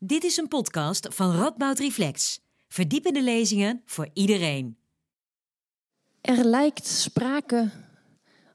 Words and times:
Dit 0.00 0.24
is 0.24 0.36
een 0.36 0.48
podcast 0.48 1.06
van 1.10 1.36
Radboud 1.36 1.78
Reflex. 1.78 2.40
Verdiepende 2.68 3.22
lezingen 3.22 3.82
voor 3.84 4.08
iedereen. 4.12 4.76
Er 6.20 6.44
lijkt 6.44 6.86
sprake 6.86 7.70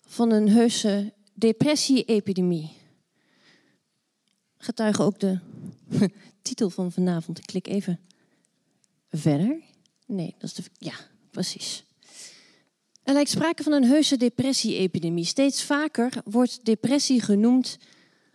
van 0.05 0.31
een 0.31 0.49
heuse 0.49 1.13
depressie-epidemie. 1.33 2.71
Getuige 4.57 5.03
ook 5.03 5.19
de 5.19 5.39
titel 6.41 6.69
van 6.69 6.91
vanavond. 6.91 7.37
Ik 7.37 7.45
klik 7.45 7.67
even 7.67 7.99
verder. 9.09 9.61
Nee, 10.05 10.35
dat 10.37 10.49
is 10.49 10.53
de. 10.53 10.63
Ja, 10.77 10.95
precies. 11.31 11.83
Er 13.03 13.13
lijkt 13.13 13.29
sprake 13.29 13.63
van 13.63 13.71
een 13.71 13.85
heuse 13.85 14.17
depressie-epidemie. 14.17 15.25
Steeds 15.25 15.63
vaker 15.63 16.13
wordt 16.25 16.65
depressie 16.65 17.21
genoemd 17.21 17.77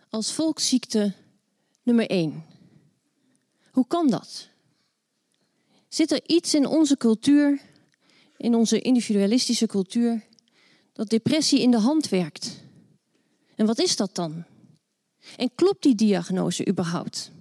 als 0.09 0.33
volksziekte 0.33 1.13
nummer 1.83 2.09
één. 2.09 2.48
Hoe 3.79 3.87
kan 3.87 4.09
dat? 4.09 4.49
Zit 5.87 6.11
er 6.11 6.21
iets 6.25 6.53
in 6.53 6.65
onze 6.65 6.97
cultuur, 6.97 7.61
in 8.37 8.55
onze 8.55 8.81
individualistische 8.81 9.65
cultuur, 9.65 10.25
dat 10.93 11.09
depressie 11.09 11.61
in 11.61 11.71
de 11.71 11.77
hand 11.77 12.09
werkt? 12.09 12.63
En 13.55 13.65
wat 13.65 13.79
is 13.79 13.95
dat 13.95 14.15
dan? 14.15 14.43
En 15.37 15.55
klopt 15.55 15.83
die 15.83 15.95
diagnose 15.95 16.67
überhaupt? 16.67 17.31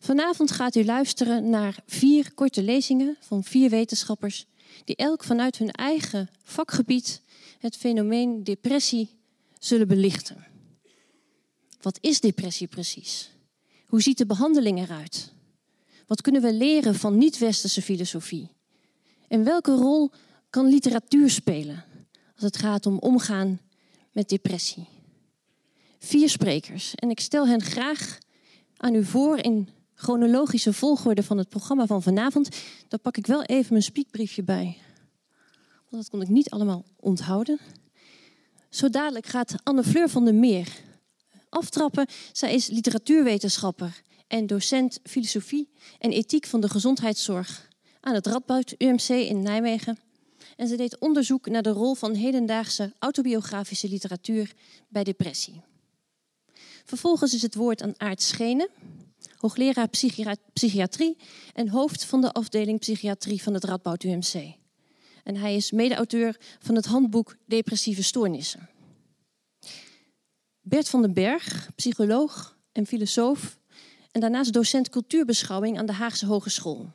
Vanavond 0.00 0.50
gaat 0.50 0.74
u 0.74 0.84
luisteren 0.84 1.50
naar 1.50 1.82
vier 1.86 2.34
korte 2.34 2.62
lezingen 2.62 3.16
van 3.20 3.44
vier 3.44 3.70
wetenschappers 3.70 4.46
die 4.84 4.96
elk 4.96 5.24
vanuit 5.24 5.56
hun 5.58 5.70
eigen 5.70 6.30
vakgebied 6.42 7.22
het 7.58 7.76
fenomeen 7.76 8.44
depressie 8.44 9.18
zullen 9.58 9.88
belichten. 9.88 10.46
Wat 11.80 11.98
is 12.00 12.20
depressie 12.20 12.66
precies? 12.66 13.30
Hoe 13.90 14.02
ziet 14.02 14.18
de 14.18 14.26
behandeling 14.26 14.78
eruit? 14.78 15.32
Wat 16.06 16.20
kunnen 16.20 16.42
we 16.42 16.52
leren 16.52 16.94
van 16.94 17.18
niet-westerse 17.18 17.82
filosofie? 17.82 18.48
En 19.28 19.44
welke 19.44 19.72
rol 19.72 20.10
kan 20.50 20.66
literatuur 20.66 21.30
spelen 21.30 21.84
als 22.34 22.44
het 22.44 22.56
gaat 22.56 22.86
om 22.86 22.98
omgaan 22.98 23.60
met 24.12 24.28
depressie? 24.28 24.88
Vier 25.98 26.28
sprekers 26.28 26.94
en 26.94 27.10
ik 27.10 27.20
stel 27.20 27.46
hen 27.46 27.62
graag 27.62 28.18
aan 28.76 28.94
u 28.94 29.04
voor 29.04 29.38
in 29.38 29.68
chronologische 29.94 30.72
volgorde 30.72 31.22
van 31.22 31.38
het 31.38 31.48
programma 31.48 31.86
van 31.86 32.02
vanavond. 32.02 32.48
Daar 32.88 33.00
pak 33.00 33.16
ik 33.16 33.26
wel 33.26 33.42
even 33.42 33.72
mijn 33.72 33.82
spiekbriefje 33.82 34.42
bij. 34.42 34.76
Want 35.88 36.02
dat 36.02 36.10
kon 36.10 36.22
ik 36.22 36.28
niet 36.28 36.50
allemaal 36.50 36.84
onthouden. 36.96 37.58
Zo 38.68 38.88
dadelijk 38.88 39.26
gaat 39.26 39.54
Anne 39.62 39.84
Fleur 39.84 40.08
van 40.08 40.24
der 40.24 40.34
Meer 40.34 40.88
aftrappen. 41.50 42.06
Zij 42.32 42.54
is 42.54 42.66
literatuurwetenschapper 42.66 44.02
en 44.26 44.46
docent 44.46 44.98
filosofie 45.02 45.68
en 45.98 46.10
ethiek 46.10 46.46
van 46.46 46.60
de 46.60 46.68
gezondheidszorg 46.68 47.68
aan 48.00 48.14
het 48.14 48.26
Radboud 48.26 48.74
UMC 48.78 49.08
in 49.08 49.42
Nijmegen. 49.42 49.98
En 50.56 50.68
ze 50.68 50.76
deed 50.76 50.98
onderzoek 50.98 51.46
naar 51.46 51.62
de 51.62 51.70
rol 51.70 51.94
van 51.94 52.14
hedendaagse 52.14 52.94
autobiografische 52.98 53.88
literatuur 53.88 54.52
bij 54.88 55.04
depressie. 55.04 55.60
Vervolgens 56.84 57.34
is 57.34 57.42
het 57.42 57.54
woord 57.54 57.82
aan 57.82 57.94
Aart 57.96 58.22
Schenen, 58.22 58.68
hoogleraar 59.36 59.88
psychiatrie 60.52 61.16
en 61.54 61.68
hoofd 61.68 62.04
van 62.04 62.20
de 62.20 62.32
afdeling 62.32 62.78
psychiatrie 62.78 63.42
van 63.42 63.54
het 63.54 63.64
Radboud 63.64 64.02
UMC. 64.02 64.54
En 65.24 65.36
hij 65.36 65.56
is 65.56 65.70
mede-auteur 65.70 66.36
van 66.58 66.74
het 66.74 66.86
handboek 66.86 67.36
Depressieve 67.46 68.02
Stoornissen. 68.02 68.68
Bert 70.70 70.88
van 70.88 71.02
den 71.02 71.12
Berg, 71.12 71.70
psycholoog 71.74 72.56
en 72.72 72.86
filosoof 72.86 73.58
en 74.12 74.20
daarnaast 74.20 74.52
docent 74.52 74.88
cultuurbeschouwing 74.88 75.78
aan 75.78 75.86
de 75.86 75.92
Haagse 75.92 76.26
Hogeschool. 76.26 76.90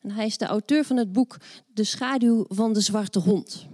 En 0.00 0.10
hij 0.10 0.26
is 0.26 0.38
de 0.38 0.44
auteur 0.44 0.84
van 0.84 0.96
het 0.96 1.12
boek 1.12 1.36
De 1.66 1.84
schaduw 1.84 2.44
van 2.48 2.72
de 2.72 2.80
zwarte 2.80 3.18
hond. 3.18 3.66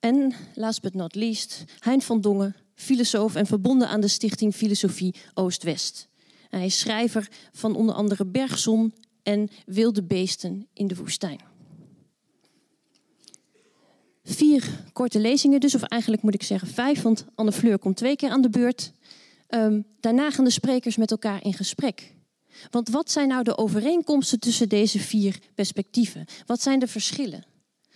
En, 0.00 0.34
last 0.54 0.82
but 0.82 0.94
not 0.94 1.14
least, 1.14 1.64
Hein 1.78 2.02
van 2.02 2.20
Dongen, 2.20 2.56
filosoof 2.74 3.34
en 3.34 3.46
verbonden 3.46 3.88
aan 3.88 4.00
de 4.00 4.08
stichting 4.08 4.54
Filosofie 4.54 5.14
Oost-West. 5.34 6.08
Hij 6.48 6.64
is 6.64 6.78
schrijver 6.78 7.28
van 7.52 7.76
onder 7.76 7.94
andere 7.94 8.26
Bergzon 8.26 8.94
en 9.22 9.48
Wilde 9.66 10.02
beesten 10.02 10.68
in 10.72 10.86
de 10.86 10.96
woestijn. 10.96 11.55
Vier 14.28 14.84
korte 14.92 15.20
lezingen 15.20 15.60
dus, 15.60 15.74
of 15.74 15.82
eigenlijk 15.82 16.22
moet 16.22 16.34
ik 16.34 16.42
zeggen 16.42 16.68
vijf, 16.68 17.02
want 17.02 17.24
Anne 17.34 17.52
Fleur 17.52 17.78
komt 17.78 17.96
twee 17.96 18.16
keer 18.16 18.30
aan 18.30 18.40
de 18.40 18.50
beurt. 18.50 18.92
Um, 19.48 19.84
daarna 20.00 20.30
gaan 20.30 20.44
de 20.44 20.50
sprekers 20.50 20.96
met 20.96 21.10
elkaar 21.10 21.44
in 21.44 21.52
gesprek. 21.52 22.14
Want 22.70 22.88
wat 22.88 23.10
zijn 23.10 23.28
nou 23.28 23.42
de 23.42 23.58
overeenkomsten 23.58 24.40
tussen 24.40 24.68
deze 24.68 24.98
vier 24.98 25.38
perspectieven? 25.54 26.24
Wat 26.46 26.62
zijn 26.62 26.78
de 26.78 26.86
verschillen? 26.86 27.44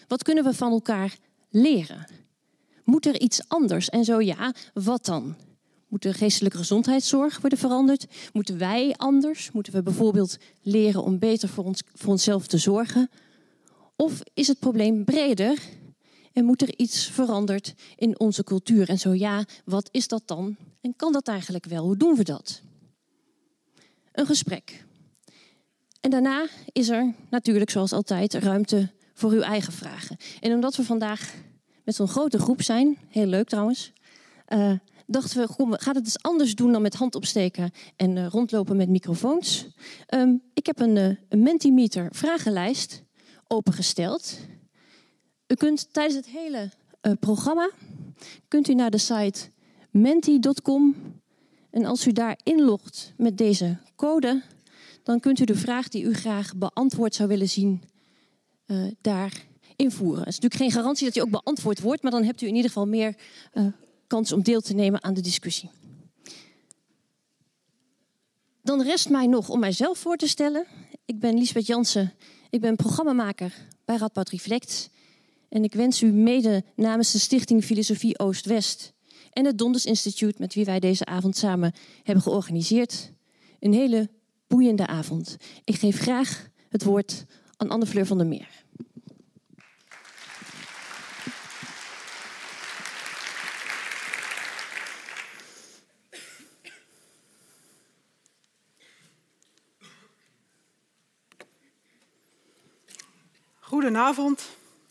Wat 0.09 0.23
kunnen 0.23 0.45
we 0.45 0.55
van 0.55 0.73
elkaar 0.73 1.17
leren? 1.49 2.07
Moet 2.85 3.07
er 3.07 3.21
iets 3.21 3.49
anders? 3.49 3.89
En 3.89 4.05
zo 4.05 4.21
ja, 4.21 4.55
wat 4.75 5.05
dan? 5.05 5.37
Moet 5.89 6.03
de 6.03 6.13
geestelijke 6.13 6.59
gezondheidszorg 6.59 7.41
worden 7.41 7.59
veranderd? 7.59 8.07
Moeten 8.33 8.59
wij 8.59 8.95
anders? 8.97 9.53
Moeten 9.53 9.73
we 9.73 9.83
bijvoorbeeld 9.83 10.37
leren 10.63 11.03
om 11.03 11.19
beter 11.19 11.49
voor, 11.49 11.65
ons, 11.65 11.83
voor 11.95 12.11
onszelf 12.11 12.47
te 12.47 12.59
zorgen? 12.59 13.11
Of 13.97 14.21
is 14.35 14.47
het 14.47 14.59
probleem 14.59 15.05
breder 15.05 15.59
en 16.33 16.45
moet 16.45 16.63
er 16.63 16.79
iets 16.79 17.07
veranderd 17.07 17.75
in 17.97 18.21
onze 18.21 18.45
cultuur? 18.45 18.89
En 18.89 18.99
zo 18.99 19.15
ja, 19.15 19.45
wat 19.65 19.89
is 19.93 20.09
dat 20.09 20.23
dan? 20.25 20.57
En 20.81 20.97
kan 20.97 21.13
dat 21.13 21.29
eigenlijk 21.29 21.65
wel? 21.65 21.85
Hoe 21.85 21.97
doen 21.97 22.15
we 22.15 22.25
dat? 22.25 22.63
Een 24.13 24.27
gesprek. 24.27 24.85
En 26.01 26.11
daarna 26.11 26.47
is 26.73 26.89
er 26.89 27.15
natuurlijk, 27.31 27.71
zoals 27.71 27.93
altijd, 27.93 28.35
ruimte 28.35 28.91
voor 29.15 29.31
uw 29.31 29.41
eigen 29.41 29.73
vragen. 29.73 30.17
En 30.41 30.53
omdat 30.53 30.77
we 30.77 30.85
vandaag 30.85 31.35
met 31.85 31.95
zo'n 31.95 32.09
grote 32.09 32.39
groep 32.39 32.63
zijn, 32.63 32.99
heel 33.09 33.27
leuk 33.27 33.49
trouwens, 33.49 33.93
uh, 34.49 34.73
dachten 35.07 35.41
we, 35.41 35.55
kom, 35.55 35.73
het 35.73 35.97
eens 35.97 36.23
anders 36.23 36.55
doen 36.55 36.73
dan 36.73 36.83
met 36.83 36.95
hand 36.95 37.15
opsteken 37.15 37.71
en 37.97 38.17
uh, 38.17 38.27
rondlopen 38.27 38.77
met 38.77 38.89
microfoons. 38.89 39.67
Um, 40.15 40.43
ik 40.55 40.67
heb 40.67 40.81
een, 40.81 40.97
uh, 40.97 41.17
een 41.29 41.43
Mentimeter 41.43 42.09
vragenlijst 42.11 43.03
opengesteld. 43.47 44.39
U 45.51 45.55
kunt 45.55 45.93
tijdens 45.93 46.17
het 46.17 46.27
hele 46.27 46.71
uh, 47.03 47.13
programma 47.21 47.71
kunt 48.49 48.69
u 48.69 48.75
naar 48.75 48.91
de 48.91 48.99
site 48.99 49.51
menti.com 49.91 50.97
en 51.71 51.85
als 51.85 52.07
u 52.07 52.13
daar 52.13 52.39
inlogt 52.43 53.13
met 53.17 53.39
deze 53.39 53.77
code, 53.97 54.43
dan 55.03 55.21
kunt 55.21 55.39
u 55.39 55.45
de 55.45 55.55
vraag 55.55 55.89
die 55.89 56.05
u 56.05 56.15
graag 56.15 56.57
beantwoord 56.57 57.15
zou 57.15 57.29
willen 57.29 57.49
zien 57.49 57.83
uh, 58.67 58.91
daar 59.01 59.45
invoeren. 59.77 60.19
Het 60.19 60.29
is 60.29 60.39
natuurlijk 60.39 60.63
geen 60.63 60.81
garantie 60.81 61.05
dat 61.05 61.15
die 61.15 61.23
ook 61.23 61.31
beantwoord 61.31 61.81
wordt, 61.81 62.03
maar 62.03 62.13
dan 62.13 62.25
hebt 62.25 62.41
u 62.41 62.47
in 62.47 62.55
ieder 62.55 62.71
geval 62.71 62.87
meer 62.87 63.17
uh, 63.55 63.67
kans 64.07 64.33
om 64.33 64.43
deel 64.43 64.61
te 64.61 64.75
nemen 64.75 65.03
aan 65.03 65.15
de 65.15 65.21
discussie. 65.21 65.71
Dan 68.63 68.83
rest 68.83 69.09
mij 69.09 69.27
nog 69.27 69.49
om 69.49 69.61
mijzelf 69.61 69.99
voor 69.99 70.17
te 70.17 70.29
stellen. 70.29 70.67
Ik 71.05 71.19
ben 71.21 71.39
Lisbeth 71.39 71.67
Jansen. 71.67 72.13
Ik 72.51 72.61
ben 72.61 72.77
programmamaker 72.77 73.55
bij 73.85 73.97
Radboud 73.97 74.29
Reflect. 74.29 74.91
En 75.51 75.65
ik 75.65 75.75
wens 75.75 76.03
u 76.03 76.07
mede 76.07 76.65
namens 76.77 77.13
de 77.13 77.19
Stichting 77.19 77.65
Filosofie 77.65 78.19
Oost-West 78.19 78.93
en 79.33 79.45
het 79.45 79.59
Donders 79.59 79.85
Instituut, 79.85 80.39
met 80.39 80.55
wie 80.55 80.65
wij 80.65 80.81
deze 80.81 81.05
avond 81.05 81.37
samen 81.37 81.73
hebben 82.03 82.23
georganiseerd, 82.23 83.13
een 83.61 83.73
hele 83.73 84.11
boeiende 84.47 84.87
avond. 84.87 85.37
Ik 85.65 85.75
geef 85.75 85.99
graag 85.99 86.49
het 86.69 86.85
woord 86.85 87.25
aan 87.57 87.69
Anne 87.69 87.87
Fleur 87.87 88.07
van 88.07 88.19
der 88.19 88.27
Meer. 88.27 88.49
Goedenavond, 103.61 104.49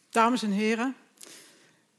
dames 0.10 0.44
en 0.44 0.52
heren. 0.52 0.96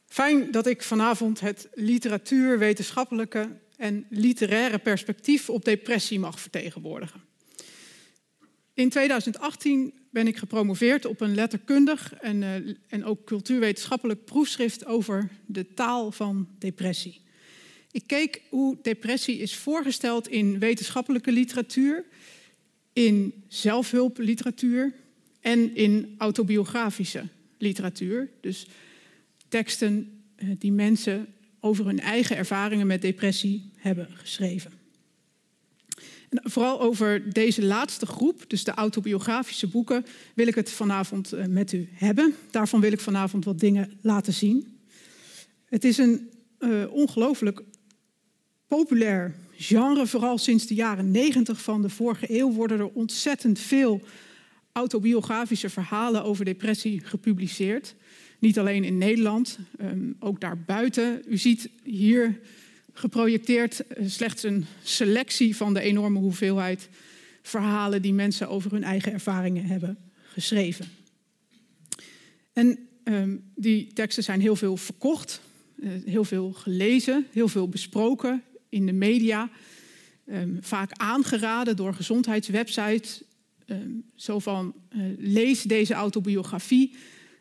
Fijn 0.07 0.51
dat 0.51 0.67
ik 0.67 0.83
vanavond 0.83 1.41
het 1.41 1.69
literatuurwetenschappelijke 1.75 3.49
en 3.77 4.07
literaire 4.09 4.79
perspectief 4.79 5.51
op 5.51 5.65
depressie 5.65 6.19
mag 6.19 6.41
vertegenwoordigen. 6.41 7.21
In 8.75 8.89
2018 8.89 9.93
ben 10.11 10.27
ik 10.27 10.37
gepromoveerd 10.37 11.05
op 11.05 11.21
een 11.21 11.35
letterkundig 11.35 12.15
en, 12.15 12.43
uh, 12.43 12.75
en 12.89 13.05
ook 13.05 13.25
cultuurwetenschappelijk 13.25 14.25
proefschrift 14.25 14.87
over 14.87 15.31
de 15.47 15.75
taal 15.75 16.13
van 16.13 16.49
depressie. 16.59 17.21
Ik 17.91 18.03
keek 18.07 18.43
hoe 18.49 18.79
depressie 18.83 19.39
is 19.39 19.57
voorgesteld 19.57 20.29
in 20.29 20.59
wetenschappelijke 20.59 21.33
literatuur, 21.33 22.05
in 22.93 23.45
zelfhulpliteratuur 23.49 24.95
en 25.41 25.75
in 25.75 26.15
autobiografische 26.19 27.29
literatuur. 27.61 28.31
Dus 28.41 28.67
teksten 29.49 30.23
die 30.59 30.73
mensen 30.73 31.27
over 31.61 31.87
hun 31.87 32.01
eigen 32.01 32.37
ervaringen 32.37 32.87
met 32.87 33.03
depressie 33.03 33.71
hebben 33.77 34.09
geschreven. 34.13 34.73
vooral 36.31 36.81
over 36.81 37.33
deze 37.33 37.65
laatste 37.65 38.07
groep, 38.07 38.45
dus 38.47 38.65
de 38.65 38.71
autobiografische 38.71 39.67
boeken, 39.67 40.07
wil 40.35 40.47
ik 40.47 40.55
het 40.55 40.71
vanavond 40.71 41.33
eh, 41.33 41.47
met 41.47 41.73
u 41.73 41.89
hebben. 41.93 42.35
Daarvan 42.51 42.81
wil 42.81 42.93
ik 42.93 43.01
vanavond 43.01 43.45
wat 43.45 43.61
dingen 43.61 43.93
laten 44.01 44.33
zien. 44.33 44.79
Het 45.65 45.85
is 45.85 45.99
een 45.99 46.31
uh, 46.59 46.93
ongelooflijk 46.93 47.63
populair 48.67 49.35
genre. 49.57 50.07
Vooral 50.07 50.39
sinds 50.39 50.67
de 50.67 50.75
jaren 50.75 51.11
negentig 51.11 51.63
van 51.63 51.83
de 51.83 51.89
vorige 51.89 52.39
eeuw 52.39 52.53
worden 52.53 52.79
er 52.79 52.89
ontzettend 52.89 53.59
veel 53.59 54.01
autobiografische 54.73 55.71
verhalen 55.71 56.25
over 56.25 56.45
depressie 56.45 57.01
gepubliceerd. 57.05 57.95
Niet 58.39 58.59
alleen 58.59 58.85
in 58.85 58.99
Nederland, 58.99 59.59
um, 59.81 60.17
ook 60.19 60.41
daarbuiten. 60.41 61.23
U 61.29 61.37
ziet 61.37 61.71
hier 61.83 62.41
geprojecteerd 62.93 63.87
eh, 63.87 64.09
slechts 64.09 64.43
een 64.43 64.67
selectie 64.83 65.57
van 65.57 65.75
de 65.75 65.81
enorme 65.81 66.19
hoeveelheid 66.19 66.89
verhalen 67.43 68.03
die 68.03 68.13
mensen 68.13 68.49
over 68.49 68.73
hun 68.73 68.85
eigen 68.85 69.13
ervaringen 69.13 69.65
hebben 69.65 69.99
geschreven. 70.33 70.89
En 72.53 72.79
um, 73.05 73.51
die 73.55 73.93
teksten 73.93 74.23
zijn 74.23 74.41
heel 74.41 74.57
veel 74.57 74.77
verkocht, 74.77 75.41
uh, 75.77 75.91
heel 76.05 76.25
veel 76.25 76.53
gelezen, 76.53 77.27
heel 77.33 77.49
veel 77.49 77.69
besproken 77.69 78.43
in 78.69 78.87
de 78.87 78.93
media. 78.93 79.51
Um, 80.27 80.59
vaak 80.61 80.93
aangeraden 80.93 81.77
door 81.77 81.95
gezondheidswebsites. 81.95 83.23
Um, 83.71 84.05
zo 84.15 84.39
van 84.39 84.75
uh, 84.97 85.03
lees 85.19 85.63
deze 85.63 85.95
autobiografie 85.95 86.93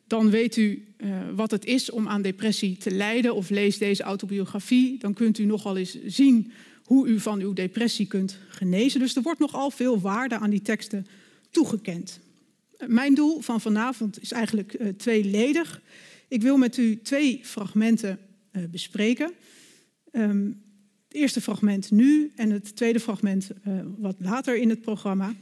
dan 0.09 0.29
weet 0.29 0.57
u 0.57 0.85
uh, 0.97 1.19
wat 1.35 1.51
het 1.51 1.65
is 1.65 1.91
om 1.91 2.07
aan 2.07 2.21
depressie 2.21 2.77
te 2.77 2.91
lijden 2.91 3.35
of 3.35 3.49
lees 3.49 3.77
deze 3.77 4.03
autobiografie. 4.03 4.99
Dan 4.99 5.13
kunt 5.13 5.37
u 5.37 5.45
nogal 5.45 5.77
eens 5.77 5.97
zien 6.05 6.51
hoe 6.83 7.07
u 7.07 7.19
van 7.19 7.39
uw 7.39 7.53
depressie 7.53 8.07
kunt 8.07 8.37
genezen. 8.49 8.99
Dus 8.99 9.15
er 9.15 9.21
wordt 9.21 9.39
nogal 9.39 9.71
veel 9.71 9.99
waarde 9.99 10.37
aan 10.37 10.49
die 10.49 10.61
teksten 10.61 11.07
toegekend. 11.49 12.19
Mijn 12.85 13.15
doel 13.15 13.41
van 13.41 13.61
vanavond 13.61 14.21
is 14.21 14.31
eigenlijk 14.31 14.77
tweeledig. 14.97 15.81
Ik 16.27 16.41
wil 16.41 16.57
met 16.57 16.77
u 16.77 16.99
twee 17.01 17.39
fragmenten 17.43 18.19
bespreken. 18.69 19.31
Um, 20.11 20.61
het 21.07 21.17
eerste 21.17 21.41
fragment 21.41 21.91
nu 21.91 22.31
en 22.35 22.49
het 22.49 22.75
tweede 22.75 22.99
fragment 22.99 23.49
wat 23.97 24.15
later 24.19 24.57
in 24.57 24.69
het 24.69 24.81
programma. 24.81 25.35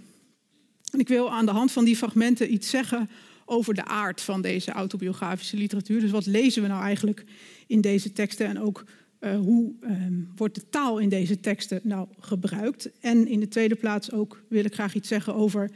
Ik 0.92 1.08
wil 1.08 1.32
aan 1.32 1.46
de 1.46 1.52
hand 1.52 1.72
van 1.72 1.86
die 1.86 1.96
fragmenten 1.96 2.54
iets 2.54 2.70
zeggen 2.70 3.10
over 3.46 3.74
de 3.74 3.86
aard 3.86 4.22
van 4.22 4.42
deze 4.42 4.72
autobiografische 4.72 5.58
literatuur. 5.58 6.00
Dus 6.00 6.12
wat 6.12 6.26
lezen 6.26 6.62
we 6.62 6.68
nou 6.68 6.84
eigenlijk 6.84 7.24
in 7.68 7.82
deze 7.82 8.14
teksten 8.14 8.48
en 8.48 8.60
ook 8.60 8.84
uh, 9.20 9.36
hoe 9.36 9.74
um, 9.82 10.32
wordt 10.36 10.56
de 10.56 10.70
taal 10.70 10.98
in 10.98 11.10
deze 11.10 11.40
teksten 11.40 11.80
nou 11.84 12.08
gebruikt? 12.20 12.90
En 13.00 13.28
in 13.28 13.40
de 13.40 13.48
tweede 13.48 13.76
plaats 13.76 14.12
ook 14.12 14.42
wil 14.48 14.66
ik 14.66 14.74
graag 14.74 14.96
iets 14.96 15.08
zeggen 15.08 15.36
over 15.36 15.72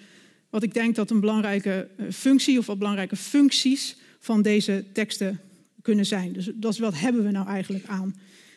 wat 0.50 0.64
ik 0.64 0.74
denk 0.74 0.96
dat 0.96 1.10
een 1.10 1.20
belangrijke 1.20 1.88
uh, 1.98 2.06
functie 2.12 2.60
of 2.60 2.66
wat 2.66 2.78
belangrijke 2.78 3.16
functies 3.16 3.98
van 4.20 4.42
deze 4.42 4.84
teksten 4.94 5.40
kunnen 5.82 6.06
zijn. 6.06 6.34
Dus 6.34 6.52
dat 6.56 6.74
is 6.74 6.80
wat 6.80 7.00
hebben 7.00 7.24
we 7.24 7.32
nou 7.32 7.48
eigenlijk 7.48 7.86
aan 7.86 8.16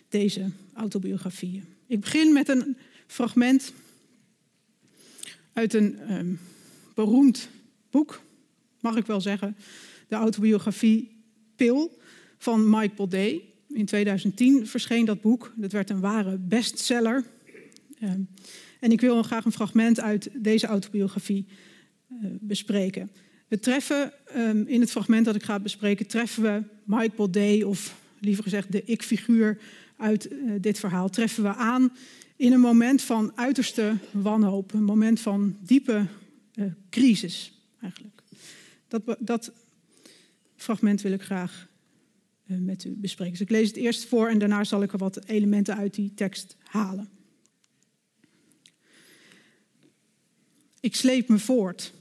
deze 0.09 0.51
autobiografieën. 0.75 1.65
Ik 1.87 2.01
begin 2.01 2.33
met 2.33 2.49
een 2.49 2.77
fragment 3.07 3.73
uit 5.55 5.75
een 5.75 6.13
um, 6.13 6.41
beroemd 6.95 7.49
boek 7.91 8.23
mag 8.81 8.97
ik 8.97 9.07
wel 9.07 9.21
zeggen, 9.21 9.57
de 10.09 10.15
autobiografie 10.15 11.25
Pil 11.57 11.99
van 12.39 12.71
Mike 12.71 12.95
Baudet. 12.95 13.41
In 13.69 13.87
2010 13.87 14.67
verscheen 14.67 15.05
dat 15.05 15.21
boek. 15.21 15.53
Dat 15.57 15.73
werd 15.73 15.91
een 15.91 16.01
ware 16.01 16.39
bestseller. 16.39 17.25
Ehm, 17.99 18.21
en 18.81 18.93
ik 18.93 19.01
wil 19.01 19.23
graag 19.23 19.45
een 19.45 19.53
fragment 19.53 20.01
uit 20.01 20.31
deze 20.33 20.67
autobiografie 20.67 21.47
uh, 22.09 22.19
bespreken. 22.41 23.11
We 23.49 23.59
treffen 23.59 24.13
um, 24.37 24.67
in 24.67 24.81
het 24.81 24.91
fragment 24.91 25.25
dat 25.25 25.35
ik 25.35 25.43
ga 25.43 25.61
bespreken, 25.61 26.07
treffen 26.07 26.43
we 26.43 26.63
Mike 26.85 27.17
Baudet, 27.17 27.65
of 27.65 27.97
liever 28.21 28.43
gezegd 28.43 28.73
de 28.73 28.85
ik-figuur 28.85 29.59
uit 29.97 30.33
uh, 30.33 30.53
dit 30.61 30.79
verhaal, 30.79 31.09
treffen 31.09 31.43
we 31.43 31.55
aan 31.55 31.93
in 32.45 32.53
een 32.53 32.61
moment 32.61 33.03
van 33.03 33.33
uiterste 33.35 33.97
wanhoop, 34.11 34.73
een 34.73 34.85
moment 34.85 35.21
van 35.21 35.57
diepe 35.61 36.07
uh, 36.55 36.73
crisis 36.91 37.53
eigenlijk. 37.81 38.23
Dat, 38.89 39.17
dat 39.19 39.53
fragment 40.57 41.01
wil 41.01 41.13
ik 41.13 41.23
graag 41.23 41.69
uh, 42.47 42.59
met 42.59 42.85
u 42.85 42.95
bespreken. 42.97 43.33
Dus 43.33 43.43
ik 43.43 43.51
lees 43.51 43.69
het 43.69 43.77
eerst 43.77 44.05
voor 44.05 44.29
en 44.29 44.39
daarna 44.39 44.65
zal 44.65 44.83
ik 44.83 44.93
er 44.93 44.99
wat 44.99 45.25
elementen 45.25 45.77
uit 45.77 45.95
die 45.95 46.15
tekst 46.15 46.57
halen. 46.63 47.09
Ik 50.81 50.97
sleep 50.97 51.29
me 51.29 51.39
voort. 51.39 51.93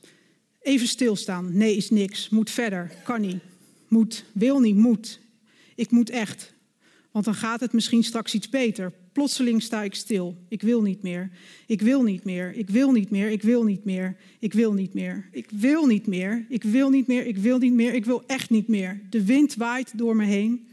Even 0.62 0.88
stilstaan. 0.88 1.58
Nee 1.58 1.76
is 1.76 1.90
niks. 1.90 2.30
Moet 2.30 2.50
verder. 2.50 2.92
Kan 3.04 3.22
niet. 3.22 3.44
Moet. 3.88 4.26
Wil 4.32 4.60
niet. 4.60 4.76
Moet. 4.76 5.20
Ik 5.76 5.92
moet 5.92 6.10
echt. 6.10 6.54
Want 7.12 7.26
dan 7.26 7.36
gaat 7.36 7.60
het 7.60 7.74
misschien 7.74 8.04
straks 8.04 8.34
iets 8.34 8.50
beter. 8.50 8.94
Plotseling 9.14 9.62
sta 9.62 9.84
ik 9.84 9.96
stil. 9.96 10.38
Ik 10.48 10.62
wil 10.62 10.82
niet 10.82 11.02
meer. 11.02 11.32
Ik 11.68 11.82
wil 11.82 12.04
niet 12.04 12.24
meer. 12.24 12.54
Ik 12.54 12.70
wil 12.70 12.92
niet 12.92 13.10
meer. 13.10 13.30
Ik 13.30 13.42
wil 13.42 13.64
niet 13.64 13.84
meer. 13.84 14.18
Ik 14.40 14.54
wil 14.54 14.74
niet 14.74 14.94
meer. 14.94 15.28
Ik 15.32 15.50
wil 15.52 15.86
niet 15.86 16.08
meer. 16.08 16.46
Ik 16.50 16.64
wil 16.64 16.90
niet 16.90 17.08
meer. 17.08 17.26
Ik 17.26 17.38
wil 17.38 17.58
niet 17.58 17.74
meer. 17.74 17.94
Ik 17.94 18.06
wil 18.06 18.24
echt 18.28 18.50
niet 18.50 18.68
meer. 18.68 19.02
De 19.10 19.26
wind 19.26 19.56
waait 19.56 19.98
door 19.98 20.16
me 20.16 20.26
heen. 20.26 20.68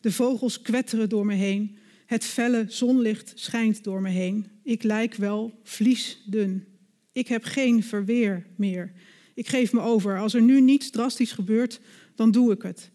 De 0.00 0.12
vogels 0.12 0.62
kwetteren 0.62 1.08
door 1.08 1.26
me 1.26 1.34
heen. 1.34 1.76
Het 2.06 2.24
felle 2.24 2.64
zonlicht 2.68 3.32
schijnt 3.34 3.84
door 3.84 4.00
me 4.00 4.10
heen. 4.10 4.46
Ik 4.62 4.82
lijk 4.82 5.14
wel 5.14 5.60
vliesdun. 5.62 6.64
Ik 7.12 7.28
heb 7.28 7.44
geen 7.44 7.82
verweer 7.82 8.46
meer. 8.56 8.92
Ik 9.34 9.48
geef 9.48 9.72
me 9.72 9.80
over. 9.80 10.18
Als 10.18 10.34
er 10.34 10.42
nu 10.42 10.60
niets 10.60 10.90
drastisch 10.90 11.32
gebeurt, 11.32 11.80
dan 12.14 12.30
doe 12.30 12.52
ik 12.52 12.62
het. 12.62 12.90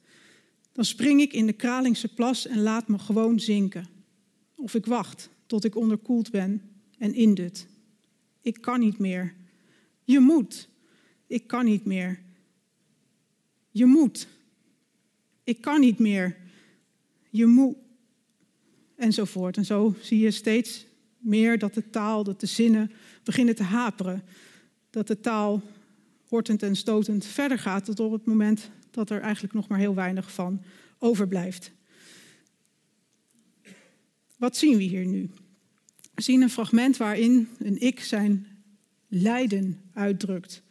Dan 0.74 0.86
spring 0.86 1.22
ik 1.22 1.34
in 1.34 1.46
de 1.46 1.54
Kralingse 1.54 2.14
plas 2.14 2.48
en 2.48 2.62
laat 2.62 2.88
me 2.88 3.00
gewoon 3.00 3.40
zinken. 3.40 3.91
Of 4.62 4.74
ik 4.74 4.86
wacht 4.86 5.30
tot 5.46 5.64
ik 5.64 5.76
onderkoeld 5.76 6.32
ben 6.32 6.62
en 6.98 7.14
indut. 7.14 7.68
Ik 8.42 8.62
kan 8.62 8.80
niet 8.80 8.98
meer. 8.98 9.36
Je 10.04 10.20
moet. 10.20 10.70
Ik 11.28 11.48
kan 11.48 11.66
niet 11.66 11.86
meer. 11.86 12.20
Je 13.70 13.86
moet. 13.86 14.28
Ik 15.44 15.62
kan 15.62 15.80
niet 15.80 16.00
meer. 16.00 16.38
Je 17.30 17.46
moet. 17.46 17.76
Enzovoort. 18.96 19.58
En 19.58 19.66
zo 19.66 19.96
zie 20.00 20.20
je 20.20 20.32
steeds 20.32 20.86
meer 21.18 21.60
dat 21.60 21.74
de 21.74 21.90
taal, 21.90 22.24
dat 22.24 22.40
de 22.40 22.46
zinnen 22.46 22.92
beginnen 23.24 23.56
te 23.56 23.64
haperen. 23.64 24.24
Dat 24.90 25.08
de 25.08 25.20
taal 25.20 25.62
hortend 26.28 26.64
en 26.64 26.76
stotend 26.76 27.26
verder 27.26 27.60
gaat 27.60 27.86
tot 27.86 28.00
op 28.00 28.12
het 28.12 28.26
moment 28.26 28.70
dat 28.92 29.10
er 29.10 29.22
eigenlijk 29.22 29.54
nog 29.54 29.68
maar 29.68 29.80
heel 29.80 29.96
weinig 29.96 30.32
van 30.32 30.62
overblijft. 30.98 31.72
Wat 34.42 34.58
zien 34.58 34.78
we 34.78 34.84
hier 34.84 35.06
nu? 35.06 35.30
We 36.14 36.22
zien 36.22 36.42
een 36.42 36.50
fragment 36.50 36.98
waarin 36.98 37.50
een 37.60 37.82
ik 37.82 38.00
zijn 38.00 38.48
lijden 39.08 39.82
uitdrukt. 39.94 40.62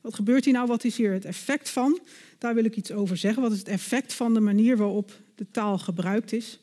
Wat 0.00 0.14
gebeurt 0.14 0.44
hier 0.44 0.54
nou? 0.54 0.66
Wat 0.66 0.84
is 0.84 0.96
hier 0.96 1.12
het 1.12 1.24
effect 1.24 1.70
van? 1.70 2.00
Daar 2.38 2.54
wil 2.54 2.64
ik 2.64 2.76
iets 2.76 2.92
over 2.92 3.16
zeggen. 3.16 3.42
Wat 3.42 3.52
is 3.52 3.58
het 3.58 3.68
effect 3.68 4.12
van 4.12 4.34
de 4.34 4.40
manier 4.40 4.76
waarop 4.76 5.12
de 5.34 5.46
taal 5.50 5.78
gebruikt 5.78 6.32
is? 6.32 6.60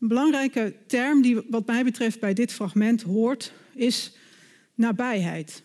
Een 0.00 0.08
belangrijke 0.08 0.74
term 0.86 1.22
die 1.22 1.40
wat 1.50 1.66
mij 1.66 1.84
betreft 1.84 2.20
bij 2.20 2.34
dit 2.34 2.52
fragment 2.52 3.02
hoort, 3.02 3.52
is 3.74 4.12
nabijheid. 4.74 5.62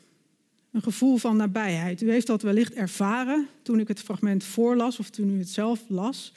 Een 0.71 0.83
gevoel 0.83 1.17
van 1.17 1.35
nabijheid. 1.35 2.01
U 2.01 2.11
heeft 2.11 2.27
dat 2.27 2.41
wellicht 2.41 2.73
ervaren 2.73 3.47
toen 3.61 3.79
ik 3.79 3.87
het 3.87 3.99
fragment 3.99 4.43
voorlas 4.43 4.99
of 4.99 5.09
toen 5.09 5.29
u 5.29 5.39
het 5.39 5.49
zelf 5.49 5.83
las. 5.87 6.33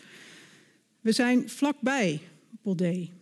We 1.01 1.13
zijn 1.13 1.49
vlakbij 1.49 2.21
Baudet. 2.63 3.14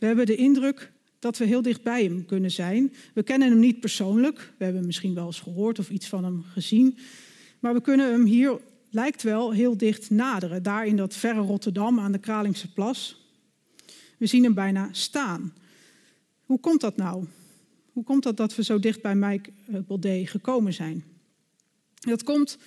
We 0.00 0.06
hebben 0.06 0.26
de 0.26 0.36
indruk 0.36 0.92
dat 1.18 1.38
we 1.38 1.44
heel 1.44 1.62
dicht 1.62 1.82
bij 1.82 2.04
hem 2.04 2.26
kunnen 2.26 2.50
zijn. 2.50 2.92
We 3.14 3.22
kennen 3.22 3.48
hem 3.48 3.58
niet 3.58 3.80
persoonlijk. 3.80 4.52
We 4.58 4.64
hebben 4.64 4.86
misschien 4.86 5.14
wel 5.14 5.26
eens 5.26 5.40
gehoord 5.40 5.78
of 5.78 5.90
iets 5.90 6.08
van 6.08 6.24
hem 6.24 6.42
gezien. 6.42 6.98
Maar 7.58 7.74
we 7.74 7.80
kunnen 7.80 8.10
hem 8.10 8.24
hier, 8.24 8.60
lijkt 8.90 9.22
wel, 9.22 9.52
heel 9.52 9.76
dicht 9.76 10.10
naderen. 10.10 10.62
Daar 10.62 10.86
in 10.86 10.96
dat 10.96 11.14
verre 11.14 11.40
Rotterdam 11.40 12.00
aan 12.00 12.12
de 12.12 12.18
Kralingse 12.18 12.72
Plas. 12.72 13.28
We 14.18 14.26
zien 14.26 14.44
hem 14.44 14.54
bijna 14.54 14.88
staan. 14.92 15.54
Hoe 16.44 16.60
komt 16.60 16.80
dat 16.80 16.96
nou? 16.96 17.24
Hoe 17.92 18.04
komt 18.04 18.22
dat 18.22 18.36
dat 18.36 18.54
we 18.54 18.62
zo 18.62 18.78
dicht 18.78 19.02
bij 19.02 19.14
Mike 19.14 19.50
eh, 19.66 19.80
Baudet 19.86 20.28
gekomen 20.28 20.72
zijn? 20.72 21.04
Dat 21.94 22.22
komt 22.22 22.58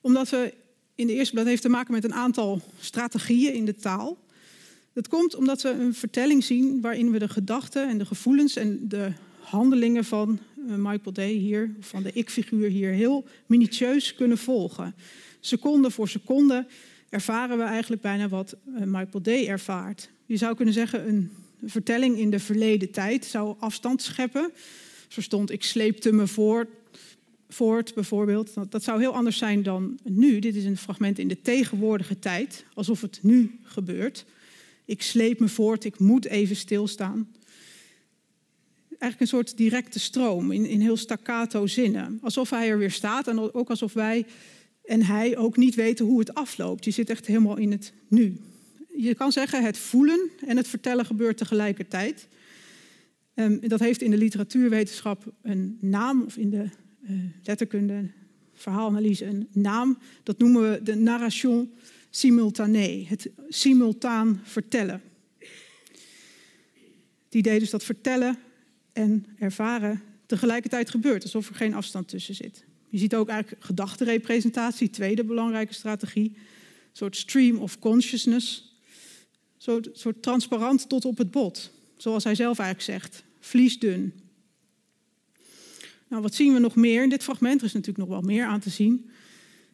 omdat 0.00 0.28
we 0.28 0.54
in 0.94 1.06
de 1.06 1.12
eerste, 1.12 1.34
dat 1.34 1.46
heeft 1.46 1.62
te 1.62 1.68
maken 1.68 1.92
met 1.92 2.04
een 2.04 2.14
aantal 2.14 2.60
strategieën 2.78 3.54
in 3.54 3.64
de 3.64 3.74
taal. 3.74 4.18
Dat 4.92 5.08
komt 5.08 5.34
omdat 5.34 5.62
we 5.62 5.68
een 5.68 5.94
vertelling 5.94 6.44
zien 6.44 6.80
waarin 6.80 7.10
we 7.10 7.18
de 7.18 7.28
gedachten 7.28 7.88
en 7.88 7.98
de 7.98 8.06
gevoelens 8.06 8.56
en 8.56 8.88
de 8.88 9.12
handelingen 9.40 10.04
van 10.04 10.38
uh, 10.56 10.74
Michael 10.74 11.12
Day 11.12 11.32
hier, 11.32 11.74
van 11.80 12.02
de 12.02 12.12
ik-figuur 12.12 12.68
hier, 12.68 12.92
heel 12.92 13.24
minutieus 13.46 14.14
kunnen 14.14 14.38
volgen. 14.38 14.94
Seconde 15.40 15.90
voor 15.90 16.08
seconde 16.08 16.66
ervaren 17.08 17.58
we 17.58 17.64
eigenlijk 17.64 18.02
bijna 18.02 18.28
wat 18.28 18.56
uh, 18.66 18.82
Michael 18.84 19.22
Day 19.22 19.48
ervaart. 19.48 20.10
Je 20.26 20.36
zou 20.36 20.56
kunnen 20.56 20.74
zeggen, 20.74 21.08
een 21.08 21.30
vertelling 21.64 22.18
in 22.18 22.30
de 22.30 22.38
verleden 22.38 22.90
tijd 22.90 23.24
zou 23.24 23.56
afstand 23.58 24.02
scheppen 24.02 24.52
Zo 25.08 25.20
stond 25.20 25.50
ik 25.50 25.62
sleepte 25.62 26.12
me 26.12 26.26
voort, 26.26 26.68
voort 27.48 27.94
bijvoorbeeld. 27.94 28.54
Dat 28.68 28.82
zou 28.82 29.00
heel 29.00 29.14
anders 29.14 29.38
zijn 29.38 29.62
dan 29.62 29.98
nu. 30.02 30.38
Dit 30.38 30.54
is 30.54 30.64
een 30.64 30.76
fragment 30.76 31.18
in 31.18 31.28
de 31.28 31.40
tegenwoordige 31.40 32.18
tijd, 32.18 32.64
alsof 32.74 33.00
het 33.00 33.18
nu 33.22 33.58
gebeurt. 33.62 34.24
Ik 34.84 35.02
sleep 35.02 35.40
me 35.40 35.48
voort, 35.48 35.84
ik 35.84 35.98
moet 35.98 36.24
even 36.24 36.56
stilstaan. 36.56 37.28
Eigenlijk 38.88 39.20
een 39.20 39.38
soort 39.38 39.56
directe 39.56 39.98
stroom 39.98 40.52
in, 40.52 40.64
in 40.64 40.80
heel 40.80 40.96
staccato 40.96 41.66
zinnen. 41.66 42.18
Alsof 42.22 42.50
hij 42.50 42.68
er 42.68 42.78
weer 42.78 42.90
staat 42.90 43.28
en 43.28 43.54
ook 43.54 43.70
alsof 43.70 43.92
wij 43.92 44.26
en 44.84 45.02
hij 45.02 45.36
ook 45.36 45.56
niet 45.56 45.74
weten 45.74 46.06
hoe 46.06 46.18
het 46.18 46.34
afloopt. 46.34 46.84
Je 46.84 46.90
zit 46.90 47.10
echt 47.10 47.26
helemaal 47.26 47.56
in 47.56 47.70
het 47.70 47.92
nu. 48.08 48.40
Je 48.96 49.14
kan 49.14 49.32
zeggen 49.32 49.64
het 49.64 49.78
voelen 49.78 50.30
en 50.46 50.56
het 50.56 50.68
vertellen 50.68 51.06
gebeurt 51.06 51.36
tegelijkertijd. 51.36 52.28
Um, 53.34 53.68
dat 53.68 53.80
heeft 53.80 54.02
in 54.02 54.10
de 54.10 54.16
literatuurwetenschap 54.16 55.32
een 55.42 55.78
naam, 55.80 56.22
of 56.22 56.36
in 56.36 56.50
de 56.50 56.64
uh, 57.02 57.18
letterkunde, 57.42 58.10
verhaalanalyse 58.54 59.24
een 59.24 59.48
naam. 59.52 59.98
Dat 60.22 60.38
noemen 60.38 60.70
we 60.70 60.82
de 60.82 60.94
narration 60.94 61.72
simultanee, 62.14 63.06
het 63.08 63.30
simultaan 63.48 64.40
vertellen. 64.44 65.02
Het 67.24 67.34
idee 67.34 67.58
dus 67.58 67.70
dat 67.70 67.84
vertellen 67.84 68.38
en 68.92 69.26
ervaren 69.38 70.02
tegelijkertijd 70.26 70.90
gebeurt, 70.90 71.22
alsof 71.22 71.48
er 71.48 71.54
geen 71.54 71.74
afstand 71.74 72.08
tussen 72.08 72.34
zit. 72.34 72.64
Je 72.88 72.98
ziet 72.98 73.14
ook 73.14 73.28
eigenlijk 73.28 73.64
gedachtenrepresentatie, 73.64 74.90
tweede 74.90 75.24
belangrijke 75.24 75.74
strategie. 75.74 76.32
Een 76.34 76.98
soort 76.98 77.16
stream 77.16 77.56
of 77.56 77.78
consciousness. 77.78 78.76
Zo 79.56 79.80
soort 79.92 80.22
transparant 80.22 80.88
tot 80.88 81.04
op 81.04 81.18
het 81.18 81.30
bot. 81.30 81.70
Zoals 81.96 82.24
hij 82.24 82.34
zelf 82.34 82.58
eigenlijk 82.58 83.00
zegt, 83.00 83.24
vliesdun. 83.40 84.12
Nou, 86.08 86.22
wat 86.22 86.34
zien 86.34 86.52
we 86.52 86.58
nog 86.58 86.76
meer 86.76 87.02
in 87.02 87.08
dit 87.08 87.22
fragment? 87.22 87.60
Er 87.60 87.66
is 87.66 87.72
natuurlijk 87.72 88.08
nog 88.08 88.18
wel 88.18 88.28
meer 88.28 88.44
aan 88.44 88.60
te 88.60 88.70
zien. 88.70 89.10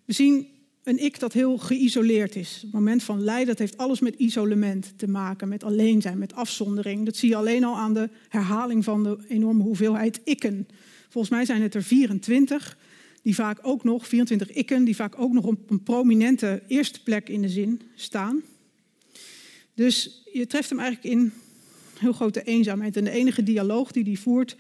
We 0.05 0.13
zien 0.13 0.49
een 0.89 1.05
ik 1.05 1.19
dat 1.19 1.33
heel 1.33 1.59
geïsoleerd 1.59 2.37
is. 2.37 2.59
Het 2.63 2.73
moment 2.73 3.03
van 3.03 3.25
lijden 3.25 3.47
dat 3.47 3.59
heeft 3.59 3.77
alles 3.77 4.01
met 4.01 4.15
isolement 4.15 4.93
te 4.97 5.09
maken, 5.09 5.49
met 5.49 5.65
alleen 5.65 6.03
zijn, 6.03 6.19
met 6.19 6.35
afzondering. 6.35 7.05
Dat 7.05 7.17
zie 7.17 7.29
je 7.29 7.37
alleen 7.37 7.65
al 7.65 7.77
aan 7.77 7.95
de 7.95 8.09
herhaling 8.29 8.85
van 8.85 9.03
de 9.03 9.19
enorme 9.29 9.63
hoeveelheid 9.63 10.21
ikken. 10.25 10.69
Volgens 11.09 11.33
mij 11.33 11.45
zijn 11.45 11.63
het 11.63 11.75
er 11.75 11.83
24 11.83 12.79
die 13.23 13.35
vaak 13.35 13.59
ook 13.63 13.85
nog, 13.85 14.07
24 14.07 14.53
ikken, 14.53 14.85
die 14.85 14.97
vaak 14.97 15.19
ook 15.19 15.33
nog 15.33 15.45
op 15.45 15.71
een 15.71 15.83
prominente 15.83 16.63
eerste 16.67 17.03
plek 17.03 17.29
in 17.29 17.43
de 17.43 17.49
zin 17.49 17.81
staan. 17.95 18.43
Dus 19.75 20.23
je 20.33 20.47
treft 20.47 20.71
hem 20.71 20.79
eigenlijk 20.79 21.15
in 21.15 21.33
heel 21.99 22.13
grote 22.13 22.43
eenzaamheid. 22.43 22.97
En 22.97 23.05
de 23.05 23.11
enige 23.11 23.43
dialoog 23.43 23.93
die 23.93 24.05
hij 24.05 24.17
voert, 24.17 24.57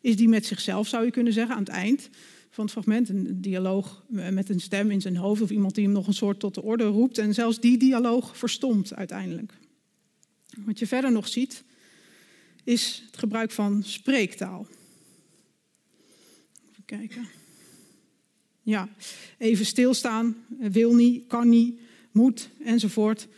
is 0.00 0.16
die 0.16 0.28
met 0.28 0.46
zichzelf, 0.46 0.88
zou 0.88 1.04
je 1.04 1.10
kunnen 1.10 1.32
zeggen, 1.32 1.54
aan 1.54 1.62
het 1.62 1.72
eind 1.72 2.08
van 2.52 2.64
het 2.64 2.72
fragment. 2.72 3.08
Een 3.08 3.40
dialoog 3.40 4.04
met 4.08 4.48
een 4.48 4.60
stem 4.60 4.90
in 4.90 5.00
zijn 5.00 5.16
hoofd 5.16 5.42
of 5.42 5.50
iemand 5.50 5.74
die 5.74 5.84
hem 5.84 5.92
nog 5.92 6.06
een 6.06 6.14
soort 6.14 6.40
tot 6.40 6.54
de 6.54 6.62
orde 6.62 6.84
roept. 6.84 7.18
En 7.18 7.34
zelfs 7.34 7.60
die 7.60 7.78
dialoog 7.78 8.36
verstomt 8.36 8.94
uiteindelijk. 8.94 9.52
Wat 10.64 10.78
je 10.78 10.86
verder 10.86 11.12
nog 11.12 11.28
ziet, 11.28 11.64
is 12.64 13.02
het 13.06 13.18
gebruik 13.18 13.50
van 13.50 13.82
spreektaal. 13.84 14.66
Even 16.70 16.84
kijken. 16.84 17.28
Ja, 18.62 18.88
even 19.38 19.66
stilstaan, 19.66 20.36
wil 20.58 20.94
niet, 20.94 21.26
kan 21.26 21.48
niet, 21.48 21.80
moet 22.10 22.48
enzovoort. 22.64 23.28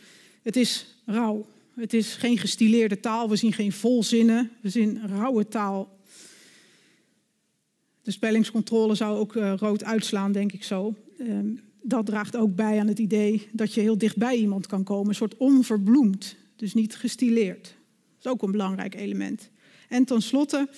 Het 0.41 0.55
is 0.55 0.95
rauw. 1.05 1.47
Het 1.75 1.93
is 1.93 2.13
geen 2.13 2.37
gestileerde 2.37 2.99
taal. 2.99 3.29
We 3.29 3.35
zien 3.35 3.53
geen 3.53 3.71
volzinnen. 3.71 4.51
We 4.61 4.69
zien 4.69 5.07
rauwe 5.07 5.47
taal. 5.47 5.94
De 8.05 8.11
spellingscontrole 8.11 8.95
zou 8.95 9.17
ook 9.17 9.35
uh, 9.35 9.53
rood 9.57 9.83
uitslaan, 9.83 10.31
denk 10.31 10.51
ik 10.51 10.63
zo. 10.63 10.95
Um, 11.19 11.59
dat 11.81 12.05
draagt 12.05 12.35
ook 12.35 12.55
bij 12.55 12.79
aan 12.79 12.87
het 12.87 12.99
idee 12.99 13.47
dat 13.51 13.73
je 13.73 13.81
heel 13.81 13.97
dichtbij 13.97 14.35
iemand 14.35 14.67
kan 14.67 14.83
komen. 14.83 15.09
Een 15.09 15.15
soort 15.15 15.37
onverbloemd, 15.37 16.35
dus 16.55 16.73
niet 16.73 16.95
gestileerd. 16.95 17.63
Dat 17.63 18.25
is 18.25 18.31
ook 18.31 18.41
een 18.41 18.51
belangrijk 18.51 18.95
element. 18.95 19.49
En 19.89 20.05
tenslotte, 20.05 20.69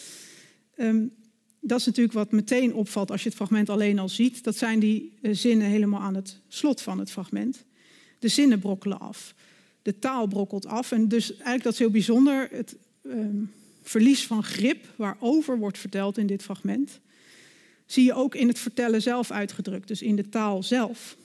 um, 0.77 1.11
dat 1.59 1.79
is 1.79 1.85
natuurlijk 1.85 2.13
wat 2.13 2.31
meteen 2.31 2.73
opvalt 2.73 3.11
als 3.11 3.21
je 3.21 3.27
het 3.27 3.37
fragment 3.37 3.69
alleen 3.69 3.99
al 3.99 4.09
ziet. 4.09 4.43
Dat 4.43 4.55
zijn 4.55 4.79
die 4.79 5.17
eh, 5.21 5.33
zinnen 5.33 5.67
helemaal 5.67 6.01
aan 6.01 6.15
het 6.15 6.39
slot 6.47 6.81
van 6.81 6.99
het 6.99 7.11
fragment. 7.11 7.65
De 8.19 8.27
zinnen 8.27 8.59
brokkelen 8.59 8.99
af. 8.99 9.35
De 9.81 9.99
taal 9.99 10.27
brokkelt 10.27 10.65
af. 10.65 10.91
En 10.91 11.07
dus 11.07 11.31
eigenlijk 11.31 11.63
dat 11.63 11.73
is 11.73 11.79
heel 11.79 11.89
bijzonder. 11.89 12.47
Het 12.51 12.75
ehm, 13.03 13.43
verlies 13.81 14.27
van 14.27 14.43
grip 14.43 14.93
waarover 14.95 15.57
wordt 15.57 15.77
verteld 15.77 16.17
in 16.17 16.27
dit 16.27 16.43
fragment. 16.43 16.99
Zie 17.87 18.03
je 18.03 18.13
ook 18.13 18.35
in 18.35 18.47
het 18.47 18.59
vertellen 18.59 19.01
zelf 19.01 19.31
uitgedrukt. 19.31 19.87
Dus 19.87 20.01
in 20.01 20.15
de 20.15 20.29
taal 20.29 20.63
zelf. 20.63 21.17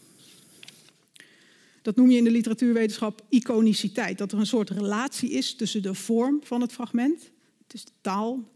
Dat 1.82 1.96
noem 1.96 2.10
je 2.10 2.18
in 2.18 2.24
de 2.24 2.30
literatuurwetenschap 2.30 3.24
iconiciteit. 3.28 4.18
Dat 4.18 4.32
er 4.32 4.38
een 4.38 4.46
soort 4.46 4.70
relatie 4.70 5.30
is 5.30 5.54
tussen 5.54 5.82
de 5.82 5.94
vorm 5.94 6.40
van 6.42 6.60
het 6.60 6.72
fragment. 6.72 7.30
Is 7.72 7.84
de 7.84 7.92
taal, 8.00 8.52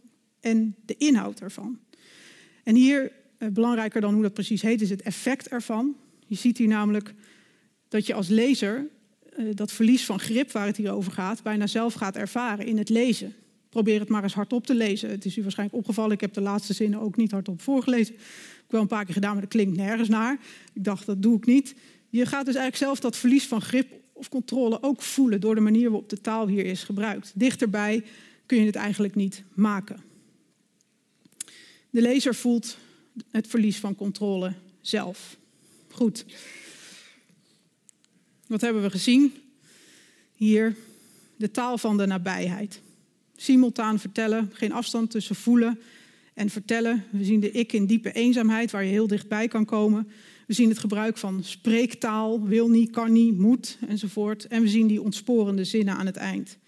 en 0.47 0.77
de 0.85 0.95
inhoud 0.97 1.41
ervan. 1.41 1.79
En 2.63 2.75
hier, 2.75 3.13
eh, 3.39 3.49
belangrijker 3.49 4.01
dan 4.01 4.15
hoe 4.15 4.23
dat 4.23 4.35
precies 4.35 4.63
heet, 4.63 4.81
is 4.81 4.91
het 4.91 5.03
effect 5.03 5.49
ervan. 5.49 5.97
Je 6.27 6.35
ziet 6.35 6.59
hier 6.59 6.69
namelijk 6.69 7.15
dat 7.89 8.07
je 8.07 8.15
als 8.15 8.29
lezer 8.29 8.87
eh, 9.33 9.45
dat 9.55 9.73
verlies 9.73 10.05
van 10.05 10.21
grip 10.21 10.53
waar 10.53 10.67
het 10.67 10.77
hier 10.77 10.93
over 10.93 11.13
gaat, 11.13 11.43
bijna 11.43 11.67
zelf 11.67 11.95
gaat 11.95 12.17
ervaren 12.17 12.67
in 12.67 12.79
het 12.79 12.89
lezen. 12.89 13.35
Probeer 13.77 14.01
het 14.01 14.09
maar 14.09 14.23
eens 14.23 14.35
hardop 14.35 14.67
te 14.67 14.75
lezen. 14.75 15.11
Het 15.11 15.25
is 15.25 15.37
u 15.37 15.43
waarschijnlijk 15.43 15.79
opgevallen, 15.79 16.13
ik 16.13 16.21
heb 16.21 16.33
de 16.33 16.41
laatste 16.41 16.73
zinnen 16.73 17.01
ook 17.01 17.17
niet 17.17 17.31
hardop 17.31 17.61
voorgelezen. 17.61 18.15
Ik 18.15 18.21
heb 18.57 18.71
wel 18.71 18.81
een 18.81 18.87
paar 18.87 19.05
keer 19.05 19.15
gedaan, 19.15 19.33
maar 19.33 19.41
dat 19.41 19.51
klinkt 19.51 19.77
nergens 19.77 20.09
naar. 20.09 20.39
Ik 20.73 20.85
dacht, 20.85 21.07
dat 21.07 21.23
doe 21.23 21.37
ik 21.37 21.47
niet. 21.47 21.75
Je 22.09 22.27
gaat 22.27 22.47
dus 22.47 22.55
eigenlijk 22.55 22.77
zelf 22.77 23.01
dat 23.01 23.17
verlies 23.17 23.47
van 23.47 23.61
grip 23.61 23.93
of 24.13 24.29
controle 24.29 24.83
ook 24.83 25.03
voelen 25.03 25.41
door 25.41 25.55
de 25.55 25.61
manier 25.61 25.91
waarop 25.91 26.09
de 26.09 26.21
taal 26.21 26.47
hier 26.49 26.65
is 26.65 26.83
gebruikt. 26.83 27.33
Dichterbij 27.35 28.05
kun 28.47 28.59
je 28.59 28.67
het 28.67 28.75
eigenlijk 28.75 29.15
niet 29.15 29.43
maken. 29.55 30.01
De 31.91 32.01
lezer 32.01 32.35
voelt 32.35 32.77
het 33.31 33.47
verlies 33.47 33.79
van 33.79 33.95
controle 33.95 34.53
zelf. 34.81 35.37
Goed. 35.91 36.25
Wat 38.47 38.61
hebben 38.61 38.83
we 38.83 38.91
gezien? 38.91 39.33
Hier 40.35 40.77
de 41.37 41.51
taal 41.51 41.79
van 41.79 41.97
de 41.97 42.07
nabijheid. 42.07 42.85
Simultaan 43.37 43.99
vertellen, 43.99 44.51
geen 44.53 44.73
afstand 44.73 45.11
tussen 45.11 45.37
voelen 45.37 45.79
en 46.35 46.51
vertellen. 46.51 47.05
We 47.11 47.25
zien 47.25 47.41
de 47.41 47.51
ik 47.51 47.73
in 47.73 47.87
diepe 47.87 48.13
eenzaamheid, 48.13 48.71
waar 48.71 48.85
je 48.85 48.91
heel 48.91 49.07
dichtbij 49.07 49.49
kan 49.49 49.65
komen. 49.65 50.09
We 50.47 50.55
zien 50.55 50.69
het 50.69 50.79
gebruik 50.79 51.19
van 51.19 51.45
spreektaal, 51.45 52.47
wil 52.47 52.69
niet, 52.69 52.91
kan 52.91 53.13
niet, 53.13 53.39
moet 53.39 53.79
enzovoort. 53.89 54.47
En 54.47 54.63
we 54.63 54.69
zien 54.69 54.87
die 54.87 55.03
ontsporende 55.03 55.65
zinnen 55.65 55.97
aan 55.97 56.07
het 56.07 56.17
eind. 56.17 56.59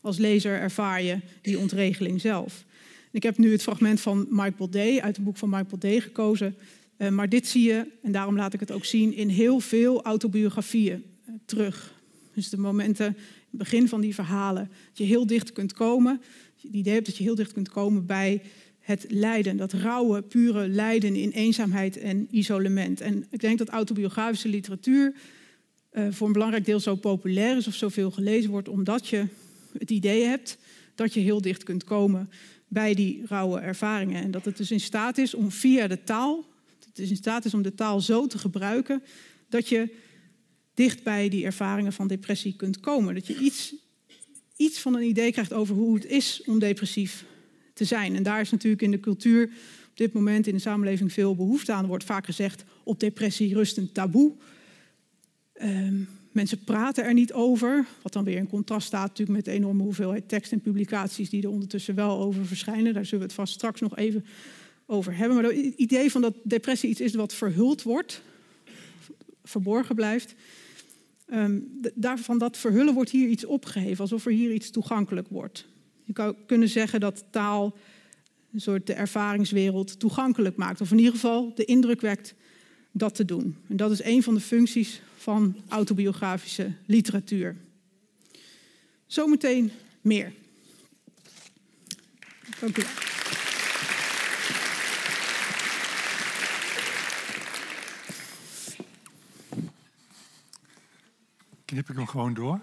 Als 0.00 0.18
lezer 0.18 0.58
ervaar 0.60 1.02
je 1.02 1.20
die 1.42 1.58
ontregeling 1.58 2.20
zelf. 2.20 2.64
Ik 3.10 3.22
heb 3.22 3.38
nu 3.38 3.52
het 3.52 3.62
fragment 3.62 4.00
van 4.00 4.26
Mike 4.30 4.54
Baudet 4.56 5.00
uit 5.00 5.16
het 5.16 5.24
boek 5.24 5.36
van 5.36 5.50
Mike 5.50 5.64
Baudet 5.64 6.02
gekozen. 6.02 6.56
Uh, 6.98 7.08
maar 7.08 7.28
dit 7.28 7.46
zie 7.46 7.62
je, 7.62 7.86
en 8.02 8.12
daarom 8.12 8.36
laat 8.36 8.54
ik 8.54 8.60
het 8.60 8.72
ook 8.72 8.84
zien, 8.84 9.14
in 9.14 9.28
heel 9.28 9.60
veel 9.60 10.02
autobiografieën 10.02 11.04
uh, 11.28 11.34
terug. 11.44 11.94
Dus 12.34 12.48
de 12.48 12.58
momenten, 12.58 13.16
het 13.50 13.58
begin 13.58 13.88
van 13.88 14.00
die 14.00 14.14
verhalen, 14.14 14.70
dat 14.88 14.98
je 14.98 15.04
heel 15.04 15.26
dicht 15.26 15.52
kunt 15.52 15.72
komen. 15.72 16.20
Het 16.62 16.72
idee 16.72 16.94
hebt 16.94 17.06
dat 17.06 17.16
je 17.16 17.22
heel 17.22 17.34
dicht 17.34 17.52
kunt 17.52 17.68
komen 17.68 18.06
bij 18.06 18.42
het 18.88 19.06
lijden, 19.08 19.56
dat 19.56 19.72
rauwe, 19.72 20.22
pure 20.22 20.68
lijden 20.68 21.14
in 21.14 21.30
eenzaamheid 21.30 21.96
en 21.96 22.28
isolement. 22.30 23.00
En 23.00 23.26
ik 23.30 23.40
denk 23.40 23.58
dat 23.58 23.68
autobiografische 23.68 24.48
literatuur 24.48 25.14
uh, 25.92 26.06
voor 26.10 26.26
een 26.26 26.32
belangrijk 26.32 26.64
deel 26.64 26.80
zo 26.80 26.94
populair 26.94 27.56
is 27.56 27.66
of 27.66 27.74
zoveel 27.74 28.10
gelezen 28.10 28.50
wordt, 28.50 28.68
omdat 28.68 29.08
je 29.08 29.26
het 29.78 29.90
idee 29.90 30.24
hebt 30.24 30.58
dat 30.94 31.14
je 31.14 31.20
heel 31.20 31.40
dicht 31.40 31.62
kunt 31.62 31.84
komen 31.84 32.30
bij 32.68 32.94
die 32.94 33.22
rauwe 33.26 33.60
ervaringen. 33.60 34.22
En 34.22 34.30
dat 34.30 34.44
het 34.44 34.56
dus 34.56 34.70
in 34.70 34.80
staat 34.80 35.18
is 35.18 35.34
om 35.34 35.50
via 35.50 35.86
de 35.86 36.02
taal, 36.04 36.44
het 36.84 36.96
dus 36.96 37.10
in 37.10 37.16
staat 37.16 37.44
is 37.44 37.54
om 37.54 37.62
de 37.62 37.74
taal 37.74 38.00
zo 38.00 38.26
te 38.26 38.38
gebruiken 38.38 39.02
dat 39.48 39.68
je 39.68 39.88
dicht 40.78 41.02
bij 41.02 41.28
die 41.28 41.44
ervaringen 41.44 41.92
van 41.92 42.08
depressie 42.08 42.56
kunt 42.56 42.80
komen. 42.80 43.14
Dat 43.14 43.26
je 43.26 43.38
iets, 43.38 43.74
iets 44.56 44.78
van 44.78 44.94
een 44.94 45.08
idee 45.08 45.32
krijgt 45.32 45.52
over 45.52 45.74
hoe 45.74 45.94
het 45.94 46.06
is 46.06 46.42
om 46.46 46.58
depressief 46.58 47.24
te 47.74 47.84
zijn. 47.84 48.16
En 48.16 48.22
daar 48.22 48.40
is 48.40 48.50
natuurlijk 48.50 48.82
in 48.82 48.90
de 48.90 49.00
cultuur 49.00 49.44
op 49.90 49.96
dit 49.96 50.12
moment 50.12 50.46
in 50.46 50.54
de 50.54 50.60
samenleving 50.60 51.12
veel 51.12 51.36
behoefte 51.36 51.72
aan. 51.72 51.82
Er 51.82 51.88
wordt 51.88 52.04
vaak 52.04 52.24
gezegd, 52.24 52.64
op 52.84 53.00
depressie 53.00 53.54
rust 53.54 53.76
een 53.76 53.92
taboe. 53.92 54.32
Um, 55.62 56.08
Mensen 56.32 56.64
praten 56.64 57.04
er 57.04 57.14
niet 57.14 57.32
over, 57.32 57.86
wat 58.02 58.12
dan 58.12 58.24
weer 58.24 58.36
in 58.36 58.48
contrast 58.48 58.86
staat 58.86 59.08
natuurlijk 59.08 59.36
met 59.36 59.44
de 59.44 59.50
enorme 59.50 59.82
hoeveelheid 59.82 60.28
tekst 60.28 60.52
en 60.52 60.60
publicaties 60.60 61.30
die 61.30 61.42
er 61.42 61.48
ondertussen 61.48 61.94
wel 61.94 62.18
over 62.18 62.46
verschijnen. 62.46 62.94
Daar 62.94 63.04
zullen 63.04 63.20
we 63.20 63.26
het 63.26 63.34
vast 63.34 63.52
straks 63.52 63.80
nog 63.80 63.96
even 63.96 64.24
over 64.86 65.16
hebben. 65.16 65.36
Maar 65.36 65.52
het 65.52 65.74
idee 65.76 66.10
van 66.10 66.20
dat 66.20 66.34
depressie 66.42 66.90
iets 66.90 67.00
is 67.00 67.14
wat 67.14 67.34
verhuld 67.34 67.82
wordt, 67.82 68.22
verborgen 69.44 69.94
blijft, 69.94 70.34
um, 71.32 71.80
daarvan 71.94 72.38
dat 72.38 72.56
verhullen 72.56 72.94
wordt 72.94 73.10
hier 73.10 73.28
iets 73.28 73.44
opgeheven, 73.44 74.00
alsof 74.00 74.26
er 74.26 74.32
hier 74.32 74.52
iets 74.52 74.70
toegankelijk 74.70 75.28
wordt. 75.28 75.66
Je 76.04 76.12
zou 76.14 76.34
kunnen 76.46 76.68
zeggen 76.68 77.00
dat 77.00 77.24
taal 77.30 77.76
een 78.52 78.60
soort 78.60 78.86
de 78.86 78.92
ervaringswereld 78.92 79.98
toegankelijk 79.98 80.56
maakt. 80.56 80.80
Of 80.80 80.90
in 80.90 80.98
ieder 80.98 81.12
geval 81.12 81.54
de 81.54 81.64
indruk 81.64 82.00
wekt 82.00 82.34
dat 82.92 83.14
te 83.14 83.24
doen. 83.24 83.56
En 83.68 83.76
dat 83.76 83.90
is 83.90 84.02
een 84.02 84.22
van 84.22 84.34
de 84.34 84.40
functies 84.40 85.02
van 85.16 85.56
autobiografische 85.68 86.72
literatuur. 86.86 87.56
Zometeen 89.06 89.70
meer. 90.00 90.32
Dank 92.60 92.78
u 92.78 92.82
wel. 92.82 93.07
Knip 101.78 101.90
ik 101.90 101.96
hem 101.96 102.06
gewoon 102.06 102.34
door? 102.34 102.60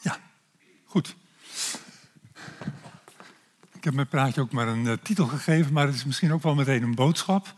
Ja, 0.00 0.18
goed. 0.84 1.16
Ik 3.72 3.84
heb 3.84 3.94
mijn 3.94 4.08
praatje 4.08 4.40
ook 4.40 4.52
maar 4.52 4.68
een 4.68 4.84
uh, 4.84 4.92
titel 4.92 5.26
gegeven, 5.26 5.72
maar 5.72 5.86
het 5.86 5.94
is 5.94 6.04
misschien 6.04 6.32
ook 6.32 6.42
wel 6.42 6.54
meteen 6.54 6.82
een 6.82 6.94
boodschap. 6.94 7.54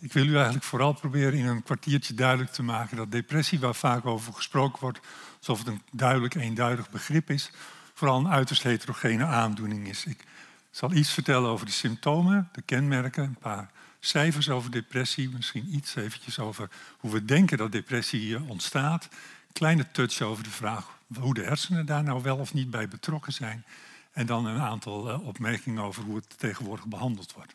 Ik 0.00 0.12
wil 0.12 0.26
u 0.26 0.34
eigenlijk 0.34 0.64
vooral 0.64 0.92
proberen 0.92 1.38
in 1.38 1.46
een 1.46 1.62
kwartiertje 1.62 2.14
duidelijk 2.14 2.50
te 2.50 2.62
maken 2.62 2.96
dat 2.96 3.10
depressie, 3.10 3.60
waar 3.60 3.74
vaak 3.74 4.06
over 4.06 4.32
gesproken 4.32 4.80
wordt, 4.80 5.00
alsof 5.38 5.58
het 5.58 5.66
een 5.66 5.82
duidelijk, 5.90 6.34
eenduidig 6.34 6.90
begrip 6.90 7.30
is, 7.30 7.50
vooral 7.94 8.18
een 8.18 8.28
uiterst 8.28 8.62
heterogene 8.62 9.24
aandoening 9.24 9.88
is. 9.88 10.04
Ik 10.04 10.24
zal 10.70 10.92
iets 10.92 11.12
vertellen 11.12 11.50
over 11.50 11.66
de 11.66 11.72
symptomen, 11.72 12.48
de 12.52 12.62
kenmerken, 12.62 13.24
een 13.24 13.36
paar 13.40 13.70
cijfers 14.04 14.48
over 14.48 14.70
depressie, 14.70 15.28
misschien 15.28 15.74
iets 15.74 15.94
eventjes 15.94 16.38
over 16.38 16.70
hoe 16.98 17.12
we 17.12 17.24
denken 17.24 17.58
dat 17.58 17.72
depressie 17.72 18.42
ontstaat. 18.42 19.08
Kleine 19.52 19.90
touch 19.90 20.20
over 20.20 20.44
de 20.44 20.50
vraag 20.50 20.98
hoe 21.18 21.34
de 21.34 21.42
hersenen 21.42 21.86
daar 21.86 22.02
nou 22.02 22.22
wel 22.22 22.36
of 22.36 22.54
niet 22.54 22.70
bij 22.70 22.88
betrokken 22.88 23.32
zijn. 23.32 23.64
En 24.12 24.26
dan 24.26 24.46
een 24.46 24.60
aantal 24.60 25.10
eh, 25.10 25.26
opmerkingen 25.26 25.82
over 25.82 26.02
hoe 26.02 26.16
het 26.16 26.38
tegenwoordig 26.38 26.86
behandeld 26.86 27.32
wordt. 27.32 27.54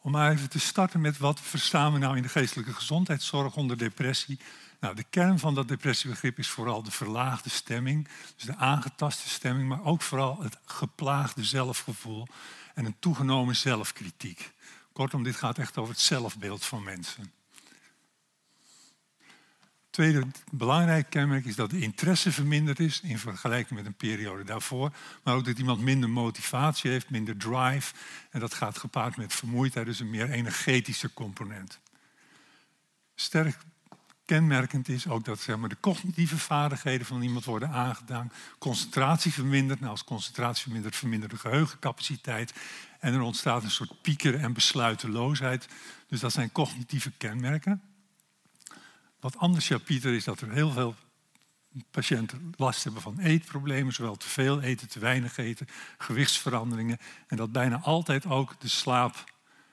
Om 0.00 0.10
maar 0.12 0.30
even 0.30 0.50
te 0.50 0.60
starten 0.60 1.00
met 1.00 1.18
wat 1.18 1.40
verstaan 1.40 1.92
we 1.92 1.98
nou 1.98 2.16
in 2.16 2.22
de 2.22 2.28
geestelijke 2.28 2.72
gezondheidszorg 2.72 3.56
onder 3.56 3.78
depressie. 3.78 4.38
Nou, 4.80 4.94
de 4.94 5.04
kern 5.10 5.38
van 5.38 5.54
dat 5.54 5.68
depressiebegrip 5.68 6.38
is 6.38 6.48
vooral 6.48 6.82
de 6.82 6.90
verlaagde 6.90 7.50
stemming, 7.50 8.08
dus 8.36 8.44
de 8.44 8.56
aangetaste 8.56 9.28
stemming, 9.28 9.68
maar 9.68 9.84
ook 9.84 10.02
vooral 10.02 10.42
het 10.42 10.58
geplaagde 10.64 11.44
zelfgevoel 11.44 12.26
en 12.78 12.84
een 12.84 12.98
toegenomen 12.98 13.56
zelfkritiek. 13.56 14.52
Kortom, 14.92 15.22
dit 15.22 15.36
gaat 15.36 15.58
echt 15.58 15.76
over 15.76 15.92
het 15.92 16.02
zelfbeeld 16.02 16.64
van 16.64 16.82
mensen. 16.82 17.32
Tweede 19.90 20.26
belangrijk 20.50 21.10
kenmerk 21.10 21.44
is 21.44 21.56
dat 21.56 21.70
de 21.70 21.80
interesse 21.80 22.32
verminderd 22.32 22.80
is 22.80 23.00
in 23.00 23.18
vergelijking 23.18 23.78
met 23.78 23.86
een 23.88 23.94
periode 23.94 24.44
daarvoor. 24.44 24.92
Maar 25.22 25.34
ook 25.34 25.44
dat 25.44 25.58
iemand 25.58 25.80
minder 25.80 26.10
motivatie 26.10 26.90
heeft, 26.90 27.10
minder 27.10 27.36
drive. 27.36 27.94
En 28.30 28.40
dat 28.40 28.54
gaat 28.54 28.78
gepaard 28.78 29.16
met 29.16 29.34
vermoeidheid, 29.34 29.86
dus 29.86 30.00
een 30.00 30.10
meer 30.10 30.30
energetische 30.30 31.12
component. 31.12 31.78
Sterk 33.14 33.56
kenmerkend 34.28 34.88
is 34.88 35.08
ook 35.08 35.24
dat 35.24 35.40
zeg 35.40 35.56
maar, 35.56 35.68
de 35.68 35.80
cognitieve 35.80 36.38
vaardigheden 36.38 37.06
van 37.06 37.22
iemand 37.22 37.44
worden 37.44 37.68
aangedaan. 37.68 38.32
Concentratie 38.58 39.32
vermindert. 39.32 39.80
Nou, 39.80 39.92
als 39.92 40.04
concentratie 40.04 40.62
vermindert, 40.62 40.96
vermindert 40.96 41.30
de 41.30 41.38
geheugencapaciteit. 41.38 42.52
En 43.00 43.14
er 43.14 43.20
ontstaat 43.20 43.62
een 43.62 43.70
soort 43.70 44.02
piekeren 44.02 44.40
en 44.40 44.52
besluiteloosheid. 44.52 45.68
Dus 46.08 46.20
dat 46.20 46.32
zijn 46.32 46.52
cognitieve 46.52 47.10
kenmerken. 47.10 47.82
Wat 49.20 49.36
anders, 49.36 49.68
ja, 49.68 49.78
Pieter, 49.78 50.14
is 50.14 50.24
dat 50.24 50.40
er 50.40 50.50
heel 50.50 50.70
veel 50.70 50.94
patiënten 51.90 52.52
last 52.56 52.84
hebben 52.84 53.02
van 53.02 53.18
eetproblemen, 53.18 53.92
zowel 53.92 54.16
te 54.16 54.28
veel 54.28 54.60
eten, 54.60 54.88
te 54.88 54.98
weinig 54.98 55.36
eten, 55.36 55.68
gewichtsveranderingen. 55.98 56.98
En 57.26 57.36
dat 57.36 57.52
bijna 57.52 57.80
altijd 57.80 58.26
ook 58.26 58.60
de 58.60 58.68
slaap 58.68 59.24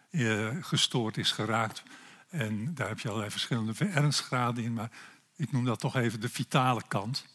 eh, 0.09 0.49
gestoord 0.61 1.17
is 1.17 1.31
geraakt. 1.31 1.83
En 2.29 2.75
daar 2.75 2.87
heb 2.87 2.99
je 2.99 3.07
allerlei 3.07 3.31
verschillende 3.31 3.85
ernstgraden 3.85 4.63
in, 4.63 4.73
maar 4.73 4.91
ik 5.35 5.51
noem 5.51 5.65
dat 5.65 5.79
toch 5.79 5.95
even 5.95 6.19
de 6.19 6.29
vitale 6.29 6.81
kant. 6.87 7.25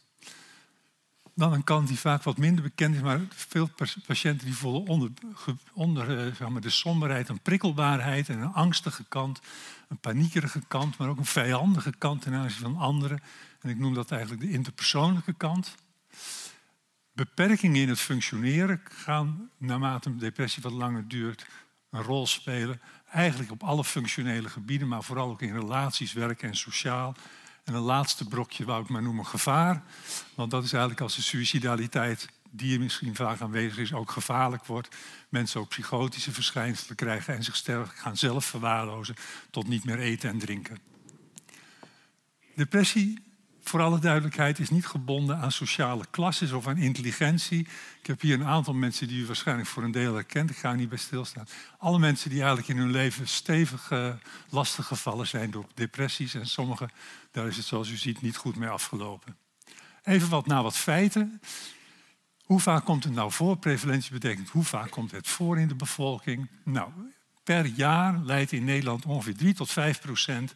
Dan 1.34 1.52
een 1.52 1.64
kant 1.64 1.88
die 1.88 1.98
vaak 1.98 2.22
wat 2.22 2.36
minder 2.36 2.62
bekend 2.62 2.94
is, 2.94 3.00
maar 3.00 3.20
veel 3.28 3.70
patiënten 4.06 4.46
die 4.46 4.56
voelen 4.56 4.86
onder, 4.86 5.10
onder 5.72 6.18
eh, 6.18 6.34
zeg 6.34 6.48
maar, 6.48 6.60
de 6.60 6.70
somberheid 6.70 7.28
een 7.28 7.40
prikkelbaarheid 7.40 8.28
en 8.28 8.38
een 8.38 8.52
angstige 8.52 9.04
kant, 9.08 9.40
een 9.88 9.98
paniekerige 9.98 10.62
kant, 10.68 10.96
maar 10.96 11.08
ook 11.08 11.18
een 11.18 11.24
vijandige 11.24 11.94
kant 11.98 12.22
ten 12.22 12.34
aanzien 12.34 12.60
van 12.60 12.76
anderen. 12.76 13.22
En 13.60 13.70
ik 13.70 13.78
noem 13.78 13.94
dat 13.94 14.10
eigenlijk 14.10 14.42
de 14.42 14.50
interpersoonlijke 14.50 15.32
kant. 15.32 15.74
Beperkingen 17.12 17.80
in 17.80 17.88
het 17.88 18.00
functioneren 18.00 18.80
gaan 18.90 19.50
naarmate 19.56 20.08
een 20.08 20.18
depressie 20.18 20.62
wat 20.62 20.72
langer 20.72 21.08
duurt 21.08 21.46
een 21.90 22.02
rol 22.02 22.26
spelen. 22.26 22.80
Eigenlijk 23.10 23.50
op 23.50 23.62
alle 23.62 23.84
functionele 23.84 24.48
gebieden, 24.48 24.88
maar 24.88 25.02
vooral 25.02 25.30
ook 25.30 25.42
in 25.42 25.52
relaties, 25.52 26.12
werk 26.12 26.42
en 26.42 26.56
sociaal. 26.56 27.14
En 27.64 27.74
een 27.74 27.80
laatste 27.80 28.24
brokje 28.24 28.64
wou 28.64 28.82
ik 28.82 28.88
maar 28.88 29.02
noemen 29.02 29.26
gevaar. 29.26 29.82
Want 30.34 30.50
dat 30.50 30.64
is 30.64 30.72
eigenlijk 30.72 31.02
als 31.02 31.16
de 31.16 31.22
suicidaliteit, 31.22 32.28
die 32.50 32.74
er 32.74 32.80
misschien 32.80 33.14
vaak 33.14 33.40
aanwezig 33.40 33.78
is, 33.78 33.92
ook 33.92 34.10
gevaarlijk 34.10 34.66
wordt. 34.66 34.96
Mensen 35.28 35.60
ook 35.60 35.68
psychotische 35.68 36.32
verschijnselen 36.32 36.96
krijgen 36.96 37.34
en 37.34 37.44
zich 37.44 37.62
gaan 37.94 38.16
zelf 38.16 38.44
verwaarlozen 38.44 39.14
tot 39.50 39.68
niet 39.68 39.84
meer 39.84 39.98
eten 39.98 40.30
en 40.30 40.38
drinken. 40.38 40.78
Depressie 42.54 43.29
voor 43.70 43.80
alle 43.80 43.98
duidelijkheid, 43.98 44.58
is 44.58 44.70
niet 44.70 44.86
gebonden 44.86 45.38
aan 45.38 45.52
sociale 45.52 46.04
klasses 46.10 46.52
of 46.52 46.66
aan 46.66 46.76
intelligentie. 46.76 47.60
Ik 48.00 48.06
heb 48.06 48.20
hier 48.20 48.34
een 48.34 48.46
aantal 48.46 48.74
mensen 48.74 49.08
die 49.08 49.22
u 49.22 49.26
waarschijnlijk 49.26 49.68
voor 49.68 49.82
een 49.82 49.90
deel 49.90 50.14
herkent. 50.14 50.50
Ik 50.50 50.56
ga 50.56 50.72
niet 50.72 50.88
bij 50.88 50.98
stilstaan. 50.98 51.46
Alle 51.78 51.98
mensen 51.98 52.30
die 52.30 52.38
eigenlijk 52.38 52.68
in 52.68 52.76
hun 52.76 52.90
leven 52.90 53.28
stevig 53.28 53.92
lastig 54.48 54.86
gevallen 54.86 55.26
zijn 55.26 55.50
door 55.50 55.66
depressies. 55.74 56.34
En 56.34 56.46
sommigen, 56.46 56.90
daar 57.30 57.46
is 57.46 57.56
het 57.56 57.66
zoals 57.66 57.90
u 57.90 57.96
ziet 57.96 58.22
niet 58.22 58.36
goed 58.36 58.56
mee 58.56 58.68
afgelopen. 58.68 59.36
Even 60.02 60.28
wat 60.28 60.46
naar 60.46 60.62
wat 60.62 60.76
feiten. 60.76 61.40
Hoe 62.44 62.60
vaak 62.60 62.84
komt 62.84 63.04
het 63.04 63.12
nou 63.12 63.32
voor? 63.32 63.56
Prevalentie 63.56 64.12
betekent 64.12 64.48
hoe 64.48 64.64
vaak 64.64 64.90
komt 64.90 65.10
het 65.10 65.28
voor 65.28 65.58
in 65.58 65.68
de 65.68 65.74
bevolking? 65.74 66.48
Nou, 66.64 66.90
per 67.44 67.66
jaar 67.66 68.18
leidt 68.18 68.52
in 68.52 68.64
Nederland 68.64 69.06
ongeveer 69.06 69.36
3 69.36 69.54
tot 69.54 69.70
5 69.70 70.00
procent 70.00 70.54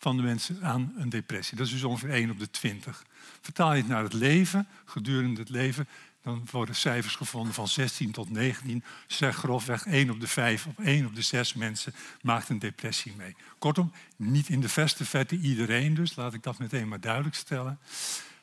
van 0.00 0.16
de 0.16 0.22
mensen 0.22 0.62
aan 0.62 0.92
een 0.96 1.08
depressie. 1.08 1.56
Dat 1.56 1.66
is 1.66 1.72
dus 1.72 1.84
ongeveer 1.84 2.10
1 2.10 2.30
op 2.30 2.38
de 2.38 2.50
20. 2.50 3.04
Vertaal 3.40 3.72
je 3.74 3.80
het 3.80 3.88
naar 3.88 4.02
het 4.02 4.12
leven, 4.12 4.68
gedurende 4.84 5.40
het 5.40 5.48
leven, 5.48 5.88
dan 6.22 6.46
worden 6.50 6.74
cijfers 6.74 7.16
gevonden 7.16 7.54
van 7.54 7.68
16 7.68 8.10
tot 8.10 8.30
19. 8.30 8.84
Zeg 9.06 9.36
grofweg 9.36 9.86
1 9.86 10.10
op 10.10 10.20
de 10.20 10.26
5 10.26 10.66
of 10.66 10.84
1 10.84 11.06
op 11.06 11.14
de 11.14 11.22
6 11.22 11.54
mensen 11.54 11.94
maakt 12.22 12.48
een 12.48 12.58
depressie 12.58 13.14
mee. 13.16 13.36
Kortom, 13.58 13.92
niet 14.16 14.48
in 14.48 14.60
de 14.60 14.68
verste 14.68 15.04
vette 15.04 15.38
iedereen 15.38 15.94
dus, 15.94 16.16
laat 16.16 16.34
ik 16.34 16.42
dat 16.42 16.58
meteen 16.58 16.88
maar 16.88 17.00
duidelijk 17.00 17.34
stellen. 17.34 17.78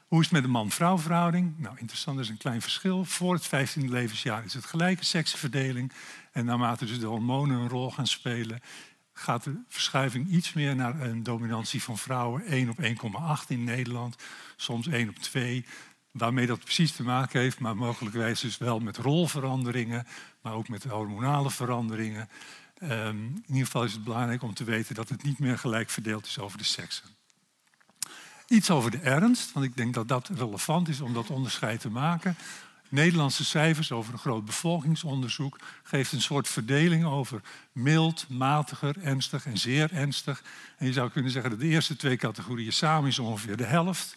Hoe 0.08 0.20
is 0.20 0.26
het 0.26 0.34
met 0.34 0.44
de 0.44 0.50
man-vrouw 0.50 0.98
verhouding? 0.98 1.54
Nou, 1.58 1.78
interessant, 1.78 2.18
er 2.18 2.24
is 2.24 2.30
een 2.30 2.38
klein 2.38 2.62
verschil. 2.62 3.06
Voor 3.06 3.34
het 3.34 3.48
15e 3.48 3.90
levensjaar 3.90 4.46
is 4.46 4.54
het 4.54 4.66
gelijke 4.66 5.06
seksverdeling. 5.06 5.92
En 6.32 6.46
naarmate 6.46 6.86
dus 6.86 7.00
de 7.00 7.06
hormonen 7.06 7.60
een 7.60 7.70
rol 7.70 7.92
gaan 7.92 8.08
spelen, 8.08 8.62
gaat 9.20 9.44
de 9.44 9.62
verschuiving 9.68 10.30
iets 10.30 10.54
meer 10.54 10.76
naar 10.76 11.02
een 11.02 11.24
dominantie 11.24 11.84
van 11.84 11.98
vrouwen. 11.98 12.46
1 12.46 12.70
op 12.70 12.82
1,8 12.82 13.48
in 13.48 13.64
Nederland, 13.64 14.16
soms 14.56 14.88
1 14.88 15.10
op 15.10 15.16
2. 15.16 15.66
Waarmee 16.12 16.46
dat 16.46 16.64
precies 16.64 16.92
te 16.92 17.04
maken 17.04 17.40
heeft, 17.40 17.60
maar 17.60 17.76
mogelijkwijs 17.76 18.40
dus 18.40 18.58
wel 18.58 18.80
met 18.80 18.98
rolveranderingen, 18.98 20.08
maar 20.42 20.54
ook 20.54 20.70
met 20.70 20.84
hormonale 20.84 21.52
veranderingen. 21.52 22.30
Um, 22.84 23.26
in 23.26 23.44
ieder 23.48 23.66
geval 23.66 23.84
is 23.84 23.94
het 23.94 24.04
belangrijk 24.04 24.42
om 24.42 24.54
te 24.54 24.64
weten 24.64 24.96
dat 24.96 25.10
het 25.10 25.24
niet 25.24 25.40
meer 25.40 25.58
gelijk 25.58 25.90
verdeeld 25.90 26.26
is 26.26 26.40
over 26.40 26.58
de 26.58 26.64
seksen. 26.64 27.06
Iets 28.48 28.70
over 28.70 28.92
de 28.92 29.00
ernst, 29.00 29.54
want 29.54 29.66
ik 29.66 29.76
denk 29.76 29.94
dat 29.94 30.08
dat 30.08 30.28
relevant 30.28 30.88
is 30.88 31.02
om 31.02 31.14
dat 31.14 31.30
onderscheid 31.30 31.80
te 31.80 31.90
maken. 31.90 32.36
Nederlandse 32.90 33.46
cijfers 33.46 33.92
over 33.92 34.14
een 34.14 34.20
groot 34.20 34.46
bevolkingsonderzoek 34.46 35.60
geeft 35.84 36.12
een 36.12 36.22
soort 36.22 36.48
verdeling 36.48 37.06
over 37.06 37.42
mild, 37.72 38.26
matiger, 38.30 38.96
ernstig 39.02 39.46
en 39.46 39.58
zeer 39.58 39.94
ernstig. 39.94 40.44
En 40.78 40.86
je 40.86 40.94
zou 40.94 41.10
kunnen 41.10 41.32
zeggen 41.32 41.52
dat 41.52 41.60
de 41.60 41.68
eerste 41.68 41.96
twee 41.96 42.18
categorieën 42.18 42.74
samen 42.74 43.10
is 43.10 43.20
ongeveer 43.20 43.58
de 43.58 43.66
helft. 43.66 44.16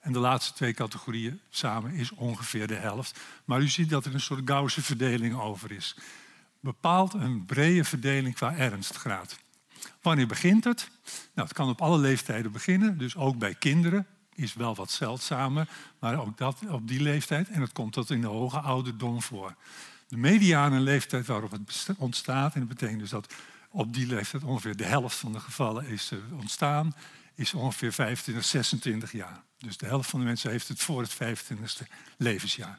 En 0.00 0.12
de 0.12 0.18
laatste 0.18 0.52
twee 0.52 0.74
categorieën 0.74 1.40
samen 1.50 1.92
is 1.92 2.10
ongeveer 2.10 2.66
de 2.66 2.74
helft. 2.74 3.20
Maar 3.44 3.60
u 3.60 3.68
ziet 3.68 3.90
dat 3.90 4.04
er 4.04 4.14
een 4.14 4.20
soort 4.20 4.42
Gaussische 4.44 4.82
verdeling 4.82 5.40
over 5.40 5.72
is. 5.72 5.96
Bepaalt 6.60 7.14
een 7.14 7.44
brede 7.46 7.84
verdeling 7.84 8.34
qua 8.34 8.56
ernstgraad. 8.56 9.38
Wanneer 10.02 10.26
begint 10.26 10.64
het? 10.64 10.90
Nou, 11.34 11.48
het 11.48 11.56
kan 11.56 11.68
op 11.68 11.80
alle 11.80 11.98
leeftijden 11.98 12.52
beginnen, 12.52 12.98
dus 12.98 13.16
ook 13.16 13.38
bij 13.38 13.54
kinderen 13.54 14.06
is 14.40 14.54
wel 14.54 14.74
wat 14.74 14.90
zeldzamer, 14.90 15.68
maar 15.98 16.20
ook 16.20 16.38
dat 16.38 16.58
op 16.68 16.88
die 16.88 17.00
leeftijd. 17.00 17.48
En 17.48 17.60
het 17.60 17.72
komt 17.72 17.92
tot 17.92 18.10
in 18.10 18.20
de 18.20 18.26
hoge 18.26 18.58
ouderdom 18.58 19.22
voor. 19.22 19.54
De 20.08 20.16
mediane 20.16 20.80
leeftijd 20.80 21.26
waarop 21.26 21.50
het 21.50 21.88
ontstaat, 21.98 22.54
en 22.54 22.60
dat 22.60 22.68
betekent 22.68 23.00
dus 23.00 23.10
dat 23.10 23.34
op 23.70 23.94
die 23.94 24.06
leeftijd 24.06 24.42
ongeveer 24.42 24.76
de 24.76 24.84
helft 24.84 25.16
van 25.16 25.32
de 25.32 25.40
gevallen 25.40 25.86
is 25.86 26.10
eh, 26.10 26.18
ontstaan, 26.38 26.94
is 27.34 27.54
ongeveer 27.54 27.92
25, 27.92 28.44
26 28.44 29.12
jaar. 29.12 29.42
Dus 29.58 29.76
de 29.76 29.86
helft 29.86 30.10
van 30.10 30.20
de 30.20 30.26
mensen 30.26 30.50
heeft 30.50 30.68
het 30.68 30.82
voor 30.82 31.02
het 31.02 31.14
25ste 31.14 31.86
levensjaar. 32.16 32.78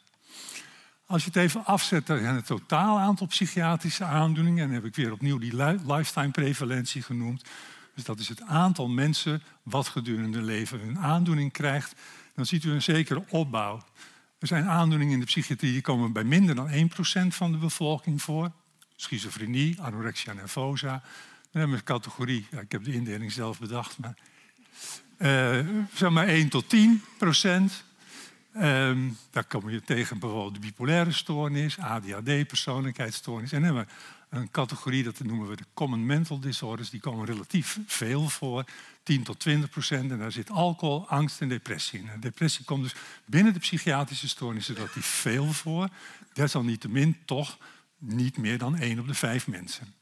Als 1.05 1.23
je 1.23 1.27
het 1.27 1.37
even 1.37 1.65
afzet 1.65 2.05
tegen 2.05 2.35
het 2.35 2.45
totaal 2.45 2.99
aantal 2.99 3.27
psychiatrische 3.27 4.03
aandoeningen, 4.03 4.63
en 4.63 4.65
dan 4.65 4.75
heb 4.75 4.85
ik 4.85 4.95
weer 4.95 5.11
opnieuw 5.11 5.37
die 5.37 5.55
lifetime 5.85 6.31
prevalentie 6.31 7.01
genoemd. 7.01 7.43
Dus 7.95 8.03
dat 8.03 8.19
is 8.19 8.29
het 8.29 8.41
aantal 8.41 8.87
mensen 8.87 9.43
wat 9.63 9.87
gedurende 9.87 10.37
hun 10.37 10.45
leven 10.45 10.81
een 10.81 10.99
aandoening 10.99 11.51
krijgt. 11.51 11.95
Dan 12.35 12.45
ziet 12.45 12.63
u 12.63 12.71
een 12.71 12.81
zekere 12.81 13.23
opbouw. 13.29 13.83
Er 14.39 14.47
zijn 14.47 14.65
aandoeningen 14.65 15.13
in 15.13 15.19
de 15.19 15.25
psychiatrie 15.25 15.71
die 15.71 15.81
komen 15.81 16.11
bij 16.11 16.23
minder 16.23 16.55
dan 16.55 16.69
1% 16.69 17.27
van 17.27 17.51
de 17.51 17.57
bevolking 17.57 18.21
voor. 18.21 18.51
Schizofrenie, 18.95 19.81
anorexia 19.81 20.33
nervosa. 20.33 20.91
Dan 20.91 21.61
hebben 21.61 21.71
we 21.71 21.77
een 21.77 21.83
categorie, 21.83 22.47
ik 22.61 22.71
heb 22.71 22.83
de 22.83 22.93
indeling 22.93 23.31
zelf 23.31 23.59
bedacht, 23.59 23.97
maar 23.97 24.17
uh, 25.17 25.67
zeg 25.93 26.09
maar 26.09 26.27
1 26.27 26.49
tot 26.49 26.69
10 26.69 27.03
procent. 27.17 27.83
Um, 28.55 29.17
daar 29.31 29.43
kom 29.43 29.69
je 29.69 29.81
tegen 29.81 30.19
bijvoorbeeld 30.19 30.53
de 30.53 30.59
bipolaire 30.59 31.11
stoornis, 31.11 31.79
ADHD, 31.79 32.47
persoonlijkheidsstoornis. 32.47 33.51
En 33.51 33.61
dan 33.61 33.75
hebben 33.75 33.93
een 34.31 34.51
categorie, 34.51 35.03
dat 35.03 35.19
noemen 35.19 35.49
we 35.49 35.55
de 35.55 35.65
common 35.73 36.05
mental 36.05 36.39
disorders. 36.39 36.89
Die 36.89 36.99
komen 36.99 37.25
relatief 37.25 37.79
veel 37.85 38.29
voor, 38.29 38.65
10 39.03 39.23
tot 39.23 39.39
20 39.39 39.69
procent. 39.69 40.11
En 40.11 40.17
daar 40.17 40.31
zit 40.31 40.49
alcohol, 40.49 41.07
angst 41.07 41.41
en 41.41 41.49
depressie 41.49 41.99
in. 41.99 42.09
En 42.09 42.19
depressie 42.19 42.65
komt 42.65 42.83
dus 42.83 42.95
binnen 43.25 43.53
de 43.53 43.59
psychiatrische 43.59 44.27
stoornissen 44.27 44.75
relatief 44.75 45.05
veel 45.05 45.53
voor. 45.53 45.89
Desalniettemin 46.33 47.17
toch 47.25 47.57
niet 47.97 48.37
meer 48.37 48.57
dan 48.57 48.75
1 48.75 48.99
op 48.99 49.07
de 49.07 49.13
5 49.13 49.47
mensen. 49.47 49.93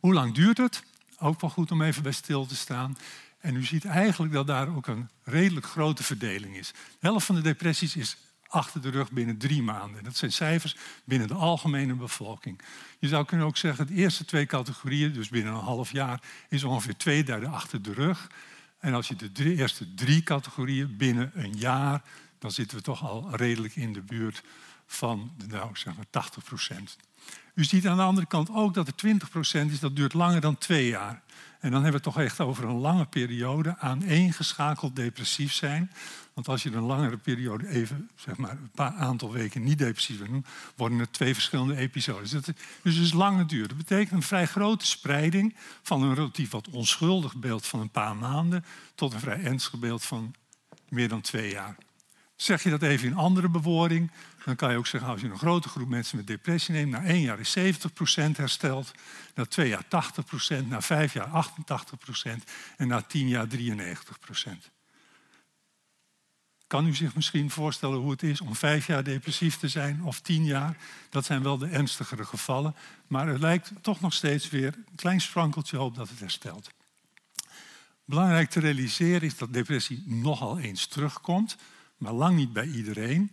Hoe 0.00 0.14
lang 0.14 0.34
duurt 0.34 0.58
het? 0.58 0.82
Ook 1.18 1.40
wel 1.40 1.50
goed 1.50 1.70
om 1.70 1.82
even 1.82 2.02
bij 2.02 2.12
stil 2.12 2.46
te 2.46 2.56
staan. 2.56 2.98
En 3.38 3.56
u 3.56 3.64
ziet 3.64 3.84
eigenlijk 3.84 4.32
dat 4.32 4.46
daar 4.46 4.76
ook 4.76 4.86
een 4.86 5.08
redelijk 5.22 5.66
grote 5.66 6.02
verdeling 6.02 6.56
is. 6.56 6.68
De 6.68 7.06
helft 7.06 7.26
van 7.26 7.34
de 7.34 7.40
depressies 7.40 7.96
is 7.96 8.16
achter 8.48 8.82
de 8.82 8.90
rug 8.90 9.10
binnen 9.10 9.38
drie 9.38 9.62
maanden. 9.62 10.04
Dat 10.04 10.16
zijn 10.16 10.32
cijfers 10.32 10.76
binnen 11.04 11.28
de 11.28 11.34
algemene 11.34 11.94
bevolking. 11.94 12.60
Je 12.98 13.08
zou 13.08 13.24
kunnen 13.24 13.46
ook 13.46 13.56
zeggen, 13.56 13.86
de 13.86 13.94
eerste 13.94 14.24
twee 14.24 14.46
categorieën, 14.46 15.12
dus 15.12 15.28
binnen 15.28 15.52
een 15.52 15.60
half 15.60 15.92
jaar, 15.92 16.20
is 16.48 16.64
ongeveer 16.64 16.96
twee 16.96 17.24
derde 17.24 17.46
achter 17.46 17.82
de 17.82 17.92
rug. 17.92 18.30
En 18.78 18.94
als 18.94 19.08
je 19.08 19.16
de 19.32 19.54
eerste 19.54 19.94
drie 19.94 20.22
categorieën 20.22 20.96
binnen 20.96 21.30
een 21.34 21.56
jaar, 21.56 22.02
dan 22.38 22.50
zitten 22.50 22.76
we 22.76 22.82
toch 22.82 23.08
al 23.08 23.36
redelijk 23.36 23.76
in 23.76 23.92
de 23.92 24.02
buurt 24.02 24.42
van 24.86 25.32
nou, 25.48 25.70
zeg 25.72 25.96
maar 25.96 26.06
80 26.10 26.44
procent. 26.44 26.96
U 27.54 27.64
ziet 27.64 27.86
aan 27.86 27.96
de 27.96 28.02
andere 28.02 28.26
kant 28.26 28.50
ook 28.50 28.74
dat 28.74 28.86
er 28.86 28.94
20 28.94 29.30
procent 29.30 29.70
is, 29.70 29.80
dat 29.80 29.96
duurt 29.96 30.14
langer 30.14 30.40
dan 30.40 30.58
twee 30.58 30.88
jaar. 30.88 31.22
En 31.60 31.70
dan 31.70 31.82
hebben 31.82 32.00
we 32.00 32.08
het 32.08 32.14
toch 32.14 32.24
echt 32.24 32.40
over 32.40 32.64
een 32.64 32.78
lange 32.78 33.06
periode 33.06 33.76
aan 33.78 34.02
geschakeld 34.32 34.96
depressief 34.96 35.52
zijn. 35.52 35.92
Want 36.34 36.48
als 36.48 36.62
je 36.62 36.72
een 36.72 36.82
langere 36.82 37.16
periode 37.16 37.68
even, 37.68 38.10
zeg 38.14 38.36
maar, 38.36 38.50
een 38.50 38.70
paar 38.74 38.92
aantal 38.92 39.32
weken 39.32 39.64
niet 39.64 39.78
depressief 39.78 40.18
bent, 40.18 40.46
worden 40.76 40.98
het 40.98 41.12
twee 41.12 41.34
verschillende 41.34 41.76
episodes. 41.76 42.30
dus 42.30 42.46
het 42.82 43.04
is 43.04 43.12
lange 43.12 43.46
duur. 43.46 43.68
Dat 43.68 43.76
betekent 43.76 44.12
een 44.12 44.22
vrij 44.22 44.46
grote 44.46 44.86
spreiding 44.86 45.56
van 45.82 46.02
een 46.02 46.14
relatief 46.14 46.50
wat 46.50 46.68
onschuldig 46.68 47.36
beeld 47.36 47.66
van 47.66 47.80
een 47.80 47.90
paar 47.90 48.16
maanden 48.16 48.64
tot 48.94 49.12
een 49.12 49.20
vrij 49.20 49.42
ernstig 49.42 49.78
beeld 49.78 50.04
van 50.04 50.34
meer 50.88 51.08
dan 51.08 51.20
twee 51.20 51.50
jaar. 51.50 51.76
Zeg 52.40 52.62
je 52.62 52.70
dat 52.70 52.82
even 52.82 53.08
in 53.08 53.16
andere 53.16 53.48
bewoording, 53.48 54.10
dan 54.44 54.56
kan 54.56 54.70
je 54.70 54.76
ook 54.76 54.86
zeggen, 54.86 55.10
als 55.10 55.20
je 55.20 55.28
een 55.28 55.38
grote 55.38 55.68
groep 55.68 55.88
mensen 55.88 56.16
met 56.16 56.26
depressie 56.26 56.74
neemt, 56.74 56.90
na 56.90 57.02
één 57.02 57.20
jaar 57.20 57.40
is 57.40 57.58
70% 57.58 57.60
hersteld, 58.36 58.92
na 59.34 59.44
twee 59.44 59.68
jaar 59.68 59.84
80%, 60.62 60.66
na 60.66 60.80
vijf 60.80 61.12
jaar 61.12 61.28
88% 61.28 62.30
en 62.76 62.88
na 62.88 63.00
tien 63.00 63.28
jaar 63.28 63.46
93%. 63.56 63.60
Kan 66.66 66.86
u 66.86 66.94
zich 66.94 67.14
misschien 67.14 67.50
voorstellen 67.50 67.98
hoe 67.98 68.10
het 68.10 68.22
is 68.22 68.40
om 68.40 68.54
vijf 68.54 68.86
jaar 68.86 69.04
depressief 69.04 69.56
te 69.56 69.68
zijn 69.68 70.02
of 70.02 70.20
tien 70.20 70.44
jaar? 70.44 70.76
Dat 71.10 71.24
zijn 71.24 71.42
wel 71.42 71.58
de 71.58 71.68
ernstigere 71.68 72.24
gevallen, 72.24 72.74
maar 73.06 73.26
het 73.26 73.40
lijkt 73.40 73.72
toch 73.80 74.00
nog 74.00 74.12
steeds 74.12 74.48
weer 74.48 74.74
een 74.76 74.96
klein 74.96 75.20
sprankeltje 75.20 75.76
hoop 75.76 75.94
dat 75.94 76.08
het 76.08 76.20
herstelt. 76.20 76.70
Belangrijk 78.04 78.50
te 78.50 78.60
realiseren 78.60 79.22
is 79.22 79.36
dat 79.36 79.52
depressie 79.52 80.02
nogal 80.06 80.58
eens 80.58 80.86
terugkomt 80.86 81.56
maar 81.98 82.12
lang 82.12 82.36
niet 82.36 82.52
bij 82.52 82.66
iedereen. 82.66 83.32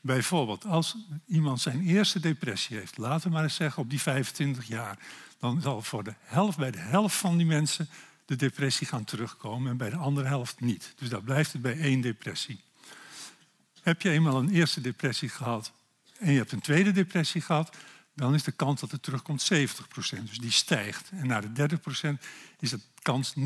Bijvoorbeeld, 0.00 0.64
als 0.64 0.96
iemand 1.26 1.60
zijn 1.60 1.82
eerste 1.82 2.20
depressie 2.20 2.76
heeft, 2.76 2.98
laten 2.98 3.28
we 3.28 3.34
maar 3.34 3.42
eens 3.42 3.54
zeggen 3.54 3.82
op 3.82 3.90
die 3.90 4.00
25 4.00 4.66
jaar, 4.66 4.98
dan 5.38 5.60
zal 5.60 5.82
voor 5.82 6.04
de 6.04 6.14
helft, 6.20 6.58
bij 6.58 6.70
de 6.70 6.78
helft 6.78 7.16
van 7.16 7.36
die 7.36 7.46
mensen 7.46 7.88
de 8.24 8.36
depressie 8.36 8.86
gaan 8.86 9.04
terugkomen 9.04 9.70
en 9.70 9.76
bij 9.76 9.90
de 9.90 9.96
andere 9.96 10.26
helft 10.26 10.60
niet. 10.60 10.92
Dus 10.96 11.08
daar 11.08 11.22
blijft 11.22 11.52
het 11.52 11.62
bij 11.62 11.78
één 11.78 12.00
depressie. 12.00 12.60
Heb 13.82 14.02
je 14.02 14.10
eenmaal 14.10 14.38
een 14.38 14.50
eerste 14.50 14.80
depressie 14.80 15.28
gehad 15.28 15.72
en 16.18 16.32
je 16.32 16.38
hebt 16.38 16.52
een 16.52 16.60
tweede 16.60 16.92
depressie 16.92 17.40
gehad, 17.40 17.76
dan 18.14 18.34
is 18.34 18.42
de 18.42 18.52
kans 18.52 18.80
dat 18.80 18.90
het 18.90 19.02
terugkomt 19.02 19.50
70%. 19.54 20.24
Dus 20.24 20.38
die 20.38 20.50
stijgt. 20.50 21.10
En 21.10 21.26
naar 21.26 21.54
de 21.54 21.68
30% 22.16 22.24
is 22.58 22.70
de 22.70 22.80
kans 23.02 23.34
90%. 23.38 23.42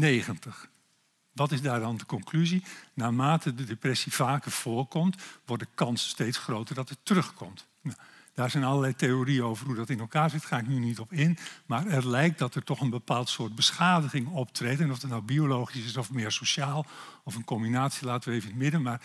Wat 1.32 1.52
is 1.52 1.62
daar 1.62 1.80
dan 1.80 1.96
de 1.96 2.06
conclusie? 2.06 2.64
Naarmate 2.94 3.54
de 3.54 3.64
depressie 3.64 4.12
vaker 4.12 4.50
voorkomt, 4.50 5.22
wordt 5.44 5.62
de 5.62 5.68
kans 5.74 6.08
steeds 6.08 6.38
groter 6.38 6.74
dat 6.74 6.88
het 6.88 6.98
terugkomt. 7.02 7.66
Nou, 7.80 7.96
daar 8.34 8.50
zijn 8.50 8.64
allerlei 8.64 8.94
theorieën 8.94 9.44
over 9.44 9.66
hoe 9.66 9.74
dat 9.74 9.90
in 9.90 10.00
elkaar 10.00 10.30
zit, 10.30 10.44
ga 10.44 10.58
ik 10.58 10.66
nu 10.66 10.78
niet 10.78 10.98
op 10.98 11.12
in. 11.12 11.38
Maar 11.66 11.86
er 11.86 12.08
lijkt 12.08 12.38
dat 12.38 12.54
er 12.54 12.64
toch 12.64 12.80
een 12.80 12.90
bepaald 12.90 13.28
soort 13.28 13.54
beschadiging 13.54 14.28
optreedt. 14.28 14.80
En 14.80 14.90
of 14.90 15.00
het 15.00 15.10
nou 15.10 15.22
biologisch 15.22 15.84
is 15.84 15.96
of 15.96 16.10
meer 16.10 16.32
sociaal, 16.32 16.86
of 17.24 17.34
een 17.34 17.44
combinatie, 17.44 18.06
laten 18.06 18.30
we 18.30 18.36
even 18.36 18.48
in 18.48 18.54
het 18.54 18.62
midden. 18.62 18.82
Maar 18.82 19.00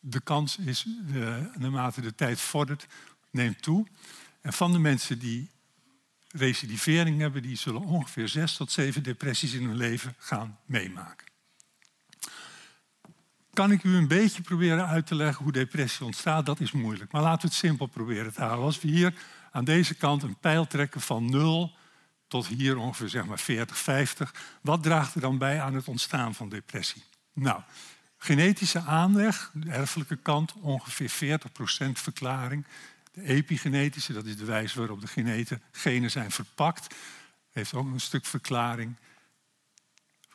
de 0.00 0.20
kans 0.20 0.56
is, 0.56 0.86
naarmate 1.58 2.00
de 2.00 2.14
tijd 2.14 2.40
vordert, 2.40 2.86
neemt 3.30 3.62
toe. 3.62 3.86
En 4.40 4.52
van 4.52 4.72
de 4.72 4.78
mensen 4.78 5.18
die 5.18 5.50
recidivering 6.28 7.20
hebben, 7.20 7.42
die 7.42 7.56
zullen 7.56 7.82
ongeveer 7.82 8.28
zes 8.28 8.56
tot 8.56 8.72
zeven 8.72 9.02
depressies 9.02 9.52
in 9.52 9.64
hun 9.64 9.76
leven 9.76 10.14
gaan 10.18 10.58
meemaken 10.64 11.27
kan 13.52 13.72
ik 13.72 13.84
u 13.84 13.96
een 13.96 14.08
beetje 14.08 14.42
proberen 14.42 14.86
uit 14.86 15.06
te 15.06 15.14
leggen 15.14 15.42
hoe 15.44 15.52
depressie 15.52 16.06
ontstaat. 16.06 16.46
Dat 16.46 16.60
is 16.60 16.72
moeilijk. 16.72 17.12
Maar 17.12 17.22
laten 17.22 17.40
we 17.40 17.46
het 17.46 17.56
simpel 17.56 17.86
proberen 17.86 18.32
te 18.32 18.40
houden. 18.40 18.64
Als 18.64 18.80
we 18.80 18.88
hier 18.88 19.14
aan 19.52 19.64
deze 19.64 19.94
kant 19.94 20.22
een 20.22 20.38
pijl 20.38 20.66
trekken 20.66 21.00
van 21.00 21.30
0 21.30 21.76
tot 22.28 22.46
hier 22.46 22.76
ongeveer 22.76 23.08
zeg 23.08 23.26
maar 23.26 23.38
40, 23.38 23.78
50. 23.78 24.34
Wat 24.62 24.82
draagt 24.82 25.14
er 25.14 25.20
dan 25.20 25.38
bij 25.38 25.60
aan 25.60 25.74
het 25.74 25.88
ontstaan 25.88 26.34
van 26.34 26.48
depressie? 26.48 27.02
Nou, 27.32 27.60
genetische 28.16 28.80
aanleg, 28.80 29.50
de 29.54 29.70
erfelijke 29.70 30.16
kant, 30.16 30.52
ongeveer 30.60 31.40
40% 31.40 31.92
verklaring. 31.92 32.64
De 33.12 33.22
epigenetische, 33.22 34.12
dat 34.12 34.24
is 34.24 34.36
de 34.36 34.44
wijze 34.44 34.78
waarop 34.78 35.00
de 35.00 35.46
genen 35.72 36.10
zijn 36.10 36.30
verpakt, 36.30 36.94
heeft 37.50 37.74
ook 37.74 37.86
een 37.86 38.00
stuk 38.00 38.24
verklaring 38.24 38.96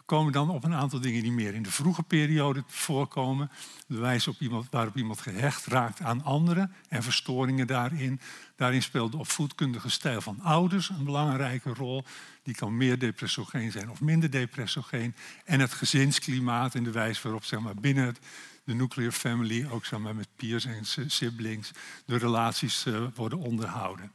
komen 0.06 0.34
dan 0.34 0.50
op 0.50 0.64
een 0.64 0.74
aantal 0.74 1.00
dingen 1.00 1.22
die 1.22 1.32
meer 1.32 1.54
in 1.54 1.64
de 1.64 1.72
vroege 1.72 2.04
periode 2.04 2.64
voorkomen. 2.68 3.52
De 3.88 3.98
wijze 3.98 4.30
op 4.30 4.40
iemand, 4.40 4.68
waarop 4.70 4.98
iemand 4.98 5.22
gehecht 5.22 5.66
raakt 5.66 6.02
aan 6.02 6.24
anderen 6.24 6.74
en 6.90 7.04
verstoringen 7.04 7.68
daarin. 7.68 8.20
Daarin 8.56 8.82
speelt 8.82 9.12
de 9.12 9.18
opvoedkundige 9.18 9.90
stijl 9.90 10.22
van 10.22 10.40
ouders 10.42 10.90
een 10.90 11.04
belangrijke 11.04 11.74
rol. 11.74 12.04
Die 12.44 12.56
kan 12.56 12.78
meer 12.78 13.00
depressogeen 13.00 13.72
zijn 13.72 13.90
of 13.90 14.02
minder 14.02 14.32
depressogeen. 14.32 15.16
En 15.46 15.60
het 15.60 15.74
gezinsklimaat 15.74 16.76
en 16.76 16.84
de 16.84 16.92
wijze 16.92 17.22
waarop 17.24 17.44
zeg 17.44 17.60
maar, 17.60 17.76
binnen 17.76 18.16
de 18.64 18.74
nuclear 18.74 19.12
family, 19.12 19.68
ook 19.70 19.86
zeg 19.86 20.00
maar, 20.00 20.16
met 20.16 20.28
peers 20.36 20.66
en 20.66 20.86
siblings, 21.08 21.72
de 22.06 22.18
relaties 22.18 22.86
uh, 22.86 23.08
worden 23.16 23.40
onderhouden. 23.40 24.12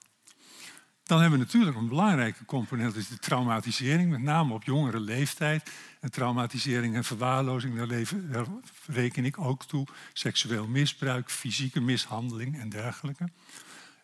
Dan 1.08 1.20
hebben 1.20 1.38
we 1.38 1.44
natuurlijk 1.44 1.76
een 1.76 1.88
belangrijke 1.88 2.44
component, 2.44 2.96
is 2.96 3.08
de 3.08 3.18
traumatisering, 3.18 4.10
met 4.10 4.22
name 4.22 4.54
op 4.54 4.64
jongere 4.64 5.00
leeftijd. 5.00 5.70
En 6.00 6.10
traumatisering 6.10 6.94
en 6.94 7.04
verwaarlozing, 7.04 7.76
daar, 7.76 7.86
leven, 7.86 8.30
reken 8.86 9.24
ik 9.24 9.38
ook 9.38 9.64
toe. 9.64 9.86
Seksueel 10.12 10.66
misbruik, 10.66 11.30
fysieke 11.30 11.80
mishandeling 11.80 12.60
en 12.60 12.68
dergelijke. 12.68 13.28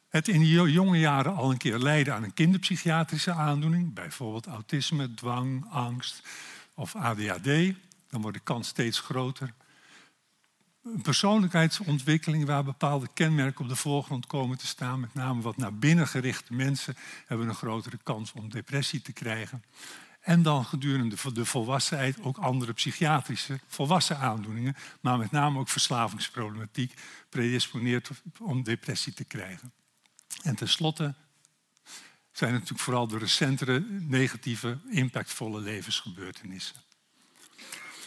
Het 0.09 0.29
in 0.29 0.41
die 0.41 0.71
jonge 0.71 0.99
jaren 0.99 1.35
al 1.35 1.51
een 1.51 1.57
keer 1.57 1.79
lijden 1.79 2.15
aan 2.15 2.23
een 2.23 2.35
kinderpsychiatrische 2.35 3.33
aandoening, 3.33 3.95
bijvoorbeeld 3.95 4.47
autisme, 4.47 5.15
dwang, 5.15 5.67
angst 5.71 6.23
of 6.75 6.97
ADHD, 6.97 7.75
dan 8.11 8.21
wordt 8.21 8.37
de 8.37 8.43
kans 8.45 8.69
steeds 8.69 9.01
groter 9.01 9.55
een 10.85 11.03
persoonlijkheidsontwikkeling 11.03 12.45
waar 12.45 12.65
bepaalde 12.65 13.09
kenmerken 13.15 13.61
op 13.61 13.69
de 13.69 13.77
voorgrond 13.77 14.27
komen 14.27 14.59
te 14.59 14.67
staan. 14.67 15.01
Met 15.01 15.15
name 15.15 15.43
wat 15.43 15.57
naar 15.57 15.75
binnen 15.75 16.09
gerichte 16.09 16.55
mensen 16.55 16.97
hebben 17.27 17.49
een 17.49 17.55
grotere 17.55 17.99
kans 18.03 18.33
om 18.33 18.51
depressie 18.51 19.03
te 19.03 19.13
krijgen. 19.13 19.65
En 20.21 20.43
dan 20.43 20.65
gedurende 20.65 21.17
de 21.33 21.45
volwassenheid 21.45 22.23
ook 22.23 22.37
andere 22.37 22.73
psychiatrische 22.73 23.61
volwassen 23.67 24.19
aandoeningen, 24.19 24.77
maar 25.01 25.19
met 25.19 25.31
name 25.31 25.59
ook 25.59 25.69
verslavingsproblematiek 25.69 26.95
predisponeert 27.29 28.11
om 28.41 28.63
depressie 28.63 29.13
te 29.13 29.25
krijgen. 29.25 29.73
En 30.43 30.57
tenslotte 30.57 31.15
zijn 32.33 32.53
natuurlijk 32.53 32.81
vooral 32.81 33.07
de 33.07 33.19
recentere 33.19 33.87
negatieve, 33.91 34.79
impactvolle 34.91 35.61
levensgebeurtenissen. 35.61 36.84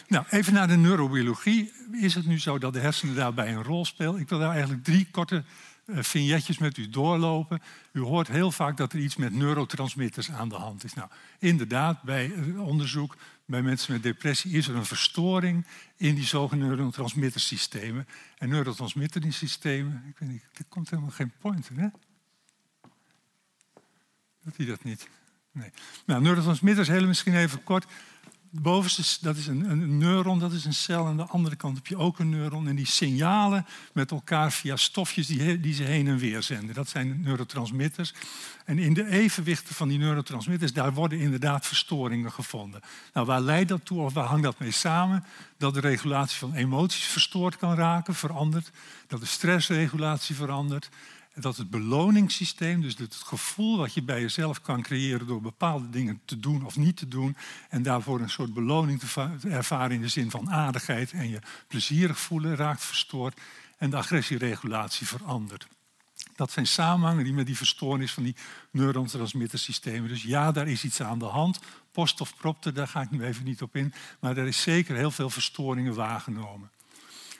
Nou, 0.08 0.24
even 0.30 0.52
naar 0.52 0.68
de 0.68 0.76
neurobiologie. 0.76 1.72
Is 1.92 2.14
het 2.14 2.26
nu 2.26 2.38
zo 2.40 2.58
dat 2.58 2.72
de 2.72 2.80
hersenen 2.80 3.14
daarbij 3.14 3.54
een 3.54 3.62
rol 3.62 3.84
spelen? 3.84 4.20
Ik 4.20 4.28
wil 4.28 4.38
daar 4.38 4.50
eigenlijk 4.50 4.84
drie 4.84 5.08
korte 5.10 5.44
uh, 5.84 6.02
vignetjes 6.02 6.58
met 6.58 6.76
u 6.76 6.88
doorlopen. 6.88 7.62
U 7.92 8.00
hoort 8.00 8.28
heel 8.28 8.52
vaak 8.52 8.76
dat 8.76 8.92
er 8.92 8.98
iets 8.98 9.16
met 9.16 9.32
neurotransmitters 9.32 10.30
aan 10.30 10.48
de 10.48 10.54
hand 10.54 10.84
is. 10.84 10.94
Nou, 10.94 11.08
inderdaad, 11.38 12.02
bij 12.02 12.32
onderzoek 12.56 13.16
bij 13.44 13.62
mensen 13.62 13.92
met 13.92 14.02
depressie 14.02 14.52
is 14.52 14.68
er 14.68 14.74
een 14.74 14.84
verstoring 14.84 15.66
in 15.96 16.14
die 16.14 16.24
zogenaamde 16.24 16.76
neurotransmittersystemen. 16.76 18.08
En 18.38 18.48
neurotransmittersystemen, 18.48 20.04
ik 20.08 20.18
weet 20.18 20.28
niet, 20.28 20.44
er 20.52 20.64
komt 20.68 20.90
helemaal 20.90 21.10
geen 21.10 21.32
pointer, 21.40 21.76
hè? 21.76 21.88
Doet 24.44 24.56
hij 24.56 24.66
dat 24.66 24.84
niet? 24.84 25.08
Nee. 25.52 25.70
Nou, 26.06 26.22
neurotransmitters, 26.22 26.88
heel 26.88 27.06
misschien 27.06 27.34
even 27.34 27.62
kort. 27.64 27.86
De 28.50 28.60
bovenste, 28.60 29.18
dat 29.20 29.36
is 29.36 29.46
een, 29.46 29.70
een, 29.70 29.98
neuron, 29.98 30.38
dat 30.38 30.52
is 30.52 30.64
een 30.64 30.74
cel. 30.74 31.06
Aan 31.06 31.16
de 31.16 31.24
andere 31.24 31.56
kant 31.56 31.76
heb 31.76 31.86
je 31.86 31.96
ook 31.96 32.18
een 32.18 32.28
neuron. 32.28 32.68
En 32.68 32.76
die 32.76 32.86
signalen 32.86 33.66
met 33.92 34.10
elkaar 34.10 34.52
via 34.52 34.76
stofjes 34.76 35.26
die, 35.26 35.60
die 35.60 35.74
ze 35.74 35.82
heen 35.82 36.06
en 36.06 36.18
weer 36.18 36.42
zenden. 36.42 36.74
Dat 36.74 36.88
zijn 36.88 37.20
neurotransmitters. 37.20 38.14
En 38.64 38.78
in 38.78 38.94
de 38.94 39.06
evenwichten 39.06 39.74
van 39.74 39.88
die 39.88 39.98
neurotransmitters, 39.98 40.72
daar 40.72 40.92
worden 40.92 41.18
inderdaad 41.18 41.66
verstoringen 41.66 42.32
gevonden. 42.32 42.80
Nou, 43.12 43.26
waar 43.26 43.40
leidt 43.40 43.68
dat 43.68 43.84
toe 43.84 44.00
of 44.00 44.12
waar 44.12 44.26
hangt 44.26 44.44
dat 44.44 44.58
mee 44.58 44.70
samen? 44.70 45.24
Dat 45.58 45.74
de 45.74 45.80
regulatie 45.80 46.38
van 46.38 46.54
emoties 46.54 47.04
verstoord 47.04 47.56
kan 47.56 47.74
raken, 47.74 48.14
verandert. 48.14 48.70
Dat 49.06 49.20
de 49.20 49.26
stressregulatie 49.26 50.34
verandert 50.34 50.88
dat 51.40 51.56
het 51.56 51.70
beloningssysteem, 51.70 52.80
dus 52.80 52.96
het 52.98 53.14
gevoel 53.14 53.76
wat 53.76 53.94
je 53.94 54.02
bij 54.02 54.20
jezelf 54.20 54.60
kan 54.60 54.82
creëren 54.82 55.26
door 55.26 55.40
bepaalde 55.40 55.90
dingen 55.90 56.20
te 56.24 56.40
doen 56.40 56.64
of 56.64 56.76
niet 56.76 56.96
te 56.96 57.08
doen, 57.08 57.36
en 57.68 57.82
daarvoor 57.82 58.20
een 58.20 58.30
soort 58.30 58.54
beloning 58.54 59.00
te 59.00 59.30
ervaren 59.48 59.96
in 59.96 60.00
de 60.00 60.08
zin 60.08 60.30
van 60.30 60.50
aardigheid 60.50 61.12
en 61.12 61.28
je 61.28 61.40
plezierig 61.68 62.18
voelen, 62.18 62.56
raakt 62.56 62.84
verstoord 62.84 63.40
en 63.78 63.90
de 63.90 63.96
agressieregulatie 63.96 65.06
verandert. 65.06 65.68
Dat 66.36 66.50
zijn 66.50 66.66
samenhangen 66.66 67.24
die 67.24 67.32
met 67.32 67.46
die 67.46 67.56
verstoornis 67.56 68.12
van 68.12 68.22
die 68.22 68.36
neurotransmittersystemen. 68.70 70.08
Dus 70.08 70.22
ja, 70.22 70.52
daar 70.52 70.68
is 70.68 70.84
iets 70.84 71.00
aan 71.00 71.18
de 71.18 71.24
hand. 71.24 71.58
Post 71.92 72.20
of 72.20 72.36
propte, 72.36 72.72
daar 72.72 72.88
ga 72.88 73.00
ik 73.00 73.10
nu 73.10 73.24
even 73.24 73.44
niet 73.44 73.62
op 73.62 73.76
in. 73.76 73.92
Maar 74.20 74.36
er 74.36 74.46
is 74.46 74.62
zeker 74.62 74.96
heel 74.96 75.10
veel 75.10 75.30
verstoringen 75.30 75.94
waargenomen. 75.94 76.70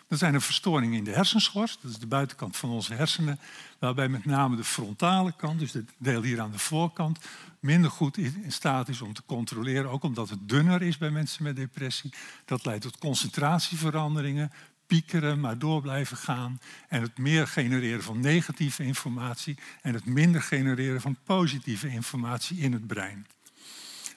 Er 0.09 0.17
zijn 0.17 0.35
er 0.35 0.43
verstoringen 0.43 0.99
in 0.99 1.05
de 1.05 1.13
hersenschors, 1.13 1.79
dat 1.83 1.91
is 1.91 1.99
de 1.99 2.07
buitenkant 2.07 2.57
van 2.57 2.71
onze 2.71 2.95
hersenen, 2.95 3.39
waarbij 3.79 4.09
met 4.09 4.25
name 4.25 4.57
de 4.57 4.65
frontale 4.65 5.33
kant, 5.37 5.59
dus 5.59 5.73
het 5.73 5.91
deel 5.99 6.23
hier 6.23 6.41
aan 6.41 6.51
de 6.51 6.59
voorkant, 6.59 7.19
minder 7.61 7.91
goed 7.91 8.17
in 8.17 8.45
staat 8.53 8.89
is 8.89 9.01
om 9.01 9.13
te 9.13 9.23
controleren, 9.27 9.91
ook 9.91 10.03
omdat 10.03 10.29
het 10.31 10.49
dunner 10.49 10.83
is 10.83 10.99
bij 10.99 11.11
mensen 11.11 11.43
met 11.43 11.57
depressie. 11.57 12.13
Dat 12.45 12.65
leidt 12.65 12.83
tot 12.83 12.99
concentratieveranderingen, 12.99 14.53
piekeren, 14.87 15.41
maar 15.41 15.59
door 15.59 15.81
blijven 15.81 16.17
gaan. 16.17 16.61
En 16.89 17.03
het 17.03 17.19
meer 17.19 17.47
genereren 17.47 18.03
van 18.03 18.21
negatieve 18.21 18.85
informatie 18.85 19.59
en 19.83 19.95
het 19.95 20.05
minder 20.05 20.43
genereren 20.43 21.01
van 21.01 21.17
positieve 21.25 21.89
informatie 21.89 22.59
in 22.59 22.73
het 22.73 22.87
brein. 22.87 23.27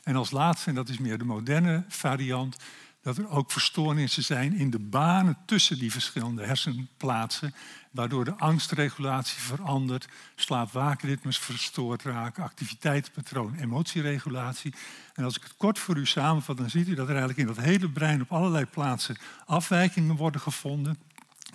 En 0.04 0.16
als 0.16 0.32
laatste, 0.32 0.70
en 0.70 0.76
dat 0.76 0.90
is 0.90 0.98
meer 0.98 1.18
de 1.18 1.24
moderne 1.24 1.84
variant, 1.88 2.58
dat 3.02 3.18
er 3.18 3.30
ook 3.30 3.52
verstoornissen 3.52 4.24
zijn 4.24 4.54
in 4.54 4.70
de 4.70 4.80
banen 4.80 5.38
tussen 5.46 5.80
die 5.80 5.92
verschillende 5.92 6.46
hersenplaatsen, 6.46 7.54
waardoor 7.92 8.26
de 8.26 8.36
angstregulatie 8.36 9.42
verandert, 9.42 10.08
slaap-waakritmes 10.36 11.38
verstoord 11.38 12.04
raken, 12.04 12.44
activiteitspatroon, 12.44 13.56
emotieregulatie. 13.56 14.74
En 15.14 15.24
als 15.24 15.36
ik 15.36 15.44
het 15.44 15.56
kort 15.58 15.80
voor 15.80 15.98
u 15.98 16.06
samenvat, 16.06 16.58
dan 16.58 16.70
ziet 16.70 16.88
u 16.88 16.94
dat 16.94 17.08
er 17.08 17.16
eigenlijk 17.16 17.40
in 17.40 17.56
dat 17.56 17.66
hele 17.66 17.90
brein 17.90 18.22
op 18.22 18.32
allerlei 18.32 18.66
plaatsen 18.66 19.18
afwijkingen 19.46 20.16
worden 20.16 20.42
gevonden, 20.42 20.98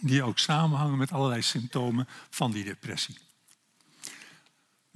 die 0.01 0.23
ook 0.23 0.39
samenhangen 0.39 0.99
met 0.99 1.13
allerlei 1.13 1.43
symptomen 1.43 2.09
van 2.31 2.51
die 2.51 2.65
depressie. 2.65 3.26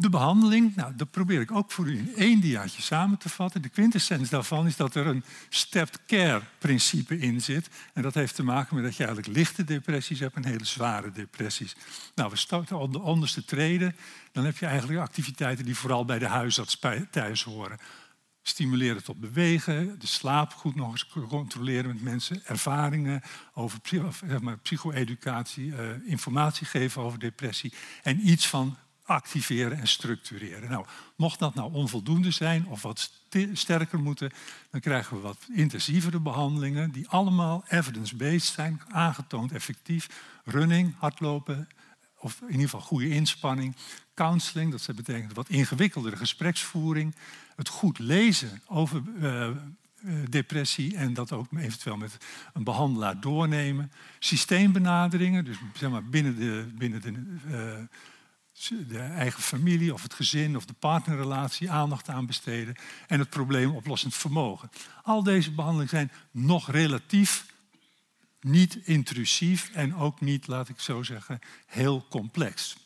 De 0.01 0.09
behandeling, 0.09 0.77
nou, 0.77 0.95
dat 0.97 1.11
probeer 1.11 1.41
ik 1.41 1.51
ook 1.51 1.71
voor 1.71 1.87
u 1.87 1.99
in 1.99 2.13
één 2.17 2.41
diaatje 2.41 2.83
samen 2.83 3.19
te 3.19 3.29
vatten. 3.29 3.63
De 3.63 3.69
quintessentie 3.69 4.31
daarvan 4.31 4.67
is 4.67 4.77
dat 4.77 4.95
er 4.95 5.07
een 5.07 5.25
stepped 5.49 6.05
care 6.07 6.43
principe 6.59 7.19
in 7.19 7.41
zit. 7.41 7.69
En 7.95 8.03
dat 8.03 8.15
heeft 8.15 8.35
te 8.35 8.43
maken 8.43 8.75
met 8.75 8.85
dat 8.85 8.97
je 8.97 9.05
eigenlijk 9.05 9.37
lichte 9.37 9.65
depressies 9.65 10.21
hebt 10.21 10.37
en 10.37 10.45
hele 10.45 10.65
zware 10.65 11.13
depressies. 11.13 11.77
Nou, 12.15 12.31
we 12.31 12.37
starten 12.37 12.79
op 12.79 12.93
de 12.93 13.01
onderste 13.01 13.45
treden. 13.45 13.97
Dan 14.33 14.45
heb 14.45 14.57
je 14.57 14.67
eigenlijk 14.67 15.01
activiteiten 15.01 15.65
die 15.65 15.77
vooral 15.77 16.05
bij 16.05 16.19
de 16.19 16.29
huisarts 16.29 16.79
thuis 17.11 17.43
horen. 17.43 17.79
Stimuleren 18.43 19.05
tot 19.05 19.21
bewegen, 19.21 19.99
de 19.99 20.07
slaap 20.07 20.53
goed 20.53 20.75
nog 20.75 20.91
eens 20.91 21.07
controleren 21.29 21.87
met 21.87 22.03
mensen, 22.03 22.43
ervaringen 22.45 23.23
over 23.55 23.81
maar, 24.41 24.59
psycho-educatie, 24.59 25.67
uh, 25.67 25.79
informatie 26.05 26.67
geven 26.67 27.03
over 27.03 27.19
depressie 27.19 27.73
en 28.03 28.29
iets 28.29 28.49
van 28.49 28.77
activeren 29.11 29.79
en 29.79 29.89
structureren. 29.89 30.71
Nou, 30.71 30.87
mocht 31.17 31.39
dat 31.39 31.55
nou 31.55 31.73
onvoldoende 31.73 32.31
zijn 32.31 32.67
of 32.67 32.83
wat 32.83 33.13
sterker 33.53 33.99
moeten, 33.99 34.31
dan 34.71 34.81
krijgen 34.81 35.17
we 35.17 35.23
wat 35.23 35.47
intensievere 35.53 36.21
behandelingen 36.21 36.91
die 36.91 37.09
allemaal 37.09 37.65
evidence-based 37.69 38.55
zijn, 38.55 38.81
aangetoond 38.89 39.53
effectief. 39.53 40.09
Running, 40.45 40.95
hardlopen, 40.99 41.69
of 42.19 42.41
in 42.41 42.47
ieder 42.47 42.63
geval 42.63 42.81
goede 42.81 43.09
inspanning. 43.09 43.77
Counseling, 44.15 44.71
dat 44.71 44.97
betekent 44.97 45.35
wat 45.35 45.49
ingewikkeldere 45.49 46.17
gespreksvoering. 46.17 47.15
Het 47.57 47.69
goed 47.69 47.99
lezen 47.99 48.63
over 48.67 49.03
uh, 49.19 49.49
depressie 50.29 50.97
en 50.97 51.15
dat 51.15 51.33
ook 51.33 51.47
eventueel 51.57 51.97
met 51.97 52.17
een 52.53 52.65
behandelaar 52.65 53.21
doornemen. 53.21 53.93
Systeembenaderingen, 54.19 55.45
dus 55.45 55.57
zeg 55.75 55.91
maar 55.91 56.05
binnen 56.05 56.37
de, 56.37 56.71
binnen 56.75 57.01
de 57.01 57.13
uh, 57.49 57.87
de 58.69 58.99
eigen 58.99 59.43
familie 59.43 59.93
of 59.95 60.03
het 60.03 60.15
gezin 60.15 60.57
of 60.57 60.65
de 60.65 60.73
partnerrelatie 60.73 61.71
aandacht 61.71 62.09
aan 62.09 62.27
besteden 62.27 62.77
en 63.07 63.19
het 63.19 63.31
probleem 63.31 63.71
oplossend 63.71 64.15
vermogen. 64.15 64.71
Al 65.03 65.23
deze 65.23 65.51
behandelingen 65.51 65.91
zijn 65.91 66.13
nog 66.31 66.71
relatief 66.71 67.47
niet 68.41 68.79
intrusief 68.85 69.71
en 69.73 69.97
ook 69.97 70.21
niet, 70.21 70.47
laat 70.47 70.69
ik 70.69 70.81
zo 70.81 71.03
zeggen, 71.03 71.39
heel 71.67 72.07
complex. 72.11 72.77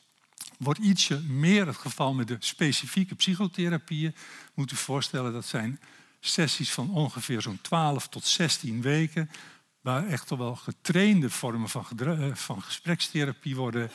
Wordt 0.59 0.81
ietsje 0.81 1.21
meer 1.21 1.67
het 1.67 1.77
geval 1.77 2.15
met 2.15 2.29
de 2.29 2.37
specifieke 2.39 3.15
psychotherapieën. 3.15 4.15
Moet 4.55 4.73
u 4.73 4.77
voorstellen, 4.77 5.33
dat 5.33 5.47
zijn 5.47 5.81
sessies 6.21 6.73
van 6.73 6.91
ongeveer 6.91 7.43
zo'n 7.43 7.61
12 7.61 8.09
tot 8.09 8.25
16 8.27 8.83
weken, 8.83 9.31
waar 9.81 10.07
echt 10.07 10.31
wel 10.31 10.57
getrainde 10.57 11.31
vormen 11.31 11.69
van, 11.69 11.87
eh, 11.99 12.35
van 12.35 12.63
gesprekstherapie 12.63 13.57
worden 13.57 13.91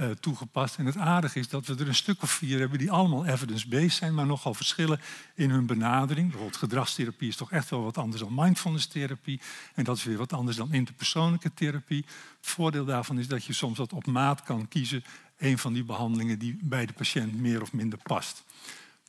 uh, 0.00 0.10
toegepast. 0.10 0.76
En 0.76 0.86
het 0.86 0.96
aardige 0.96 1.38
is 1.38 1.48
dat 1.48 1.66
we 1.66 1.74
er 1.74 1.88
een 1.88 1.94
stuk 1.94 2.22
of 2.22 2.30
vier 2.30 2.58
hebben 2.58 2.78
die 2.78 2.90
allemaal 2.90 3.26
evidence-based 3.26 3.92
zijn, 3.92 4.14
maar 4.14 4.26
nogal 4.26 4.54
verschillen 4.54 5.00
in 5.34 5.50
hun 5.50 5.66
benadering. 5.66 6.26
Bijvoorbeeld 6.28 6.58
gedragstherapie 6.58 7.28
is 7.28 7.36
toch 7.36 7.50
echt 7.50 7.70
wel 7.70 7.82
wat 7.82 7.98
anders 7.98 8.22
dan 8.22 8.34
mindfulness-therapie. 8.34 9.40
En 9.74 9.84
dat 9.84 9.96
is 9.96 10.04
weer 10.04 10.16
wat 10.16 10.32
anders 10.32 10.56
dan 10.56 10.72
interpersoonlijke 10.72 11.54
therapie. 11.54 12.04
Het 12.40 12.50
voordeel 12.50 12.84
daarvan 12.84 13.18
is 13.18 13.28
dat 13.28 13.44
je 13.44 13.52
soms 13.52 13.78
wat 13.78 13.92
op 13.92 14.06
maat 14.06 14.42
kan 14.42 14.68
kiezen. 14.68 15.04
Een 15.38 15.58
van 15.58 15.72
die 15.72 15.84
behandelingen 15.84 16.38
die 16.38 16.58
bij 16.62 16.86
de 16.86 16.92
patiënt 16.92 17.34
meer 17.34 17.62
of 17.62 17.72
minder 17.72 17.98
past. 18.02 18.44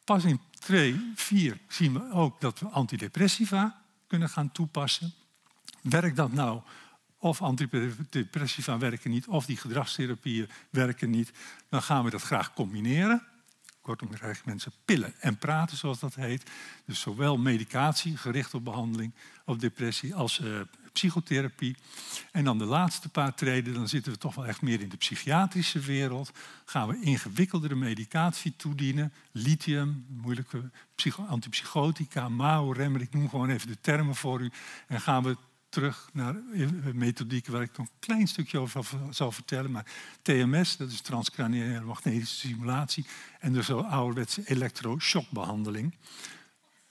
Pas 0.04 0.24
in 0.24 0.40
2, 0.60 1.12
4 1.16 1.58
zien 1.68 1.94
we 1.94 2.12
ook 2.12 2.42
dat 2.42 2.60
we 2.60 2.68
antidepressiva 2.68 3.82
kunnen 4.08 4.30
gaan 4.30 4.52
toepassen. 4.52 5.14
Werkt 5.82 6.16
dat 6.16 6.32
nou 6.32 6.62
of 7.22 7.42
antidepressiva 7.42 8.78
werken 8.78 9.12
niet, 9.12 9.28
of 9.28 9.46
die 9.46 9.58
gedragstherapieën 9.58 10.50
werken 10.70 11.10
niet, 11.10 11.32
dan 11.70 11.82
gaan 11.82 12.04
we 12.04 12.10
dat 12.10 12.22
graag 12.22 12.54
combineren. 12.54 13.24
Kortom, 13.82 14.10
krijgen 14.10 14.44
mensen 14.46 14.72
pillen 14.86 15.14
en 15.20 15.38
praten, 15.38 15.78
zoals 15.78 16.00
dat 16.00 16.16
heet. 16.16 16.50
Dus 16.86 17.00
zowel 17.00 17.38
medicatie, 17.38 18.18
gericht 18.18 18.54
op 18.54 18.64
behandeling 18.64 19.14
op 19.46 19.60
depressie, 19.60 20.16
als 20.16 20.40
uh, 20.40 20.60
psychotherapie. 20.94 21.76
En 22.32 22.44
dan 22.44 22.58
de 22.58 22.66
laatste 22.66 23.10
paar 23.10 23.34
treden, 23.34 23.74
dan 23.74 23.88
zitten 23.88 24.12
we 24.12 24.18
toch 24.18 24.36
wel 24.36 24.46
echt 24.46 24.62
meer 24.62 24.82
in 24.82 24.90
de 24.90 24.98
psychiatrische 24.98 25.80
wereld. 25.80 26.32
Gaan 26.66 26.88
we 26.88 27.02
ingewikkeldere 27.02 27.76
medicatie 27.76 28.54
toedienen. 28.56 29.14
Lithium, 29.32 30.06
moeilijke 30.10 30.70
antipsychotica, 31.28 32.30
MAO, 32.30 32.72
remmer, 32.72 33.02
ik 33.02 33.14
noem 33.14 33.30
gewoon 33.30 33.50
even 33.50 33.68
de 33.68 33.82
termen 33.82 34.16
voor 34.16 34.42
u. 34.42 34.52
En 34.88 35.02
gaan 35.02 35.24
we 35.24 35.38
terug 35.72 36.10
naar 36.14 36.36
methodieken 36.94 37.52
waar 37.52 37.62
ik 37.62 37.78
nog 37.78 37.88
een 37.88 38.00
klein 38.00 38.28
stukje 38.28 38.60
over 38.60 38.86
zal 39.10 39.32
vertellen. 39.32 39.72
Maar 39.72 39.86
TMS, 40.22 40.78
dat 40.78 40.92
is 40.92 41.02
transcraniële 41.02 41.82
magnetische 41.82 42.48
simulatie. 42.48 43.06
En 43.40 43.54
dus 43.54 43.66
zo 43.66 43.80
ouderwetse 43.80 44.42
elektroshockbehandeling. 44.46 45.96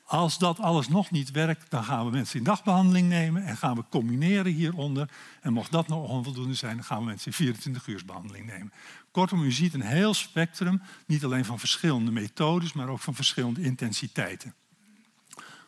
Als 0.05 0.39
dat 0.39 0.59
alles 0.59 0.89
nog 0.89 1.11
niet 1.11 1.31
werkt, 1.31 1.71
dan 1.71 1.85
gaan 1.85 2.05
we 2.05 2.11
mensen 2.11 2.39
in 2.39 2.45
dagbehandeling 2.45 3.09
nemen 3.09 3.45
en 3.45 3.57
gaan 3.57 3.77
we 3.77 3.85
combineren 3.91 4.53
hieronder. 4.53 5.11
En 5.41 5.53
mocht 5.53 5.73
dat 5.73 5.89
nog 5.89 6.09
onvoldoende 6.09 6.55
zijn, 6.55 6.77
dan 6.77 6.85
gaan 6.85 6.99
we 6.99 7.05
mensen 7.05 7.27
in 7.27 7.37
24 7.37 7.87
uur 7.87 8.03
behandeling 8.07 8.47
nemen. 8.47 8.73
Kortom, 9.11 9.43
u 9.43 9.53
ziet 9.53 9.75
een 9.75 9.81
heel 9.81 10.15
spectrum, 10.15 10.83
niet 11.07 11.25
alleen 11.25 11.45
van 11.45 11.59
verschillende 11.59 12.11
methodes, 12.11 12.73
maar 12.73 12.89
ook 12.89 13.01
van 13.01 13.15
verschillende 13.15 13.63
intensiteiten. 13.63 14.55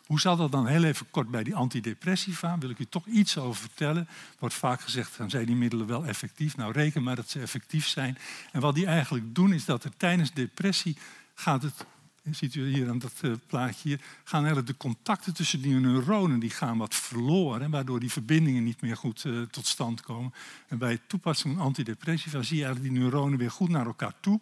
Hoe 0.06 0.20
zal 0.20 0.36
dat 0.36 0.52
dan 0.52 0.66
heel 0.66 0.84
even 0.84 1.10
kort 1.10 1.30
bij 1.30 1.42
die 1.42 1.54
antidepressiva? 1.54 2.58
Wil 2.58 2.70
ik 2.70 2.78
u 2.78 2.86
toch 2.86 3.06
iets 3.06 3.38
over 3.38 3.60
vertellen. 3.60 4.08
Wordt 4.38 4.54
vaak 4.54 4.80
gezegd, 4.80 5.16
dan 5.18 5.30
zijn 5.30 5.46
die 5.46 5.56
middelen 5.56 5.86
wel 5.86 6.06
effectief. 6.06 6.56
Nou, 6.56 6.72
reken 6.72 7.02
maar 7.02 7.16
dat 7.16 7.30
ze 7.30 7.40
effectief 7.40 7.86
zijn. 7.86 8.18
En 8.52 8.60
wat 8.60 8.74
die 8.74 8.86
eigenlijk 8.86 9.34
doen, 9.34 9.52
is 9.52 9.64
dat 9.64 9.84
er 9.84 9.96
tijdens 9.96 10.32
depressie 10.32 10.96
gaat 11.34 11.62
het 11.62 11.86
ziet 12.30 12.54
u 12.54 12.72
hier 12.74 12.88
aan 12.88 12.98
dat 12.98 13.12
uh, 13.22 13.32
plaatje 13.46 13.98
gaan 14.24 14.44
eigenlijk 14.44 14.66
de 14.66 14.76
contacten 14.76 15.34
tussen 15.34 15.62
die 15.62 15.74
neuronen 15.74 16.38
die 16.38 16.50
gaan 16.50 16.78
wat 16.78 16.94
verloren, 16.94 17.70
waardoor 17.70 18.00
die 18.00 18.10
verbindingen 18.10 18.64
niet 18.64 18.80
meer 18.80 18.96
goed 18.96 19.24
uh, 19.24 19.42
tot 19.42 19.66
stand 19.66 20.00
komen. 20.00 20.32
En 20.68 20.78
bij 20.78 20.90
het 20.90 21.08
toepassen 21.08 21.54
van 21.54 21.64
antidepressiva 21.64 22.42
zie 22.42 22.56
je 22.56 22.64
eigenlijk 22.64 22.94
die 22.94 23.02
neuronen 23.02 23.38
weer 23.38 23.50
goed 23.50 23.68
naar 23.68 23.86
elkaar 23.86 24.14
toe 24.20 24.40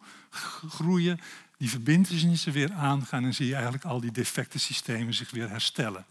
groeien, 0.68 1.20
die 1.60 1.70
verbindenissen 1.70 2.52
weer 2.52 2.72
aangaan 2.72 3.24
en 3.24 3.34
zie 3.34 3.46
je 3.46 3.54
eigenlijk 3.54 3.84
al 3.84 4.00
die 4.00 4.12
defecte 4.12 4.58
systemen 4.58 5.14
zich 5.14 5.30
weer 5.30 5.48
herstellen. 5.48 6.04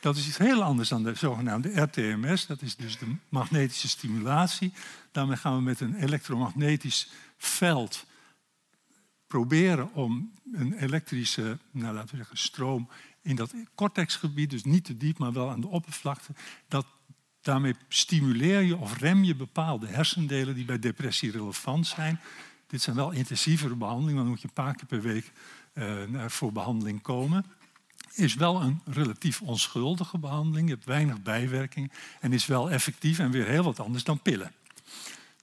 Dat 0.00 0.16
is 0.16 0.26
iets 0.26 0.38
heel 0.38 0.62
anders 0.62 0.88
dan 0.88 1.02
de 1.02 1.14
zogenaamde 1.14 1.80
RTMS, 1.80 2.46
dat 2.46 2.62
is 2.62 2.76
dus 2.76 2.98
de 2.98 3.16
magnetische 3.28 3.88
stimulatie. 3.88 4.72
Daarmee 5.12 5.36
gaan 5.36 5.56
we 5.56 5.62
met 5.62 5.80
een 5.80 5.94
elektromagnetisch 5.94 7.08
veld 7.36 8.06
proberen 9.26 9.94
om 9.94 10.32
een 10.52 10.72
elektrische 10.72 11.58
nou, 11.70 11.94
laten 11.94 12.10
we 12.10 12.16
zeggen, 12.16 12.38
stroom 12.38 12.88
in 13.22 13.36
dat 13.36 13.54
cortexgebied, 13.74 14.50
dus 14.50 14.64
niet 14.64 14.84
te 14.84 14.96
diep, 14.96 15.18
maar 15.18 15.32
wel 15.32 15.50
aan 15.50 15.60
de 15.60 15.68
oppervlakte, 15.68 16.32
dat 16.68 16.86
daarmee 17.40 17.74
stimuleer 17.88 18.60
je 18.60 18.76
of 18.76 18.98
rem 18.98 19.24
je 19.24 19.34
bepaalde 19.34 19.86
hersendelen 19.86 20.54
die 20.54 20.64
bij 20.64 20.78
depressie 20.78 21.30
relevant 21.30 21.86
zijn. 21.86 22.20
Dit 22.68 22.82
zijn 22.82 22.96
wel 22.96 23.10
intensievere 23.10 23.74
behandelingen, 23.74 24.20
dan 24.20 24.28
moet 24.28 24.40
je 24.40 24.48
een 24.48 24.64
paar 24.64 24.74
keer 24.74 24.86
per 24.86 25.02
week 25.02 25.32
uh, 25.74 26.24
voor 26.26 26.52
behandeling 26.52 27.02
komen. 27.02 27.44
Is 28.14 28.34
wel 28.34 28.62
een 28.62 28.80
relatief 28.84 29.40
onschuldige 29.42 30.18
behandeling, 30.18 30.68
je 30.68 30.74
hebt 30.74 30.86
weinig 30.86 31.22
bijwerking 31.22 31.92
en 32.20 32.32
is 32.32 32.46
wel 32.46 32.70
effectief 32.70 33.18
en 33.18 33.30
weer 33.30 33.46
heel 33.46 33.62
wat 33.62 33.80
anders 33.80 34.04
dan 34.04 34.22
pillen. 34.22 34.52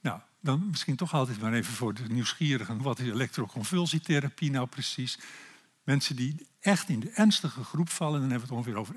Nou, 0.01 0.19
dan 0.41 0.67
misschien 0.69 0.95
toch 0.95 1.13
altijd 1.13 1.41
maar 1.41 1.53
even 1.53 1.73
voor 1.73 1.93
de 1.93 2.03
nieuwsgierigen. 2.07 2.81
Wat 2.81 2.99
is 2.99 3.07
elektroconvulsietherapie 3.07 4.51
nou 4.51 4.67
precies? 4.67 5.19
Mensen 5.83 6.15
die 6.15 6.47
echt 6.59 6.89
in 6.89 6.99
de 6.99 7.09
ernstige 7.09 7.63
groep 7.63 7.89
vallen, 7.89 8.19
dan 8.19 8.29
hebben 8.29 8.47
we 8.47 8.55
het 8.55 8.65
ongeveer 8.65 8.79
over 8.79 8.95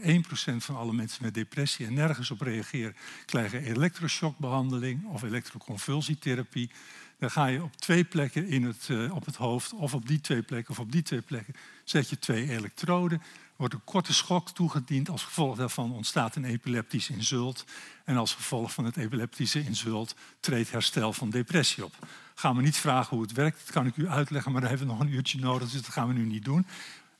1% 0.59 0.65
van 0.65 0.77
alle 0.77 0.93
mensen 0.93 1.25
met 1.25 1.35
depressie 1.35 1.87
en 1.87 1.95
nergens 1.95 2.31
op 2.31 2.41
reageren, 2.41 2.97
krijgen 3.25 3.63
elektroshockbehandeling 3.63 5.07
of 5.07 5.23
elektroconvulsietherapie. 5.23 6.71
Dan 7.19 7.31
ga 7.31 7.47
je 7.47 7.63
op 7.63 7.77
twee 7.77 8.05
plekken 8.05 8.47
in 8.47 8.65
het, 8.65 8.89
uh, 8.89 9.15
op 9.15 9.25
het 9.25 9.37
hoofd, 9.37 9.73
of 9.73 9.95
op 9.95 10.09
die 10.09 10.21
twee 10.21 10.43
plekken 10.43 10.71
of 10.71 10.79
op 10.81 10.93
die 10.93 11.03
twee 11.03 11.21
plekken, 11.21 11.55
zet 11.85 12.09
je 12.09 12.19
twee 12.19 12.51
elektroden 12.51 13.23
wordt 13.59 13.75
een 13.75 13.85
korte 13.85 14.15
schok 14.15 14.51
toegediend. 14.51 15.11
Als 15.11 15.25
gevolg 15.25 15.57
daarvan 15.57 15.93
ontstaat 15.93 16.37
een 16.37 16.45
epileptisch 16.45 17.11
insult. 17.11 17.65
En 18.05 18.17
als 18.17 18.35
gevolg 18.35 18.73
van 18.73 18.85
het 18.85 18.97
epileptische 18.97 19.65
insult 19.65 20.15
treedt 20.41 20.71
herstel 20.71 21.13
van 21.13 21.31
depressie 21.31 21.85
op. 21.85 21.95
Gaan 22.35 22.57
we 22.57 22.63
niet 22.63 22.77
vragen 22.77 23.17
hoe 23.17 23.27
het 23.27 23.33
werkt, 23.33 23.59
dat 23.59 23.71
kan 23.71 23.87
ik 23.87 23.97
u 23.97 24.09
uitleggen, 24.09 24.53
maar 24.53 24.61
daar 24.61 24.71
hebben 24.71 24.89
we 24.89 24.93
nog 24.93 25.03
een 25.03 25.13
uurtje 25.13 25.39
nodig, 25.39 25.71
dus 25.71 25.83
dat 25.83 25.93
gaan 25.93 26.09
we 26.09 26.15
nu 26.15 26.25
niet 26.25 26.45
doen. 26.45 26.67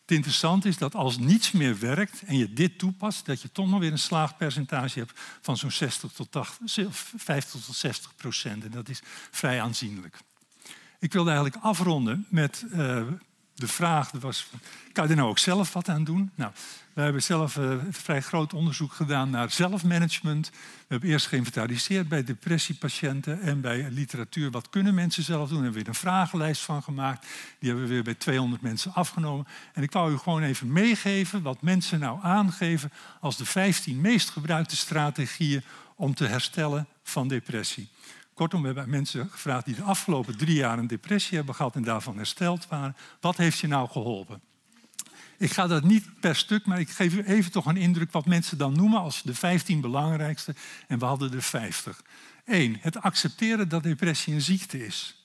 Het 0.09 0.17
interessante 0.17 0.69
is 0.69 0.79
dat 0.79 0.95
als 0.95 1.19
niets 1.19 1.53
meer 1.53 1.79
werkt 1.79 2.23
en 2.23 2.37
je 2.37 2.53
dit 2.53 2.79
toepast, 2.79 3.27
dat 3.27 3.43
je 3.43 3.53
toch 3.53 3.69
nog 3.69 3.81
weer 3.81 3.93
een 3.93 3.99
slaagpercentage 3.99 4.99
hebt 4.99 5.21
van 5.41 5.57
zo'n 5.57 5.71
60 5.71 6.13
tot 6.13 6.33
80, 6.33 6.97
50 7.17 7.65
tot 7.65 7.77
60 7.77 8.15
procent. 8.17 8.65
En 8.65 8.71
dat 8.71 8.89
is 8.89 9.03
vrij 9.31 9.63
aanzienlijk. 9.63 10.19
Ik 10.99 11.13
wilde 11.13 11.31
eigenlijk 11.31 11.65
afronden 11.65 12.27
met 12.29 12.65
uh, 12.73 13.03
de 13.55 13.69
vraag 13.69 14.11
was, 14.11 14.47
kan 14.93 15.05
je 15.05 15.11
er 15.11 15.17
nou 15.17 15.29
ook 15.29 15.39
zelf 15.39 15.73
wat 15.73 15.89
aan 15.89 16.05
doen? 16.05 16.31
Nou, 16.35 16.53
we 16.99 17.05
hebben 17.05 17.23
zelf 17.23 17.57
uh, 17.57 17.75
vrij 17.91 18.21
groot 18.23 18.55
onderzoek 18.55 18.93
gedaan 18.93 19.31
naar 19.31 19.51
zelfmanagement. 19.51 20.51
We 20.51 20.85
hebben 20.89 21.09
eerst 21.09 21.27
geïnventariseerd 21.27 22.09
bij 22.09 22.25
depressiepatiënten 22.25 23.41
en 23.41 23.61
bij 23.61 23.89
literatuur. 23.91 24.51
Wat 24.51 24.69
kunnen 24.69 24.95
mensen 24.95 25.23
zelf 25.23 25.49
doen? 25.49 25.57
Daar 25.57 25.65
hebben 25.65 25.73
we 25.73 25.79
weer 25.79 25.89
een 25.89 26.01
vragenlijst 26.01 26.63
van 26.63 26.83
gemaakt. 26.83 27.27
Die 27.59 27.69
hebben 27.69 27.89
we 27.89 27.95
weer 27.95 28.03
bij 28.03 28.15
200 28.15 28.63
mensen 28.63 28.95
afgenomen. 28.95 29.47
En 29.73 29.83
ik 29.83 29.93
wou 29.93 30.13
u 30.13 30.17
gewoon 30.17 30.43
even 30.43 30.73
meegeven 30.73 31.43
wat 31.43 31.63
mensen 31.63 31.99
nou 31.99 32.19
aangeven 32.23 32.93
als 33.21 33.37
de 33.37 33.45
15 33.45 34.01
meest 34.01 34.31
gebruikte 34.31 34.77
strategieën 34.77 35.63
om 35.97 36.15
te 36.15 36.27
herstellen 36.27 36.87
van 37.03 37.29
depressie. 37.29 37.89
Kortom, 38.35 38.61
we 38.61 38.67
hebben 38.67 38.91
mensen 38.91 39.29
gevraagd 39.31 39.65
die 39.65 39.75
de 39.75 39.83
afgelopen 39.83 40.37
drie 40.37 40.57
jaar 40.57 40.79
een 40.79 40.87
depressie 40.87 41.37
hebben 41.37 41.55
gehad 41.55 41.75
en 41.75 41.83
daarvan 41.83 42.17
hersteld 42.17 42.69
waren. 42.69 42.97
Wat 43.21 43.37
heeft 43.37 43.59
je 43.59 43.67
nou 43.67 43.89
geholpen? 43.89 44.48
Ik 45.39 45.53
ga 45.53 45.67
dat 45.67 45.83
niet 45.83 46.21
per 46.21 46.37
stuk, 46.37 46.67
maar 46.67 46.81
ik 46.81 46.91
geef 46.91 47.15
u 47.15 47.23
even 47.23 47.51
toch 47.51 47.67
een 47.67 47.77
indruk 47.77 48.13
wat 48.13 48.27
mensen 48.27 48.59
dan 48.59 48.73
noemen 48.73 49.01
als 49.01 49.23
de 49.23 49.35
15 49.35 49.81
belangrijkste. 49.81 50.55
En 50.87 50.99
we 50.99 51.05
hadden 51.05 51.33
er 51.33 51.43
50. 51.43 52.03
Eén, 52.45 52.79
het 52.81 53.01
accepteren 53.01 53.69
dat 53.69 53.83
depressie 53.83 54.35
een 54.35 54.43
ziekte 54.43 54.87
is. 54.87 55.19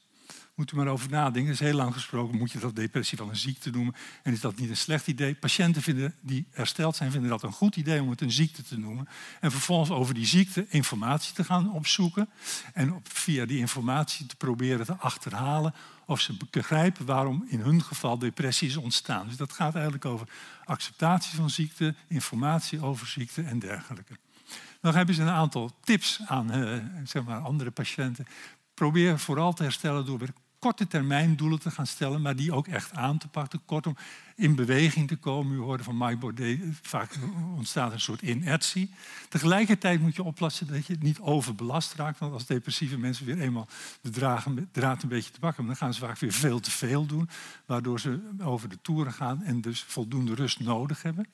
Moet 0.55 0.71
u 0.71 0.75
maar 0.75 0.87
over 0.87 1.09
nadenken. 1.09 1.51
Dat 1.51 1.61
is 1.61 1.67
heel 1.67 1.77
lang 1.77 1.93
gesproken. 1.93 2.37
Moet 2.37 2.51
je 2.51 2.59
dat 2.59 2.75
depressie 2.75 3.17
wel 3.17 3.29
een 3.29 3.35
ziekte 3.35 3.69
noemen? 3.69 3.95
En 4.23 4.33
is 4.33 4.39
dat 4.39 4.57
niet 4.57 4.69
een 4.69 4.77
slecht 4.77 5.07
idee? 5.07 5.35
Patiënten 5.35 5.81
vinden, 5.81 6.15
die 6.21 6.47
hersteld 6.51 6.95
zijn, 6.95 7.11
vinden 7.11 7.29
dat 7.29 7.43
een 7.43 7.51
goed 7.51 7.75
idee 7.75 8.01
om 8.01 8.09
het 8.09 8.21
een 8.21 8.31
ziekte 8.31 8.63
te 8.63 8.77
noemen. 8.77 9.07
En 9.39 9.51
vervolgens 9.51 9.89
over 9.89 10.13
die 10.13 10.25
ziekte 10.25 10.65
informatie 10.69 11.33
te 11.33 11.43
gaan 11.43 11.71
opzoeken. 11.71 12.29
En 12.73 13.01
via 13.03 13.45
die 13.45 13.59
informatie 13.59 14.25
te 14.25 14.35
proberen 14.35 14.85
te 14.85 14.95
achterhalen 14.97 15.73
of 16.05 16.21
ze 16.21 16.37
begrijpen 16.49 17.05
waarom 17.05 17.45
in 17.47 17.59
hun 17.59 17.81
geval 17.81 18.17
depressie 18.17 18.67
is 18.67 18.77
ontstaan. 18.77 19.27
Dus 19.27 19.37
dat 19.37 19.53
gaat 19.53 19.73
eigenlijk 19.73 20.05
over 20.05 20.27
acceptatie 20.65 21.35
van 21.35 21.49
ziekte, 21.49 21.95
informatie 22.07 22.83
over 22.83 23.07
ziekte 23.07 23.41
en 23.41 23.59
dergelijke. 23.59 24.17
Dan 24.81 24.95
hebben 24.95 25.15
ze 25.15 25.21
een 25.21 25.29
aantal 25.29 25.71
tips 25.81 26.21
aan 26.25 26.57
uh, 26.57 26.77
zeg 27.03 27.23
maar 27.23 27.39
andere 27.39 27.71
patiënten. 27.71 28.25
Probeer 28.73 29.19
vooral 29.19 29.53
te 29.53 29.63
herstellen 29.63 30.05
door 30.05 30.17
weer 30.17 30.33
korte 30.63 30.87
termijn 30.87 31.35
doelen 31.35 31.59
te 31.59 31.71
gaan 31.71 31.87
stellen, 31.87 32.21
maar 32.21 32.35
die 32.35 32.53
ook 32.53 32.67
echt 32.67 32.93
aan 32.93 33.17
te 33.17 33.27
pakken. 33.27 33.61
Kortom, 33.65 33.97
in 34.35 34.55
beweging 34.55 35.07
te 35.07 35.15
komen. 35.15 35.57
U 35.57 35.59
hoorde 35.59 35.83
van 35.83 35.97
Mike 35.97 36.17
Baudet, 36.17 36.59
vaak 36.81 37.17
ontstaat 37.55 37.91
een 37.91 37.99
soort 37.99 38.21
inertie. 38.21 38.89
Tegelijkertijd 39.29 40.01
moet 40.01 40.15
je 40.15 40.23
oppassen 40.23 40.67
dat 40.67 40.85
je 40.85 40.95
niet 40.99 41.19
overbelast 41.19 41.93
raakt. 41.93 42.19
Want 42.19 42.33
als 42.33 42.45
depressieve 42.45 42.97
mensen 42.97 43.25
weer 43.25 43.39
eenmaal 43.39 43.67
de 44.01 44.09
draad 44.71 45.03
een 45.03 45.09
beetje 45.09 45.31
te 45.31 45.39
pakken 45.39 45.65
dan 45.65 45.75
gaan 45.75 45.93
ze 45.93 45.99
vaak 45.99 46.17
weer 46.17 46.33
veel 46.33 46.59
te 46.59 46.71
veel 46.71 47.05
doen. 47.05 47.29
Waardoor 47.65 47.99
ze 47.99 48.19
over 48.43 48.69
de 48.69 48.77
toeren 48.81 49.13
gaan 49.13 49.43
en 49.43 49.61
dus 49.61 49.83
voldoende 49.87 50.35
rust 50.35 50.59
nodig 50.59 51.01
hebben. 51.01 51.27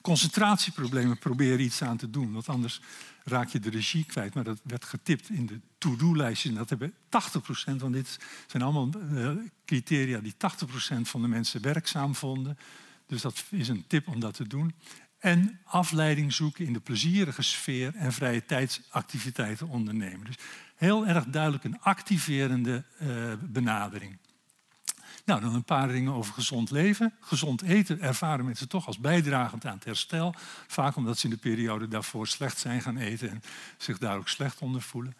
Concentratieproblemen 0.00 1.18
proberen 1.18 1.60
iets 1.60 1.82
aan 1.82 1.96
te 1.96 2.10
doen, 2.10 2.32
want 2.32 2.48
anders 2.48 2.80
raak 3.24 3.48
je 3.48 3.58
de 3.58 3.70
regie 3.70 4.04
kwijt. 4.04 4.34
Maar 4.34 4.44
dat 4.44 4.60
werd 4.64 4.84
getipt 4.84 5.30
in 5.30 5.46
de 5.46 5.60
to-do-lijstjes. 5.78 6.50
En 6.50 6.58
dat 6.58 6.68
hebben 6.68 6.92
80% 6.92 7.76
van 7.76 7.92
dit 7.92 8.18
zijn 8.46 8.62
allemaal 8.62 8.90
uh, 9.12 9.30
criteria 9.64 10.20
die 10.20 10.34
80% 10.34 10.36
van 11.02 11.22
de 11.22 11.28
mensen 11.28 11.62
werkzaam 11.62 12.14
vonden. 12.14 12.58
Dus 13.06 13.22
dat 13.22 13.44
is 13.50 13.68
een 13.68 13.84
tip 13.86 14.08
om 14.08 14.20
dat 14.20 14.34
te 14.34 14.46
doen. 14.46 14.74
En 15.18 15.60
afleiding 15.64 16.32
zoeken 16.32 16.66
in 16.66 16.72
de 16.72 16.80
plezierige 16.80 17.42
sfeer 17.42 17.94
en 17.94 18.12
vrije 18.12 18.44
tijdsactiviteiten 18.44 19.68
ondernemen. 19.68 20.26
Dus 20.26 20.36
heel 20.76 21.06
erg 21.06 21.24
duidelijk 21.24 21.64
een 21.64 21.80
activerende 21.80 22.84
uh, 23.02 23.32
benadering. 23.40 24.18
Nou, 25.24 25.40
dan 25.40 25.54
een 25.54 25.64
paar 25.64 25.88
dingen 25.88 26.12
over 26.12 26.34
gezond 26.34 26.70
leven. 26.70 27.14
Gezond 27.20 27.62
eten 27.62 28.00
ervaren 28.00 28.44
mensen 28.44 28.68
toch 28.68 28.86
als 28.86 28.98
bijdragend 28.98 29.64
aan 29.64 29.74
het 29.74 29.84
herstel. 29.84 30.34
Vaak 30.66 30.96
omdat 30.96 31.18
ze 31.18 31.24
in 31.24 31.30
de 31.30 31.40
periode 31.40 31.88
daarvoor 31.88 32.26
slecht 32.26 32.58
zijn 32.58 32.80
gaan 32.80 32.96
eten 32.96 33.30
en 33.30 33.42
zich 33.76 33.98
daar 33.98 34.16
ook 34.16 34.28
slecht 34.28 34.60
onder 34.60 34.82
voelen. 34.82 35.14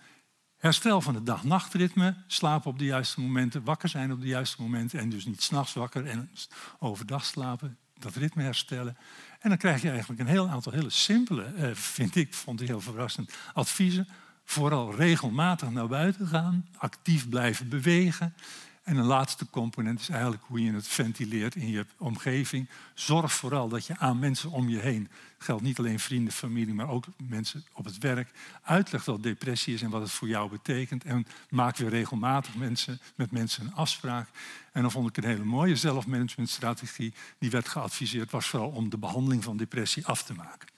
Herstel 0.62 1.00
van 1.00 1.14
het 1.14 1.26
dag-nachtritme, 1.26 2.14
slapen 2.26 2.70
op 2.70 2.78
de 2.78 2.84
juiste 2.84 3.20
momenten, 3.20 3.64
wakker 3.64 3.88
zijn 3.88 4.12
op 4.12 4.20
de 4.20 4.26
juiste 4.26 4.62
momenten 4.62 4.98
en 4.98 5.08
dus 5.08 5.24
niet 5.24 5.42
s'nachts 5.42 5.72
wakker 5.72 6.06
en 6.06 6.30
overdag 6.78 7.24
slapen, 7.24 7.78
dat 7.98 8.14
ritme 8.14 8.42
herstellen. 8.42 8.96
En 9.40 9.48
dan 9.48 9.58
krijg 9.58 9.82
je 9.82 9.90
eigenlijk 9.90 10.20
een 10.20 10.26
heel 10.26 10.48
aantal 10.48 10.72
hele 10.72 10.90
simpele, 10.90 11.44
eh, 11.44 11.74
vind 11.74 12.16
ik, 12.16 12.34
vond 12.34 12.60
ik 12.60 12.68
heel 12.68 12.80
verrassend, 12.80 13.32
adviezen. 13.54 14.08
Vooral 14.44 14.94
regelmatig 14.94 15.70
naar 15.70 15.88
buiten 15.88 16.26
gaan, 16.26 16.68
actief 16.76 17.28
blijven 17.28 17.68
bewegen. 17.68 18.34
En 18.82 18.96
een 18.96 19.04
laatste 19.04 19.46
component 19.50 20.00
is 20.00 20.08
eigenlijk 20.08 20.42
hoe 20.46 20.64
je 20.64 20.72
het 20.72 20.88
ventileert 20.88 21.54
in 21.54 21.68
je 21.68 21.86
omgeving. 21.96 22.68
Zorg 22.94 23.32
vooral 23.32 23.68
dat 23.68 23.86
je 23.86 23.98
aan 23.98 24.18
mensen 24.18 24.50
om 24.50 24.68
je 24.68 24.78
heen, 24.78 25.08
geldt 25.38 25.62
niet 25.62 25.78
alleen 25.78 26.00
vrienden, 26.00 26.32
familie, 26.32 26.74
maar 26.74 26.88
ook 26.88 27.04
mensen 27.16 27.64
op 27.72 27.84
het 27.84 27.98
werk, 27.98 28.30
uitlegt 28.62 29.06
wat 29.06 29.22
depressie 29.22 29.74
is 29.74 29.82
en 29.82 29.90
wat 29.90 30.00
het 30.00 30.10
voor 30.10 30.28
jou 30.28 30.50
betekent. 30.50 31.04
En 31.04 31.26
maak 31.50 31.76
weer 31.76 31.88
regelmatig 31.88 32.54
mensen, 32.54 33.00
met 33.14 33.30
mensen 33.30 33.66
een 33.66 33.74
afspraak. 33.74 34.28
En 34.72 34.82
dan 34.82 34.90
vond 34.90 35.08
ik 35.08 35.16
een 35.16 35.30
hele 35.30 35.44
mooie 35.44 35.76
zelfmanagementstrategie. 35.76 37.14
Die 37.38 37.50
werd 37.50 37.68
geadviseerd, 37.68 38.30
was 38.30 38.48
vooral 38.48 38.68
om 38.68 38.88
de 38.88 38.98
behandeling 38.98 39.44
van 39.44 39.56
depressie 39.56 40.06
af 40.06 40.22
te 40.22 40.34
maken. 40.34 40.68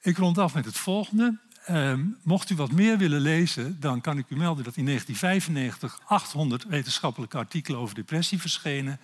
Ik 0.00 0.16
rond 0.16 0.38
af 0.38 0.54
met 0.54 0.64
het 0.64 0.76
volgende. 0.76 1.38
Ehm, 1.64 2.00
mocht 2.22 2.50
u 2.50 2.56
wat 2.56 2.72
meer 2.72 2.98
willen 2.98 3.20
lezen, 3.20 3.76
dan 3.80 4.00
kan 4.00 4.18
ik 4.18 4.24
u 4.28 4.36
melden 4.36 4.64
dat 4.64 4.76
in 4.76 4.84
1995 4.84 6.00
800 6.06 6.64
wetenschappelijke 6.64 7.36
artikelen 7.36 7.80
over 7.80 7.94
depressie 7.94 8.40
verschenen. 8.40 8.98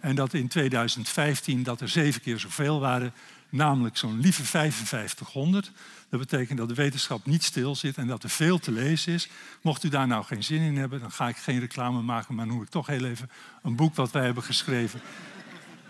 En 0.00 0.14
dat 0.14 0.34
in 0.34 0.48
2015 0.48 1.62
dat 1.62 1.80
er 1.80 1.88
zeven 1.88 2.20
keer 2.20 2.38
zoveel 2.38 2.80
waren, 2.80 3.12
namelijk 3.48 3.96
zo'n 3.96 4.20
lieve 4.20 4.44
5500. 4.44 5.70
Dat 6.08 6.20
betekent 6.20 6.58
dat 6.58 6.68
de 6.68 6.74
wetenschap 6.74 7.26
niet 7.26 7.42
stil 7.42 7.76
zit 7.76 7.96
en 7.96 8.06
dat 8.06 8.22
er 8.22 8.30
veel 8.30 8.58
te 8.58 8.72
lezen 8.72 9.12
is. 9.12 9.28
Mocht 9.62 9.84
u 9.84 9.88
daar 9.88 10.06
nou 10.06 10.24
geen 10.24 10.44
zin 10.44 10.60
in 10.60 10.76
hebben, 10.76 11.00
dan 11.00 11.12
ga 11.12 11.28
ik 11.28 11.36
geen 11.36 11.60
reclame 11.60 12.02
maken, 12.02 12.34
maar 12.34 12.46
noem 12.46 12.62
ik 12.62 12.68
toch 12.68 12.86
heel 12.86 13.04
even 13.04 13.30
een 13.62 13.76
boek 13.76 13.94
wat 13.94 14.10
wij 14.10 14.24
hebben 14.24 14.42
geschreven. 14.42 15.00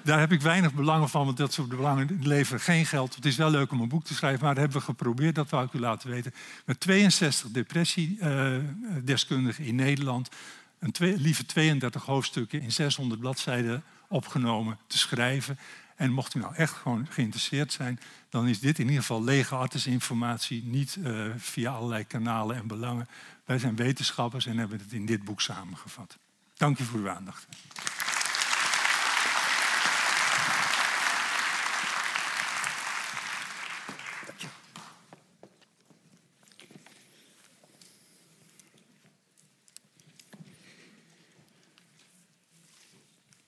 Daar 0.04 0.18
heb 0.18 0.32
ik 0.32 0.40
weinig 0.40 0.74
belangen 0.74 1.08
van, 1.08 1.24
want 1.24 1.36
dat 1.36 1.52
soort 1.52 1.68
belangen 1.68 2.18
leveren 2.22 2.60
geen 2.60 2.86
geld. 2.86 3.14
Het 3.14 3.24
is 3.24 3.36
wel 3.36 3.50
leuk 3.50 3.72
om 3.72 3.80
een 3.80 3.88
boek 3.88 4.04
te 4.04 4.14
schrijven, 4.14 4.44
maar 4.44 4.54
dat 4.54 4.62
hebben 4.62 4.80
we 4.80 4.86
geprobeerd, 4.86 5.34
dat 5.34 5.50
wou 5.50 5.66
ik 5.66 5.72
u 5.72 5.78
laten 5.78 6.10
weten. 6.10 6.34
Met 6.64 6.80
62 6.80 7.50
depressiedeskundigen 7.50 9.64
in 9.64 9.74
Nederland. 9.74 10.28
Een 10.78 10.92
twee, 10.92 11.18
lieve 11.18 11.46
32 11.46 12.04
hoofdstukken 12.04 12.60
in 12.60 12.72
600 12.72 13.20
bladzijden 13.20 13.82
opgenomen 14.08 14.78
te 14.86 14.98
schrijven. 14.98 15.58
En 15.96 16.12
mocht 16.12 16.34
u 16.34 16.38
nou 16.38 16.54
echt 16.54 16.74
gewoon 16.74 17.06
geïnteresseerd 17.10 17.72
zijn, 17.72 18.00
dan 18.28 18.48
is 18.48 18.60
dit 18.60 18.78
in 18.78 18.84
ieder 18.84 19.00
geval 19.00 19.24
lege 19.24 19.54
artseninformatie, 19.54 20.64
niet 20.64 20.96
uh, 20.98 21.26
via 21.36 21.72
allerlei 21.72 22.04
kanalen 22.04 22.56
en 22.56 22.66
belangen. 22.66 23.08
Wij 23.44 23.58
zijn 23.58 23.76
wetenschappers 23.76 24.46
en 24.46 24.58
hebben 24.58 24.78
het 24.78 24.92
in 24.92 25.06
dit 25.06 25.24
boek 25.24 25.40
samengevat. 25.40 26.18
Dank 26.56 26.78
u 26.78 26.84
voor 26.84 26.98
uw 26.98 27.08
aandacht. 27.08 27.46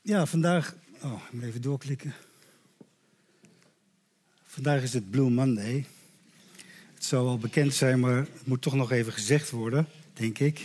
Ja, 0.06 0.26
vandaag. 0.26 0.74
Oh, 1.02 1.20
even 1.42 1.62
doorklikken. 1.62 2.14
Vandaag 4.46 4.82
is 4.82 4.92
het 4.92 5.10
Blue 5.10 5.30
Monday. 5.30 5.86
Het 6.94 7.04
zou 7.04 7.24
wel 7.24 7.38
bekend 7.38 7.74
zijn, 7.74 8.00
maar 8.00 8.16
het 8.16 8.46
moet 8.46 8.62
toch 8.62 8.74
nog 8.74 8.90
even 8.90 9.12
gezegd 9.12 9.50
worden, 9.50 9.88
denk 10.12 10.38
ik. 10.38 10.60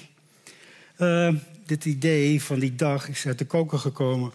Uh, 0.97 1.35
dit 1.65 1.85
idee 1.85 2.43
van 2.43 2.59
die 2.59 2.75
dag 2.75 3.09
is 3.09 3.25
uit 3.25 3.37
de 3.37 3.45
koker 3.45 3.79
gekomen 3.79 4.31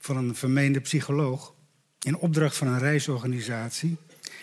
van 0.00 0.16
een 0.16 0.34
vermeende 0.34 0.80
psycholoog. 0.80 1.54
In 2.02 2.16
opdracht 2.16 2.56
van 2.56 2.66
een 2.66 2.78
reisorganisatie 2.78 3.96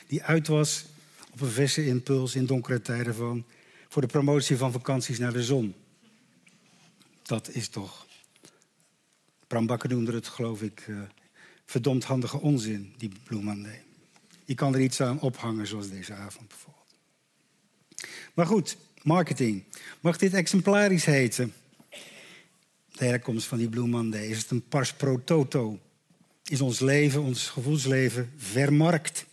die 0.07 0.24
uit 0.24 0.47
was 0.47 0.86
op 1.32 1.41
een 1.41 1.51
verse 1.51 1.86
impuls 1.86 2.36
in 2.36 2.45
donkere 2.45 2.82
tijden 2.82 3.16
van, 3.16 3.45
voor 3.89 4.01
de 4.01 4.07
promotie 4.07 4.57
van 4.57 4.72
vakanties 4.72 5.20
naar 5.20 5.34
de 5.34 5.43
zon. 5.43 5.76
Dat 7.22 7.49
is 7.49 7.68
toch. 7.68 8.07
Bram 9.50 9.66
Bakker 9.66 9.89
noemde 9.89 10.14
het, 10.14 10.28
geloof 10.28 10.62
ik, 10.62 10.88
uh, 10.88 11.02
verdomd 11.66 12.04
handige 12.04 12.39
onzin, 12.39 12.93
die 12.97 13.12
Blue 13.24 13.41
Monday. 13.41 13.82
Je 14.45 14.56
kan 14.56 14.74
er 14.74 14.82
iets 14.82 15.02
aan 15.02 15.20
ophangen, 15.20 15.68
zoals 15.68 15.89
deze 15.89 16.14
avond 16.14 16.47
bijvoorbeeld. 16.47 16.95
Maar 18.34 18.45
goed, 18.45 18.78
marketing. 19.02 19.64
Mag 20.00 20.18
dit 20.18 20.34
exemplarisch 20.34 21.06
heten? 21.06 21.54
De 22.91 23.06
herkomst 23.06 23.47
van 23.47 23.58
die 23.58 23.70
Blue 23.70 23.88
Monday. 23.88 24.26
Is 24.26 24.38
het 24.38 24.52
een 24.52 24.68
pars 24.68 24.93
pro 24.93 25.24
toto? 25.24 25.80
Is 26.43 26.62
ons 26.62 26.80
leven, 26.80 27.22
ons 27.22 27.50
gevoelsleven 27.50 28.32
vermarkt? 28.38 29.26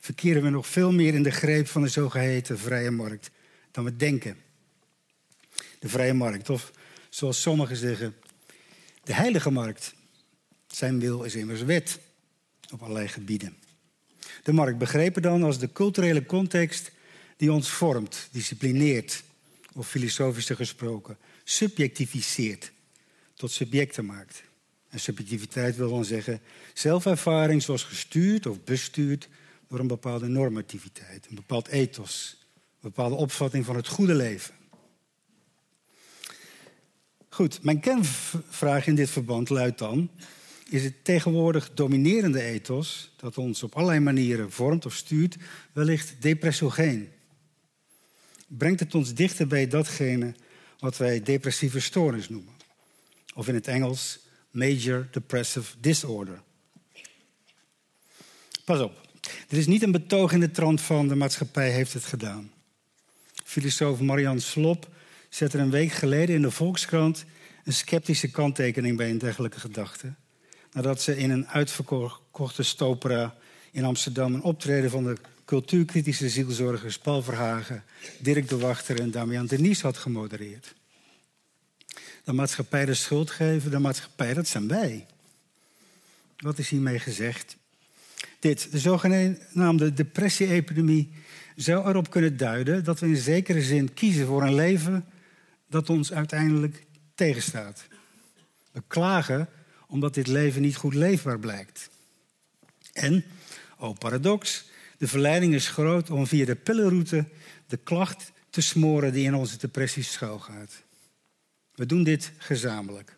Verkeren 0.00 0.42
we 0.42 0.50
nog 0.50 0.66
veel 0.66 0.92
meer 0.92 1.14
in 1.14 1.22
de 1.22 1.30
greep 1.30 1.66
van 1.66 1.82
de 1.82 1.88
zogeheten 1.88 2.58
vrije 2.58 2.90
markt 2.90 3.30
dan 3.70 3.84
we 3.84 3.96
denken? 3.96 4.36
De 5.78 5.88
vrije 5.88 6.14
markt, 6.14 6.50
of 6.50 6.72
zoals 7.08 7.40
sommigen 7.40 7.76
zeggen, 7.76 8.14
de 9.04 9.14
heilige 9.14 9.50
markt. 9.50 9.94
Zijn 10.66 11.00
wil 11.00 11.22
is 11.22 11.34
immers 11.34 11.62
wet 11.62 11.98
op 12.72 12.82
allerlei 12.82 13.08
gebieden. 13.08 13.56
De 14.42 14.52
markt 14.52 14.78
begrepen 14.78 15.22
dan 15.22 15.42
als 15.42 15.58
de 15.58 15.72
culturele 15.72 16.26
context 16.26 16.90
die 17.36 17.52
ons 17.52 17.70
vormt, 17.70 18.28
disciplineert, 18.30 19.22
of 19.72 19.88
filosofischer 19.88 20.56
gesproken, 20.56 21.16
subjectificeert, 21.44 22.72
tot 23.34 23.50
subjecten 23.50 24.04
maakt. 24.04 24.42
En 24.88 25.00
subjectiviteit 25.00 25.76
wil 25.76 25.90
dan 25.90 26.04
zeggen 26.04 26.40
zelfervaring 26.74 27.62
zoals 27.62 27.84
gestuurd 27.84 28.46
of 28.46 28.64
bestuurd 28.64 29.28
door 29.68 29.78
een 29.78 29.86
bepaalde 29.86 30.26
normativiteit, 30.26 31.26
een 31.28 31.34
bepaald 31.34 31.68
ethos, 31.68 32.36
een 32.54 32.78
bepaalde 32.80 33.14
opvatting 33.14 33.64
van 33.64 33.76
het 33.76 33.88
goede 33.88 34.14
leven. 34.14 34.54
Goed, 37.34 37.62
mijn 37.62 37.80
kernvraag 37.80 38.86
in 38.86 38.94
dit 38.94 39.10
verband 39.10 39.48
luidt 39.48 39.78
dan: 39.78 40.10
is 40.68 40.84
het 40.84 41.04
tegenwoordig 41.04 41.74
dominerende 41.74 42.42
ethos, 42.42 43.12
dat 43.16 43.38
ons 43.38 43.62
op 43.62 43.74
allerlei 43.74 44.00
manieren 44.00 44.52
vormt 44.52 44.86
of 44.86 44.94
stuurt, 44.94 45.36
wellicht 45.72 46.14
depressogeen? 46.18 47.08
Brengt 48.46 48.80
het 48.80 48.94
ons 48.94 49.14
dichter 49.14 49.46
bij 49.46 49.68
datgene 49.68 50.34
wat 50.78 50.96
wij 50.96 51.22
depressieve 51.22 51.80
stoornis 51.80 52.28
noemen? 52.28 52.52
Of 53.34 53.48
in 53.48 53.54
het 53.54 53.68
Engels 53.68 54.18
Major 54.50 55.08
Depressive 55.10 55.74
Disorder. 55.80 56.42
Pas 58.64 58.80
op, 58.80 59.08
er 59.48 59.56
is 59.56 59.66
niet 59.66 59.82
een 59.82 59.92
betoog 59.92 60.32
in 60.32 60.40
de 60.40 60.50
trant 60.50 60.80
van 60.80 61.08
de 61.08 61.14
maatschappij 61.14 61.70
heeft 61.70 61.92
het 61.92 62.04
gedaan. 62.04 62.52
Filosoof 63.44 64.00
Marianne 64.00 64.40
Slop 64.40 64.92
zet 65.34 65.52
er 65.52 65.60
een 65.60 65.70
week 65.70 65.92
geleden 65.92 66.34
in 66.34 66.42
de 66.42 66.50
Volkskrant 66.50 67.24
een 67.64 67.72
sceptische 67.72 68.30
kanttekening 68.30 68.96
bij 68.96 69.10
een 69.10 69.18
dergelijke 69.18 69.60
gedachte 69.60 70.14
nadat 70.72 71.02
ze 71.02 71.16
in 71.16 71.30
een 71.30 71.48
uitverkochte 71.48 72.62
stopera 72.62 73.34
in 73.70 73.84
Amsterdam 73.84 74.34
een 74.34 74.42
optreden 74.42 74.90
van 74.90 75.04
de 75.04 75.16
cultuurkritische 75.44 76.28
zielzorgers 76.28 76.98
Paul 76.98 77.22
Verhagen, 77.22 77.84
Dirk 78.18 78.48
de 78.48 78.58
Wachter 78.58 79.00
en 79.00 79.10
Damian 79.10 79.46
Denies 79.46 79.82
had 79.82 79.96
gemodereerd. 79.96 80.74
De 82.24 82.32
maatschappij 82.32 82.84
de 82.84 82.94
schuld 82.94 83.30
geven, 83.30 83.70
de 83.70 83.78
maatschappij, 83.78 84.34
dat 84.34 84.48
zijn 84.48 84.68
wij. 84.68 85.06
Wat 86.36 86.58
is 86.58 86.68
hiermee 86.68 86.98
gezegd? 86.98 87.56
Dit, 88.38 88.72
de 88.72 88.78
zogenaamde 88.78 89.92
depressie-epidemie, 89.92 91.10
zou 91.56 91.88
erop 91.88 92.10
kunnen 92.10 92.36
duiden 92.36 92.84
dat 92.84 93.00
we 93.00 93.06
in 93.06 93.16
zekere 93.16 93.62
zin 93.62 93.94
kiezen 93.94 94.26
voor 94.26 94.42
een 94.42 94.54
leven 94.54 95.04
dat 95.74 95.90
ons 95.90 96.12
uiteindelijk 96.12 96.86
tegenstaat. 97.14 97.84
We 98.72 98.82
klagen 98.86 99.48
omdat 99.86 100.14
dit 100.14 100.26
leven 100.26 100.62
niet 100.62 100.76
goed 100.76 100.94
leefbaar 100.94 101.38
blijkt. 101.38 101.90
En, 102.92 103.24
oh 103.78 103.98
paradox, 103.98 104.64
de 104.98 105.08
verleiding 105.08 105.54
is 105.54 105.68
groot 105.68 106.10
om 106.10 106.26
via 106.26 106.44
de 106.44 106.54
pillenroute 106.54 107.28
de 107.66 107.76
klacht 107.76 108.32
te 108.50 108.60
smoren 108.60 109.12
die 109.12 109.24
in 109.24 109.34
onze 109.34 109.58
depressies 109.58 110.12
schuilgaat. 110.12 110.72
We 111.74 111.86
doen 111.86 112.04
dit 112.04 112.32
gezamenlijk, 112.38 113.16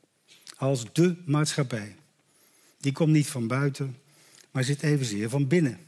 als 0.57 0.93
de 0.93 1.23
maatschappij. 1.27 1.97
Die 2.79 2.93
komt 2.93 3.13
niet 3.13 3.27
van 3.27 3.47
buiten, 3.47 3.97
maar 4.51 4.65
zit 4.65 4.83
evenzeer 4.83 5.29
van 5.29 5.47
binnen. 5.49 5.79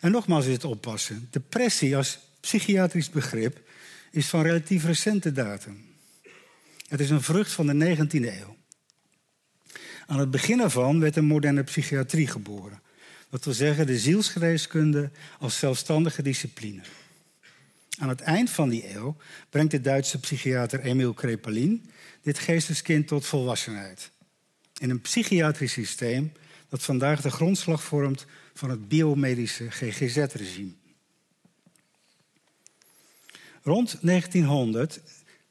En 0.00 0.10
nogmaals 0.10 0.46
is 0.46 0.52
het 0.52 0.64
oppassen. 0.64 1.28
Depressie 1.30 1.96
als 1.96 2.18
psychiatrisch 2.40 3.10
begrip 3.10 3.64
is 4.16 4.26
van 4.26 4.42
relatief 4.42 4.84
recente 4.84 5.32
datum. 5.32 5.84
Het 6.88 7.00
is 7.00 7.10
een 7.10 7.22
vrucht 7.22 7.52
van 7.52 7.66
de 7.66 7.96
19e 7.96 8.10
eeuw. 8.10 8.56
Aan 10.06 10.18
het 10.18 10.30
begin 10.30 10.60
ervan 10.60 11.00
werd 11.00 11.16
een 11.16 11.24
moderne 11.24 11.62
psychiatrie 11.62 12.26
geboren. 12.26 12.80
Dat 13.30 13.44
wil 13.44 13.54
zeggen 13.54 13.86
de 13.86 13.98
zielsgeneeskunde 13.98 15.10
als 15.38 15.58
zelfstandige 15.58 16.22
discipline. 16.22 16.80
Aan 17.98 18.08
het 18.08 18.20
eind 18.20 18.50
van 18.50 18.68
die 18.68 18.94
eeuw 18.94 19.16
brengt 19.50 19.70
de 19.70 19.80
Duitse 19.80 20.20
psychiater 20.20 20.80
Emil 20.80 21.14
Krepelin 21.14 21.90
dit 22.22 22.38
geesteskind 22.38 23.08
tot 23.08 23.26
volwassenheid. 23.26 24.10
In 24.78 24.90
een 24.90 25.00
psychiatrisch 25.00 25.72
systeem 25.72 26.32
dat 26.68 26.82
vandaag 26.82 27.20
de 27.20 27.30
grondslag 27.30 27.82
vormt 27.82 28.26
van 28.54 28.70
het 28.70 28.88
biomedische 28.88 29.70
GGZ-regime. 29.70 30.72
Rond 33.66 33.98
1900 34.00 35.00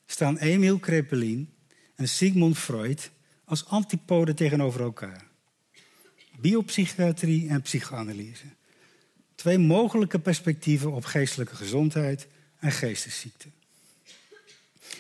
staan 0.06 0.38
Emil 0.38 0.80
Krepelin 0.80 1.50
en 1.96 2.08
Sigmund 2.08 2.58
Freud 2.58 3.12
als 3.46 3.66
antipoden 3.66 4.36
tegenover 4.36 4.82
elkaar. 4.82 5.28
Biopsychiatrie 6.40 7.50
en 7.50 7.62
psychoanalyse. 7.62 8.46
Twee 9.36 9.58
mogelijke 9.58 10.20
perspectieven 10.20 10.92
op 10.92 11.06
geestelijke 11.06 11.56
gezondheid 11.56 12.28
en 12.60 12.72
geestesziekte. 12.72 13.48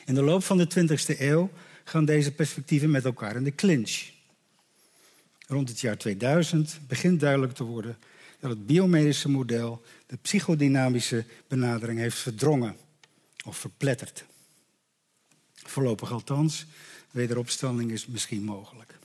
In 0.06 0.14
de 0.14 0.24
loop 0.24 0.44
van 0.44 0.58
de 0.58 0.68
20e 0.68 1.20
eeuw 1.20 1.52
gaan 1.84 2.06
deze 2.06 2.32
perspectieven 2.32 2.92
met 2.92 3.06
elkaar 3.06 3.36
in 3.36 3.44
de 3.44 3.56
clinch. 3.56 4.10
Rond 5.48 5.70
het 5.70 5.80
jaar 5.80 5.98
2000 5.98 6.80
begint 6.88 7.20
duidelijk 7.20 7.54
te 7.54 7.64
worden 7.64 7.98
dat 8.40 8.50
het 8.50 8.66
biomedische 8.66 9.30
model 9.30 9.82
de 10.08 10.18
psychodynamische 10.18 11.26
benadering 11.48 12.00
heeft 12.00 12.18
verdrongen 12.18 12.84
of 13.46 13.58
verpletterd. 13.58 14.26
Voorlopig 15.54 16.12
althans, 16.12 16.66
wederopstanding 17.12 17.92
is 17.92 18.06
misschien 18.06 18.44
mogelijk. 18.44 18.98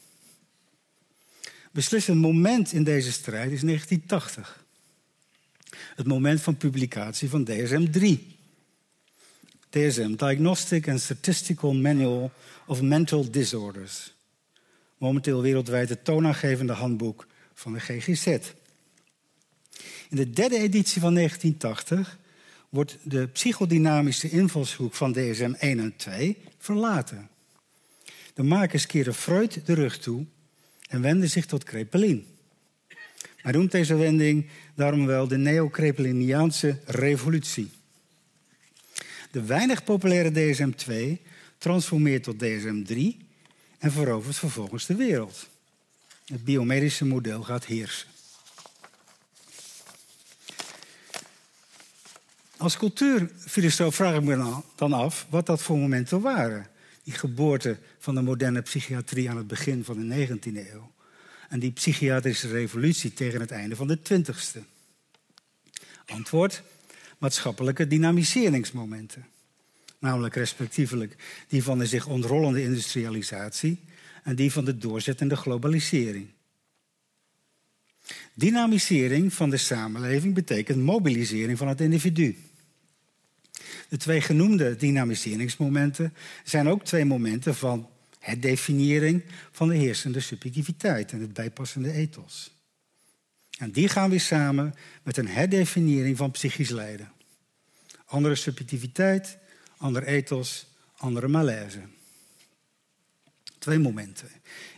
Beslissend 1.70 2.20
moment 2.20 2.72
in 2.72 2.84
deze 2.84 3.12
strijd 3.12 3.50
is 3.50 3.60
1980. 3.60 4.64
Het 5.94 6.06
moment 6.06 6.40
van 6.40 6.56
publicatie 6.56 7.28
van 7.28 7.44
DSM-3. 7.44 8.38
DSM, 9.70 10.14
Diagnostic 10.14 10.88
and 10.88 11.00
Statistical 11.00 11.74
Manual 11.74 12.32
of 12.66 12.82
Mental 12.82 13.30
Disorders. 13.30 14.14
Momenteel 14.98 15.42
wereldwijd 15.42 15.88
het 15.88 16.04
toonaangevende 16.04 16.72
handboek 16.72 17.26
van 17.54 17.72
de 17.72 17.80
GGZ. 17.80 18.26
In 20.08 20.16
de 20.16 20.30
derde 20.30 20.58
editie 20.58 21.00
van 21.00 21.14
1980 21.14 22.18
wordt 22.70 22.98
de 23.02 23.26
psychodynamische 23.26 24.30
invalshoek 24.30 24.94
van 24.94 25.12
DSM 25.12 25.54
1 25.58 25.78
en 25.78 25.96
2 25.96 26.36
verlaten. 26.58 27.28
De 28.34 28.42
makers 28.42 28.86
keren 28.86 29.14
Freud 29.14 29.66
de 29.66 29.74
rug 29.74 29.98
toe 29.98 30.26
en 30.88 31.00
wenden 31.00 31.30
zich 31.30 31.46
tot 31.46 31.64
Krepelin. 31.64 32.26
Hij 33.36 33.52
noemt 33.52 33.70
deze 33.70 33.94
wending 33.94 34.46
daarom 34.74 35.06
wel 35.06 35.28
de 35.28 35.36
neo-Krepeliniaanse 35.36 36.78
revolutie. 36.84 37.70
De 39.30 39.42
weinig 39.42 39.84
populaire 39.84 40.30
DSM-2 40.30 41.22
transformeert 41.58 42.22
tot 42.22 42.44
DSM-3 42.44 43.26
en 43.78 43.92
verovert 43.92 44.36
vervolgens 44.36 44.86
de 44.86 44.94
wereld. 44.94 45.48
Het 46.26 46.44
biomedische 46.44 47.04
model 47.04 47.42
gaat 47.42 47.64
heersen. 47.64 48.09
Als 52.60 52.76
cultuurfilosoof 52.76 53.94
vraag 53.94 54.14
ik 54.14 54.22
me 54.22 54.62
dan 54.76 54.92
af 54.92 55.26
wat 55.30 55.46
dat 55.46 55.62
voor 55.62 55.78
momenten 55.78 56.20
waren. 56.20 56.66
Die 57.02 57.12
geboorte 57.12 57.78
van 57.98 58.14
de 58.14 58.22
moderne 58.22 58.62
psychiatrie 58.62 59.30
aan 59.30 59.36
het 59.36 59.46
begin 59.46 59.84
van 59.84 60.08
de 60.08 60.28
19e 60.28 60.56
eeuw. 60.72 60.92
En 61.48 61.58
die 61.60 61.70
psychiatrische 61.70 62.48
revolutie 62.48 63.12
tegen 63.12 63.40
het 63.40 63.50
einde 63.50 63.76
van 63.76 63.86
de 63.86 63.98
20e. 63.98 64.60
Antwoord: 66.06 66.62
maatschappelijke 67.18 67.86
dynamiseringsmomenten. 67.86 69.26
Namelijk 69.98 70.34
respectievelijk 70.34 71.16
die 71.48 71.62
van 71.62 71.78
de 71.78 71.86
zich 71.86 72.06
ontrollende 72.06 72.62
industrialisatie 72.62 73.78
en 74.22 74.34
die 74.34 74.52
van 74.52 74.64
de 74.64 74.78
doorzettende 74.78 75.36
globalisering. 75.36 76.28
Dynamisering 78.34 79.32
van 79.32 79.50
de 79.50 79.56
samenleving 79.56 80.34
betekent 80.34 80.82
mobilisering 80.82 81.58
van 81.58 81.68
het 81.68 81.80
individu. 81.80 82.48
De 83.88 83.96
twee 83.96 84.20
genoemde 84.20 84.76
dynamiseringsmomenten 84.76 86.14
zijn 86.44 86.68
ook 86.68 86.84
twee 86.84 87.04
momenten 87.04 87.54
van 87.54 87.88
herdefiniëring 88.18 89.24
van 89.50 89.68
de 89.68 89.76
heersende 89.76 90.20
subjectiviteit 90.20 91.12
en 91.12 91.20
het 91.20 91.32
bijpassende 91.32 91.92
ethos. 91.92 92.58
En 93.58 93.70
die 93.70 93.88
gaan 93.88 94.10
weer 94.10 94.20
samen 94.20 94.74
met 95.02 95.16
een 95.16 95.28
herdefiniëring 95.28 96.16
van 96.16 96.30
psychisch 96.30 96.70
lijden. 96.70 97.12
Andere 98.04 98.34
subjectiviteit, 98.34 99.38
ander 99.76 100.04
ethos, 100.04 100.66
andere 100.96 101.28
malaise. 101.28 101.80
Twee 103.58 103.78
momenten. 103.78 104.28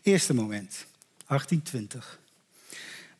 Eerste 0.03 0.35
moment, 0.35 0.87
1820. 1.27 2.21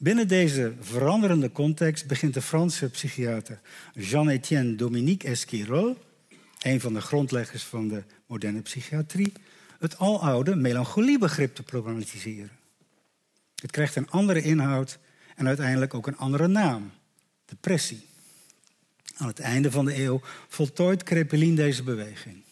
Binnen 0.03 0.29
deze 0.29 0.75
veranderende 0.81 1.53
context 1.53 2.07
begint 2.07 2.35
de 2.35 2.43
Franse 2.43 2.91
psychiater 2.91 3.61
Jean-Étienne 3.95 4.75
Dominique 4.75 5.29
Esquirol, 5.29 5.97
een 6.59 6.81
van 6.81 6.95
de 6.95 7.01
grondleggers 7.01 7.63
van 7.63 7.89
de 7.89 8.03
moderne 8.27 8.61
psychiatrie, 8.61 9.33
het 9.79 9.99
aloude 9.99 10.57
melancholiebegrip 10.57 11.55
te 11.55 11.63
problematiseren. 11.63 12.51
Het 13.55 13.71
krijgt 13.71 13.97
een 13.97 14.11
andere 14.11 14.43
inhoud 14.43 14.99
en 15.37 15.47
uiteindelijk 15.47 15.95
ook 15.95 16.07
een 16.07 16.17
andere 16.17 16.47
naam: 16.47 16.91
depressie. 17.45 18.07
Aan 19.17 19.27
het 19.27 19.41
einde 19.41 19.71
van 19.71 19.85
de 19.85 20.03
eeuw 20.03 20.21
voltooit 20.49 21.03
Krepelin 21.03 21.55
deze 21.55 21.83
beweging. 21.83 22.43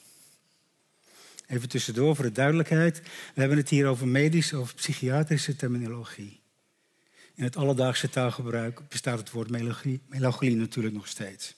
Even 1.46 1.68
tussendoor 1.68 2.16
voor 2.16 2.24
de 2.24 2.32
duidelijkheid: 2.32 3.00
we 3.34 3.40
hebben 3.40 3.58
het 3.58 3.68
hier 3.68 3.86
over 3.86 4.08
medische 4.08 4.60
of 4.60 4.74
psychiatrische 4.74 5.56
terminologie. 5.56 6.39
In 7.40 7.46
het 7.46 7.56
alledaagse 7.56 8.08
taalgebruik 8.08 8.80
bestaat 8.88 9.18
het 9.18 9.30
woord 9.30 9.50
melancholie, 9.50 10.00
melancholie 10.06 10.56
natuurlijk 10.56 10.94
nog 10.94 11.06
steeds. 11.08 11.54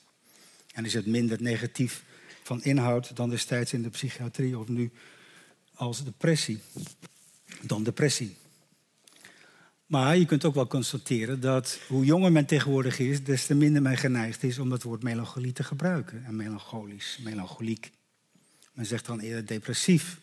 En 0.73 0.85
is 0.85 0.95
het 0.95 1.07
minder 1.07 1.43
negatief 1.43 2.05
van 2.43 2.63
inhoud 2.63 3.17
dan 3.17 3.31
destijds 3.31 3.73
in 3.73 3.83
de 3.83 3.91
psychiatrie 3.91 4.59
of 4.59 4.69
nu 4.69 4.91
als 5.75 6.05
depressie. 6.05 6.61
Dan 7.61 7.83
depressie. 7.83 8.37
Maar 9.87 10.17
je 10.17 10.25
kunt 10.25 10.45
ook 10.45 10.55
wel 10.55 10.67
constateren 10.67 11.41
dat 11.41 11.79
hoe 11.89 12.05
jonger 12.05 12.33
men 12.33 12.47
tegenwoordig 12.47 12.99
is, 12.99 13.25
des 13.25 13.47
te 13.47 13.55
minder 13.55 13.83
men 13.83 13.97
geneigd 13.97 14.43
is 14.43 14.59
om 14.59 14.69
dat 14.69 14.83
woord 14.83 15.03
melancholie 15.03 15.53
te 15.53 15.65
gebruiken. 15.65 16.25
En 16.25 16.37
melancholisch, 16.37 17.19
melancholiek. 17.23 17.91
Men 18.73 18.87
zegt 18.87 19.07
dan 19.07 19.21
eerder 19.21 19.47
depressief 19.47 20.21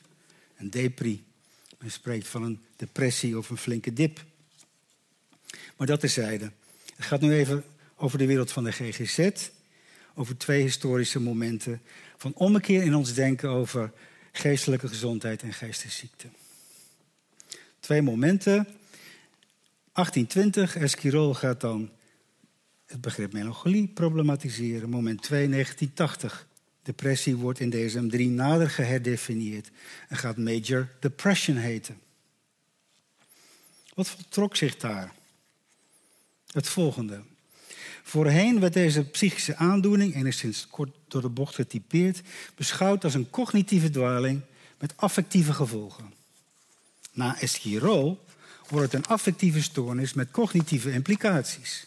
en 0.55 0.69
depri. 0.69 1.23
Men 1.79 1.91
spreekt 1.91 2.27
van 2.27 2.43
een 2.43 2.59
depressie 2.75 3.37
of 3.37 3.49
een 3.49 3.57
flinke 3.57 3.93
dip. 3.93 4.27
Maar 5.79 5.87
dat 5.87 5.99
terzijde. 5.99 6.51
Het 6.95 7.05
gaat 7.05 7.21
nu 7.21 7.33
even 7.33 7.63
over 7.95 8.17
de 8.17 8.25
wereld 8.25 8.51
van 8.51 8.63
de 8.63 8.71
GGZ. 8.71 9.49
Over 10.15 10.37
twee 10.37 10.61
historische 10.61 11.19
momenten 11.19 11.81
van 12.17 12.33
ommekeer 12.33 12.83
in 12.83 12.95
ons 12.95 13.13
denken 13.13 13.49
over 13.49 13.91
geestelijke 14.31 14.87
gezondheid 14.87 15.41
en 15.41 15.53
geestesziekte. 15.53 16.27
Twee 17.79 18.01
momenten. 18.01 18.67
1820, 19.93 20.75
Esquirol 20.75 21.33
gaat 21.33 21.61
dan 21.61 21.89
het 22.85 23.01
begrip 23.01 23.33
melancholie 23.33 23.87
problematiseren. 23.87 24.89
Moment 24.89 25.21
2, 25.21 25.49
1980. 25.49 26.47
Depressie 26.83 27.35
wordt 27.35 27.59
in 27.59 27.71
DSM-3 27.71 28.33
nader 28.33 28.69
geherdefinieerd 28.69 29.69
en 30.07 30.17
gaat 30.17 30.37
major 30.37 30.89
depression 30.99 31.57
heten. 31.57 31.99
Wat 33.93 34.09
voltrok 34.09 34.55
zich 34.55 34.77
daar? 34.77 35.17
Het 36.51 36.67
volgende. 36.67 37.21
Voorheen 38.03 38.59
werd 38.59 38.73
deze 38.73 39.03
psychische 39.03 39.55
aandoening, 39.55 40.15
enigszins 40.15 40.67
kort 40.67 40.95
door 41.07 41.21
de 41.21 41.29
bocht 41.29 41.55
getypeerd, 41.55 42.21
beschouwd 42.55 43.03
als 43.03 43.13
een 43.13 43.29
cognitieve 43.29 43.89
dwaling 43.89 44.41
met 44.77 44.93
affectieve 44.95 45.53
gevolgen. 45.53 46.13
Na 47.11 47.39
Esquirol 47.39 48.25
wordt 48.67 48.91
het 48.91 49.03
een 49.03 49.09
affectieve 49.09 49.61
stoornis 49.61 50.13
met 50.13 50.31
cognitieve 50.31 50.91
implicaties. 50.91 51.85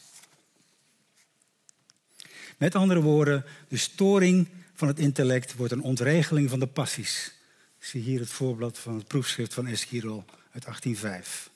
Met 2.59 2.75
andere 2.75 3.01
woorden, 3.01 3.45
de 3.69 3.77
storing 3.77 4.49
van 4.75 4.89
het 4.89 4.99
intellect 4.99 5.55
wordt 5.55 5.73
een 5.73 5.83
ontregeling 5.83 6.51
van 6.51 6.59
de 6.59 6.67
passies. 6.67 7.33
zie 7.79 8.03
hier 8.03 8.21
het 8.21 8.31
voorblad 8.31 8.79
van 8.79 8.95
het 8.95 9.07
proefschrift 9.07 9.55
van 9.55 9.67
Esquirol 9.67 10.25
uit 10.53 10.65
1805. 10.65 11.51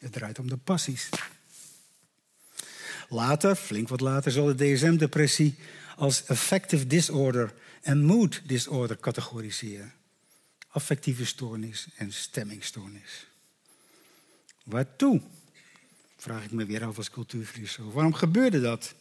Het 0.00 0.12
draait 0.12 0.38
om 0.38 0.48
de 0.48 0.56
passies. 0.56 1.08
Later, 3.12 3.56
flink 3.56 3.88
wat 3.88 4.00
later, 4.00 4.32
zal 4.32 4.44
de 4.44 4.54
DSM-depressie 4.54 5.54
als 5.96 6.26
affective 6.28 6.86
disorder 6.86 7.54
en 7.82 8.04
mood 8.04 8.42
disorder 8.46 8.98
categoriseren. 8.98 9.92
Affectieve 10.68 11.26
stoornis 11.26 11.86
en 11.96 12.12
stemmingstoornis. 12.12 13.26
Waartoe? 14.64 15.20
Vraag 16.16 16.44
ik 16.44 16.50
me 16.50 16.64
weer 16.64 16.84
af 16.84 16.96
als 16.96 17.10
cultuurfilosoof. 17.10 17.92
Waarom 17.92 18.14
gebeurde 18.14 18.60
dat? 18.60 18.94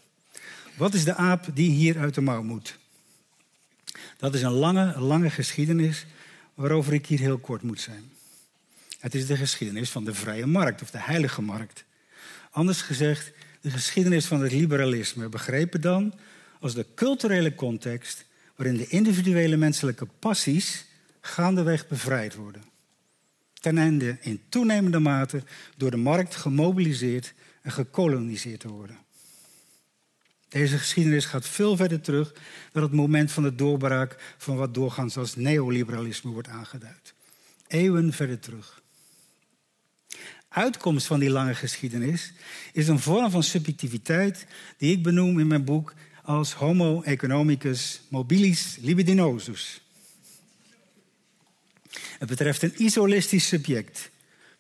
Wat 0.78 0.93
is 0.93 1.03
de 1.03 1.16
aap 1.16 1.47
die 1.53 1.70
hier 1.70 1.99
uit 1.99 2.14
de 2.14 2.22
mouw 2.22 2.43
moet? 2.43 2.78
Dat 4.18 4.34
is 4.34 4.41
een 4.41 4.51
lange, 4.51 4.99
lange 4.99 5.30
geschiedenis 5.30 6.05
waarover 6.53 6.93
ik 6.93 7.05
hier 7.05 7.20
heel 7.20 7.38
kort 7.38 7.62
moet 7.62 7.82
zijn. 7.82 8.12
Het 8.99 9.16
is 9.16 9.28
de 9.28 9.38
geschiedenis 9.38 9.89
van 9.89 10.05
de 10.05 10.14
vrije 10.14 10.45
markt 10.45 10.82
of 10.82 10.91
de 10.91 10.99
heilige 10.99 11.41
markt. 11.41 11.84
Anders 12.51 12.82
gezegd, 12.82 13.32
de 13.62 13.70
geschiedenis 13.70 14.26
van 14.26 14.41
het 14.41 14.51
liberalisme 14.51 15.30
begrepen 15.30 15.82
dan 15.82 16.14
als 16.59 16.74
de 16.74 16.86
culturele 16.95 17.55
context 17.55 18.26
waarin 18.55 18.78
de 18.78 18.88
individuele 18.88 19.57
menselijke 19.57 20.07
passies 20.20 20.86
gaandeweg 21.22 21.88
bevrijd 21.88 22.36
worden. 22.36 22.64
Ten 23.53 23.78
einde 23.78 24.18
in 24.22 24.41
toenemende 24.49 24.99
mate 24.99 25.43
door 25.78 25.91
de 25.91 25.97
markt 25.97 26.36
gemobiliseerd 26.36 27.34
en 27.62 27.72
gekoloniseerd 27.72 28.59
te 28.59 28.68
worden. 28.68 28.97
Deze 30.49 30.78
geschiedenis 30.78 31.26
gaat 31.26 31.47
veel 31.47 31.76
verder 31.76 32.01
terug 32.01 32.34
dan 32.72 32.84
het 32.84 32.91
moment 32.91 33.32
van 33.32 33.43
de 33.43 33.55
doorbraak 33.55 34.36
van 34.38 34.55
wat 34.55 34.74
doorgaans 34.74 35.18
als 35.18 35.36
neoliberalisme 35.36 36.32
wordt 36.32 36.47
aangeduid. 36.47 37.14
Eeuwen 37.68 38.14
verder 38.14 38.39
terug. 38.39 38.80
Uitkomst 40.51 41.07
van 41.07 41.19
die 41.19 41.29
lange 41.29 41.55
geschiedenis 41.55 42.33
is 42.73 42.87
een 42.87 42.99
vorm 42.99 43.31
van 43.31 43.43
subjectiviteit 43.43 44.45
die 44.77 44.91
ik 44.91 45.03
benoem 45.03 45.39
in 45.39 45.47
mijn 45.47 45.63
boek 45.63 45.93
als 46.23 46.53
Homo 46.53 47.01
economicus 47.01 48.01
mobilis 48.07 48.77
libidinosus. 48.81 49.81
Het 51.91 52.29
betreft 52.29 52.63
een 52.63 52.83
isolistisch 52.83 53.47
subject 53.47 54.09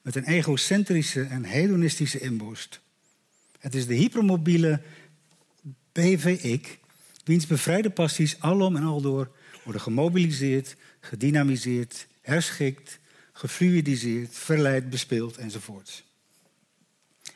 met 0.01 0.15
een 0.15 0.25
egocentrische 0.25 1.21
en 1.21 1.45
hedonistische 1.45 2.19
inborst. 2.19 2.79
Het 3.59 3.75
is 3.75 3.87
de 3.87 3.93
hypermobiele 3.93 4.81
BV-ik, 5.91 6.79
wiens 7.23 7.47
bevrijde 7.47 7.89
passies 7.89 8.39
alom 8.39 8.75
en 8.75 8.83
aldoor 8.83 9.31
worden 9.63 9.81
gemobiliseerd, 9.81 10.75
gedynamiseerd, 10.99 12.07
herschikt, 12.21 12.99
gefluidiseerd, 13.41 14.37
verleid, 14.37 14.89
bespeeld 14.89 15.37
enzovoort. 15.37 16.03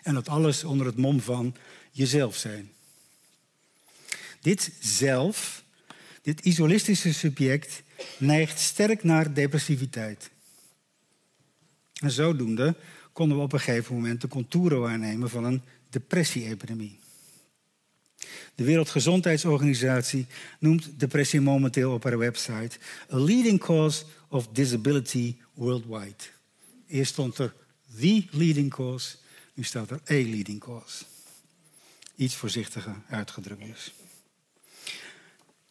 En 0.03 0.13
dat 0.13 0.29
alles 0.29 0.63
onder 0.63 0.85
het 0.85 0.97
mom 0.97 1.21
van 1.21 1.55
jezelf 1.91 2.35
zijn. 2.35 2.71
Dit 4.41 4.71
zelf, 4.79 5.63
dit 6.21 6.39
isolistische 6.39 7.13
subject, 7.13 7.83
neigt 8.17 8.59
sterk 8.59 9.03
naar 9.03 9.33
depressiviteit. 9.33 10.29
En 11.93 12.11
zodoende 12.11 12.75
konden 13.13 13.37
we 13.37 13.43
op 13.43 13.53
een 13.53 13.59
gegeven 13.59 13.95
moment 13.95 14.21
de 14.21 14.27
contouren 14.27 14.79
waarnemen 14.79 15.29
van 15.29 15.43
een 15.43 15.61
depressie-epidemie. 15.89 16.99
De 18.55 18.63
Wereldgezondheidsorganisatie 18.63 20.25
noemt 20.59 20.99
depressie 20.99 21.41
momenteel 21.41 21.93
op 21.93 22.03
haar 22.03 22.17
website 22.17 22.77
a 23.13 23.17
leading 23.17 23.59
cause 23.59 24.05
of 24.29 24.47
disability 24.47 25.37
worldwide. 25.53 26.23
Eerst 26.87 27.11
stond 27.11 27.37
er 27.37 27.53
the 27.99 28.25
leading 28.31 28.69
cause, 28.69 29.15
nu 29.53 29.63
staat 29.63 29.89
er 29.89 30.01
a 30.09 30.13
leading 30.13 30.59
cause. 30.59 31.03
Iets 32.15 32.35
voorzichtiger 32.35 32.95
uitgedrukt 33.09 33.65
dus. 33.65 33.93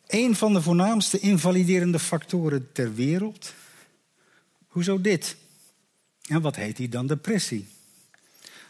Een 0.06 0.36
van 0.36 0.52
de 0.52 0.62
voornaamste 0.62 1.18
invaliderende 1.18 1.98
factoren 1.98 2.72
ter 2.72 2.94
wereld. 2.94 3.54
Hoezo 4.66 5.00
dit? 5.00 5.36
En 6.26 6.40
wat 6.40 6.56
heet 6.56 6.76
die 6.76 6.88
dan 6.88 7.06
depressie? 7.06 7.66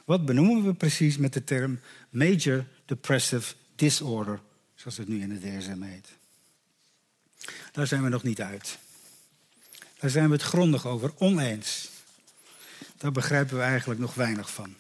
Wat 0.05 0.25
benoemen 0.25 0.65
we 0.65 0.75
precies 0.75 1.17
met 1.17 1.33
de 1.33 1.45
term 1.45 1.81
Major 2.11 2.67
Depressive 2.85 3.55
Disorder, 3.77 4.41
zoals 4.75 4.97
het 4.97 5.09
nu 5.09 5.21
in 5.21 5.29
de 5.29 5.39
DSM 5.39 5.83
heet? 5.83 6.09
Daar 7.73 7.87
zijn 7.87 8.03
we 8.03 8.09
nog 8.09 8.23
niet 8.23 8.41
uit. 8.41 8.79
Daar 10.05 10.13
zijn 10.13 10.27
we 10.27 10.33
het 10.33 10.43
grondig 10.43 10.87
over 10.87 11.13
oneens. 11.19 11.89
Daar 12.97 13.13
begrijpen 13.13 13.57
we 13.57 13.63
eigenlijk 13.63 14.01
nog 14.01 14.15
weinig 14.15 14.51
van. 14.51 14.75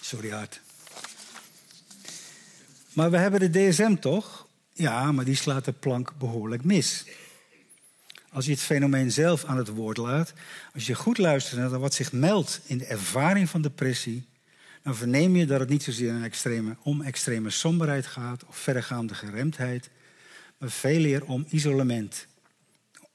Sorry, 0.00 0.30
hart. 0.30 0.60
Maar 2.92 3.10
we 3.10 3.16
hebben 3.16 3.40
de 3.40 3.50
DSM 3.50 3.94
toch? 3.94 4.46
Ja, 4.72 5.12
maar 5.12 5.24
die 5.24 5.34
slaat 5.34 5.64
de 5.64 5.72
plank 5.72 6.12
behoorlijk 6.18 6.64
mis. 6.64 7.04
Als 8.30 8.44
je 8.44 8.50
het 8.50 8.60
fenomeen 8.60 9.12
zelf 9.12 9.44
aan 9.44 9.56
het 9.56 9.68
woord 9.68 9.96
laat, 9.96 10.32
als 10.74 10.86
je 10.86 10.94
goed 10.94 11.18
luistert 11.18 11.60
naar 11.60 11.78
wat 11.78 11.94
zich 11.94 12.12
meldt 12.12 12.60
in 12.64 12.78
de 12.78 12.86
ervaring 12.86 13.48
van 13.48 13.62
depressie, 13.62 14.26
dan 14.82 14.96
verneem 14.96 15.36
je 15.36 15.46
dat 15.46 15.60
het 15.60 15.68
niet 15.68 15.82
zozeer 15.82 16.22
extreme, 16.22 16.76
om 16.82 17.02
extreme 17.02 17.50
somberheid 17.50 18.06
gaat 18.06 18.44
of 18.44 18.56
verregaande 18.56 19.14
geremdheid, 19.14 19.90
maar 20.58 20.70
veel 20.70 21.00
meer 21.00 21.24
om 21.24 21.46
isolement. 21.48 22.26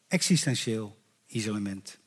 Existentieel 0.08 0.98
isolement. 1.28 1.98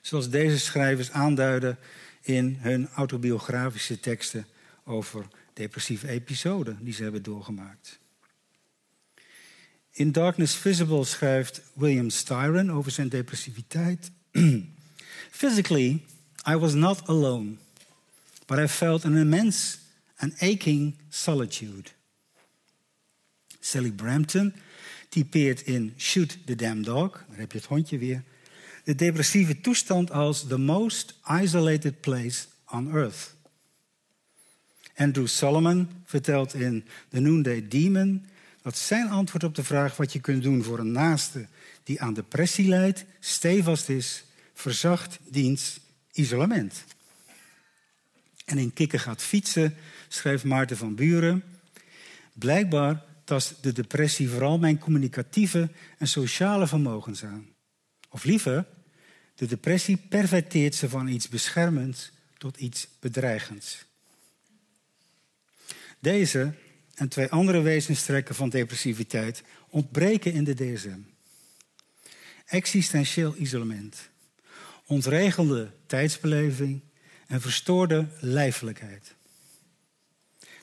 Zoals 0.00 0.30
deze 0.30 0.58
schrijvers 0.58 1.10
aanduiden 1.10 1.78
in 2.20 2.56
hun 2.60 2.88
autobiografische 2.88 4.00
teksten 4.00 4.46
over 4.84 5.26
depressieve 5.52 6.08
episoden 6.08 6.78
die 6.80 6.94
ze 6.94 7.02
hebben 7.02 7.22
doorgemaakt. 7.22 7.98
In 9.90 10.12
Darkness 10.12 10.54
Visible 10.54 11.04
schrijft 11.04 11.60
William 11.72 12.10
Styron 12.10 12.72
over 12.72 12.90
zijn 12.90 13.08
depressiviteit. 13.08 14.10
Physically, 15.30 16.02
I 16.48 16.56
was 16.56 16.74
not 16.74 17.08
alone, 17.08 17.56
but 18.46 18.58
I 18.58 18.68
felt 18.68 19.04
an 19.04 19.16
immense 19.16 19.76
and 20.16 20.32
aching 20.34 20.96
solitude. 21.08 21.90
Sally 23.60 23.92
Brampton 23.92 24.54
typeert 25.14 25.60
in 25.60 25.94
Shoot 25.96 26.38
the 26.44 26.54
Damn 26.54 26.82
Dog, 26.82 27.24
daar 27.28 27.38
heb 27.38 27.52
je 27.52 27.58
het 27.58 27.66
hondje 27.66 27.98
weer, 27.98 28.22
de 28.84 28.94
depressieve 28.94 29.60
toestand 29.60 30.10
als 30.10 30.46
the 30.46 30.58
most 30.58 31.14
isolated 31.42 32.00
place 32.00 32.44
on 32.70 32.94
earth. 32.94 33.34
Andrew 34.96 35.26
Solomon 35.26 35.88
vertelt 36.04 36.54
in 36.54 36.84
The 37.08 37.20
Noonday 37.20 37.68
Demon 37.68 38.26
dat 38.62 38.78
zijn 38.78 39.08
antwoord 39.08 39.44
op 39.44 39.54
de 39.54 39.64
vraag 39.64 39.96
wat 39.96 40.12
je 40.12 40.20
kunt 40.20 40.42
doen 40.42 40.62
voor 40.62 40.78
een 40.78 40.92
naaste 40.92 41.46
die 41.82 42.00
aan 42.00 42.14
depressie 42.14 42.68
lijdt, 42.68 43.04
stevast 43.20 43.88
is, 43.88 44.24
verzacht 44.54 45.18
dienst, 45.28 45.80
isolement. 46.12 46.84
En 48.44 48.58
in 48.58 48.72
Kikker 48.72 49.00
gaat 49.00 49.22
fietsen 49.22 49.76
schrijft 50.08 50.44
Maarten 50.44 50.76
van 50.76 50.94
Buren. 50.94 51.44
Blijkbaar 52.32 53.04
tast 53.24 53.62
de 53.62 53.72
depressie 53.72 54.28
vooral 54.28 54.58
mijn 54.58 54.78
communicatieve 54.78 55.70
en 55.98 56.08
sociale 56.08 56.66
vermogens 56.66 57.24
aan. 57.24 57.48
Of 58.10 58.24
liever, 58.24 58.66
de 59.34 59.46
depressie 59.46 59.96
perverteert 59.96 60.74
ze 60.74 60.88
van 60.88 61.06
iets 61.06 61.28
beschermends 61.28 62.12
tot 62.38 62.56
iets 62.56 62.88
bedreigends. 63.00 63.84
Deze 65.98 66.54
en 66.94 67.08
twee 67.08 67.28
andere 67.28 67.60
wezenstrekken 67.60 68.34
van 68.34 68.48
depressiviteit 68.48 69.42
ontbreken 69.68 70.32
in 70.32 70.44
de 70.44 70.54
DSM. 70.54 70.98
Existentieel 72.46 73.36
isolement, 73.36 74.10
ontregelde 74.86 75.70
tijdsbeleving 75.86 76.80
en 77.26 77.40
verstoorde 77.40 78.06
lijfelijkheid. 78.20 79.14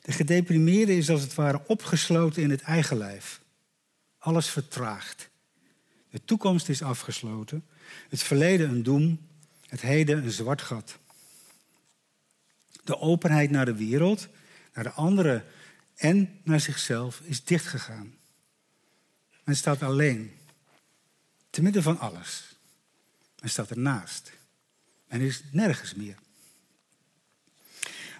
De 0.02 0.12
gedeprimeerde 0.12 0.96
is 0.96 1.10
als 1.10 1.20
het 1.20 1.34
ware 1.34 1.62
opgesloten 1.66 2.42
in 2.42 2.50
het 2.50 2.62
eigen 2.62 2.96
lijf. 2.96 3.40
Alles 4.18 4.48
vertraagt. 4.48 5.30
De 6.10 6.24
toekomst 6.24 6.68
is 6.68 6.82
afgesloten, 6.82 7.64
het 8.08 8.22
verleden 8.22 8.70
een 8.70 8.82
doem, 8.82 9.20
het 9.66 9.80
heden 9.80 10.24
een 10.24 10.30
zwart 10.30 10.62
gat. 10.62 10.98
De 12.84 12.98
openheid 12.98 13.50
naar 13.50 13.64
de 13.64 13.74
wereld, 13.74 14.28
naar 14.74 14.84
de 14.84 14.90
andere 14.90 15.44
en 15.94 16.40
naar 16.42 16.60
zichzelf 16.60 17.20
is 17.20 17.44
dichtgegaan. 17.44 18.14
Men 19.44 19.56
staat 19.56 19.82
alleen, 19.82 20.32
te 21.50 21.62
midden 21.62 21.82
van 21.82 21.98
alles. 21.98 22.56
Men 23.40 23.50
staat 23.50 23.70
ernaast. 23.70 24.32
Men 25.08 25.20
is 25.20 25.42
nergens 25.50 25.94
meer. 25.94 26.16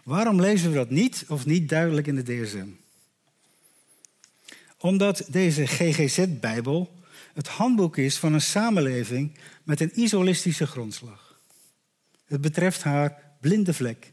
Waarom 0.03 0.41
lezen 0.41 0.71
we 0.71 0.77
dat 0.77 0.91
niet 0.91 1.25
of 1.29 1.47
niet 1.47 1.69
duidelijk 1.69 2.07
in 2.07 2.15
de 2.15 2.23
DSM? 2.23 2.69
Omdat 4.79 5.27
deze 5.29 5.67
GGZ-bijbel 5.67 7.01
het 7.35 7.49
handboek 7.49 7.97
is 7.97 8.19
van 8.19 8.33
een 8.33 8.41
samenleving 8.41 9.39
met 9.63 9.81
een 9.81 10.01
isolistische 10.01 10.67
grondslag. 10.67 11.41
Het 12.27 12.41
betreft 12.41 12.83
haar 12.83 13.23
blinde 13.41 13.75
vlek. 13.75 14.11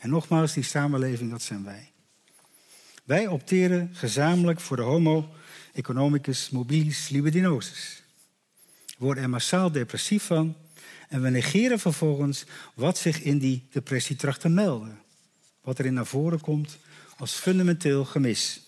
En 0.00 0.10
nogmaals, 0.10 0.52
die 0.52 0.62
samenleving, 0.62 1.30
dat 1.30 1.42
zijn 1.42 1.64
wij. 1.64 1.90
Wij 3.04 3.26
opteren 3.26 3.90
gezamenlijk 3.92 4.60
voor 4.60 4.76
de 4.76 4.82
homo 4.82 5.28
economicus 5.72 6.50
mobilis 6.50 7.08
libidinosus. 7.08 8.02
We 8.86 9.04
worden 9.04 9.22
er 9.22 9.30
massaal 9.30 9.72
depressief 9.72 10.22
van 10.22 10.56
en 11.08 11.22
we 11.22 11.30
negeren 11.30 11.78
vervolgens 11.78 12.44
wat 12.74 12.98
zich 12.98 13.22
in 13.22 13.38
die 13.38 13.68
depressie 13.70 14.16
tracht 14.16 14.40
te 14.40 14.48
melden. 14.48 14.98
Wat 15.60 15.78
erin 15.78 15.94
naar 15.94 16.06
voren 16.06 16.40
komt 16.40 16.78
als 17.16 17.32
fundamenteel 17.32 18.04
gemis. 18.04 18.60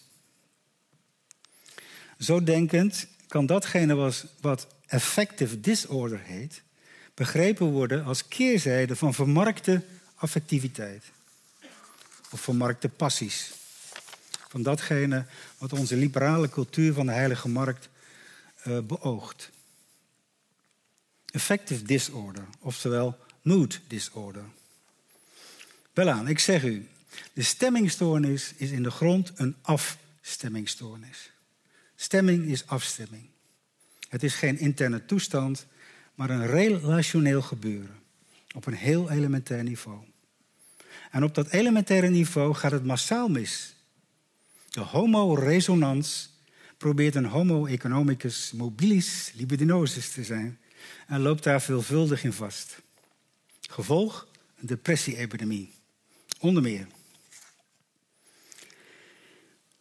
Zo 2.18 2.44
denkend 2.44 3.06
kan 3.28 3.46
datgene 3.46 4.12
wat 4.40 4.66
affective 4.86 5.60
disorder 5.60 6.20
heet, 6.20 6.62
begrepen 7.14 7.66
worden 7.66 8.04
als 8.04 8.28
keerzijde 8.28 8.96
van 8.96 9.14
vermarkte 9.14 9.82
affectiviteit. 10.14 11.04
Of 12.30 12.40
vermarkte 12.40 12.88
passies 12.88 13.50
van 14.48 14.62
datgene 14.62 15.26
wat 15.58 15.72
onze 15.72 15.96
liberale 15.96 16.48
cultuur 16.48 16.92
van 16.92 17.06
de 17.06 17.12
heilige 17.12 17.48
markt 17.48 17.88
uh, 18.66 18.78
beoogt. 18.78 19.50
Affective 21.32 21.82
disorder, 21.82 22.44
oftewel 22.58 23.18
mood 23.42 23.80
disorder. 23.86 24.44
Welaan, 25.92 26.28
ik 26.28 26.38
zeg 26.38 26.64
u, 26.64 26.88
de 27.32 27.42
stemmingstoornis 27.42 28.52
is 28.56 28.70
in 28.70 28.82
de 28.82 28.90
grond 28.90 29.32
een 29.34 29.56
afstemmingstoornis. 29.62 31.30
Stemming 31.96 32.44
is 32.44 32.66
afstemming. 32.66 33.22
Het 34.08 34.22
is 34.22 34.34
geen 34.34 34.58
interne 34.58 35.04
toestand, 35.04 35.66
maar 36.14 36.30
een 36.30 36.46
relationeel 36.46 37.42
gebeuren. 37.42 37.96
Op 38.54 38.66
een 38.66 38.74
heel 38.74 39.10
elementair 39.10 39.62
niveau. 39.62 39.98
En 41.10 41.24
op 41.24 41.34
dat 41.34 41.48
elementaire 41.48 42.08
niveau 42.08 42.54
gaat 42.54 42.72
het 42.72 42.84
massaal 42.84 43.28
mis. 43.28 43.74
De 44.70 44.80
homo 44.80 45.34
resonans 45.34 46.30
probeert 46.76 47.14
een 47.14 47.24
homo 47.24 47.66
economicus 47.66 48.52
mobilis 48.52 49.32
libidinosus 49.34 50.10
te 50.10 50.24
zijn 50.24 50.58
en 51.06 51.20
loopt 51.20 51.42
daar 51.42 51.62
veelvuldig 51.62 52.24
in 52.24 52.32
vast. 52.32 52.76
Gevolg? 53.60 54.26
Een 54.60 54.66
depressie-epidemie. 54.66 55.72
Onder 56.38 56.62
meer. 56.62 56.86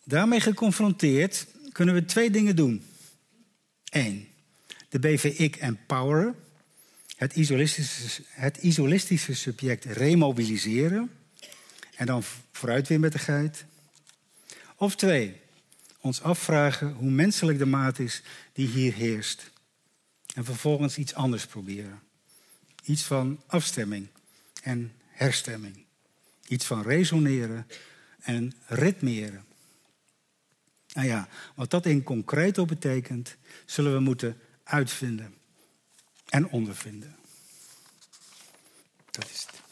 Daarmee 0.04 0.40
geconfronteerd 0.40 1.48
kunnen 1.72 1.96
we 1.96 2.06
twee 2.06 2.32
dingen 2.32 2.56
doen. 2.56 2.86
Eén, 3.90 4.28
de 4.90 5.00
BVIC 5.00 5.56
empoweren, 5.56 6.36
het 7.16 7.36
isolistische, 7.36 8.24
het 8.30 8.58
isolistische 8.58 9.36
subject 9.36 9.86
remobiliseren 9.86 11.12
en 11.96 12.06
dan 12.06 12.24
vooruit 12.52 12.88
weer 12.88 13.00
met 13.00 13.12
de 13.12 13.20
geit. 13.20 13.66
Of 14.76 14.96
twee, 14.96 15.36
ons 16.02 16.22
afvragen 16.22 16.94
hoe 16.94 17.10
menselijk 17.10 17.58
de 17.58 17.66
maat 17.66 18.00
is 18.00 18.22
die 18.54 18.68
hier 18.68 18.94
heerst. 18.94 19.52
En 20.38 20.46
vervolgens 20.46 20.98
iets 20.98 21.14
anders 21.14 21.46
proberen. 21.46 22.02
Iets 22.84 23.04
van 23.04 23.42
afstemming 23.48 24.08
en 24.64 24.94
herstemming. 25.08 25.86
Iets 26.48 26.66
van 26.66 26.82
resoneren 26.82 27.68
en 28.20 28.54
ritmeren. 28.66 29.46
Nou 30.94 31.08
ja, 31.08 31.28
wat 31.56 31.70
dat 31.70 31.86
in 31.86 32.04
concreto 32.04 32.66
betekent, 32.66 33.36
zullen 33.66 33.94
we 33.94 34.00
moeten 34.00 34.40
uitvinden 34.64 35.36
en 36.26 36.48
ondervinden. 36.48 37.16
Dat 39.12 39.30
is 39.30 39.48
het. 39.48 39.66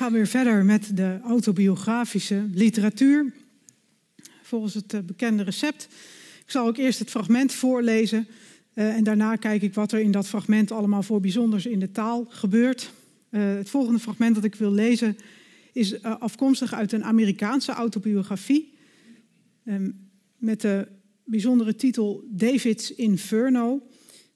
Goed, 0.00 0.08
we 0.08 0.14
gaan 0.14 0.24
weer 0.24 0.42
verder 0.42 0.64
met 0.64 0.96
de 0.96 1.18
autobiografische 1.22 2.44
literatuur. 2.52 3.32
Volgens 4.42 4.74
het 4.74 4.94
eh, 4.94 5.00
bekende 5.00 5.42
recept. 5.42 5.88
Ik 6.44 6.50
zal 6.50 6.66
ook 6.66 6.76
eerst 6.76 6.98
het 6.98 7.10
fragment 7.10 7.52
voorlezen. 7.52 8.26
Uh, 8.74 8.96
en 8.96 9.04
daarna 9.04 9.36
kijk 9.36 9.62
ik 9.62 9.74
wat 9.74 9.92
er 9.92 10.00
in 10.00 10.10
dat 10.10 10.28
fragment 10.28 10.70
allemaal 10.70 11.02
voor 11.02 11.20
bijzonders 11.20 11.66
in 11.66 11.78
de 11.78 11.90
taal 11.90 12.26
gebeurt. 12.28 12.92
Uh, 13.30 13.54
het 13.54 13.70
volgende 13.70 13.98
fragment 13.98 14.34
dat 14.34 14.44
ik 14.44 14.54
wil 14.54 14.72
lezen 14.72 15.16
is 15.72 16.02
afkomstig 16.02 16.74
uit 16.74 16.92
een 16.92 17.04
Amerikaanse 17.04 17.72
autobiografie. 17.72 18.72
Um, 19.64 20.08
met 20.36 20.60
de 20.60 20.88
bijzondere 21.24 21.74
titel 21.74 22.24
David's 22.30 22.94
Inferno. 22.94 23.82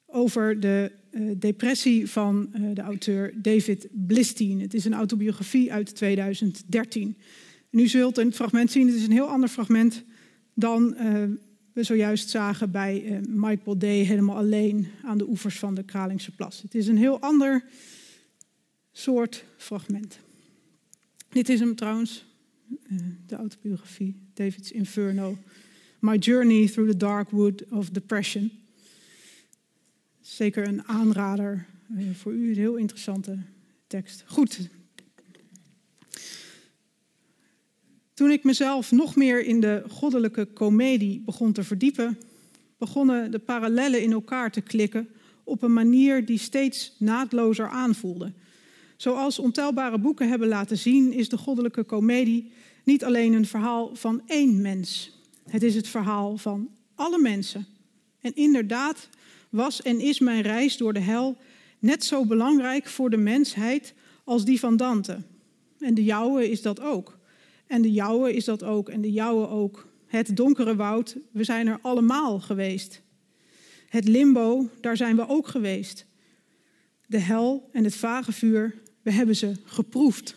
Over 0.07 0.61
de 0.61 0.93
depressie 1.37 2.11
van 2.11 2.51
uh, 2.55 2.75
de 2.75 2.81
auteur 2.81 3.33
David 3.37 3.89
Blistine. 3.91 4.63
Het 4.63 4.75
is 4.75 4.85
een 4.85 4.95
autobiografie 4.95 5.73
uit 5.73 5.95
2013. 5.95 7.17
En 7.71 7.79
u 7.79 7.87
zult 7.87 8.17
het 8.17 8.35
fragment 8.35 8.71
zien, 8.71 8.87
het 8.87 8.97
is 8.97 9.05
een 9.05 9.13
heel 9.13 9.29
ander 9.29 9.49
fragment 9.49 10.05
dan 10.55 10.95
uh, 11.01 11.23
we 11.73 11.83
zojuist 11.83 12.31
zagen 12.31 12.71
bij 12.71 13.21
Mike 13.29 13.63
Baudet 13.65 14.07
helemaal 14.07 14.37
alleen 14.37 14.87
aan 15.03 15.19
de 15.19 15.29
oevers 15.29 15.59
van 15.59 15.75
de 15.75 15.83
Kralingse 15.83 16.31
Plas. 16.31 16.63
Het 16.63 16.75
is 16.75 16.87
een 16.87 16.97
heel 16.97 17.21
ander 17.21 17.65
soort 18.93 19.45
fragment. 19.57 20.19
Dit 21.29 21.49
is 21.49 21.61
hem 21.61 21.75
trouwens, 21.75 22.25
de 23.27 23.37
autobiografie, 23.37 24.15
David's 24.35 24.71
Inferno. 24.71 25.39
My 25.99 26.17
Journey 26.17 26.69
Through 26.69 26.91
the 26.91 26.97
Dark 26.97 27.31
Wood 27.31 27.65
of 27.71 27.91
Depression. 27.91 28.51
Zeker 30.25 30.69
een 30.69 30.85
aanrader 30.85 31.67
voor 32.13 32.33
u, 32.33 32.49
een 32.49 32.57
heel 32.57 32.77
interessante 32.77 33.39
tekst. 33.87 34.25
Goed. 34.27 34.69
Toen 38.15 38.31
ik 38.31 38.45
mezelf 38.45 38.93
nog 38.93 39.17
meer 39.17 39.45
in 39.45 39.61
de 39.61 39.83
goddelijke 39.89 40.45
komedie 40.45 41.21
begon 41.21 41.53
te 41.53 41.65
verdiepen, 41.65 42.19
begonnen 42.79 43.31
de 43.31 43.39
parallellen 43.39 44.03
in 44.03 44.13
elkaar 44.13 44.51
te 44.51 44.61
klikken 44.61 45.09
op 45.43 45.63
een 45.63 45.73
manier 45.73 46.27
die 46.27 46.39
steeds 46.39 46.95
naadlozer 46.99 47.69
aanvoelde. 47.69 48.33
Zoals 48.97 49.39
ontelbare 49.39 49.99
boeken 49.99 50.29
hebben 50.29 50.49
laten 50.49 50.79
zien, 50.79 51.13
is 51.13 51.29
de 51.29 51.39
goddelijke 51.39 51.85
komedie 51.85 52.53
niet 52.85 53.05
alleen 53.05 53.33
een 53.33 53.47
verhaal 53.47 53.95
van 53.95 54.23
één 54.27 54.61
mens. 54.61 55.19
Het 55.49 55.63
is 55.63 55.75
het 55.75 55.89
verhaal 55.89 56.37
van 56.37 56.69
alle 56.95 57.19
mensen. 57.19 57.67
En 58.21 58.35
inderdaad 58.35 59.09
was 59.55 59.83
en 59.83 60.01
is 60.01 60.19
mijn 60.19 60.43
reis 60.43 60.77
door 60.77 60.93
de 60.93 61.01
hel 61.01 61.37
net 61.79 62.05
zo 62.05 62.27
belangrijk 62.27 62.87
voor 62.87 63.11
de 63.11 63.17
mensheid 63.17 63.95
als 64.25 64.45
die 64.45 64.59
van 64.59 64.77
Dante. 64.77 65.23
En 65.79 65.95
de 65.95 66.05
jouwe 66.05 66.51
is 66.51 66.63
dat 66.63 66.81
ook. 66.81 67.19
En 67.67 67.83
de 67.83 67.93
jouwe 67.93 68.35
is 68.35 68.45
dat 68.45 68.63
ook. 68.63 68.89
En 68.89 69.01
de 69.01 69.13
jouwe 69.13 69.49
ook. 69.49 69.87
Het 70.07 70.37
donkere 70.37 70.77
woud, 70.77 71.17
we 71.33 71.45
zijn 71.45 71.67
er 71.67 71.79
allemaal 71.83 72.41
geweest. 72.41 73.03
Het 73.89 74.09
limbo, 74.09 74.69
daar 74.81 74.97
zijn 74.97 75.17
we 75.17 75.29
ook 75.29 75.47
geweest. 75.47 76.07
De 77.07 77.19
hel 77.19 77.69
en 77.73 77.85
het 77.85 77.97
vage 77.97 78.33
vuur, 78.33 78.75
we 79.03 79.11
hebben 79.11 79.37
ze 79.37 79.53
geproefd. 79.65 80.37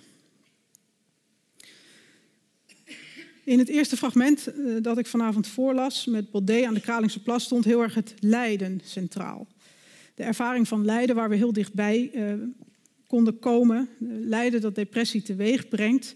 In 3.47 3.59
het 3.59 3.69
eerste 3.69 3.97
fragment 3.97 4.47
uh, 4.47 4.75
dat 4.81 4.97
ik 4.97 5.05
vanavond 5.05 5.47
voorlas 5.47 6.05
met 6.05 6.31
Baudet 6.31 6.65
aan 6.65 6.73
de 6.73 6.79
Kralingse 6.79 7.21
Plas 7.21 7.43
stond 7.43 7.65
heel 7.65 7.81
erg 7.81 7.93
het 7.93 8.13
lijden 8.19 8.81
centraal. 8.83 9.47
De 10.15 10.23
ervaring 10.23 10.67
van 10.67 10.85
lijden 10.85 11.15
waar 11.15 11.29
we 11.29 11.35
heel 11.35 11.53
dichtbij 11.53 12.11
uh, 12.13 12.33
konden 13.05 13.39
komen. 13.39 13.89
lijden 14.21 14.61
dat 14.61 14.75
depressie 14.75 15.21
teweeg 15.21 15.67
brengt. 15.67 16.15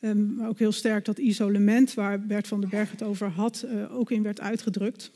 Um, 0.00 0.34
maar 0.34 0.48
ook 0.48 0.58
heel 0.58 0.72
sterk 0.72 1.04
dat 1.04 1.18
isolement 1.18 1.94
waar 1.94 2.26
Bert 2.26 2.48
van 2.48 2.60
den 2.60 2.70
Berg 2.70 2.90
het 2.90 3.02
over 3.02 3.28
had, 3.28 3.66
ook 3.90 4.10
in 4.10 4.22
werd 4.22 4.40
uitgedrukt. 4.40 5.10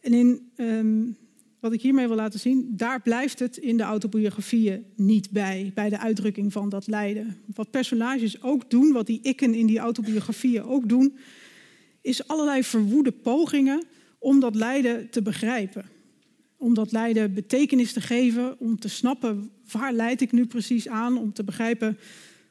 En 0.00 0.12
in 0.12 0.50
um, 0.56 1.16
wat 1.60 1.72
ik 1.72 1.82
hiermee 1.82 2.06
wil 2.06 2.16
laten 2.16 2.40
zien, 2.40 2.72
daar 2.76 3.02
blijft 3.02 3.38
het 3.38 3.56
in 3.56 3.76
de 3.76 3.82
autobiografieën 3.82 4.84
niet 4.96 5.30
bij, 5.30 5.72
bij 5.74 5.88
de 5.88 5.98
uitdrukking 5.98 6.52
van 6.52 6.68
dat 6.68 6.86
lijden. 6.86 7.36
Wat 7.54 7.70
personages 7.70 8.42
ook 8.42 8.70
doen, 8.70 8.92
wat 8.92 9.06
die 9.06 9.20
ikken 9.22 9.54
in 9.54 9.66
die 9.66 9.78
autobiografieën 9.78 10.62
ook 10.62 10.88
doen, 10.88 11.16
is 12.00 12.28
allerlei 12.28 12.64
verwoede 12.64 13.12
pogingen 13.12 13.84
om 14.18 14.40
dat 14.40 14.54
lijden 14.54 15.10
te 15.10 15.22
begrijpen. 15.22 15.84
Om 16.56 16.74
dat 16.74 16.92
lijden 16.92 17.34
betekenis 17.34 17.92
te 17.92 18.00
geven, 18.00 18.58
om 18.58 18.78
te 18.78 18.88
snappen 18.88 19.50
waar 19.72 19.92
leid 19.92 20.20
ik 20.20 20.32
nu 20.32 20.46
precies 20.46 20.88
aan, 20.88 21.18
om 21.18 21.32
te 21.32 21.44
begrijpen 21.44 21.98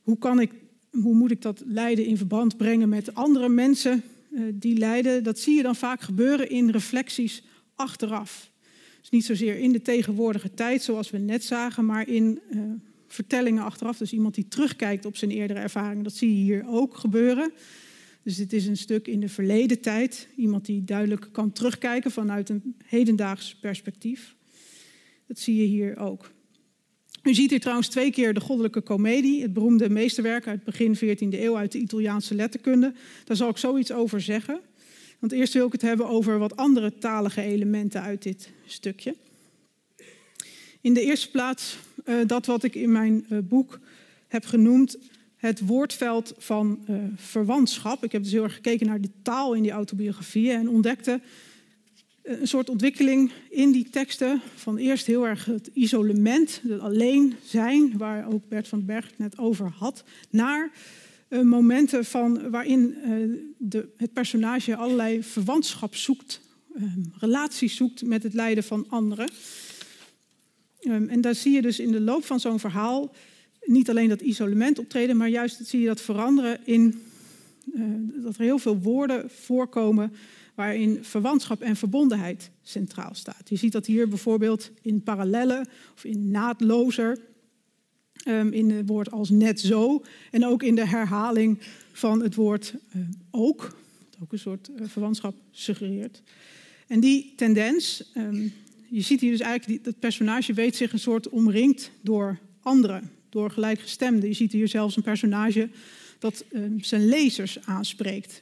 hoe, 0.01 0.18
kan 0.18 0.39
ik, 0.39 0.51
hoe 0.91 1.16
moet 1.16 1.32
ik 1.32 1.41
dat 1.41 1.64
lijden 1.66 2.05
in 2.05 2.18
verband 2.18 2.57
brengen 2.57 2.89
met 2.89 3.14
andere 3.14 3.49
mensen 3.49 4.03
uh, 4.32 4.41
die 4.53 4.78
lijden. 4.78 5.24
Dat 5.24 5.39
zie 5.39 5.55
je 5.55 5.64
dan 5.64 5.76
vaak 5.76 6.01
gebeuren 6.01 6.49
in 6.49 6.70
reflecties 6.70 7.43
achteraf. 7.76 8.51
Dus 8.99 9.09
niet 9.09 9.25
zozeer 9.25 9.57
in 9.57 9.71
de 9.71 9.81
tegenwoordige 9.81 10.53
tijd, 10.53 10.81
zoals 10.81 11.09
we 11.09 11.17
net 11.17 11.43
zagen, 11.43 11.85
maar 11.85 12.07
in 12.07 12.39
uh, 12.51 12.61
vertellingen 13.07 13.63
achteraf. 13.63 13.97
Dus 13.97 14.13
iemand 14.13 14.35
die 14.35 14.47
terugkijkt 14.47 15.05
op 15.05 15.17
zijn 15.17 15.31
eerdere 15.31 15.59
ervaringen. 15.59 16.03
Dat 16.03 16.13
zie 16.13 16.29
je 16.29 16.43
hier 16.43 16.63
ook 16.67 16.97
gebeuren. 16.97 17.51
Dus 18.23 18.35
dit 18.35 18.53
is 18.53 18.67
een 18.67 18.77
stuk 18.77 19.07
in 19.07 19.19
de 19.19 19.29
verleden 19.29 19.81
tijd. 19.81 20.27
Iemand 20.35 20.65
die 20.65 20.83
duidelijk 20.83 21.29
kan 21.31 21.51
terugkijken 21.51 22.11
vanuit 22.11 22.49
een 22.49 22.75
hedendaags 22.85 23.55
perspectief. 23.55 24.35
Dat 25.27 25.39
zie 25.39 25.55
je 25.55 25.67
hier 25.67 25.97
ook. 25.97 26.31
U 27.23 27.33
ziet 27.33 27.49
hier 27.49 27.59
trouwens 27.59 27.87
twee 27.87 28.11
keer 28.11 28.33
de 28.33 28.39
goddelijke 28.39 28.81
komedie, 28.81 29.41
het 29.41 29.53
beroemde 29.53 29.89
meesterwerk 29.89 30.47
uit 30.47 30.63
begin 30.63 30.95
14e 30.95 31.39
eeuw 31.39 31.57
uit 31.57 31.71
de 31.71 31.77
Italiaanse 31.77 32.35
letterkunde. 32.35 32.93
Daar 33.25 33.37
zal 33.37 33.49
ik 33.49 33.57
zoiets 33.57 33.91
over 33.91 34.21
zeggen. 34.21 34.61
Want 35.20 35.32
eerst 35.32 35.53
wil 35.53 35.65
ik 35.65 35.72
het 35.72 35.82
hebben 35.82 36.07
over 36.07 36.38
wat 36.38 36.55
andere 36.55 36.97
talige 36.97 37.41
elementen 37.41 38.01
uit 38.01 38.24
dit 38.24 38.49
stukje. 38.65 39.15
In 40.82 40.93
de 40.93 41.01
eerste 41.01 41.32
plaats 41.32 41.78
uh, 42.05 42.15
dat 42.28 42.45
wat 42.45 42.63
ik 42.63 42.76
in 42.76 42.91
mijn 42.91 43.26
uh, 43.30 43.39
boek 43.43 43.80
heb 44.28 44.45
genoemd 44.45 44.97
het 45.36 45.59
woordveld 45.59 46.34
van 46.38 46.86
uh, 46.89 46.97
verwantschap. 47.15 48.03
Ik 48.03 48.11
heb 48.11 48.24
dus 48.24 48.32
heel 48.32 48.43
erg 48.43 48.53
gekeken 48.53 48.88
naar 48.88 49.01
de 49.01 49.11
taal 49.22 49.53
in 49.53 49.61
die 49.61 49.72
autobiografieën 49.72 50.59
en 50.59 50.70
ontdekte 50.70 51.22
een 52.24 52.47
soort 52.47 52.70
ontwikkeling 52.70 53.32
in 53.49 53.72
die 53.72 53.89
teksten. 53.89 54.41
Van 54.55 54.78
eerst 54.78 55.05
heel 55.05 55.28
erg 55.28 55.45
het 55.45 55.70
isolement, 55.74 56.61
het 56.67 56.80
alleen 56.80 57.36
zijn, 57.43 57.97
waar 57.97 58.28
ook 58.28 58.47
Bert 58.47 58.67
van 58.67 58.86
Berg 58.86 59.11
net 59.17 59.38
over 59.38 59.74
had, 59.78 60.03
naar 60.30 60.72
uh, 61.30 61.41
momenten 61.41 62.05
van, 62.05 62.49
waarin 62.49 62.95
uh, 63.05 63.39
de, 63.57 63.89
het 63.97 64.13
personage 64.13 64.75
allerlei 64.75 65.23
verwantschap 65.23 65.95
zoekt, 65.95 66.41
um, 66.75 67.13
relaties 67.17 67.75
zoekt 67.75 68.03
met 68.03 68.23
het 68.23 68.34
lijden 68.34 68.63
van 68.63 68.86
anderen. 68.89 69.30
Um, 70.82 71.09
en 71.09 71.21
daar 71.21 71.36
zie 71.36 71.53
je 71.53 71.61
dus 71.61 71.80
in 71.80 71.91
de 71.91 72.01
loop 72.01 72.25
van 72.25 72.39
zo'n 72.39 72.59
verhaal 72.59 73.13
niet 73.65 73.89
alleen 73.89 74.09
dat 74.09 74.21
isolement 74.21 74.80
optreden, 74.80 75.17
maar 75.17 75.30
juist 75.30 75.65
zie 75.65 75.80
je 75.80 75.88
dat 75.88 76.01
veranderen 76.01 76.59
in 76.63 77.01
uh, 77.73 77.84
dat 78.23 78.36
er 78.36 78.41
heel 78.41 78.59
veel 78.59 78.77
woorden 78.77 79.30
voorkomen 79.30 80.13
waarin 80.55 81.03
verwantschap 81.03 81.61
en 81.61 81.75
verbondenheid 81.75 82.51
centraal 82.61 83.15
staat. 83.15 83.49
Je 83.49 83.55
ziet 83.55 83.71
dat 83.71 83.86
hier 83.86 84.07
bijvoorbeeld 84.07 84.71
in 84.82 85.03
parallellen 85.03 85.67
of 85.95 86.03
in 86.03 86.32
naadlozer, 86.32 87.17
um, 88.28 88.53
in 88.53 88.70
het 88.70 88.88
woord 88.88 89.11
als 89.11 89.30
net 89.30 89.59
zo, 89.59 90.03
en 90.32 90.45
ook 90.45 90.63
in 90.63 90.76
de 90.76 90.88
herhaling 90.88 91.59
van 91.91 92.22
het 92.22 92.36
woord 92.36 92.74
uh, 92.95 93.01
ook, 93.32 93.78
dat 94.09 94.20
ook 94.22 94.32
een 94.32 94.39
soort 94.39 94.70
uh, 94.70 94.88
verwantschap 94.88 95.36
suggereert. 95.51 96.22
En 96.88 96.99
die 96.99 97.34
tendens, 97.36 98.11
um, 98.17 98.53
je 98.89 99.01
ziet 99.01 99.22
hier 99.22 99.32
dus 99.32 99.39
eigenlijk, 99.39 99.84
die, 99.84 99.91
dat 99.91 99.99
personage 99.99 100.53
weet 100.53 100.76
zich 100.76 100.93
een 100.93 100.99
soort 100.99 101.30
omringd 101.30 101.91
door 102.01 102.39
anderen, 102.61 103.11
door 103.30 103.51
gelijkgestemden. 103.51 104.30
Je 104.30 104.36
ziet 104.36 104.51
hier 104.51 104.67
zelfs 104.67 104.95
een 104.95 105.03
personage 105.03 105.70
dat 106.20 106.45
zijn 106.78 107.05
lezers 107.07 107.65
aanspreekt. 107.65 108.41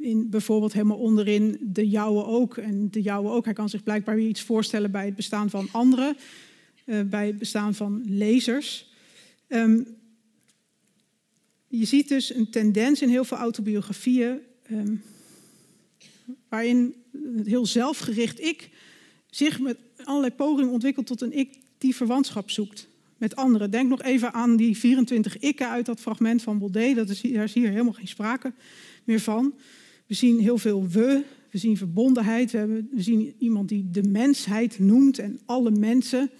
In 0.00 0.30
bijvoorbeeld 0.30 0.72
helemaal 0.72 0.98
onderin 0.98 1.58
de 1.60 1.88
jouwe 1.88 2.24
ook. 2.24 2.56
En 2.56 2.90
de 2.90 3.02
jouwe 3.02 3.30
ook, 3.30 3.44
hij 3.44 3.54
kan 3.54 3.68
zich 3.68 3.82
blijkbaar 3.82 4.16
weer 4.16 4.28
iets 4.28 4.42
voorstellen 4.42 4.90
bij 4.90 5.04
het 5.04 5.16
bestaan 5.16 5.50
van 5.50 5.68
anderen, 5.72 6.16
uh, 6.86 7.00
bij 7.02 7.26
het 7.26 7.38
bestaan 7.38 7.74
van 7.74 8.02
lezers. 8.06 8.88
Um, 9.48 9.86
je 11.68 11.84
ziet 11.84 12.08
dus 12.08 12.34
een 12.34 12.50
tendens 12.50 13.02
in 13.02 13.08
heel 13.08 13.24
veel 13.24 13.36
autobiografieën, 13.36 14.38
um, 14.70 15.02
waarin 16.48 16.94
het 17.36 17.46
heel 17.46 17.66
zelfgericht 17.66 18.40
ik 18.40 18.70
zich 19.30 19.60
met 19.60 19.76
allerlei 20.04 20.32
pogingen 20.32 20.72
ontwikkelt 20.72 21.06
tot 21.06 21.20
een 21.20 21.38
ik 21.38 21.56
die 21.78 21.96
verwantschap 21.96 22.50
zoekt 22.50 22.88
met 23.16 23.36
anderen. 23.36 23.70
Denk 23.70 23.88
nog 23.88 24.02
even 24.02 24.32
aan 24.32 24.56
die 24.56 24.76
24 24.76 25.38
ikken 25.38 25.68
uit 25.68 25.86
dat 25.86 26.00
fragment 26.00 26.42
van 26.42 26.58
Baudet. 26.58 26.96
Dat 26.96 27.08
is, 27.08 27.20
daar 27.20 27.44
is 27.44 27.54
hier 27.54 27.68
helemaal 27.68 27.92
geen 27.92 28.08
sprake 28.08 28.52
meer 29.04 29.20
van. 29.20 29.54
We 30.10 30.16
zien 30.16 30.40
heel 30.40 30.58
veel 30.58 30.88
we, 30.88 31.24
we 31.50 31.58
zien 31.58 31.76
verbondenheid, 31.76 32.50
we, 32.50 32.58
hebben, 32.58 32.88
we 32.92 33.02
zien 33.02 33.34
iemand 33.38 33.68
die 33.68 33.90
de 33.90 34.02
mensheid 34.02 34.78
noemt 34.78 35.18
en 35.18 35.40
alle 35.44 35.70
mensen. 35.70 36.30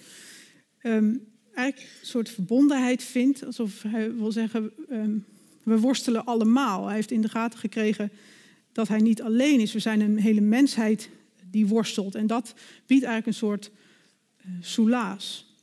Um, 0.81 1.27
eigenlijk 1.53 1.89
een 1.99 2.07
soort 2.07 2.29
verbondenheid 2.29 3.03
vindt, 3.03 3.45
alsof 3.45 3.81
hij 3.81 4.15
wil 4.15 4.31
zeggen, 4.31 4.71
um, 4.89 5.25
we 5.63 5.79
worstelen 5.79 6.25
allemaal. 6.25 6.85
Hij 6.85 6.95
heeft 6.95 7.11
in 7.11 7.21
de 7.21 7.29
gaten 7.29 7.59
gekregen 7.59 8.11
dat 8.71 8.87
hij 8.87 8.99
niet 8.99 9.21
alleen 9.21 9.59
is. 9.59 9.73
We 9.73 9.79
zijn 9.79 10.01
een 10.01 10.19
hele 10.19 10.41
mensheid 10.41 11.09
die 11.51 11.67
worstelt. 11.67 12.15
En 12.15 12.27
dat 12.27 12.53
biedt 12.85 13.03
eigenlijk 13.03 13.27
een 13.27 13.47
soort 13.47 13.71
uh, 14.45 14.51
soelaas. 14.61 15.55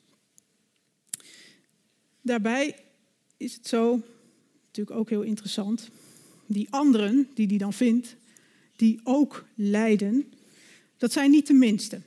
Daarbij 2.21 2.77
is 3.37 3.55
het 3.55 3.67
zo, 3.67 4.03
natuurlijk 4.67 4.97
ook 4.97 5.11
heel 5.11 5.23
interessant, 5.23 5.91
die 6.49 6.67
anderen 6.71 7.29
die 7.35 7.47
hij 7.47 7.59
dan 7.59 7.73
vindt, 7.73 8.17
die 8.77 9.01
ook 9.05 9.45
lijden, 9.55 10.33
dat 10.97 11.13
zijn 11.13 11.31
niet 11.31 11.47
de 11.47 11.55
minste. 11.55 12.01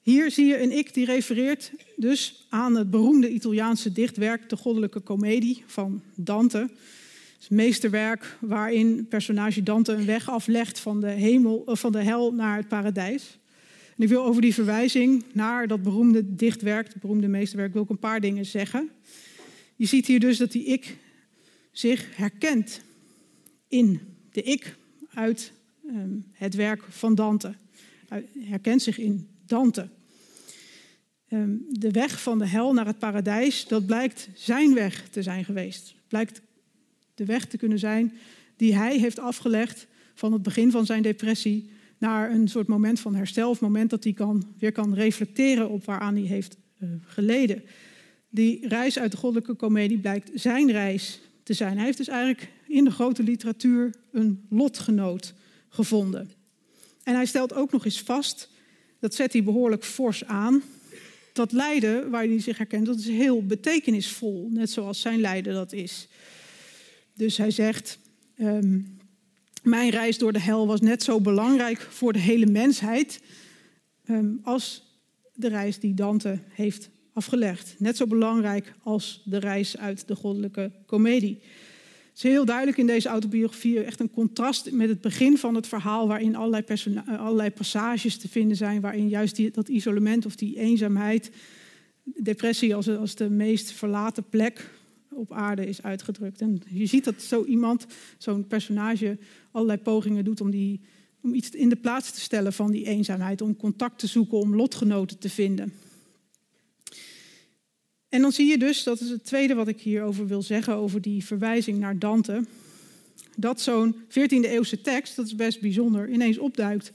Hier 0.00 0.30
zie 0.30 0.46
je 0.46 0.62
een 0.62 0.72
ik 0.72 0.94
die 0.94 1.04
refereert 1.04 1.72
dus 1.96 2.46
aan 2.48 2.76
het 2.76 2.90
beroemde 2.90 3.30
Italiaanse 3.30 3.92
dichtwerk 3.92 4.48
De 4.48 4.56
Goddelijke 4.56 5.02
Comedie 5.02 5.62
van 5.66 6.02
Dante. 6.14 6.70
Het 7.38 7.50
meesterwerk 7.50 8.36
waarin 8.40 9.06
personage 9.08 9.62
Dante 9.62 9.92
een 9.92 10.04
weg 10.04 10.30
aflegt 10.30 10.78
van 10.78 11.00
de, 11.00 11.06
hemel, 11.06 11.62
van 11.66 11.92
de 11.92 12.02
hel 12.02 12.32
naar 12.32 12.56
het 12.56 12.68
paradijs. 12.68 13.38
En 13.96 14.02
ik 14.02 14.08
wil 14.08 14.24
over 14.24 14.42
die 14.42 14.54
verwijzing 14.54 15.24
naar 15.32 15.66
dat 15.66 15.82
beroemde 15.82 16.34
dichtwerk, 16.34 16.86
het 16.86 17.00
beroemde 17.00 17.28
meesterwerk, 17.28 17.72
wil 17.72 17.82
ik 17.82 17.90
een 17.90 17.98
paar 17.98 18.20
dingen 18.20 18.46
zeggen. 18.46 18.90
Je 19.76 19.86
ziet 19.86 20.06
hier 20.06 20.20
dus 20.20 20.36
dat 20.36 20.52
die 20.52 20.64
ik 20.64 20.96
zich 21.72 22.16
herkent 22.16 22.80
in 23.68 24.00
de 24.32 24.42
ik 24.42 24.76
uit 25.12 25.52
um, 25.86 26.24
het 26.32 26.54
werk 26.54 26.82
van 26.82 27.14
Dante. 27.14 27.54
Hij 28.08 28.28
herkent 28.38 28.82
zich 28.82 28.98
in 28.98 29.28
Dante. 29.46 29.88
Um, 31.28 31.66
de 31.70 31.90
weg 31.90 32.22
van 32.22 32.38
de 32.38 32.46
hel 32.46 32.72
naar 32.72 32.86
het 32.86 32.98
paradijs, 32.98 33.66
dat 33.66 33.86
blijkt 33.86 34.28
zijn 34.34 34.74
weg 34.74 35.08
te 35.08 35.22
zijn 35.22 35.44
geweest. 35.44 35.94
Blijkt 36.08 36.40
de 37.14 37.24
weg 37.24 37.46
te 37.46 37.56
kunnen 37.56 37.78
zijn 37.78 38.12
die 38.56 38.76
hij 38.76 38.98
heeft 38.98 39.18
afgelegd 39.18 39.86
van 40.14 40.32
het 40.32 40.42
begin 40.42 40.70
van 40.70 40.86
zijn 40.86 41.02
depressie 41.02 41.70
naar 41.98 42.30
een 42.30 42.48
soort 42.48 42.66
moment 42.66 43.00
van 43.00 43.14
herstel, 43.14 43.50
of 43.50 43.60
moment 43.60 43.90
dat 43.90 44.04
hij 44.04 44.12
kan, 44.12 44.54
weer 44.58 44.72
kan 44.72 44.94
reflecteren 44.94 45.68
op 45.68 45.84
waaraan 45.84 46.14
hij 46.14 46.24
heeft 46.24 46.56
uh, 46.78 46.88
geleden. 47.02 47.62
Die 48.30 48.68
reis 48.68 48.98
uit 48.98 49.10
de 49.10 49.16
goddelijke 49.16 49.54
komedie 49.54 49.98
blijkt 49.98 50.30
zijn 50.34 50.70
reis 50.70 51.20
te 51.42 51.52
zijn. 51.52 51.76
Hij 51.76 51.84
heeft 51.84 51.98
dus 51.98 52.08
eigenlijk 52.08 52.48
in 52.68 52.84
de 52.84 52.90
grote 52.90 53.22
literatuur 53.22 53.94
een 54.12 54.46
lotgenoot 54.50 55.34
gevonden. 55.68 56.30
En 57.02 57.14
hij 57.14 57.26
stelt 57.26 57.54
ook 57.54 57.72
nog 57.72 57.84
eens 57.84 58.00
vast, 58.00 58.50
dat 59.00 59.14
zet 59.14 59.32
hij 59.32 59.42
behoorlijk 59.42 59.84
fors 59.84 60.24
aan, 60.24 60.62
dat 61.32 61.52
lijden 61.52 62.10
waar 62.10 62.24
hij 62.24 62.40
zich 62.40 62.58
herkent, 62.58 62.86
dat 62.86 62.98
is 62.98 63.06
heel 63.06 63.46
betekenisvol, 63.46 64.48
net 64.50 64.70
zoals 64.70 65.00
zijn 65.00 65.20
lijden 65.20 65.54
dat 65.54 65.72
is. 65.72 66.08
Dus 67.14 67.36
hij 67.36 67.50
zegt, 67.50 67.98
um, 68.38 68.98
mijn 69.62 69.90
reis 69.90 70.18
door 70.18 70.32
de 70.32 70.40
hel 70.40 70.66
was 70.66 70.80
net 70.80 71.02
zo 71.02 71.20
belangrijk 71.20 71.80
voor 71.80 72.12
de 72.12 72.18
hele 72.18 72.46
mensheid 72.46 73.20
um, 74.08 74.40
als 74.42 74.82
de 75.34 75.48
reis 75.48 75.78
die 75.78 75.94
Dante 75.94 76.38
heeft 76.48 76.90
afgelegd. 77.12 77.74
Net 77.78 77.96
zo 77.96 78.06
belangrijk 78.06 78.74
als 78.82 79.22
de 79.24 79.38
reis 79.38 79.76
uit 79.76 80.08
de 80.08 80.16
goddelijke 80.16 80.72
komedie. 80.86 81.40
Het 82.18 82.26
is 82.26 82.32
heel 82.32 82.44
duidelijk 82.44 82.78
in 82.78 82.86
deze 82.86 83.08
autobiografie 83.08 83.82
echt 83.82 84.00
een 84.00 84.10
contrast 84.10 84.70
met 84.70 84.88
het 84.88 85.00
begin 85.00 85.38
van 85.38 85.54
het 85.54 85.66
verhaal, 85.66 86.08
waarin 86.08 86.36
allerlei, 86.36 86.64
allerlei 87.06 87.50
passages 87.50 88.16
te 88.16 88.28
vinden 88.28 88.56
zijn, 88.56 88.80
waarin 88.80 89.08
juist 89.08 89.36
die, 89.36 89.50
dat 89.50 89.68
isolement 89.68 90.26
of 90.26 90.36
die 90.36 90.58
eenzaamheid, 90.58 91.30
depressie 92.04 92.74
als, 92.74 92.88
als 92.88 93.14
de 93.14 93.30
meest 93.30 93.72
verlaten 93.72 94.24
plek 94.28 94.70
op 95.10 95.32
aarde 95.32 95.66
is 95.66 95.82
uitgedrukt. 95.82 96.40
En 96.40 96.62
je 96.68 96.86
ziet 96.86 97.04
dat 97.04 97.22
zo 97.22 97.44
iemand, 97.44 97.86
zo'n 98.16 98.46
personage, 98.46 99.18
allerlei 99.50 99.78
pogingen 99.78 100.24
doet 100.24 100.40
om, 100.40 100.50
die, 100.50 100.80
om 101.20 101.34
iets 101.34 101.50
in 101.50 101.68
de 101.68 101.76
plaats 101.76 102.12
te 102.12 102.20
stellen 102.20 102.52
van 102.52 102.70
die 102.70 102.86
eenzaamheid, 102.86 103.40
om 103.40 103.56
contact 103.56 103.98
te 103.98 104.06
zoeken, 104.06 104.38
om 104.38 104.56
lotgenoten 104.56 105.18
te 105.18 105.30
vinden. 105.30 105.72
En 108.08 108.20
dan 108.20 108.32
zie 108.32 108.46
je 108.46 108.58
dus, 108.58 108.82
dat 108.82 109.00
is 109.00 109.10
het 109.10 109.24
tweede 109.24 109.54
wat 109.54 109.68
ik 109.68 109.80
hierover 109.80 110.26
wil 110.26 110.42
zeggen, 110.42 110.74
over 110.74 111.02
die 111.02 111.24
verwijzing 111.24 111.78
naar 111.78 111.98
Dante, 111.98 112.44
dat 113.36 113.60
zo'n 113.60 113.94
14e 113.94 114.50
eeuwse 114.50 114.80
tekst, 114.80 115.16
dat 115.16 115.26
is 115.26 115.34
best 115.34 115.60
bijzonder, 115.60 116.08
ineens 116.10 116.38
opduikt 116.38 116.92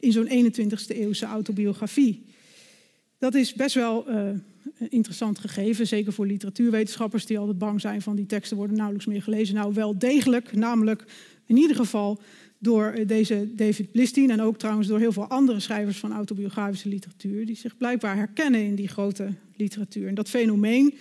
in 0.00 0.12
zo'n 0.12 0.52
21e 0.52 0.86
eeuwse 0.86 1.26
autobiografie. 1.26 2.24
Dat 3.18 3.34
is 3.34 3.52
best 3.52 3.74
wel 3.74 4.10
uh, 4.10 4.30
interessant 4.88 5.38
gegeven, 5.38 5.86
zeker 5.86 6.12
voor 6.12 6.26
literatuurwetenschappers 6.26 7.26
die 7.26 7.38
altijd 7.38 7.58
bang 7.58 7.80
zijn 7.80 8.02
van 8.02 8.16
die 8.16 8.26
teksten 8.26 8.56
worden 8.56 8.76
nauwelijks 8.76 9.08
meer 9.08 9.22
gelezen. 9.22 9.54
Nou, 9.54 9.74
wel 9.74 9.98
degelijk, 9.98 10.52
namelijk 10.52 11.04
in 11.46 11.56
ieder 11.56 11.76
geval 11.76 12.20
door 12.58 12.94
deze 13.06 13.54
David 13.54 13.92
Blistien 13.92 14.30
en 14.30 14.40
ook 14.40 14.58
trouwens 14.58 14.88
door 14.88 14.98
heel 14.98 15.12
veel 15.12 15.26
andere 15.26 15.60
schrijvers 15.60 15.98
van 15.98 16.12
autobiografische 16.12 16.88
literatuur, 16.88 17.46
die 17.46 17.56
zich 17.56 17.76
blijkbaar 17.76 18.16
herkennen 18.16 18.64
in 18.64 18.74
die 18.74 18.88
grote 18.88 19.34
literatuur. 19.62 20.08
En 20.08 20.14
dat 20.14 20.28
fenomeen, 20.28 20.94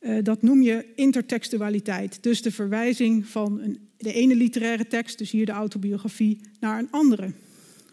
uh, 0.00 0.18
dat 0.22 0.42
noem 0.42 0.62
je 0.62 0.84
intertextualiteit. 0.94 2.22
Dus 2.22 2.42
de 2.42 2.52
verwijzing 2.52 3.26
van 3.26 3.60
een, 3.60 3.78
de 3.96 4.12
ene 4.12 4.34
literaire 4.34 4.86
tekst, 4.86 5.18
dus 5.18 5.30
hier 5.30 5.46
de 5.46 5.52
autobiografie, 5.52 6.40
naar 6.60 6.78
een 6.78 6.90
andere 6.90 7.32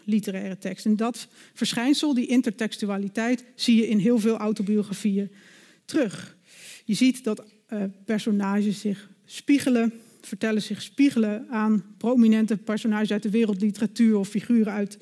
literaire 0.04 0.58
tekst. 0.58 0.86
En 0.86 0.96
dat 0.96 1.28
verschijnsel, 1.54 2.14
die 2.14 2.28
intertextualiteit, 2.28 3.44
zie 3.56 3.76
je 3.76 3.88
in 3.88 3.98
heel 3.98 4.20
veel 4.20 4.38
autobiografieën 4.38 5.32
terug. 5.86 6.38
Je 6.86 6.94
ziet 6.94 7.24
dat 7.24 7.44
uh, 7.74 7.84
personages 8.06 8.80
zich 8.80 9.10
spiegelen, 9.26 9.94
vertellen 10.22 10.62
zich 10.62 10.82
spiegelen 10.82 11.48
aan 11.50 11.84
prominente 11.98 12.58
personages 12.58 13.12
uit 13.12 13.24
de 13.24 13.30
wereldliteratuur 13.30 14.18
of 14.18 14.28
figuren 14.28 14.74
uit 14.74 14.98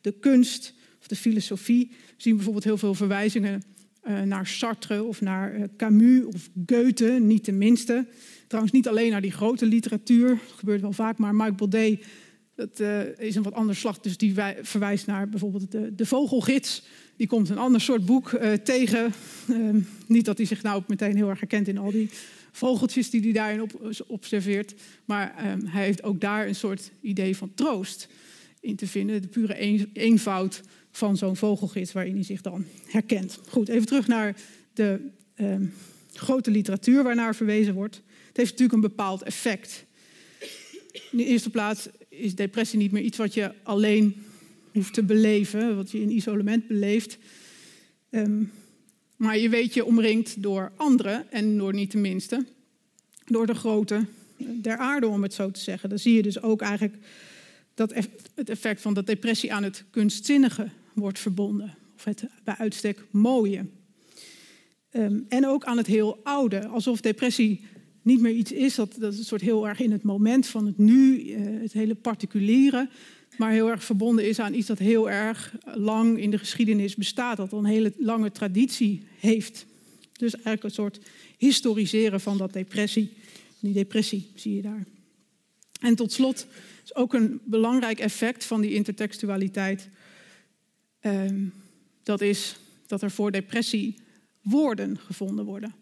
de 0.00 0.12
kunst 0.12 0.74
of 1.00 1.06
de 1.06 1.16
filosofie. 1.16 1.88
We 1.90 2.14
zien 2.16 2.34
bijvoorbeeld 2.34 2.64
heel 2.64 2.78
veel 2.78 2.94
verwijzingen 2.94 3.62
uh, 4.08 4.22
naar 4.22 4.46
Sartre 4.46 5.02
of 5.02 5.20
naar 5.20 5.56
uh, 5.56 5.64
Camus 5.76 6.24
of 6.24 6.48
Goethe, 6.66 7.10
niet 7.10 7.44
de 7.44 7.52
minste. 7.52 8.06
Trouwens, 8.46 8.74
niet 8.74 8.88
alleen 8.88 9.10
naar 9.10 9.20
die 9.20 9.32
grote 9.32 9.66
literatuur, 9.66 10.28
dat 10.28 10.58
gebeurt 10.58 10.80
wel 10.80 10.92
vaak, 10.92 11.18
maar 11.18 11.34
Mike 11.34 11.52
Baudet 11.52 12.04
dat, 12.54 12.80
uh, 12.80 13.18
is 13.18 13.34
een 13.34 13.42
wat 13.42 13.54
ander 13.54 13.76
slag. 13.76 14.00
Dus 14.00 14.16
die 14.16 14.34
verwijst 14.62 15.06
naar 15.06 15.28
bijvoorbeeld 15.28 15.70
de, 15.70 15.94
de 15.94 16.06
Vogelgids. 16.06 16.82
Die 17.16 17.26
komt 17.26 17.48
een 17.48 17.58
ander 17.58 17.80
soort 17.80 18.06
boek 18.06 18.40
tegen. 18.64 19.12
Ehm, 19.48 19.80
niet 20.06 20.24
dat 20.24 20.36
hij 20.36 20.46
zich 20.46 20.62
nou 20.62 20.76
ook 20.76 20.88
meteen 20.88 21.16
heel 21.16 21.28
erg 21.28 21.40
herkent 21.40 21.68
in 21.68 21.78
al 21.78 21.90
die 21.90 22.10
vogeltjes 22.52 23.10
die 23.10 23.20
hij 23.20 23.32
daarin 23.32 23.70
observeert. 24.06 24.74
Maar 25.04 25.52
um, 25.52 25.66
hij 25.66 25.84
heeft 25.84 26.02
ook 26.02 26.20
daar 26.20 26.46
een 26.46 26.54
soort 26.54 26.90
idee 27.00 27.36
van 27.36 27.54
troost 27.54 28.08
in 28.60 28.76
te 28.76 28.86
vinden. 28.86 29.22
De 29.22 29.28
pure 29.28 29.62
een, 29.62 29.90
eenvoud 29.92 30.62
van 30.90 31.16
zo'n 31.16 31.36
vogelgids 31.36 31.92
waarin 31.92 32.14
hij 32.14 32.24
zich 32.24 32.40
dan 32.40 32.64
herkent. 32.86 33.38
Goed, 33.48 33.68
even 33.68 33.86
terug 33.86 34.06
naar 34.06 34.36
de 34.72 35.00
uh, 35.36 35.56
grote 36.12 36.50
literatuur 36.50 37.02
waarnaar 37.02 37.34
verwezen 37.34 37.74
wordt. 37.74 37.94
Het 38.26 38.36
heeft 38.36 38.50
natuurlijk 38.50 38.72
een 38.72 38.88
bepaald 38.88 39.22
effect. 39.22 39.84
In 41.10 41.18
de 41.18 41.24
eerste 41.24 41.50
plaats 41.50 41.88
is 42.08 42.34
depressie 42.34 42.78
niet 42.78 42.92
meer 42.92 43.02
iets 43.02 43.18
wat 43.18 43.34
je 43.34 43.52
alleen 43.62 44.22
hoeft 44.72 44.94
te 44.94 45.02
beleven, 45.02 45.76
wat 45.76 45.90
je 45.90 46.00
in 46.00 46.10
isolement 46.10 46.66
beleeft. 46.66 47.18
Um, 48.10 48.52
maar 49.16 49.38
je 49.38 49.48
weet 49.48 49.74
je 49.74 49.84
omringd 49.84 50.42
door 50.42 50.72
anderen 50.76 51.30
en 51.30 51.58
door 51.58 51.74
niet 51.74 51.92
de 51.92 51.98
minste, 51.98 52.46
door 53.24 53.46
de 53.46 53.54
grote 53.54 54.06
der 54.36 54.76
aarde, 54.76 55.06
om 55.06 55.22
het 55.22 55.34
zo 55.34 55.50
te 55.50 55.60
zeggen. 55.60 55.88
Dan 55.88 55.98
zie 55.98 56.14
je 56.14 56.22
dus 56.22 56.42
ook 56.42 56.60
eigenlijk 56.60 56.96
dat 57.74 57.94
het 58.34 58.50
effect 58.50 58.80
van 58.80 58.94
dat 58.94 59.06
depressie 59.06 59.52
aan 59.52 59.62
het 59.62 59.84
kunstzinnige 59.90 60.70
wordt 60.94 61.18
verbonden. 61.18 61.74
Of 61.96 62.04
het 62.04 62.24
bij 62.44 62.54
uitstek 62.54 63.04
mooie. 63.10 63.66
Um, 64.92 65.24
en 65.28 65.46
ook 65.46 65.64
aan 65.64 65.76
het 65.76 65.86
heel 65.86 66.20
oude. 66.22 66.66
Alsof 66.66 67.00
depressie 67.00 67.64
niet 68.02 68.20
meer 68.20 68.32
iets 68.32 68.52
is 68.52 68.74
dat, 68.74 68.96
dat 68.98 69.18
een 69.18 69.24
soort 69.24 69.40
heel 69.40 69.68
erg 69.68 69.80
in 69.80 69.92
het 69.92 70.02
moment 70.02 70.46
van 70.46 70.66
het 70.66 70.78
nu, 70.78 71.24
uh, 71.24 71.60
het 71.62 71.72
hele 71.72 71.94
particuliere, 71.94 72.88
maar 73.36 73.52
heel 73.52 73.70
erg 73.70 73.84
verbonden 73.84 74.28
is 74.28 74.38
aan 74.38 74.54
iets 74.54 74.66
dat 74.66 74.78
heel 74.78 75.10
erg 75.10 75.54
lang 75.74 76.18
in 76.18 76.30
de 76.30 76.38
geschiedenis 76.38 76.96
bestaat, 76.96 77.36
dat 77.36 77.52
een 77.52 77.64
hele 77.64 77.92
lange 77.98 78.32
traditie 78.32 79.02
heeft. 79.18 79.66
Dus 80.12 80.32
eigenlijk 80.32 80.64
een 80.64 80.70
soort 80.70 81.00
historiseren 81.36 82.20
van 82.20 82.38
dat 82.38 82.52
depressie. 82.52 83.12
Die 83.60 83.72
depressie 83.72 84.30
zie 84.34 84.54
je 84.54 84.62
daar. 84.62 84.84
En 85.80 85.94
tot 85.94 86.12
slot 86.12 86.46
is 86.84 86.94
ook 86.94 87.14
een 87.14 87.40
belangrijk 87.44 87.98
effect 87.98 88.44
van 88.44 88.60
die 88.60 88.72
intertextualiteit. 88.72 89.88
Um, 91.02 91.52
dat 92.02 92.20
is 92.20 92.56
dat 92.86 93.02
er 93.02 93.10
voor 93.10 93.30
depressie 93.30 93.96
woorden 94.40 94.98
gevonden 94.98 95.44
worden. 95.44 95.74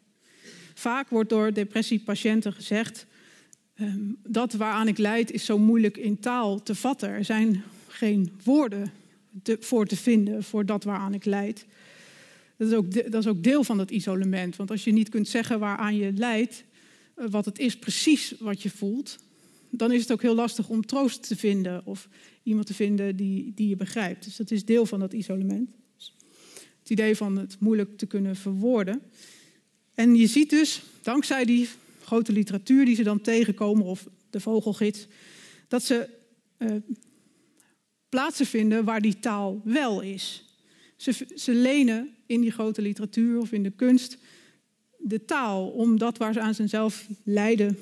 Vaak 0.74 1.08
wordt 1.08 1.30
door 1.30 1.52
depressiepatiënten 1.52 2.52
gezegd: 2.52 3.06
um, 3.80 4.16
dat 4.22 4.52
waaraan 4.52 4.88
ik 4.88 4.98
leid 4.98 5.30
is 5.30 5.44
zo 5.44 5.58
moeilijk 5.58 5.96
in 5.96 6.18
taal 6.18 6.62
te 6.62 6.74
vatten. 6.74 7.08
Er 7.08 7.24
zijn 7.24 7.62
geen 7.88 8.32
woorden 8.44 8.92
te, 9.42 9.56
voor 9.60 9.86
te 9.86 9.96
vinden 9.96 10.42
voor 10.42 10.66
dat 10.66 10.84
waaraan 10.84 11.14
ik 11.14 11.24
leid. 11.24 11.66
Dat 12.56 12.68
is, 12.68 12.74
ook 12.74 13.12
dat 13.12 13.22
is 13.22 13.26
ook 13.26 13.42
deel 13.42 13.64
van 13.64 13.76
dat 13.76 13.90
isolement. 13.90 14.56
Want 14.56 14.70
als 14.70 14.84
je 14.84 14.92
niet 14.92 15.08
kunt 15.08 15.28
zeggen 15.28 15.58
waaraan 15.58 15.96
je 15.96 16.12
lijdt, 16.12 16.64
uh, 17.16 17.24
wat 17.30 17.44
het 17.44 17.58
is 17.58 17.78
precies 17.78 18.34
wat 18.38 18.62
je 18.62 18.70
voelt, 18.70 19.18
dan 19.70 19.92
is 19.92 20.00
het 20.00 20.12
ook 20.12 20.22
heel 20.22 20.34
lastig 20.34 20.68
om 20.68 20.86
troost 20.86 21.28
te 21.28 21.36
vinden 21.36 21.86
of 21.86 22.08
iemand 22.42 22.66
te 22.66 22.74
vinden 22.74 23.16
die, 23.16 23.52
die 23.54 23.68
je 23.68 23.76
begrijpt. 23.76 24.24
Dus 24.24 24.36
dat 24.36 24.50
is 24.50 24.64
deel 24.64 24.86
van 24.86 25.00
dat 25.00 25.12
isolement. 25.12 25.70
Het 26.78 26.90
idee 26.90 27.16
van 27.16 27.36
het 27.36 27.56
moeilijk 27.60 27.98
te 27.98 28.06
kunnen 28.06 28.36
verwoorden. 28.36 29.02
En 29.94 30.14
je 30.14 30.26
ziet 30.26 30.50
dus, 30.50 30.82
dankzij 31.02 31.44
die 31.44 31.68
grote 32.02 32.32
literatuur 32.32 32.84
die 32.84 32.94
ze 32.94 33.02
dan 33.02 33.20
tegenkomen, 33.20 33.84
of 33.84 34.08
de 34.30 34.40
vogelgids, 34.40 35.06
dat 35.68 35.82
ze 35.82 36.08
uh, 36.58 36.72
plaatsen 38.08 38.46
vinden 38.46 38.84
waar 38.84 39.00
die 39.00 39.18
taal 39.18 39.60
wel 39.64 40.00
is. 40.00 40.44
Ze, 40.96 41.26
ze 41.34 41.54
lenen 41.54 42.14
in 42.26 42.40
die 42.40 42.50
grote 42.50 42.82
literatuur 42.82 43.40
of 43.40 43.52
in 43.52 43.62
de 43.62 43.70
kunst 43.70 44.18
de 44.98 45.24
taal 45.24 45.68
om 45.68 45.98
dat 45.98 46.18
waar 46.18 46.32
ze 46.32 46.40
aan 46.40 46.54
zichzelf 46.54 47.06
lijden 47.22 47.78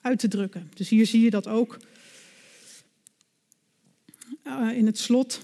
uit 0.00 0.18
te 0.18 0.28
drukken. 0.28 0.70
Dus 0.74 0.88
hier 0.88 1.06
zie 1.06 1.20
je 1.20 1.30
dat 1.30 1.46
ook 1.48 1.78
uh, 4.44 4.76
in 4.76 4.86
het 4.86 4.98
slot. 4.98 5.42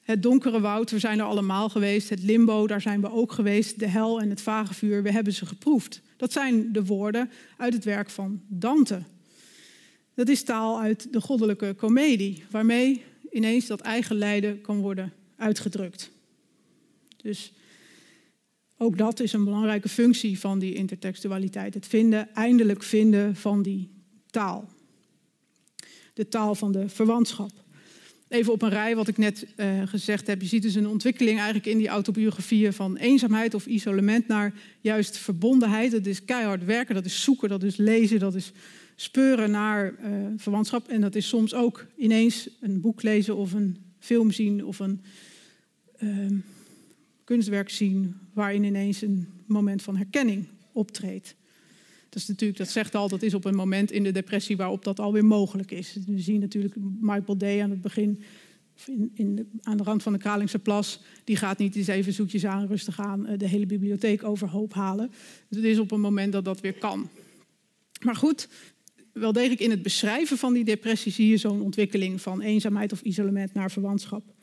Het 0.00 0.22
donkere 0.22 0.60
woud, 0.60 0.90
we 0.90 0.98
zijn 0.98 1.18
er 1.18 1.24
allemaal 1.24 1.68
geweest. 1.68 2.08
Het 2.08 2.22
limbo, 2.22 2.66
daar 2.66 2.80
zijn 2.80 3.00
we 3.00 3.10
ook 3.10 3.32
geweest. 3.32 3.78
De 3.78 3.86
hel 3.86 4.20
en 4.20 4.30
het 4.30 4.40
vage 4.40 4.74
vuur, 4.74 5.02
we 5.02 5.10
hebben 5.10 5.32
ze 5.32 5.46
geproefd. 5.46 6.00
Dat 6.16 6.32
zijn 6.32 6.72
de 6.72 6.84
woorden 6.84 7.30
uit 7.56 7.74
het 7.74 7.84
werk 7.84 8.10
van 8.10 8.42
Dante. 8.48 9.02
Dat 10.14 10.28
is 10.28 10.42
taal 10.42 10.80
uit 10.80 11.12
de 11.12 11.20
goddelijke 11.20 11.74
komedie, 11.76 12.44
waarmee 12.50 13.04
ineens 13.30 13.66
dat 13.66 13.80
eigen 13.80 14.16
lijden 14.16 14.60
kan 14.60 14.80
worden 14.80 15.12
uitgedrukt. 15.36 16.10
Dus 17.16 17.52
ook 18.78 18.98
dat 18.98 19.20
is 19.20 19.32
een 19.32 19.44
belangrijke 19.44 19.88
functie 19.88 20.38
van 20.38 20.58
die 20.58 20.74
intertextualiteit. 20.74 21.74
Het 21.74 21.86
vinden, 21.86 22.34
eindelijk 22.34 22.82
vinden 22.82 23.36
van 23.36 23.62
die 23.62 23.90
taal. 24.30 24.68
De 26.14 26.28
taal 26.28 26.54
van 26.54 26.72
de 26.72 26.88
verwantschap. 26.88 27.50
Even 28.28 28.52
op 28.52 28.62
een 28.62 28.68
rij 28.68 28.96
wat 28.96 29.08
ik 29.08 29.18
net 29.18 29.46
uh, 29.56 29.82
gezegd 29.86 30.26
heb. 30.26 30.40
Je 30.40 30.46
ziet 30.46 30.62
dus 30.62 30.74
een 30.74 30.88
ontwikkeling 30.88 31.36
eigenlijk 31.36 31.66
in 31.66 31.78
die 31.78 31.88
autobiografieën 31.88 32.72
van 32.72 32.96
eenzaamheid 32.96 33.54
of 33.54 33.66
isolement 33.66 34.26
naar 34.26 34.54
juist 34.80 35.16
verbondenheid. 35.16 35.90
Dat 35.90 36.06
is 36.06 36.24
keihard 36.24 36.64
werken, 36.64 36.94
dat 36.94 37.04
is 37.04 37.22
zoeken, 37.22 37.48
dat 37.48 37.62
is 37.62 37.76
lezen, 37.76 38.18
dat 38.18 38.34
is 38.34 38.52
speuren 38.96 39.50
naar 39.50 39.92
uh, 39.92 40.26
verwantschap. 40.36 40.88
En 40.88 41.00
dat 41.00 41.14
is 41.14 41.28
soms 41.28 41.54
ook 41.54 41.86
ineens 41.96 42.48
een 42.60 42.80
boek 42.80 43.02
lezen 43.02 43.36
of 43.36 43.52
een 43.52 43.76
film 43.98 44.30
zien 44.30 44.64
of 44.64 44.78
een 44.78 45.00
uh, 45.98 46.30
kunstwerk 47.24 47.70
zien 47.70 48.23
waarin 48.34 48.64
ineens 48.64 49.02
een 49.02 49.28
moment 49.46 49.82
van 49.82 49.96
herkenning 49.96 50.46
optreedt. 50.72 51.34
Dat, 52.08 52.22
is 52.22 52.28
natuurlijk, 52.28 52.58
dat 52.58 52.68
zegt 52.68 52.94
al, 52.94 53.08
dat 53.08 53.22
is 53.22 53.34
op 53.34 53.44
een 53.44 53.54
moment 53.54 53.90
in 53.90 54.02
de 54.02 54.12
depressie 54.12 54.56
waarop 54.56 54.84
dat 54.84 55.00
alweer 55.00 55.24
mogelijk 55.24 55.70
is. 55.70 55.98
We 56.06 56.20
zien 56.20 56.40
natuurlijk 56.40 56.74
Michael 57.00 57.38
Day 57.38 57.62
aan 57.62 57.70
het 57.70 57.82
begin, 57.82 58.22
in, 58.86 59.10
in 59.14 59.50
aan 59.62 59.76
de 59.76 59.82
rand 59.82 60.02
van 60.02 60.12
de 60.12 60.18
Kralingse 60.18 60.58
Plas, 60.58 61.00
die 61.24 61.36
gaat 61.36 61.58
niet 61.58 61.76
eens 61.76 61.86
even 61.86 62.12
zoetjes 62.12 62.46
aan, 62.46 62.66
rustig 62.66 63.00
aan, 63.00 63.26
de 63.36 63.48
hele 63.48 63.66
bibliotheek 63.66 64.24
overhoop 64.24 64.74
halen. 64.74 65.08
Dus 65.48 65.56
het 65.56 65.66
is 65.66 65.78
op 65.78 65.90
een 65.90 66.00
moment 66.00 66.32
dat 66.32 66.44
dat 66.44 66.60
weer 66.60 66.74
kan. 66.74 67.08
Maar 68.04 68.16
goed, 68.16 68.48
wel 69.12 69.32
degelijk 69.32 69.60
in 69.60 69.70
het 69.70 69.82
beschrijven 69.82 70.38
van 70.38 70.52
die 70.52 70.64
depressie 70.64 71.12
zie 71.12 71.28
je 71.28 71.36
zo'n 71.36 71.60
ontwikkeling 71.60 72.20
van 72.20 72.40
eenzaamheid 72.40 72.92
of 72.92 73.00
isolement 73.00 73.54
naar 73.54 73.70
verwantschap. 73.70 74.33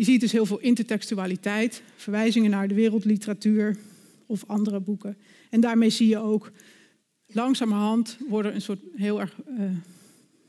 Je 0.00 0.06
ziet 0.06 0.20
dus 0.20 0.32
heel 0.32 0.46
veel 0.46 0.58
intertextualiteit, 0.58 1.82
verwijzingen 1.96 2.50
naar 2.50 2.68
de 2.68 2.74
wereldliteratuur 2.74 3.76
of 4.26 4.44
andere 4.46 4.80
boeken. 4.80 5.16
En 5.50 5.60
daarmee 5.60 5.90
zie 5.90 6.08
je 6.08 6.18
ook 6.18 6.52
langzamerhand 7.26 8.18
worden 8.28 8.54
een 8.54 8.60
soort 8.60 8.80
heel 8.96 9.20
erg, 9.20 9.36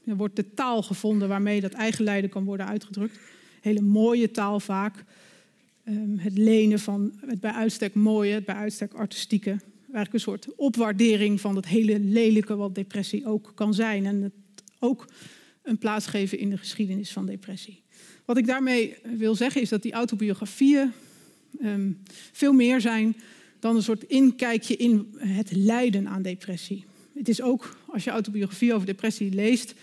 uh, 0.05 0.15
wordt 0.15 0.35
de 0.35 0.53
taal 0.53 0.83
gevonden 0.83 1.27
waarmee 1.27 1.61
dat 1.61 1.71
eigen 1.71 2.03
lijden 2.03 2.29
kan 2.29 2.43
worden 2.43 2.67
uitgedrukt. 2.67 3.19
Hele 3.61 3.81
mooie 3.81 4.31
taal 4.31 4.59
vaak. 4.59 5.03
Um, 5.85 6.17
het 6.17 6.37
lenen 6.37 6.79
van 6.79 7.13
het 7.25 7.39
bij 7.39 7.51
uitstek 7.51 7.93
mooie, 7.93 8.33
het 8.33 8.45
bij 8.45 8.55
uitstek 8.55 8.93
artistieke. 8.93 9.49
Eigenlijk 9.81 10.13
een 10.13 10.19
soort 10.19 10.55
opwaardering 10.55 11.41
van 11.41 11.55
dat 11.55 11.65
hele 11.65 11.99
lelijke 11.99 12.55
wat 12.55 12.75
depressie 12.75 13.25
ook 13.25 13.51
kan 13.55 13.73
zijn. 13.73 14.05
En 14.05 14.21
het 14.21 14.33
ook 14.79 15.07
een 15.63 15.77
plaats 15.77 16.05
geven 16.05 16.37
in 16.37 16.49
de 16.49 16.57
geschiedenis 16.57 17.11
van 17.11 17.25
depressie. 17.25 17.80
Wat 18.31 18.39
ik 18.39 18.47
daarmee 18.47 18.95
wil 19.03 19.35
zeggen 19.35 19.61
is 19.61 19.69
dat 19.69 19.81
die 19.81 19.91
autobiografieën 19.91 20.91
um, 21.63 21.97
veel 22.31 22.53
meer 22.53 22.81
zijn 22.81 23.15
dan 23.59 23.75
een 23.75 23.83
soort 23.83 24.03
inkijkje 24.03 24.75
in 24.75 25.13
het 25.17 25.51
lijden 25.51 26.07
aan 26.07 26.21
depressie. 26.21 26.85
Het 27.13 27.29
is 27.29 27.41
ook, 27.41 27.77
als 27.87 28.03
je 28.03 28.09
autobiografie 28.09 28.73
over 28.73 28.85
depressie 28.85 29.33
leest, 29.33 29.73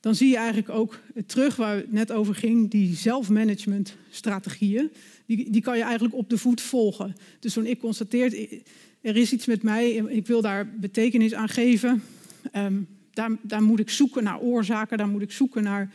dan 0.00 0.14
zie 0.14 0.28
je 0.28 0.36
eigenlijk 0.36 0.68
ook 0.68 1.00
terug 1.26 1.56
waar 1.56 1.76
het 1.76 1.92
net 1.92 2.12
over 2.12 2.34
ging, 2.34 2.70
die 2.70 2.94
zelfmanagementstrategieën. 2.94 4.90
Die, 5.26 5.50
die 5.50 5.62
kan 5.62 5.76
je 5.76 5.82
eigenlijk 5.82 6.14
op 6.14 6.30
de 6.30 6.38
voet 6.38 6.60
volgen. 6.60 7.14
Dus 7.40 7.52
toen 7.52 7.66
ik 7.66 7.78
constateert, 7.78 8.34
er 9.00 9.16
is 9.16 9.32
iets 9.32 9.46
met 9.46 9.62
mij, 9.62 9.90
ik 9.92 10.26
wil 10.26 10.40
daar 10.40 10.68
betekenis 10.78 11.34
aan 11.34 11.48
geven. 11.48 12.02
Um, 12.56 12.86
daar, 13.10 13.30
daar 13.42 13.62
moet 13.62 13.80
ik 13.80 13.90
zoeken 13.90 14.24
naar 14.24 14.40
oorzaken, 14.40 14.98
daar 14.98 15.08
moet 15.08 15.22
ik 15.22 15.32
zoeken 15.32 15.62
naar 15.62 15.92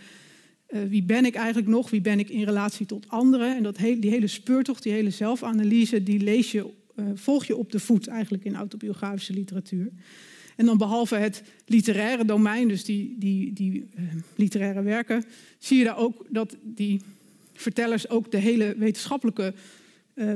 uh, 0.69 0.81
wie 0.89 1.03
ben 1.03 1.25
ik 1.25 1.35
eigenlijk 1.35 1.67
nog, 1.67 1.89
wie 1.89 2.01
ben 2.01 2.19
ik 2.19 2.29
in 2.29 2.43
relatie 2.43 2.85
tot 2.85 3.09
anderen. 3.09 3.55
En 3.55 3.63
dat 3.63 3.77
die 3.77 4.09
hele 4.09 4.27
speurtocht, 4.27 4.83
die 4.83 4.91
hele 4.91 5.09
zelfanalyse, 5.09 6.03
die 6.03 6.19
lees 6.19 6.51
je, 6.51 6.65
uh, 6.95 7.05
volg 7.13 7.45
je 7.45 7.55
op 7.55 7.71
de 7.71 7.79
voet 7.79 8.07
eigenlijk 8.07 8.43
in 8.43 8.55
autobiografische 8.55 9.33
literatuur. 9.33 9.91
En 10.55 10.65
dan 10.65 10.77
behalve 10.77 11.15
het 11.15 11.43
literaire 11.65 12.25
domein, 12.25 12.67
dus 12.67 12.83
die, 12.85 13.15
die, 13.17 13.53
die 13.53 13.73
uh, 13.73 14.03
literaire 14.35 14.81
werken, 14.81 15.23
zie 15.57 15.77
je 15.77 15.83
daar 15.83 15.97
ook 15.97 16.25
dat 16.29 16.55
die 16.61 17.01
vertellers 17.53 18.09
ook 18.09 18.31
de 18.31 18.37
hele 18.37 18.75
wetenschappelijke 18.77 19.53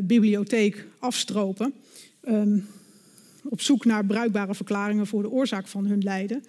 bibliotheek 0.01 0.87
afstropen. 0.99 1.73
Um, 2.27 2.65
op 3.43 3.61
zoek 3.61 3.85
naar 3.85 4.05
bruikbare 4.05 4.55
verklaringen 4.55 5.07
voor 5.07 5.21
de 5.21 5.29
oorzaak 5.29 5.67
van 5.67 5.85
hun 5.85 6.03
lijden. 6.03 6.43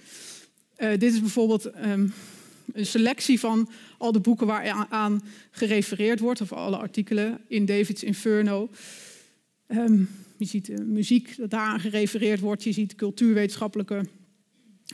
Dit 0.76 1.02
is 1.02 1.20
bijvoorbeeld 1.20 1.70
um, 1.86 2.12
een 2.72 2.86
selectie 2.86 3.40
van 3.40 3.68
al 3.98 4.12
de 4.12 4.20
boeken 4.20 4.46
waar 4.46 4.86
aan 4.88 5.22
gerefereerd 5.50 6.20
wordt, 6.20 6.40
of 6.40 6.52
alle 6.52 6.76
artikelen 6.76 7.40
in 7.48 7.66
David's 7.66 8.02
Inferno. 8.02 8.70
Um, 9.68 10.08
je 10.36 10.44
ziet 10.44 10.68
uh, 10.68 10.78
muziek 10.78 11.36
dat 11.36 11.50
daaraan 11.50 11.80
gerefereerd 11.80 12.40
wordt, 12.40 12.64
je 12.64 12.72
ziet 12.72 12.94
cultuurwetenschappelijke 12.94 14.04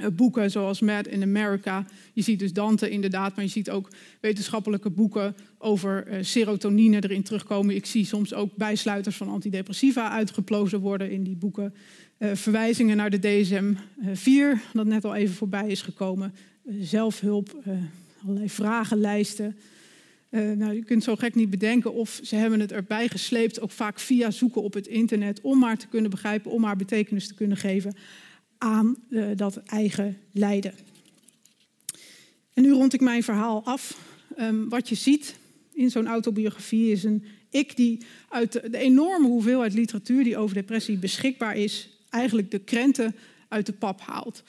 uh, 0.00 0.06
boeken 0.12 0.50
zoals 0.50 0.80
Mad 0.80 1.06
in 1.06 1.22
America. 1.22 1.86
Je 2.12 2.22
ziet 2.22 2.38
dus 2.38 2.52
Dante 2.52 2.90
inderdaad, 2.90 3.34
maar 3.34 3.44
je 3.44 3.50
ziet 3.50 3.70
ook 3.70 3.88
wetenschappelijke 4.20 4.90
boeken 4.90 5.36
over 5.58 6.08
uh, 6.08 6.18
serotonine 6.20 7.04
erin 7.04 7.22
terugkomen. 7.22 7.74
Ik 7.74 7.86
zie 7.86 8.04
soms 8.04 8.34
ook 8.34 8.56
bijsluiters 8.56 9.16
van 9.16 9.28
antidepressiva 9.28 10.10
uitgeplozen 10.10 10.80
worden 10.80 11.10
in 11.10 11.22
die 11.22 11.36
boeken. 11.36 11.74
verwijzingen 12.18 12.96
naar 12.96 13.10
de 13.10 13.18
DSM-4, 13.18 14.72
dat 14.72 14.86
net 14.86 15.04
al 15.04 15.14
even 15.14 15.34
voorbij 15.34 15.68
is 15.68 15.82
gekomen. 15.82 16.34
Zelfhulp, 16.80 17.62
allerlei 18.22 18.50
vragenlijsten. 18.50 19.56
Uh, 20.30 20.52
nou, 20.52 20.74
je 20.74 20.84
kunt 20.84 21.04
zo 21.04 21.16
gek 21.16 21.34
niet 21.34 21.50
bedenken 21.50 21.92
of 21.92 22.20
ze 22.22 22.36
hebben 22.36 22.60
het 22.60 22.72
erbij 22.72 23.08
gesleept, 23.08 23.60
ook 23.60 23.70
vaak 23.70 24.00
via 24.00 24.30
zoeken 24.30 24.62
op 24.62 24.74
het 24.74 24.86
internet, 24.86 25.40
om 25.40 25.58
maar 25.58 25.78
te 25.78 25.86
kunnen 25.86 26.10
begrijpen, 26.10 26.50
om 26.50 26.60
maar 26.60 26.76
betekenis 26.76 27.26
te 27.26 27.34
kunnen 27.34 27.56
geven 27.56 27.94
aan 28.58 28.96
uh, 29.08 29.26
dat 29.36 29.56
eigen 29.56 30.18
lijden. 30.32 30.74
En 32.52 32.62
nu 32.62 32.70
rond 32.70 32.94
ik 32.94 33.00
mijn 33.00 33.22
verhaal 33.22 33.64
af. 33.64 33.98
Um, 34.38 34.68
wat 34.68 34.88
je 34.88 34.94
ziet 34.94 35.36
in 35.72 35.90
zo'n 35.90 36.06
autobiografie 36.06 36.92
is 36.92 37.04
een 37.04 37.24
ik 37.50 37.76
die 37.76 38.04
uit 38.28 38.52
de, 38.52 38.78
enorme 38.78 39.26
hoeveelheid 39.26 39.74
literatuur 39.74 40.24
die 40.24 40.36
over 40.36 40.54
depressie 40.54 40.98
beschikbaar 40.98 41.56
is, 41.56 41.88
eigenlijk 42.10 42.50
de 42.50 42.58
krenten 42.58 43.16
uit 43.48 43.66
de 43.66 43.72
pap 43.72 44.00
haalt. 44.00 44.42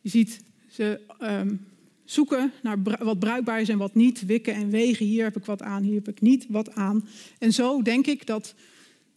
Je 0.00 0.08
ziet 0.08 0.40
ze 0.72 1.00
um, 1.22 1.66
zoeken 2.04 2.52
naar 2.62 2.82
wat 2.82 3.18
bruikbaar 3.18 3.60
is 3.60 3.68
en 3.68 3.78
wat 3.78 3.94
niet. 3.94 4.26
Wikken 4.26 4.54
en 4.54 4.70
wegen. 4.70 5.06
Hier 5.06 5.24
heb 5.24 5.36
ik 5.36 5.44
wat 5.44 5.62
aan, 5.62 5.82
hier 5.82 5.94
heb 5.94 6.08
ik 6.08 6.20
niet 6.20 6.46
wat 6.48 6.74
aan. 6.74 7.08
En 7.38 7.52
zo 7.52 7.82
denk 7.82 8.06
ik 8.06 8.26
dat 8.26 8.54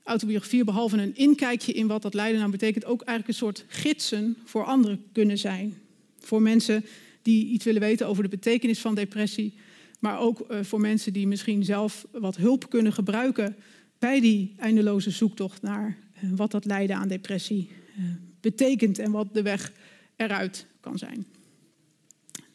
autobiografie, 0.03 0.63
behalve 0.63 0.97
een 0.97 1.15
inkijkje 1.15 1.73
in 1.73 1.87
wat 1.87 2.01
dat 2.01 2.13
lijden 2.13 2.39
nou 2.39 2.51
betekent, 2.51 2.85
ook 2.85 3.01
eigenlijk 3.01 3.27
een 3.27 3.45
soort 3.45 3.65
gidsen 3.67 4.37
voor 4.45 4.63
anderen 4.63 5.03
kunnen 5.11 5.37
zijn. 5.37 5.77
Voor 6.19 6.41
mensen 6.41 6.85
die 7.21 7.45
iets 7.45 7.65
willen 7.65 7.81
weten 7.81 8.07
over 8.07 8.23
de 8.23 8.29
betekenis 8.29 8.79
van 8.79 8.95
depressie. 8.95 9.53
Maar 9.99 10.19
ook 10.19 10.45
uh, 10.51 10.63
voor 10.63 10.81
mensen 10.81 11.13
die 11.13 11.27
misschien 11.27 11.63
zelf 11.63 12.05
wat 12.11 12.35
hulp 12.35 12.69
kunnen 12.69 12.93
gebruiken 12.93 13.55
bij 13.99 14.19
die 14.19 14.53
eindeloze 14.57 15.11
zoektocht 15.11 15.61
naar 15.61 15.97
uh, 16.23 16.29
wat 16.35 16.51
dat 16.51 16.65
lijden 16.65 16.95
aan 16.95 17.07
depressie 17.07 17.69
uh, 17.97 18.05
betekent 18.41 18.99
en 18.99 19.11
wat 19.11 19.33
de 19.33 19.41
weg 19.41 19.71
eruit 20.15 20.65
kan 20.79 20.97
zijn. 20.97 21.25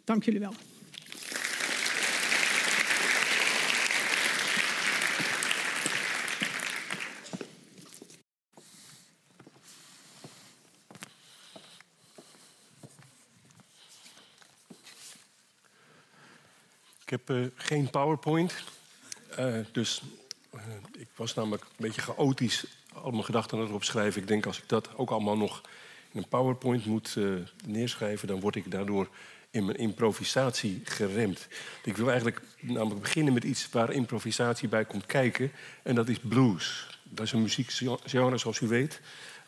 Dank 0.04 0.24
jullie 0.24 0.40
wel. 0.40 0.54
Ik 17.10 17.18
heb 17.26 17.30
uh, 17.30 17.46
geen 17.54 17.90
PowerPoint. 17.90 18.54
Uh, 19.38 19.58
dus 19.72 20.02
uh, 20.54 20.60
ik 20.92 21.08
was 21.16 21.34
namelijk 21.34 21.62
een 21.62 21.68
beetje 21.76 22.00
chaotisch 22.00 22.64
al 22.92 23.10
mijn 23.10 23.24
gedachten 23.24 23.58
erop 23.58 23.84
schrijven. 23.84 24.20
Ik 24.22 24.28
denk 24.28 24.46
als 24.46 24.58
ik 24.58 24.68
dat 24.68 24.96
ook 24.96 25.10
allemaal 25.10 25.36
nog 25.36 25.60
in 26.10 26.18
een 26.18 26.28
PowerPoint 26.28 26.84
moet 26.84 27.16
neerschrijven, 27.66 28.28
dan 28.28 28.40
word 28.40 28.56
ik 28.56 28.70
daardoor 28.70 29.08
in 29.50 29.64
mijn 29.64 29.76
improvisatie 29.76 30.80
geremd. 30.84 31.48
Ik 31.84 31.96
wil 31.96 32.08
eigenlijk 32.08 32.40
namelijk 32.60 33.00
beginnen 33.00 33.32
met 33.32 33.44
iets 33.44 33.68
waar 33.70 33.92
improvisatie 33.92 34.68
bij 34.68 34.84
komt 34.84 35.06
kijken. 35.06 35.52
En 35.82 35.94
dat 35.94 36.08
is 36.08 36.18
blues. 36.18 36.98
Dat 37.02 37.26
is 37.26 37.32
een 37.32 37.42
muziekgenre, 37.42 38.38
zoals 38.38 38.60
u 38.60 38.66
weet. 38.66 39.00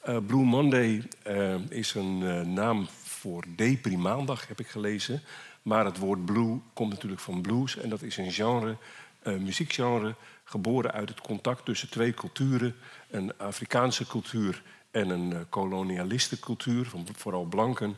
Uh, 0.08 0.16
Blue 0.26 0.44
Monday 0.44 1.02
uh, 1.26 1.54
is 1.68 1.94
een 1.94 2.20
uh, 2.20 2.40
naam 2.40 2.88
voor 3.02 3.44
deprimaandag, 3.56 4.48
heb 4.48 4.60
ik 4.60 4.66
gelezen. 4.66 5.22
Maar 5.62 5.84
het 5.84 5.98
woord 5.98 6.24
blue 6.24 6.60
komt 6.72 6.90
natuurlijk 6.90 7.20
van 7.20 7.40
blues. 7.40 7.76
En 7.76 7.88
dat 7.88 8.02
is 8.02 8.16
een 8.16 8.32
genre, 8.32 8.76
muziekgenre, 9.22 10.14
geboren 10.44 10.92
uit 10.92 11.08
het 11.08 11.20
contact 11.20 11.64
tussen 11.64 11.90
twee 11.90 12.14
culturen. 12.14 12.74
Een 13.10 13.38
Afrikaanse 13.38 14.06
cultuur 14.06 14.62
en 14.90 15.10
een 15.10 15.46
kolonialistencultuur, 15.48 16.86
van 16.86 17.06
vooral 17.16 17.44
blanken. 17.44 17.96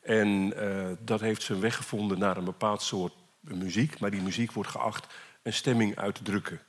En 0.00 0.52
uh, 0.56 0.86
dat 1.00 1.20
heeft 1.20 1.42
zijn 1.42 1.60
weg 1.60 1.76
gevonden 1.76 2.18
naar 2.18 2.36
een 2.36 2.44
bepaald 2.44 2.82
soort 2.82 3.12
muziek. 3.40 3.98
Maar 3.98 4.10
die 4.10 4.22
muziek 4.22 4.52
wordt 4.52 4.70
geacht 4.70 5.06
een 5.42 5.52
stemming 5.52 5.96
uit 5.96 6.14
te 6.14 6.22
drukken. 6.22 6.60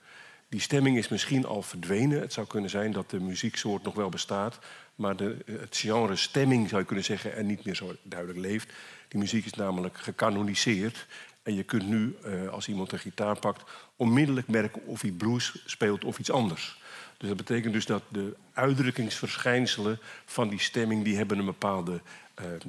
Die 0.48 0.60
stemming 0.60 0.96
is 0.96 1.08
misschien 1.08 1.46
al 1.46 1.62
verdwenen. 1.62 2.20
Het 2.20 2.32
zou 2.32 2.46
kunnen 2.46 2.70
zijn 2.70 2.92
dat 2.92 3.10
de 3.10 3.20
muzieksoort 3.20 3.82
nog 3.82 3.94
wel 3.94 4.08
bestaat. 4.08 4.58
Maar 4.94 5.16
de, 5.16 5.36
het 5.44 5.76
genre 5.76 6.16
stemming 6.16 6.68
zou 6.68 6.80
je 6.80 6.86
kunnen 6.86 7.04
zeggen 7.04 7.34
en 7.34 7.46
niet 7.46 7.64
meer 7.64 7.74
zo 7.74 7.96
duidelijk 8.02 8.40
leeft. 8.40 8.72
Die 9.08 9.20
muziek 9.20 9.44
is 9.44 9.54
namelijk 9.54 9.98
gecanoniseerd. 9.98 11.06
En 11.42 11.54
je 11.54 11.62
kunt 11.62 11.88
nu, 11.88 12.16
uh, 12.26 12.48
als 12.48 12.68
iemand 12.68 12.92
een 12.92 12.98
gitaar 12.98 13.38
pakt, 13.38 13.70
onmiddellijk 13.96 14.48
merken 14.48 14.86
of 14.86 15.00
hij 15.00 15.10
blues 15.10 15.62
speelt 15.66 16.04
of 16.04 16.18
iets 16.18 16.30
anders. 16.30 16.80
Dus 17.16 17.28
dat 17.28 17.36
betekent 17.36 17.72
dus 17.72 17.86
dat 17.86 18.02
de 18.08 18.36
uitdrukkingsverschijnselen 18.52 19.98
van 20.24 20.48
die 20.48 20.60
stemming... 20.60 21.04
die 21.04 21.16
hebben 21.16 21.38
een 21.38 21.44
bepaalde 21.44 22.00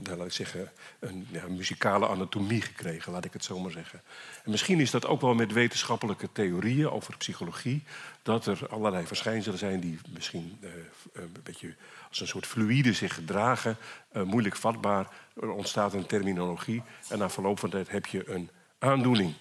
nou, 0.04 0.18
laat 0.18 0.26
ik 0.26 0.34
zeggen, 0.34 0.72
een 1.00 1.28
ja, 1.32 1.48
muzikale 1.48 2.08
anatomie 2.08 2.62
gekregen, 2.62 3.12
laat 3.12 3.26
ik 3.26 3.34
het 3.34 3.44
zo 3.44 3.60
maar 3.60 3.72
zeggen. 3.72 4.02
En 4.44 4.52
misschien 4.52 4.80
is 4.80 4.92
dat 4.92 5.06
ook 5.06 5.22
wel 5.22 5.34
met 5.34 5.52
wetenschappelijke 5.52 6.30
theorieën 6.32 6.90
over 6.90 7.18
psychologie, 7.18 7.84
dat 8.22 8.46
er 8.46 8.68
allerlei 8.70 9.06
verschijnselen 9.06 9.58
zijn 9.58 9.80
die 9.80 10.00
misschien 10.10 10.58
uh, 10.62 10.70
een 11.14 11.36
beetje 11.44 11.76
als 12.10 12.20
een 12.20 12.28
soort 12.28 12.46
fluïde 12.46 12.94
zich 12.94 13.14
gedragen, 13.14 13.78
moeilijk 14.12 14.56
vatbaar. 14.56 15.08
Er 15.42 15.50
ontstaat 15.50 15.94
een 15.94 16.06
terminologie 16.06 16.82
en 17.10 17.18
na 17.18 17.30
verloop 17.30 17.60
van 17.60 17.70
tijd 17.70 17.90
heb 17.90 18.06
je 18.06 18.30
een 18.30 18.50
aandoening 18.80 19.34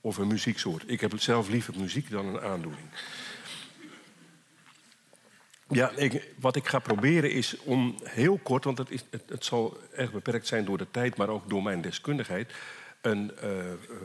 of 0.00 0.16
een 0.16 0.26
muzieksoort. 0.26 0.84
Ik 0.86 1.00
heb 1.00 1.12
zelf 1.16 1.48
liever 1.48 1.74
muziek 1.78 2.10
dan 2.10 2.26
een 2.26 2.40
aandoening. 2.40 2.88
Ja, 5.68 5.90
ik, 5.90 6.34
wat 6.40 6.56
ik 6.56 6.66
ga 6.66 6.78
proberen 6.78 7.30
is 7.30 7.58
om 7.58 7.94
heel 8.04 8.38
kort, 8.42 8.64
want 8.64 8.78
het, 8.78 8.90
is, 8.90 9.04
het, 9.10 9.44
zal 9.44 9.78
erg 9.94 10.12
beperkt 10.12 10.46
zijn 10.46 10.64
door 10.64 10.78
de 10.78 10.90
tijd, 10.90 11.16
maar 11.16 11.28
ook 11.28 11.48
door 11.48 11.62
mijn 11.62 11.80
deskundigheid, 11.80 12.52
een 13.00 13.32
uh, 13.44 13.50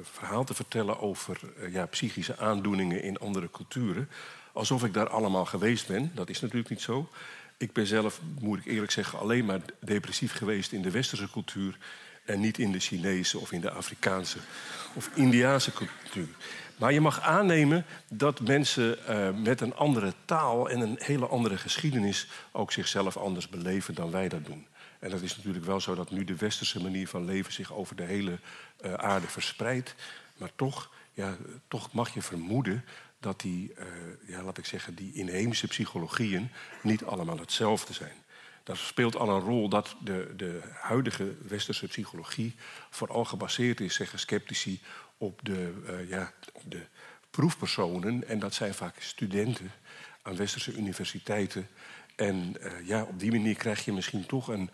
verhaal 0.01 0.43
te 0.43 0.53
vertellen 0.53 0.99
over 0.99 1.39
uh, 1.59 1.73
ja, 1.73 1.85
psychische 1.85 2.37
aandoeningen 2.37 3.03
in 3.03 3.19
andere 3.19 3.49
culturen. 3.51 4.09
Alsof 4.53 4.83
ik 4.83 4.93
daar 4.93 5.09
allemaal 5.09 5.45
geweest 5.45 5.87
ben. 5.87 6.11
Dat 6.13 6.29
is 6.29 6.41
natuurlijk 6.41 6.69
niet 6.69 6.81
zo. 6.81 7.09
Ik 7.57 7.73
ben 7.73 7.87
zelf, 7.87 8.21
moet 8.39 8.59
ik 8.59 8.65
eerlijk 8.65 8.91
zeggen, 8.91 9.19
alleen 9.19 9.45
maar 9.45 9.61
depressief 9.79 10.33
geweest 10.33 10.71
in 10.71 10.81
de 10.81 10.91
westerse 10.91 11.29
cultuur 11.31 11.77
en 12.25 12.39
niet 12.39 12.57
in 12.57 12.71
de 12.71 12.79
Chinese 12.79 13.39
of 13.39 13.51
in 13.51 13.61
de 13.61 13.71
Afrikaanse 13.71 14.37
of 14.93 15.09
Indiaanse 15.13 15.71
cultuur. 15.73 16.27
Maar 16.81 16.93
je 16.93 17.01
mag 17.01 17.21
aannemen 17.21 17.85
dat 18.09 18.39
mensen 18.39 18.97
uh, 19.09 19.29
met 19.43 19.61
een 19.61 19.75
andere 19.75 20.13
taal 20.25 20.69
en 20.69 20.79
een 20.79 20.95
hele 20.99 21.27
andere 21.27 21.57
geschiedenis 21.57 22.27
ook 22.51 22.71
zichzelf 22.71 23.17
anders 23.17 23.49
beleven 23.49 23.95
dan 23.95 24.11
wij 24.11 24.27
dat 24.27 24.45
doen. 24.45 24.67
En 24.99 25.09
dat 25.09 25.21
is 25.21 25.35
natuurlijk 25.35 25.65
wel 25.65 25.79
zo 25.79 25.95
dat 25.95 26.11
nu 26.11 26.23
de 26.23 26.35
westerse 26.35 26.81
manier 26.81 27.07
van 27.07 27.25
leven 27.25 27.53
zich 27.53 27.73
over 27.73 27.95
de 27.95 28.03
hele 28.03 28.39
uh, 28.85 28.93
aarde 28.93 29.27
verspreidt. 29.27 29.95
Maar 30.37 30.51
toch, 30.55 30.91
ja, 31.13 31.35
toch 31.67 31.91
mag 31.91 32.13
je 32.13 32.21
vermoeden 32.21 32.85
dat 33.19 33.39
die, 33.39 33.73
uh, 33.77 33.85
ja, 34.27 34.43
laat 34.43 34.57
ik 34.57 34.65
zeggen, 34.65 34.95
die 34.95 35.13
inheemse 35.13 35.67
psychologieën 35.67 36.51
niet 36.81 37.03
allemaal 37.03 37.37
hetzelfde 37.37 37.93
zijn. 37.93 38.21
Dat 38.63 38.77
speelt 38.77 39.15
al 39.15 39.29
een 39.29 39.41
rol 39.41 39.69
dat 39.69 39.95
de, 39.99 40.33
de 40.37 40.59
huidige 40.73 41.35
westerse 41.47 41.87
psychologie 41.87 42.55
vooral 42.89 43.25
gebaseerd 43.25 43.79
is, 43.79 43.95
zeggen 43.95 44.19
sceptici, 44.19 44.81
op 45.21 45.39
de, 45.43 45.73
uh, 45.89 46.09
ja, 46.09 46.33
de 46.63 46.81
proefpersonen. 47.29 48.27
En 48.27 48.39
dat 48.39 48.53
zijn 48.53 48.73
vaak 48.73 48.95
studenten 48.99 49.71
aan 50.21 50.35
westerse 50.35 50.73
universiteiten. 50.73 51.67
En 52.15 52.55
uh, 52.59 52.87
ja, 52.87 53.03
op 53.03 53.19
die 53.19 53.31
manier 53.31 53.55
krijg 53.55 53.85
je 53.85 53.93
misschien 53.93 54.25
toch 54.25 54.47
een, 54.47 54.69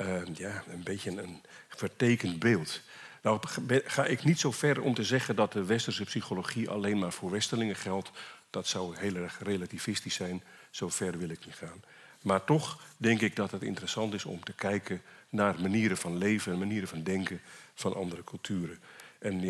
uh, 0.00 0.22
ja, 0.34 0.62
een 0.68 0.82
beetje 0.82 1.10
een 1.10 1.42
vertekend 1.68 2.38
beeld. 2.38 2.80
Nou 3.22 3.40
ga 3.68 4.04
ik 4.04 4.24
niet 4.24 4.40
zo 4.40 4.50
ver 4.50 4.80
om 4.80 4.94
te 4.94 5.04
zeggen 5.04 5.36
dat 5.36 5.52
de 5.52 5.64
westerse 5.64 6.04
psychologie 6.04 6.70
alleen 6.70 6.98
maar 6.98 7.12
voor 7.12 7.30
westerlingen 7.30 7.76
geldt. 7.76 8.10
Dat 8.50 8.66
zou 8.66 8.96
heel 8.96 9.14
erg 9.14 9.38
relativistisch 9.42 10.14
zijn. 10.14 10.42
Zo 10.70 10.88
ver 10.88 11.18
wil 11.18 11.28
ik 11.28 11.46
niet 11.46 11.54
gaan. 11.54 11.82
Maar 12.22 12.44
toch 12.44 12.80
denk 12.96 13.20
ik 13.20 13.36
dat 13.36 13.50
het 13.50 13.62
interessant 13.62 14.14
is 14.14 14.24
om 14.24 14.44
te 14.44 14.52
kijken 14.52 15.02
naar 15.28 15.60
manieren 15.60 15.96
van 15.96 16.16
leven 16.16 16.52
en 16.52 16.58
manieren 16.58 16.88
van 16.88 17.02
denken 17.02 17.40
van 17.74 17.94
andere 17.94 18.24
culturen. 18.24 18.78
En 19.26 19.40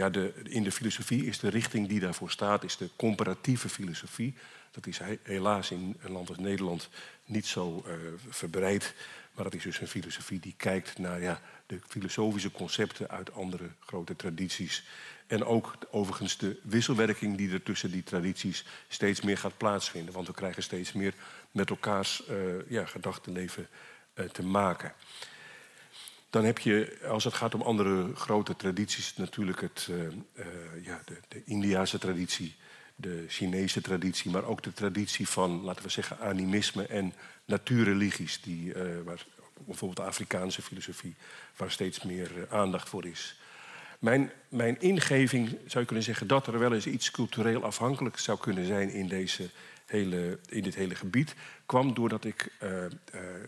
in 0.42 0.62
de 0.62 0.72
filosofie 0.72 1.26
is 1.26 1.38
de 1.38 1.48
richting 1.48 1.88
die 1.88 2.00
daarvoor 2.00 2.30
staat, 2.30 2.64
is 2.64 2.76
de 2.76 2.90
comparatieve 2.96 3.68
filosofie. 3.68 4.34
Dat 4.70 4.86
is 4.86 5.00
helaas 5.22 5.70
in 5.70 5.96
een 6.00 6.12
land 6.12 6.28
als 6.28 6.38
Nederland 6.38 6.88
niet 7.24 7.46
zo 7.46 7.84
uh, 7.86 7.92
verbreid. 8.28 8.94
Maar 9.32 9.44
dat 9.44 9.54
is 9.54 9.62
dus 9.62 9.80
een 9.80 9.88
filosofie 9.88 10.40
die 10.40 10.54
kijkt 10.56 10.98
naar 10.98 11.20
ja, 11.20 11.40
de 11.66 11.78
filosofische 11.88 12.50
concepten 12.50 13.10
uit 13.10 13.32
andere 13.32 13.68
grote 13.80 14.16
tradities. 14.16 14.84
En 15.26 15.44
ook 15.44 15.76
overigens 15.90 16.38
de 16.38 16.60
wisselwerking 16.62 17.36
die 17.36 17.52
er 17.52 17.62
tussen 17.62 17.90
die 17.90 18.02
tradities 18.02 18.64
steeds 18.88 19.20
meer 19.20 19.38
gaat 19.38 19.56
plaatsvinden. 19.56 20.14
Want 20.14 20.26
we 20.26 20.32
krijgen 20.32 20.62
steeds 20.62 20.92
meer 20.92 21.14
met 21.50 21.70
elkaars 21.70 22.22
uh, 22.30 22.36
ja, 22.68 22.86
gedachtenleven 22.86 23.68
uh, 24.14 24.24
te 24.28 24.42
maken. 24.42 24.92
Dan 26.30 26.44
heb 26.44 26.58
je, 26.58 26.98
als 27.08 27.24
het 27.24 27.34
gaat 27.34 27.54
om 27.54 27.62
andere 27.62 28.14
grote 28.14 28.56
tradities, 28.56 29.16
natuurlijk 29.16 29.60
het, 29.60 29.88
uh, 29.90 30.44
ja, 30.82 31.02
de, 31.04 31.16
de 31.28 31.42
Indiase 31.44 31.98
traditie, 31.98 32.54
de 32.96 33.24
Chinese 33.28 33.80
traditie, 33.80 34.30
maar 34.30 34.44
ook 34.44 34.62
de 34.62 34.72
traditie 34.72 35.28
van, 35.28 35.60
laten 35.60 35.82
we 35.82 35.88
zeggen, 35.88 36.18
animisme 36.18 36.86
en 36.86 37.12
natuurreligies, 37.44 38.40
die, 38.42 38.72
waar, 39.04 39.24
bijvoorbeeld 39.64 40.00
de 40.00 40.12
Afrikaanse 40.12 40.62
filosofie, 40.62 41.14
waar 41.56 41.70
steeds 41.70 42.02
meer 42.02 42.30
aandacht 42.50 42.88
voor 42.88 43.06
is. 43.06 43.40
Mijn, 43.98 44.30
mijn 44.48 44.80
ingeving 44.80 45.48
zou 45.48 45.80
je 45.80 45.84
kunnen 45.84 46.04
zeggen 46.04 46.26
dat 46.26 46.46
er 46.46 46.58
wel 46.58 46.72
eens 46.72 46.86
iets 46.86 47.10
cultureel 47.10 47.64
afhankelijk 47.64 48.18
zou 48.18 48.38
kunnen 48.38 48.66
zijn 48.66 48.90
in, 48.90 49.08
deze 49.08 49.50
hele, 49.86 50.38
in 50.48 50.62
dit 50.62 50.74
hele 50.74 50.94
gebied, 50.94 51.34
kwam 51.66 51.94
doordat 51.94 52.24
ik 52.24 52.52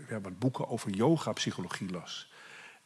ja, 0.08 0.20
wat 0.20 0.38
boeken 0.38 0.68
over 0.68 0.90
yoga-psychologie 0.90 1.90
las. 1.90 2.27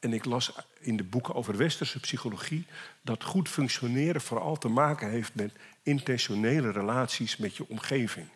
En 0.03 0.13
ik 0.13 0.25
las 0.25 0.53
in 0.81 0.97
de 0.97 1.05
boeken 1.05 1.35
over 1.35 1.57
westerse 1.57 2.01
psychologie 2.01 2.67
dat 3.03 3.25
goed 3.25 3.49
functioneren 3.49 4.21
vooral 4.21 4.59
te 4.59 4.69
maken 4.69 5.11
heeft 5.11 5.35
met 5.35 5.53
intentionele 5.83 6.71
relaties 6.71 7.37
met 7.37 7.57
je 7.57 7.69
omgeving. 7.69 8.27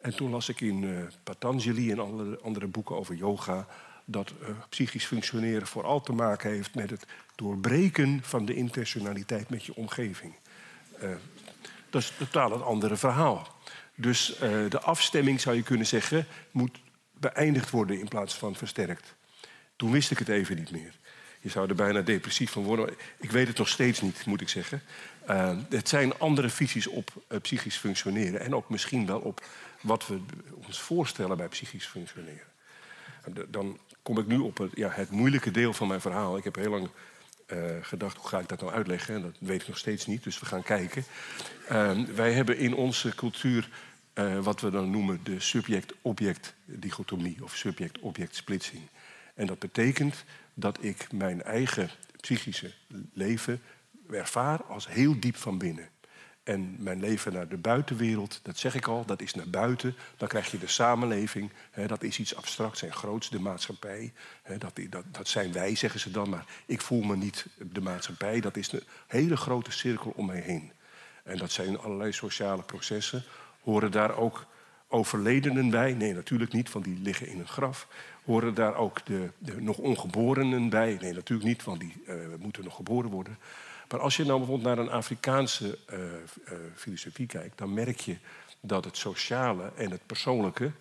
En 0.00 0.16
toen 0.16 0.30
las 0.30 0.48
ik 0.48 0.60
in 0.60 0.82
uh, 0.82 1.02
Patanjali 1.22 1.90
en 1.90 1.98
andere, 1.98 2.38
andere 2.40 2.66
boeken 2.66 2.96
over 2.96 3.14
yoga 3.14 3.66
dat 4.04 4.32
uh, 4.42 4.48
psychisch 4.68 5.04
functioneren 5.04 5.66
vooral 5.66 6.00
te 6.00 6.12
maken 6.12 6.50
heeft 6.50 6.74
met 6.74 6.90
het 6.90 7.06
doorbreken 7.34 8.20
van 8.22 8.44
de 8.44 8.54
intentionaliteit 8.54 9.48
met 9.48 9.64
je 9.64 9.74
omgeving. 9.74 10.34
Uh, 11.02 11.10
dat 11.90 12.02
is 12.02 12.12
totaal 12.18 12.52
een 12.52 12.62
andere 12.62 12.96
verhaal. 12.96 13.48
Dus 13.94 14.36
de 14.68 14.80
afstemming, 14.80 15.40
zou 15.40 15.56
je 15.56 15.62
kunnen 15.62 15.86
zeggen, 15.86 16.26
moet 16.50 16.78
beëindigd 17.12 17.70
worden 17.70 17.98
in 17.98 18.08
plaats 18.08 18.34
van 18.34 18.54
versterkt. 18.54 19.14
Toen 19.76 19.90
wist 19.90 20.10
ik 20.10 20.18
het 20.18 20.28
even 20.28 20.56
niet 20.56 20.70
meer. 20.70 20.94
Je 21.40 21.50
zou 21.50 21.68
er 21.68 21.74
bijna 21.74 22.00
depressief 22.00 22.50
van 22.50 22.62
worden. 22.62 22.94
Ik 23.18 23.30
weet 23.30 23.48
het 23.48 23.58
nog 23.58 23.68
steeds 23.68 24.00
niet, 24.00 24.26
moet 24.26 24.40
ik 24.40 24.48
zeggen. 24.48 24.82
Uh, 25.30 25.56
het 25.68 25.88
zijn 25.88 26.18
andere 26.18 26.48
visies 26.48 26.86
op 26.86 27.10
uh, 27.28 27.38
psychisch 27.40 27.76
functioneren. 27.76 28.40
En 28.40 28.54
ook 28.54 28.68
misschien 28.68 29.06
wel 29.06 29.20
op 29.20 29.46
wat 29.80 30.06
we 30.06 30.20
ons 30.66 30.80
voorstellen 30.80 31.36
bij 31.36 31.48
psychisch 31.48 31.86
functioneren. 31.86 32.46
Dan 33.48 33.78
kom 34.02 34.18
ik 34.18 34.26
nu 34.26 34.38
op 34.38 34.58
het, 34.58 34.70
ja, 34.74 34.90
het 34.90 35.10
moeilijke 35.10 35.50
deel 35.50 35.72
van 35.72 35.88
mijn 35.88 36.00
verhaal. 36.00 36.36
Ik 36.36 36.44
heb 36.44 36.54
heel 36.54 36.70
lang 36.70 36.88
uh, 37.46 37.58
gedacht, 37.80 38.16
hoe 38.16 38.28
ga 38.28 38.38
ik 38.38 38.48
dat 38.48 38.60
nou 38.60 38.72
uitleggen? 38.72 39.14
En 39.14 39.22
dat 39.22 39.36
weet 39.38 39.60
ik 39.60 39.68
nog 39.68 39.78
steeds 39.78 40.06
niet, 40.06 40.24
dus 40.24 40.40
we 40.40 40.46
gaan 40.46 40.62
kijken. 40.62 41.04
Uh, 41.70 41.90
wij 42.14 42.32
hebben 42.32 42.58
in 42.58 42.74
onze 42.74 43.14
cultuur 43.14 43.68
wat 44.42 44.60
we 44.60 44.70
dan 44.70 44.90
noemen 44.90 45.20
de 45.22 45.40
subject-object-dichotomie 45.40 47.44
of 47.44 47.56
subject-object-splitsing. 47.56 48.82
En 49.34 49.46
dat 49.46 49.58
betekent 49.58 50.24
dat 50.54 50.78
ik 50.80 51.12
mijn 51.12 51.42
eigen 51.42 51.90
psychische 52.20 52.72
leven 53.12 53.62
ervaar 54.10 54.62
als 54.62 54.88
heel 54.88 55.20
diep 55.20 55.36
van 55.36 55.58
binnen. 55.58 55.88
En 56.44 56.76
mijn 56.78 57.00
leven 57.00 57.32
naar 57.32 57.48
de 57.48 57.56
buitenwereld, 57.56 58.40
dat 58.42 58.58
zeg 58.58 58.74
ik 58.74 58.86
al, 58.86 59.04
dat 59.04 59.22
is 59.22 59.34
naar 59.34 59.50
buiten. 59.50 59.94
Dan 60.16 60.28
krijg 60.28 60.50
je 60.50 60.58
de 60.58 60.66
samenleving, 60.66 61.50
hè, 61.70 61.86
dat 61.86 62.02
is 62.02 62.18
iets 62.18 62.36
abstracts 62.36 62.82
en 62.82 62.92
groots, 62.92 63.30
de 63.30 63.40
maatschappij. 63.40 64.12
Hè, 64.42 64.58
dat, 64.58 64.80
dat, 64.90 65.04
dat 65.10 65.28
zijn 65.28 65.52
wij, 65.52 65.74
zeggen 65.74 66.00
ze 66.00 66.10
dan, 66.10 66.28
maar 66.28 66.44
ik 66.66 66.80
voel 66.80 67.02
me 67.02 67.16
niet 67.16 67.46
de 67.56 67.80
maatschappij. 67.80 68.40
Dat 68.40 68.56
is 68.56 68.72
een 68.72 68.82
hele 69.06 69.36
grote 69.36 69.70
cirkel 69.70 70.12
om 70.16 70.26
mij 70.26 70.40
heen. 70.40 70.72
En 71.22 71.38
dat 71.38 71.50
zijn 71.50 71.78
allerlei 71.78 72.12
sociale 72.12 72.62
processen. 72.62 73.24
Horen 73.60 73.90
daar 73.90 74.16
ook 74.16 74.46
overledenen 74.94 75.70
bij? 75.70 75.92
Nee, 75.94 76.14
natuurlijk 76.14 76.52
niet, 76.52 76.72
want 76.72 76.84
die 76.84 76.98
liggen 76.98 77.26
in 77.26 77.38
een 77.38 77.48
graf. 77.48 77.88
Horen 78.24 78.54
daar 78.54 78.74
ook 78.74 79.06
de, 79.06 79.30
de 79.38 79.60
nog 79.60 79.78
ongeborenen 79.78 80.68
bij? 80.68 80.98
Nee, 81.00 81.12
natuurlijk 81.12 81.48
niet, 81.48 81.64
want 81.64 81.80
die 81.80 82.02
uh, 82.06 82.14
moeten 82.38 82.64
nog 82.64 82.74
geboren 82.74 83.10
worden. 83.10 83.38
Maar 83.88 84.00
als 84.00 84.16
je 84.16 84.24
nou 84.24 84.38
bijvoorbeeld 84.38 84.76
naar 84.76 84.84
een 84.84 84.92
Afrikaanse 84.92 85.78
uh, 85.92 85.98
uh, 85.98 86.58
filosofie 86.74 87.26
kijkt, 87.26 87.58
dan 87.58 87.74
merk 87.74 88.00
je 88.00 88.16
dat 88.60 88.84
het 88.84 88.96
sociale 88.96 89.72
en 89.76 89.90
het 89.90 90.06
persoonlijke 90.06 90.72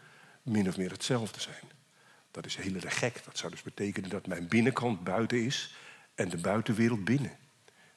min 0.41 0.68
of 0.68 0.77
meer 0.77 0.91
hetzelfde 0.91 1.40
zijn. 1.40 1.72
Dat 2.31 2.45
is 2.45 2.56
heel 2.56 2.76
erg 2.76 2.99
gek. 2.99 3.22
Dat 3.26 3.38
zou 3.38 3.52
dus 3.52 3.61
betekenen 3.61 4.10
dat 4.10 4.27
mijn 4.27 4.48
binnenkant 4.48 5.03
buiten 5.03 5.45
is 5.45 5.76
en 6.15 6.30
de 6.30 6.38
buitenwereld 6.38 7.03
binnen. 7.03 7.31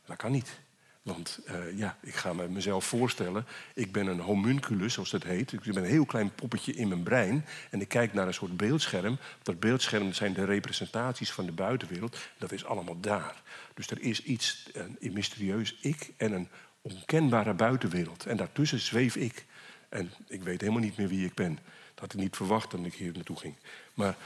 Dat 0.05 0.17
kan 0.17 0.33
niet. 0.33 0.61
Want 1.07 1.39
uh, 1.49 1.79
ja, 1.79 1.97
ik 2.03 2.15
ga 2.15 2.33
me 2.33 2.49
mezelf 2.49 2.85
voorstellen, 2.85 3.47
ik 3.75 3.93
ben 3.93 4.07
een 4.07 4.21
homunculus, 4.21 4.93
zoals 4.93 5.11
dat 5.11 5.23
heet. 5.23 5.53
Ik 5.53 5.61
ben 5.61 5.77
een 5.77 5.85
heel 5.85 6.05
klein 6.05 6.35
poppetje 6.35 6.73
in 6.73 6.89
mijn 6.89 7.03
brein. 7.03 7.45
En 7.71 7.81
ik 7.81 7.89
kijk 7.89 8.13
naar 8.13 8.27
een 8.27 8.35
soort 8.35 8.57
beeldscherm. 8.57 9.19
Dat 9.43 9.61
beeldscherm 9.61 10.13
zijn 10.13 10.33
de 10.33 10.45
representaties 10.45 11.33
van 11.33 11.47
de 11.47 11.53
buitenwereld. 11.53 12.17
Dat 12.39 12.53
is 12.53 12.65
allemaal 12.65 13.01
daar. 13.01 13.43
Dus 13.75 13.91
er 13.91 14.01
is 14.01 14.23
iets, 14.23 14.71
een 14.73 15.13
mysterieus 15.13 15.77
ik 15.81 16.13
en 16.17 16.33
een 16.33 16.49
onkenbare 16.81 17.55
buitenwereld. 17.55 18.27
En 18.27 18.37
daartussen 18.37 18.81
zweef 18.81 19.17
ik. 19.17 19.47
En 19.89 20.13
ik 20.29 20.43
weet 20.43 20.61
helemaal 20.61 20.83
niet 20.83 20.97
meer 20.97 21.09
wie 21.09 21.27
ik 21.27 21.35
ben. 21.35 21.55
Dat 21.95 22.01
had 22.01 22.13
ik 22.13 22.21
niet 22.21 22.37
verwacht 22.37 22.71
toen 22.71 22.85
ik 22.85 22.95
hier 22.95 23.13
naartoe 23.13 23.37
ging. 23.37 23.57
Maar 23.95 24.17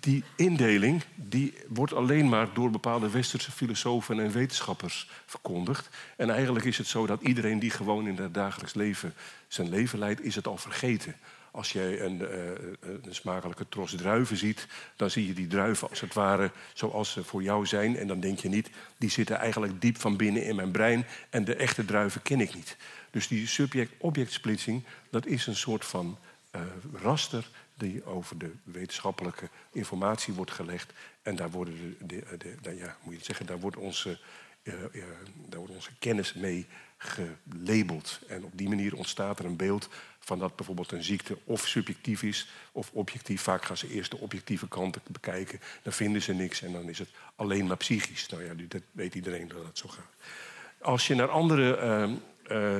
die 0.00 0.24
indeling 0.36 1.02
die 1.14 1.54
wordt 1.68 1.92
alleen 1.92 2.28
maar 2.28 2.48
door 2.54 2.70
bepaalde 2.70 3.10
westerse 3.10 3.52
filosofen 3.52 4.20
en 4.20 4.32
wetenschappers 4.32 5.10
verkondigd. 5.26 5.88
En 6.16 6.30
eigenlijk 6.30 6.64
is 6.64 6.78
het 6.78 6.86
zo 6.86 7.06
dat 7.06 7.22
iedereen 7.22 7.58
die 7.58 7.70
gewoon 7.70 8.06
in 8.06 8.16
het 8.16 8.34
dagelijks 8.34 8.74
leven 8.74 9.14
zijn 9.48 9.68
leven 9.68 9.98
leidt, 9.98 10.22
is 10.22 10.34
het 10.34 10.46
al 10.46 10.56
vergeten. 10.56 11.14
Als 11.52 11.72
jij 11.72 12.00
een, 12.00 12.20
uh, 12.20 12.28
een, 12.80 13.14
smakelijke 13.14 13.68
tros 13.68 13.94
druiven 13.94 14.36
ziet, 14.36 14.66
dan 14.96 15.10
zie 15.10 15.26
je 15.26 15.32
die 15.32 15.46
druiven 15.46 15.88
als 15.88 16.00
het 16.00 16.14
ware 16.14 16.50
zoals 16.74 17.12
ze 17.12 17.24
voor 17.24 17.42
jou 17.42 17.66
zijn. 17.66 17.96
En 17.96 18.06
dan 18.06 18.20
denk 18.20 18.38
je 18.38 18.48
niet, 18.48 18.70
die 18.98 19.10
zitten 19.10 19.36
eigenlijk 19.36 19.80
diep 19.80 20.00
van 20.00 20.16
binnen 20.16 20.44
in 20.44 20.56
mijn 20.56 20.70
brein 20.70 21.06
en 21.30 21.44
de 21.44 21.54
echte 21.54 21.84
druiven 21.84 22.22
ken 22.22 22.40
ik 22.40 22.54
niet. 22.54 22.76
Dus 23.10 23.28
die 23.28 23.46
subject-object-splitsing, 23.46 24.84
dat 25.10 25.26
is 25.26 25.46
een 25.46 25.56
soort 25.56 25.84
van 25.84 26.18
uh, 26.56 26.60
raster 27.02 27.50
die 27.80 28.04
over 28.04 28.38
de 28.38 28.52
wetenschappelijke 28.62 29.48
informatie 29.72 30.34
wordt 30.34 30.50
gelegd. 30.50 30.92
En 31.22 31.36
daar, 31.36 31.50
worden 31.50 31.96
de, 31.98 32.24
de, 32.38 32.54
de, 32.62 32.76
ja, 32.76 32.96
moet 33.02 33.18
je 33.18 33.24
zeggen, 33.24 33.46
daar 33.46 33.60
wordt 33.60 33.76
onze, 33.76 34.18
uh, 34.62 34.74
daar 35.48 35.58
wordt 35.58 35.74
onze 35.74 35.90
kennis 35.98 36.34
mee 36.34 36.66
gelabeld. 36.96 38.20
En 38.28 38.44
op 38.44 38.52
die 38.54 38.68
manier 38.68 38.96
ontstaat 38.96 39.38
er 39.38 39.44
een 39.44 39.56
beeld 39.56 39.88
van 40.18 40.38
dat 40.38 40.56
bijvoorbeeld 40.56 40.92
een 40.92 41.04
ziekte 41.04 41.38
of 41.44 41.66
subjectief 41.66 42.22
is 42.22 42.48
of 42.72 42.90
objectief. 42.92 43.42
Vaak 43.42 43.64
gaan 43.64 43.76
ze 43.76 43.90
eerst 43.90 44.10
de 44.10 44.18
objectieve 44.18 44.68
kant 44.68 44.98
bekijken, 45.06 45.60
dan 45.82 45.92
vinden 45.92 46.22
ze 46.22 46.32
niks 46.32 46.62
en 46.62 46.72
dan 46.72 46.88
is 46.88 46.98
het 46.98 47.10
alleen 47.34 47.66
maar 47.66 47.76
psychisch. 47.76 48.28
Nou 48.28 48.44
ja, 48.44 48.52
dat 48.68 48.82
weet 48.92 49.14
iedereen 49.14 49.48
dat 49.48 49.64
het 49.64 49.78
zo 49.78 49.88
gaat. 49.88 50.14
Als 50.80 51.06
je 51.06 51.14
naar 51.14 51.28
andere 51.28 51.78
uh, 52.50 52.76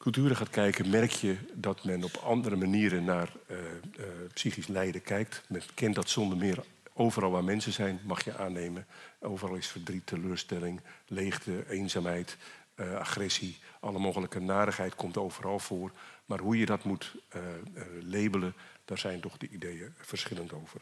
culturen 0.00 0.36
gaat 0.36 0.50
kijken, 0.50 0.90
merk 0.90 1.10
je 1.10 1.36
dat 1.52 1.84
men 1.84 2.04
op 2.04 2.16
andere 2.16 2.56
manieren 2.56 3.04
naar 3.04 3.32
uh, 3.50 3.56
uh, 3.56 4.04
psychisch 4.32 4.66
lijden 4.66 5.02
kijkt. 5.02 5.42
Men 5.48 5.62
kent 5.74 5.94
dat 5.94 6.08
zonder 6.08 6.38
meer 6.38 6.64
overal 6.92 7.30
waar 7.30 7.44
mensen 7.44 7.72
zijn, 7.72 8.00
mag 8.04 8.24
je 8.24 8.36
aannemen. 8.36 8.86
Overal 9.18 9.54
is 9.54 9.68
verdriet, 9.68 10.06
teleurstelling, 10.06 10.80
leegte, 11.06 11.64
eenzaamheid, 11.68 12.36
uh, 12.76 12.94
agressie. 12.94 13.58
Alle 13.80 13.98
mogelijke 13.98 14.40
narigheid 14.40 14.94
komt 14.94 15.16
overal 15.16 15.58
voor. 15.58 15.90
Maar 16.24 16.38
hoe 16.38 16.58
je 16.58 16.66
dat 16.66 16.84
moet 16.84 17.14
labelen, 18.00 18.54
daar 18.84 18.98
zijn 18.98 19.20
toch 19.20 19.36
de 19.36 19.48
ideeën 19.48 19.94
verschillend 19.98 20.52
over. 20.52 20.80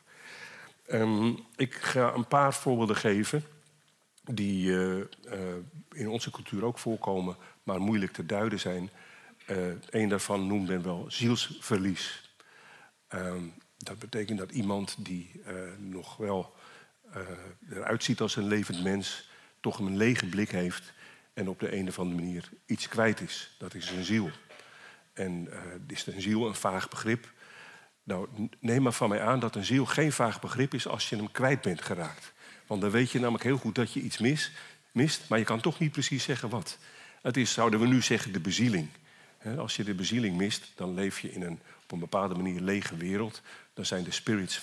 Um, 0.93 1.39
ik 1.57 1.75
ga 1.75 2.13
een 2.13 2.27
paar 2.27 2.55
voorbeelden 2.55 2.97
geven 2.97 3.45
die 4.25 4.73
in 5.93 6.09
onze 6.09 6.31
cultuur 6.31 6.65
ook 6.65 6.79
voorkomen, 6.79 7.37
maar 7.63 7.81
moeilijk 7.81 8.13
te 8.13 8.27
duiden 8.27 8.61
zijn. 8.61 8.91
Een 9.91 10.09
daarvan 10.09 10.47
noemt 10.47 10.69
men 10.69 10.83
wel 10.83 11.05
zielsverlies. 11.09 12.33
Uh, 13.15 13.35
dat 13.77 13.99
betekent 13.99 14.39
dat 14.39 14.51
iemand 14.51 14.97
die 14.99 15.31
uh, 15.47 15.53
nog 15.79 16.17
wel 16.17 16.55
uh, 17.17 17.23
eruit 17.71 18.05
ziet 18.05 18.21
als 18.21 18.37
een 18.37 18.47
levend 18.47 18.83
mens, 18.83 19.31
toch 19.61 19.79
een 19.79 19.97
lege 19.97 20.27
blik 20.27 20.51
heeft 20.51 20.93
en 21.35 21.49
op 21.49 21.61
de 21.61 21.77
een 21.77 21.89
of 21.89 21.99
andere 21.99 22.21
manier 22.21 22.49
iets 22.67 22.89
kwijt 22.89 23.21
is. 23.21 23.55
Dat 23.59 23.75
is 23.75 23.91
een 23.91 24.05
ziel. 24.05 24.31
En 25.13 25.49
is 25.87 26.07
een 26.07 26.21
ziel 26.21 26.47
een 26.47 26.55
vaag 26.55 26.89
begrip? 26.89 27.33
Nou, 28.03 28.29
neem 28.61 28.83
maar 28.83 28.93
van 28.93 29.09
mij 29.09 29.23
aan 29.23 29.41
dat 29.41 29.55
een 29.55 29.65
ziel 29.65 29.87
geen 29.87 30.13
vaag 30.13 30.41
begrip 30.41 30.75
is 30.75 30.87
als 30.87 31.09
je 31.09 31.17
hem 31.17 31.31
kwijt 31.31 31.61
bent 31.61 31.83
geraakt. 31.83 32.33
Want 32.67 32.81
dan 32.81 32.91
weet 32.91 33.11
je 33.11 33.19
namelijk 33.19 33.45
heel 33.45 33.57
goed 33.57 33.75
dat 33.75 33.93
je 33.93 34.01
iets 34.01 34.19
mis, 34.19 34.53
mist, 34.93 35.29
maar 35.29 35.39
je 35.39 35.45
kan 35.45 35.61
toch 35.61 35.79
niet 35.79 35.93
precies 35.93 36.25
zeggen 36.25 36.49
wat. 36.49 36.79
Het 37.23 37.37
is, 37.37 37.53
zouden 37.53 37.81
we 37.81 37.87
nu 37.87 38.03
zeggen, 38.03 38.33
de 38.33 38.41
bezieling. 38.41 38.89
Als 39.59 39.77
je 39.77 39.85
de 39.85 39.95
bezieling 39.95 40.37
mist, 40.37 40.73
dan 40.75 40.95
leef 40.95 41.21
je 41.21 41.33
in 41.33 41.43
een 41.43 41.61
op 41.83 41.93
een 41.93 41.99
bepaalde 41.99 42.35
manier 42.35 42.61
lege 42.61 42.97
wereld. 42.97 43.43
Dan 43.75 43.87
zijn 43.87 44.05
de 44.05 44.11
spirits 44.11 44.57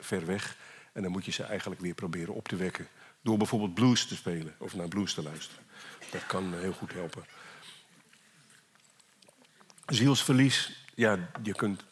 ver, 0.00 0.26
weg. 0.26 0.56
En 0.92 1.02
dan 1.02 1.10
moet 1.10 1.24
je 1.24 1.32
ze 1.32 1.42
eigenlijk 1.42 1.80
weer 1.80 1.94
proberen 1.94 2.34
op 2.34 2.48
te 2.48 2.56
wekken. 2.56 2.88
Door 3.22 3.36
bijvoorbeeld 3.36 3.74
blues 3.74 4.06
te 4.06 4.16
spelen 4.16 4.54
of 4.58 4.74
naar 4.74 4.88
blues 4.88 5.14
te 5.14 5.22
luisteren. 5.22 5.64
Dat 6.10 6.26
kan 6.26 6.54
heel 6.54 6.72
goed 6.72 6.92
helpen. 6.92 7.24
Zielsverlies, 9.86 10.86
ja, 10.94 11.30
je 11.42 11.52
kunt 11.52 11.84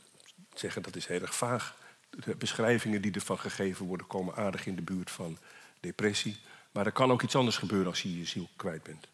zeggen 0.54 0.82
dat 0.82 0.96
is 0.96 1.06
heel 1.06 1.20
erg 1.20 1.34
vaag. 1.34 1.76
De 2.10 2.36
beschrijvingen 2.36 3.02
die 3.02 3.12
ervan 3.12 3.38
gegeven 3.38 3.86
worden 3.86 4.06
komen 4.06 4.34
aardig 4.34 4.66
in 4.66 4.76
de 4.76 4.82
buurt 4.82 5.10
van 5.10 5.38
depressie. 5.80 6.36
Maar 6.72 6.86
er 6.86 6.92
kan 6.92 7.10
ook 7.10 7.22
iets 7.22 7.36
anders 7.36 7.56
gebeuren 7.56 7.88
als 7.88 8.02
je 8.02 8.18
je 8.18 8.24
ziel 8.24 8.48
kwijt 8.56 8.82
bent. 8.82 9.08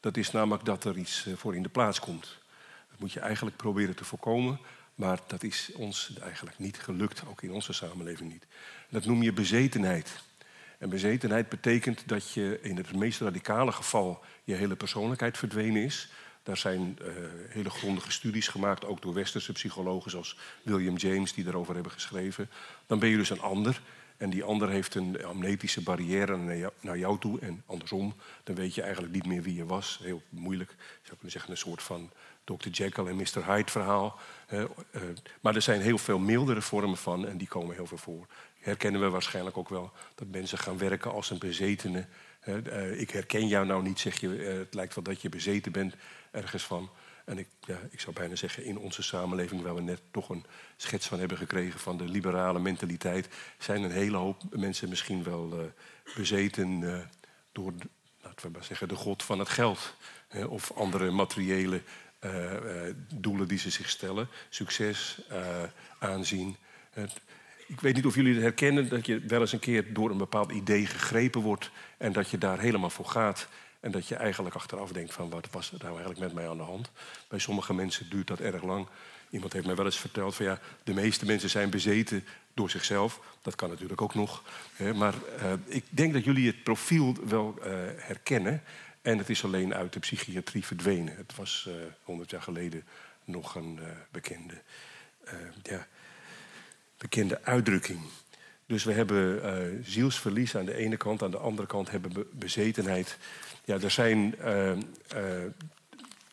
Dat 0.00 0.16
is 0.16 0.30
namelijk 0.30 0.64
dat 0.64 0.84
er 0.84 0.96
iets 0.98 1.26
eh, 1.26 1.34
voor 1.36 1.54
in 1.54 1.62
de 1.62 1.68
plaats 1.68 2.00
komt. 2.00 2.40
Dat 2.92 3.00
moet 3.00 3.12
je 3.12 3.20
eigenlijk 3.20 3.56
proberen 3.56 3.96
te 3.96 4.04
voorkomen. 4.04 4.58
Maar 4.94 5.18
dat 5.26 5.42
is 5.42 5.70
ons 5.74 6.12
eigenlijk 6.20 6.58
niet 6.58 6.78
gelukt, 6.78 7.22
ook 7.26 7.42
in 7.42 7.52
onze 7.52 7.72
samenleving 7.72 8.32
niet. 8.32 8.46
Dat 8.88 9.04
noem 9.04 9.22
je 9.22 9.32
bezetenheid. 9.32 10.22
En 10.78 10.88
bezetenheid 10.88 11.48
betekent 11.48 12.08
dat 12.08 12.32
je 12.32 12.58
in 12.62 12.76
het 12.76 12.96
meest 12.96 13.20
radicale 13.20 13.72
geval 13.72 14.24
je 14.44 14.54
hele 14.54 14.76
persoonlijkheid 14.76 15.38
verdwenen 15.38 15.82
is. 15.82 16.10
Daar 16.42 16.56
zijn 16.56 16.98
uh, 17.02 17.08
hele 17.48 17.70
grondige 17.70 18.12
studies 18.12 18.48
gemaakt, 18.48 18.84
ook 18.84 19.02
door 19.02 19.14
westerse 19.14 19.52
psychologen 19.52 20.10
zoals 20.10 20.38
William 20.62 20.96
James, 20.96 21.34
die 21.34 21.44
daarover 21.44 21.74
hebben 21.74 21.92
geschreven. 21.92 22.50
Dan 22.86 22.98
ben 22.98 23.08
je 23.08 23.16
dus 23.16 23.30
een 23.30 23.40
ander. 23.40 23.82
En 24.16 24.30
die 24.30 24.44
ander 24.44 24.68
heeft 24.68 24.94
een 24.94 25.24
amnetische 25.24 25.82
barrière 25.82 26.70
naar 26.80 26.98
jou 26.98 27.18
toe 27.18 27.40
en 27.40 27.62
andersom. 27.66 28.14
Dan 28.44 28.54
weet 28.54 28.74
je 28.74 28.82
eigenlijk 28.82 29.14
niet 29.14 29.26
meer 29.26 29.42
wie 29.42 29.54
je 29.54 29.66
was. 29.66 30.00
Heel 30.02 30.22
moeilijk. 30.28 30.70
Je 30.70 30.76
zou 31.02 31.12
kunnen 31.12 31.30
zeggen 31.30 31.50
een 31.50 31.56
soort 31.56 31.82
van 31.82 32.10
Dr. 32.56 32.68
Jekyll 32.68 33.06
en 33.06 33.16
Mr. 33.16 33.46
Hyde 33.46 33.70
verhaal. 33.70 34.18
Uh, 34.52 34.64
maar 35.40 35.54
er 35.54 35.62
zijn 35.62 35.80
heel 35.80 35.98
veel 35.98 36.18
mildere 36.18 36.62
vormen 36.62 36.96
van 36.96 37.26
en 37.26 37.36
die 37.36 37.48
komen 37.48 37.74
heel 37.74 37.86
veel 37.86 37.98
voor. 37.98 38.26
Herkennen 38.60 39.00
we 39.00 39.08
waarschijnlijk 39.08 39.56
ook 39.56 39.68
wel 39.68 39.92
dat 40.14 40.28
mensen 40.28 40.58
gaan 40.58 40.78
werken 40.78 41.12
als 41.12 41.30
een 41.30 41.38
bezetene. 41.38 42.06
Uh, 42.48 43.00
ik 43.00 43.10
herken 43.10 43.48
jou 43.48 43.66
nou 43.66 43.82
niet, 43.82 43.98
zeg 43.98 44.20
je. 44.20 44.28
het 44.28 44.74
lijkt 44.74 44.94
wel 44.94 45.04
dat 45.04 45.22
je 45.22 45.28
bezeten 45.28 45.72
bent 45.72 45.94
ergens 46.30 46.62
van. 46.62 46.90
En 47.24 47.38
ik, 47.38 47.48
ja, 47.60 47.78
ik 47.90 48.00
zou 48.00 48.14
bijna 48.14 48.36
zeggen, 48.36 48.64
in 48.64 48.78
onze 48.78 49.02
samenleving, 49.02 49.62
waar 49.62 49.74
we 49.74 49.80
net 49.80 50.00
toch 50.10 50.28
een 50.28 50.44
schets 50.76 51.06
van 51.06 51.18
hebben 51.18 51.38
gekregen 51.38 51.80
van 51.80 51.96
de 51.96 52.04
liberale 52.04 52.58
mentaliteit, 52.58 53.28
zijn 53.58 53.82
een 53.82 53.90
hele 53.90 54.16
hoop 54.16 54.42
mensen 54.50 54.88
misschien 54.88 55.22
wel 55.22 55.72
bezeten 56.16 56.80
door, 57.52 57.72
laten 58.22 58.46
we 58.46 58.52
maar 58.52 58.64
zeggen, 58.64 58.88
de 58.88 58.94
god 58.94 59.22
van 59.22 59.38
het 59.38 59.48
geld. 59.48 59.94
of 60.48 60.72
andere 60.72 61.10
materiële 61.10 61.82
doelen 63.14 63.48
die 63.48 63.58
ze 63.58 63.70
zich 63.70 63.88
stellen. 63.88 64.28
Succes, 64.48 65.18
uh, 65.32 65.62
aanzien. 65.98 66.56
ik 67.66 67.80
weet 67.80 67.94
niet 67.94 68.06
of 68.06 68.14
jullie 68.14 68.34
het 68.34 68.42
herkennen 68.42 68.88
dat 68.88 69.06
je 69.06 69.20
wel 69.20 69.40
eens 69.40 69.52
een 69.52 69.58
keer 69.58 69.92
door 69.92 70.10
een 70.10 70.18
bepaald 70.18 70.52
idee 70.52 70.86
gegrepen 70.86 71.40
wordt 71.40 71.70
en 71.96 72.12
dat 72.12 72.30
je 72.30 72.38
daar 72.38 72.60
helemaal 72.60 72.90
voor 72.90 73.06
gaat. 73.06 73.48
En 73.80 73.90
dat 73.90 74.06
je 74.06 74.14
eigenlijk 74.14 74.54
achteraf 74.54 74.92
denkt 74.92 75.12
van 75.12 75.30
wat 75.30 75.48
was 75.50 75.72
er 75.72 75.78
nou 75.78 75.90
eigenlijk 75.90 76.20
met 76.20 76.32
mij 76.32 76.48
aan 76.48 76.56
de 76.56 76.62
hand. 76.62 76.90
Bij 77.28 77.38
sommige 77.38 77.74
mensen 77.74 78.10
duurt 78.10 78.26
dat 78.26 78.40
erg 78.40 78.62
lang. 78.62 78.86
Iemand 79.30 79.52
heeft 79.52 79.66
mij 79.66 79.74
wel 79.74 79.84
eens 79.84 79.98
verteld 79.98 80.34
van 80.34 80.46
ja, 80.46 80.58
de 80.84 80.94
meeste 80.94 81.26
mensen 81.26 81.50
zijn 81.50 81.70
bezeten 81.70 82.24
door 82.54 82.70
zichzelf. 82.70 83.20
Dat 83.42 83.54
kan 83.54 83.68
natuurlijk 83.68 84.02
ook 84.02 84.14
nog. 84.14 84.42
Maar 84.94 85.14
ik 85.64 85.84
denk 85.88 86.12
dat 86.12 86.24
jullie 86.24 86.46
het 86.46 86.62
profiel 86.62 87.16
wel 87.24 87.58
herkennen. 87.96 88.62
En 89.02 89.18
het 89.18 89.30
is 89.30 89.44
alleen 89.44 89.74
uit 89.74 89.92
de 89.92 89.98
psychiatrie 89.98 90.64
verdwenen. 90.64 91.16
Het 91.16 91.36
was 91.36 91.66
uh, 91.68 91.74
100 92.02 92.30
jaar 92.30 92.42
geleden 92.42 92.84
nog 93.24 93.54
een 93.54 93.78
uh, 93.80 93.86
bekende, 94.10 94.54
uh, 95.24 95.32
ja, 95.62 95.86
bekende 96.98 97.42
uitdrukking. 97.42 98.00
Dus 98.66 98.84
we 98.84 98.92
hebben 98.92 99.84
zielsverlies 99.84 100.56
aan 100.56 100.64
de 100.64 100.74
ene 100.74 100.96
kant, 100.96 101.22
aan 101.22 101.30
de 101.30 101.38
andere 101.38 101.68
kant 101.68 101.90
hebben 101.90 102.12
we 102.12 102.26
bezetenheid. 102.32 103.18
Ja, 103.64 103.80
er 103.80 103.90
zijn, 103.90 104.34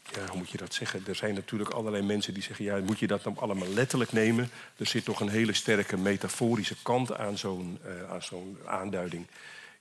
ja, 0.04 0.28
hoe 0.28 0.38
moet 0.38 0.50
je 0.50 0.58
dat 0.58 0.74
zeggen? 0.74 1.04
Er 1.08 1.16
zijn 1.16 1.34
natuurlijk 1.34 1.70
allerlei 1.70 2.04
mensen 2.04 2.34
die 2.34 2.44
zeggen: 2.44 2.66
ja, 2.66 2.78
moet 2.78 3.00
je 3.00 3.08
dat 3.08 3.24
dan 3.24 3.38
allemaal 3.38 3.68
letterlijk 3.68 4.12
nemen? 4.12 4.50
Er 4.78 4.86
zit 4.86 5.06
toch 5.06 5.20
een 5.20 5.30
hele 5.30 5.54
sterke 5.54 5.98
metaforische 5.98 6.76
kant 6.82 7.18
aan 7.18 7.38
zo'n 7.38 7.80
aan 8.10 8.24
zo'n 8.24 8.58
aanduiding. 8.66 9.28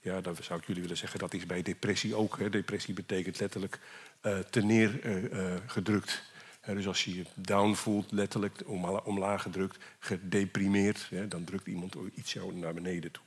Ja, 0.01 0.21
dan 0.21 0.35
zou 0.41 0.59
ik 0.59 0.65
jullie 0.65 0.81
willen 0.81 0.97
zeggen, 0.97 1.19
dat 1.19 1.33
is 1.33 1.45
bij 1.45 1.61
depressie 1.61 2.15
ook. 2.15 2.37
Hè. 2.37 2.49
Depressie 2.49 2.93
betekent 2.93 3.39
letterlijk 3.39 3.79
uh, 4.21 4.37
te 4.37 4.61
neergedrukt. 4.61 6.23
Uh, 6.69 6.75
dus 6.75 6.87
als 6.87 7.05
je 7.05 7.15
je 7.15 7.25
down 7.35 7.73
voelt, 7.73 8.11
letterlijk 8.11 8.61
omlaag 9.03 9.41
gedrukt, 9.41 9.77
gedeprimeerd, 9.99 11.07
hè, 11.09 11.27
dan 11.27 11.43
drukt 11.43 11.67
iemand 11.67 11.95
iets 12.15 12.33
jou 12.33 12.55
naar 12.55 12.73
beneden 12.73 13.11
toe. 13.11 13.23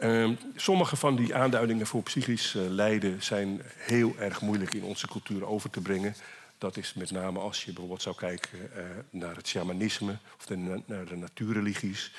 Uh, 0.00 0.30
sommige 0.56 0.96
van 0.96 1.16
die 1.16 1.34
aanduidingen 1.34 1.86
voor 1.86 2.02
psychisch 2.02 2.52
lijden 2.52 3.22
zijn 3.22 3.62
heel 3.76 4.14
erg 4.18 4.40
moeilijk 4.40 4.74
in 4.74 4.82
onze 4.82 5.06
cultuur 5.06 5.46
over 5.46 5.70
te 5.70 5.80
brengen. 5.80 6.14
Dat 6.58 6.76
is 6.76 6.94
met 6.94 7.10
name 7.10 7.38
als 7.38 7.58
je 7.64 7.66
bijvoorbeeld 7.66 8.02
zou 8.02 8.16
kijken 8.16 8.70
naar 9.10 9.36
het 9.36 9.48
shamanisme 9.48 10.16
of 10.38 10.46
de, 10.46 10.82
naar 10.86 11.04
de 11.06 11.16
natuurreligies. 11.16 12.12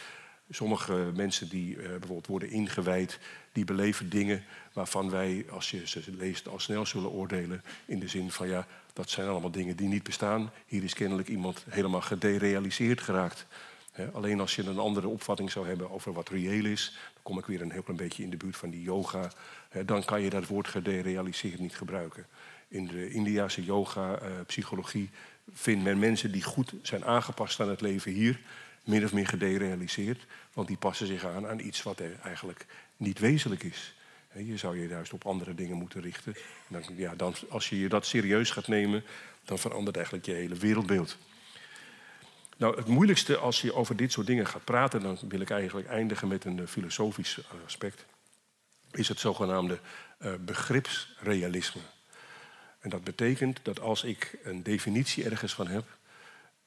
Sommige 0.50 1.12
mensen 1.16 1.50
die 1.50 1.76
uh, 1.76 1.84
bijvoorbeeld 1.84 2.28
worden 2.28 2.50
ingewijd, 2.50 3.20
die 3.52 3.66
beleven 3.66 4.10
dingen 4.10 4.44
waarvan 4.74 5.10
wij, 5.10 5.46
als 5.50 5.72
je 5.72 5.88
ze 5.88 6.02
leest, 6.18 6.48
al 6.48 6.60
snel 6.60 6.86
zullen 6.86 7.10
oordelen. 7.10 7.64
In 7.86 8.00
de 8.00 8.08
zin 8.08 8.32
van 8.32 8.48
ja, 8.48 8.68
dat 8.94 9.10
zijn 9.10 9.28
allemaal 9.28 9.52
dingen 9.52 9.76
die 9.76 9.88
niet 9.88 10.04
bestaan. 10.04 10.52
Hier 10.66 10.84
is 10.84 10.94
kennelijk 10.94 11.28
iemand 11.28 11.66
helemaal 11.70 12.02
gederealiseerd 12.02 13.02
geraakt. 13.02 13.46
Alleen 14.14 14.40
als 14.40 14.56
je 14.56 14.64
een 14.64 14.80
andere 14.80 15.08
opvatting 15.08 15.52
zou 15.52 15.68
hebben 15.68 15.92
over 15.92 16.14
wat 16.14 16.30
reëel 16.30 16.66
is, 16.66 16.98
dan 17.14 17.24
kom 17.24 17.38
ik 17.38 17.46
weer 17.46 17.62
een 17.62 17.72
heel 17.72 17.82
klein 17.82 17.98
beetje 17.98 18.24
in 18.24 18.30
de 18.30 18.38
buurt 18.38 18.58
van 18.58 18.70
die 18.70 18.82
yoga. 18.82 19.32
Dan 19.86 20.06
kan 20.06 20.22
je 20.22 20.30
dat 20.30 20.48
woord 20.48 20.68
gederealiseerd 20.68 21.60
niet 21.60 21.76
gebruiken. 21.76 22.26
In 22.68 22.88
de 22.88 23.10
Indiase 23.10 23.64
yoga-psychologie 23.64 25.10
uh, 25.14 25.54
vindt 25.54 25.84
men 25.84 26.00
mensen 26.00 26.32
die 26.32 26.44
goed 26.44 26.74
zijn 26.82 27.06
aangepast 27.06 27.60
aan 27.60 27.70
het 27.70 27.82
leven 27.82 28.12
hier 28.12 28.40
min 28.88 29.04
of 29.04 29.14
meer 29.14 29.28
gederealiseerd. 29.28 30.26
Want 30.54 30.68
die 30.68 30.78
passen 30.78 31.08
zich 31.08 31.26
aan 31.26 31.48
aan 31.48 31.60
iets 31.60 31.84
wat 31.84 32.02
eigenlijk 32.24 32.66
niet 32.98 33.20
wezenlijk 33.20 33.64
is. 33.64 33.96
Je 34.34 34.58
zou 34.58 34.80
je 34.80 34.88
juist 34.88 35.14
op 35.14 35.26
andere 35.26 35.56
dingen 35.56 35.78
moeten 35.78 36.02
richten. 36.02 36.36
Dan, 36.68 36.84
ja, 36.96 37.16
dan, 37.16 37.36
als 37.50 37.70
je 37.70 37.90
dat 37.90 38.06
serieus 38.06 38.50
gaat 38.50 38.68
nemen, 38.68 39.04
dan 39.46 39.60
verandert 39.60 39.96
eigenlijk 39.96 40.26
je 40.26 40.34
hele 40.34 40.56
wereldbeeld. 40.56 41.18
Nou, 42.58 42.78
het 42.78 42.88
moeilijkste 42.88 43.38
als 43.38 43.62
je 43.62 43.74
over 43.74 43.96
dit 43.96 44.12
soort 44.12 44.28
dingen 44.28 44.48
gaat 44.48 44.64
praten, 44.64 45.02
dan 45.02 45.18
wil 45.28 45.42
ik 45.42 45.50
eigenlijk 45.50 45.88
eindigen 45.88 46.28
met 46.28 46.46
een 46.46 46.68
filosofisch 46.68 47.40
aspect, 47.66 48.06
is 48.92 49.08
het 49.08 49.20
zogenaamde 49.20 49.80
uh, 50.20 50.34
begripsrealisme. 50.40 51.82
En 52.80 52.90
dat 52.90 53.04
betekent 53.04 53.60
dat 53.64 53.80
als 53.80 54.04
ik 54.04 54.38
een 54.44 54.64
definitie 54.64 55.24
ergens 55.24 55.54
van 55.54 55.68
heb, 55.68 55.97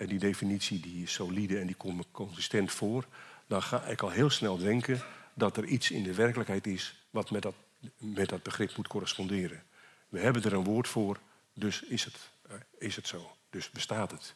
en 0.01 0.07
die 0.07 0.19
definitie 0.19 0.81
die 0.81 1.03
is 1.03 1.13
solide 1.13 1.59
en 1.59 1.67
die 1.67 1.77
komt 1.77 2.07
consistent 2.11 2.73
voor, 2.73 3.07
dan 3.47 3.63
ga 3.63 3.85
ik 3.85 4.03
al 4.03 4.11
heel 4.11 4.31
snel 4.31 4.59
denken 4.59 5.03
dat 5.35 5.57
er 5.57 5.65
iets 5.65 5.91
in 5.91 6.03
de 6.03 6.15
werkelijkheid 6.15 6.67
is 6.67 7.05
wat 7.11 7.31
met 7.31 7.43
dat, 7.43 7.55
met 7.97 8.29
dat 8.29 8.43
begrip 8.43 8.77
moet 8.77 8.89
corresponderen. 8.89 9.63
We 10.09 10.21
hebben 10.21 10.43
er 10.43 10.53
een 10.53 10.65
woord 10.65 10.89
voor, 10.89 11.21
dus 11.53 11.83
is 11.83 12.05
het, 12.05 12.31
uh, 12.51 12.53
is 12.79 12.97
het 12.97 13.07
zo. 13.07 13.37
Dus 13.51 13.71
bestaat 13.71 14.11
het. 14.11 14.35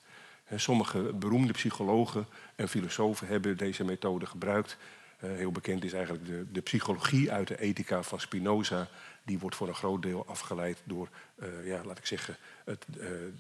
Sommige 0.57 1.13
beroemde 1.13 1.53
psychologen 1.53 2.27
en 2.57 2.69
filosofen 2.69 3.27
hebben 3.27 3.57
deze 3.57 3.85
methode 3.85 4.27
gebruikt. 4.27 4.77
Uh, 5.25 5.31
heel 5.31 5.53
bekend 5.53 5.85
is 5.85 5.93
eigenlijk 5.93 6.27
de, 6.27 6.47
de, 6.53 6.61
psychologie 6.61 7.33
uit 7.33 7.49
de 7.49 7.61
ethica 7.61 8.03
van 8.03 8.21
Spinoza. 8.21 8.89
Die 9.23 9.39
wordt 9.39 9.57
voor 9.57 9.69
een 9.69 9.75
groot 9.75 10.03
deel 10.03 10.27
afgeleid 10.27 10.79
door, 10.85 11.09
uh, 11.37 11.67
ja, 11.67 11.85
laat 11.85 11.99
ik 11.99 12.07
zeggen, 12.07 12.37
het 12.65 12.87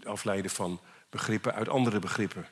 afleiden 0.04 0.50
van 0.50 0.80
begrippen 1.14 1.54
uit 1.54 1.68
andere 1.68 1.98
begrippen. 1.98 2.46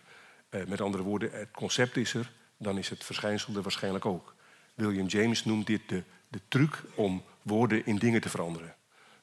Uh, 0.50 0.64
met 0.66 0.80
andere 0.80 1.02
woorden, 1.02 1.30
het 1.32 1.50
concept 1.50 1.96
is 1.96 2.14
er, 2.14 2.30
dan 2.56 2.78
is 2.78 2.88
het 2.88 3.04
verschijnsel 3.04 3.54
er 3.56 3.62
waarschijnlijk 3.62 4.06
ook. 4.06 4.34
William 4.74 5.06
James 5.06 5.44
noemt 5.44 5.66
dit 5.66 5.80
de, 5.86 6.02
de 6.28 6.40
truc 6.48 6.82
om 6.94 7.22
woorden 7.42 7.86
in 7.86 7.96
dingen 7.96 8.20
te 8.20 8.28
veranderen. 8.28 8.74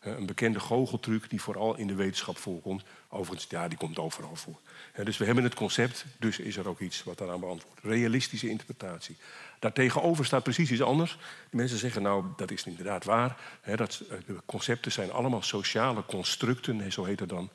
Uh, 0.03 0.17
een 0.17 0.25
bekende 0.25 0.59
goocheltruc 0.59 1.29
die 1.29 1.41
vooral 1.41 1.75
in 1.75 1.87
de 1.87 1.95
wetenschap 1.95 2.37
voorkomt. 2.37 2.83
Overigens, 3.09 3.49
ja, 3.49 3.67
die 3.67 3.77
komt 3.77 3.99
overal 3.99 4.35
voor. 4.35 4.59
Uh, 4.95 5.05
dus 5.05 5.17
we 5.17 5.25
hebben 5.25 5.43
het 5.43 5.53
concept, 5.55 6.05
dus 6.17 6.39
is 6.39 6.57
er 6.57 6.67
ook 6.67 6.79
iets 6.79 7.03
wat 7.03 7.17
daaraan 7.17 7.39
beantwoordt. 7.39 7.79
Realistische 7.83 8.49
interpretatie. 8.49 9.17
Daartegenover 9.59 10.25
staat 10.25 10.43
precies 10.43 10.71
iets 10.71 10.81
anders. 10.81 11.17
De 11.49 11.57
mensen 11.57 11.77
zeggen, 11.77 12.01
nou, 12.01 12.25
dat 12.35 12.51
is 12.51 12.63
inderdaad 12.63 13.03
waar. 13.03 13.37
dat, 13.75 14.03
de 14.25 14.41
concepten 14.45 14.91
zijn 14.91 15.11
allemaal 15.11 15.41
sociale 15.41 16.05
constructen, 16.05 16.91
zo 16.91 17.03
heet 17.03 17.19
het 17.19 17.29
dan. 17.29 17.49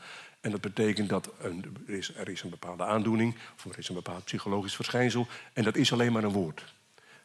En 0.45 0.51
dat 0.51 0.61
betekent 0.61 1.09
dat 1.09 1.31
een, 1.41 1.77
er, 1.87 1.95
is, 1.95 2.15
er 2.15 2.29
is 2.29 2.43
een 2.43 2.51
bepaalde 2.51 2.85
aandoening, 2.85 3.35
of 3.57 3.65
er 3.65 3.79
is 3.79 3.89
een 3.89 3.95
bepaald 3.95 4.25
psychologisch 4.25 4.75
verschijnsel, 4.75 5.27
en 5.53 5.65
dat 5.65 5.77
is 5.77 5.93
alleen 5.93 6.13
maar 6.13 6.25
een 6.25 6.33
woord. 6.33 6.75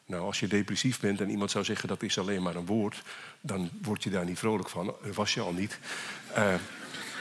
Nou, 0.06 0.22
als 0.22 0.40
je 0.40 0.46
depressief 0.46 1.00
bent 1.00 1.20
en 1.20 1.30
iemand 1.30 1.50
zou 1.50 1.64
zeggen 1.64 1.88
dat 1.88 2.02
is 2.02 2.18
alleen 2.18 2.42
maar 2.42 2.54
een 2.54 2.66
woord, 2.66 3.02
dan 3.40 3.70
word 3.82 4.02
je 4.02 4.10
daar 4.10 4.24
niet 4.24 4.38
vrolijk 4.38 4.68
van. 4.68 4.86
Dat 4.86 5.14
was 5.14 5.34
je 5.34 5.40
al 5.40 5.52
niet. 5.52 5.78
Uh, 6.36 6.54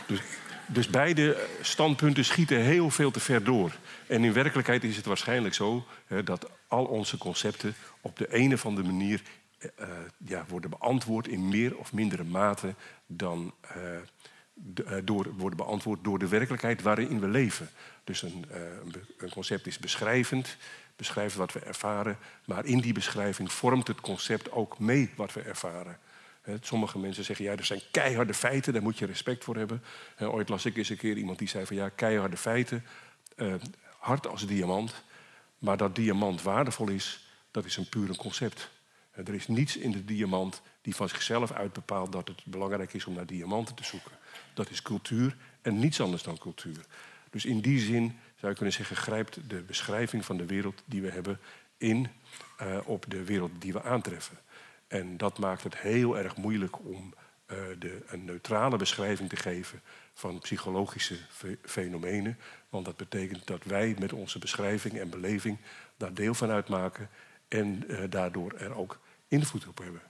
dus, 0.07 0.19
dus 0.65 0.87
beide 0.87 1.47
standpunten 1.61 2.25
schieten 2.25 2.61
heel 2.61 2.89
veel 2.89 3.11
te 3.11 3.19
ver 3.19 3.43
door. 3.43 3.71
En 4.07 4.23
in 4.23 4.33
werkelijkheid 4.33 4.83
is 4.83 4.95
het 4.95 5.05
waarschijnlijk 5.05 5.55
zo 5.55 5.85
hè, 6.05 6.23
dat 6.23 6.49
al 6.67 6.85
onze 6.85 7.17
concepten 7.17 7.75
op 8.01 8.17
de 8.17 8.35
een 8.35 8.53
of 8.53 8.65
andere 8.65 8.87
manier 8.87 9.21
uh, 9.79 9.87
ja, 10.17 10.45
worden 10.47 10.69
beantwoord 10.69 11.27
in 11.27 11.47
meer 11.47 11.77
of 11.77 11.93
mindere 11.93 12.23
mate 12.23 12.73
dan 13.07 13.53
de, 13.61 14.01
door, 15.03 15.33
worden 15.37 15.57
beantwoord 15.57 16.03
door 16.03 16.19
de 16.19 16.27
werkelijkheid 16.27 16.81
waarin 16.81 17.19
we 17.19 17.27
leven. 17.27 17.69
Dus 18.03 18.21
een, 18.21 18.45
een 19.17 19.29
concept 19.29 19.67
is 19.67 19.77
beschrijvend, 19.77 20.57
beschrijft 20.95 21.35
wat 21.35 21.53
we 21.53 21.59
ervaren, 21.59 22.17
maar 22.45 22.65
in 22.65 22.79
die 22.79 22.93
beschrijving 22.93 23.51
vormt 23.51 23.87
het 23.87 24.01
concept 24.01 24.51
ook 24.51 24.79
mee 24.79 25.11
wat 25.15 25.33
we 25.33 25.41
ervaren. 25.41 25.97
Sommige 26.61 26.99
mensen 26.99 27.23
zeggen, 27.23 27.45
ja, 27.45 27.51
er 27.51 27.65
zijn 27.65 27.81
keiharde 27.91 28.33
feiten, 28.33 28.73
daar 28.73 28.81
moet 28.81 28.97
je 28.97 29.05
respect 29.05 29.43
voor 29.43 29.55
hebben. 29.55 29.83
Ooit 30.19 30.49
las 30.49 30.65
ik 30.65 30.77
eens 30.77 30.89
een 30.89 30.97
keer 30.97 31.17
iemand 31.17 31.39
die 31.39 31.47
zei 31.47 31.65
van, 31.65 31.75
ja, 31.75 31.89
keiharde 31.89 32.37
feiten, 32.37 32.85
uh, 33.35 33.53
hard 33.97 34.27
als 34.27 34.47
diamant. 34.47 35.03
Maar 35.57 35.77
dat 35.77 35.95
diamant 35.95 36.41
waardevol 36.41 36.89
is, 36.89 37.27
dat 37.51 37.65
is 37.65 37.77
een 37.77 37.89
puur 37.89 38.15
concept. 38.15 38.69
Er 39.11 39.33
is 39.33 39.47
niets 39.47 39.77
in 39.77 39.91
de 39.91 40.05
diamant 40.05 40.61
die 40.81 40.95
van 40.95 41.09
zichzelf 41.09 41.51
uit 41.51 41.73
bepaalt 41.73 42.11
dat 42.11 42.27
het 42.27 42.41
belangrijk 42.45 42.93
is 42.93 43.05
om 43.05 43.13
naar 43.13 43.25
diamanten 43.25 43.75
te 43.75 43.83
zoeken. 43.83 44.11
Dat 44.59 44.69
is 44.69 44.81
cultuur 44.81 45.35
en 45.61 45.79
niets 45.79 46.01
anders 46.01 46.23
dan 46.23 46.37
cultuur. 46.37 46.85
Dus 47.29 47.45
in 47.45 47.59
die 47.59 47.79
zin 47.79 48.17
zou 48.35 48.51
je 48.51 48.57
kunnen 48.57 48.73
zeggen, 48.73 48.95
grijpt 48.95 49.49
de 49.49 49.61
beschrijving 49.61 50.25
van 50.25 50.37
de 50.37 50.45
wereld 50.45 50.83
die 50.85 51.01
we 51.01 51.11
hebben 51.11 51.39
in 51.77 52.07
uh, 52.61 52.77
op 52.85 53.05
de 53.07 53.23
wereld 53.23 53.51
die 53.59 53.73
we 53.73 53.83
aantreffen. 53.83 54.37
En 54.87 55.17
dat 55.17 55.37
maakt 55.37 55.63
het 55.63 55.77
heel 55.77 56.17
erg 56.17 56.37
moeilijk 56.37 56.79
om 56.79 57.13
uh, 57.47 57.57
de, 57.79 58.03
een 58.07 58.25
neutrale 58.25 58.77
beschrijving 58.77 59.29
te 59.29 59.35
geven 59.35 59.81
van 60.13 60.39
psychologische 60.39 61.17
fenomenen. 61.61 62.37
Want 62.69 62.85
dat 62.85 62.97
betekent 62.97 63.47
dat 63.47 63.63
wij 63.63 63.95
met 63.99 64.13
onze 64.13 64.39
beschrijving 64.39 64.99
en 64.99 65.09
beleving 65.09 65.57
daar 65.97 66.13
deel 66.13 66.33
van 66.33 66.49
uitmaken 66.49 67.09
en 67.47 67.83
uh, 67.87 67.99
daardoor 68.09 68.53
er 68.53 68.75
ook 68.75 68.99
invloed 69.27 69.67
op 69.67 69.77
hebben. 69.77 70.01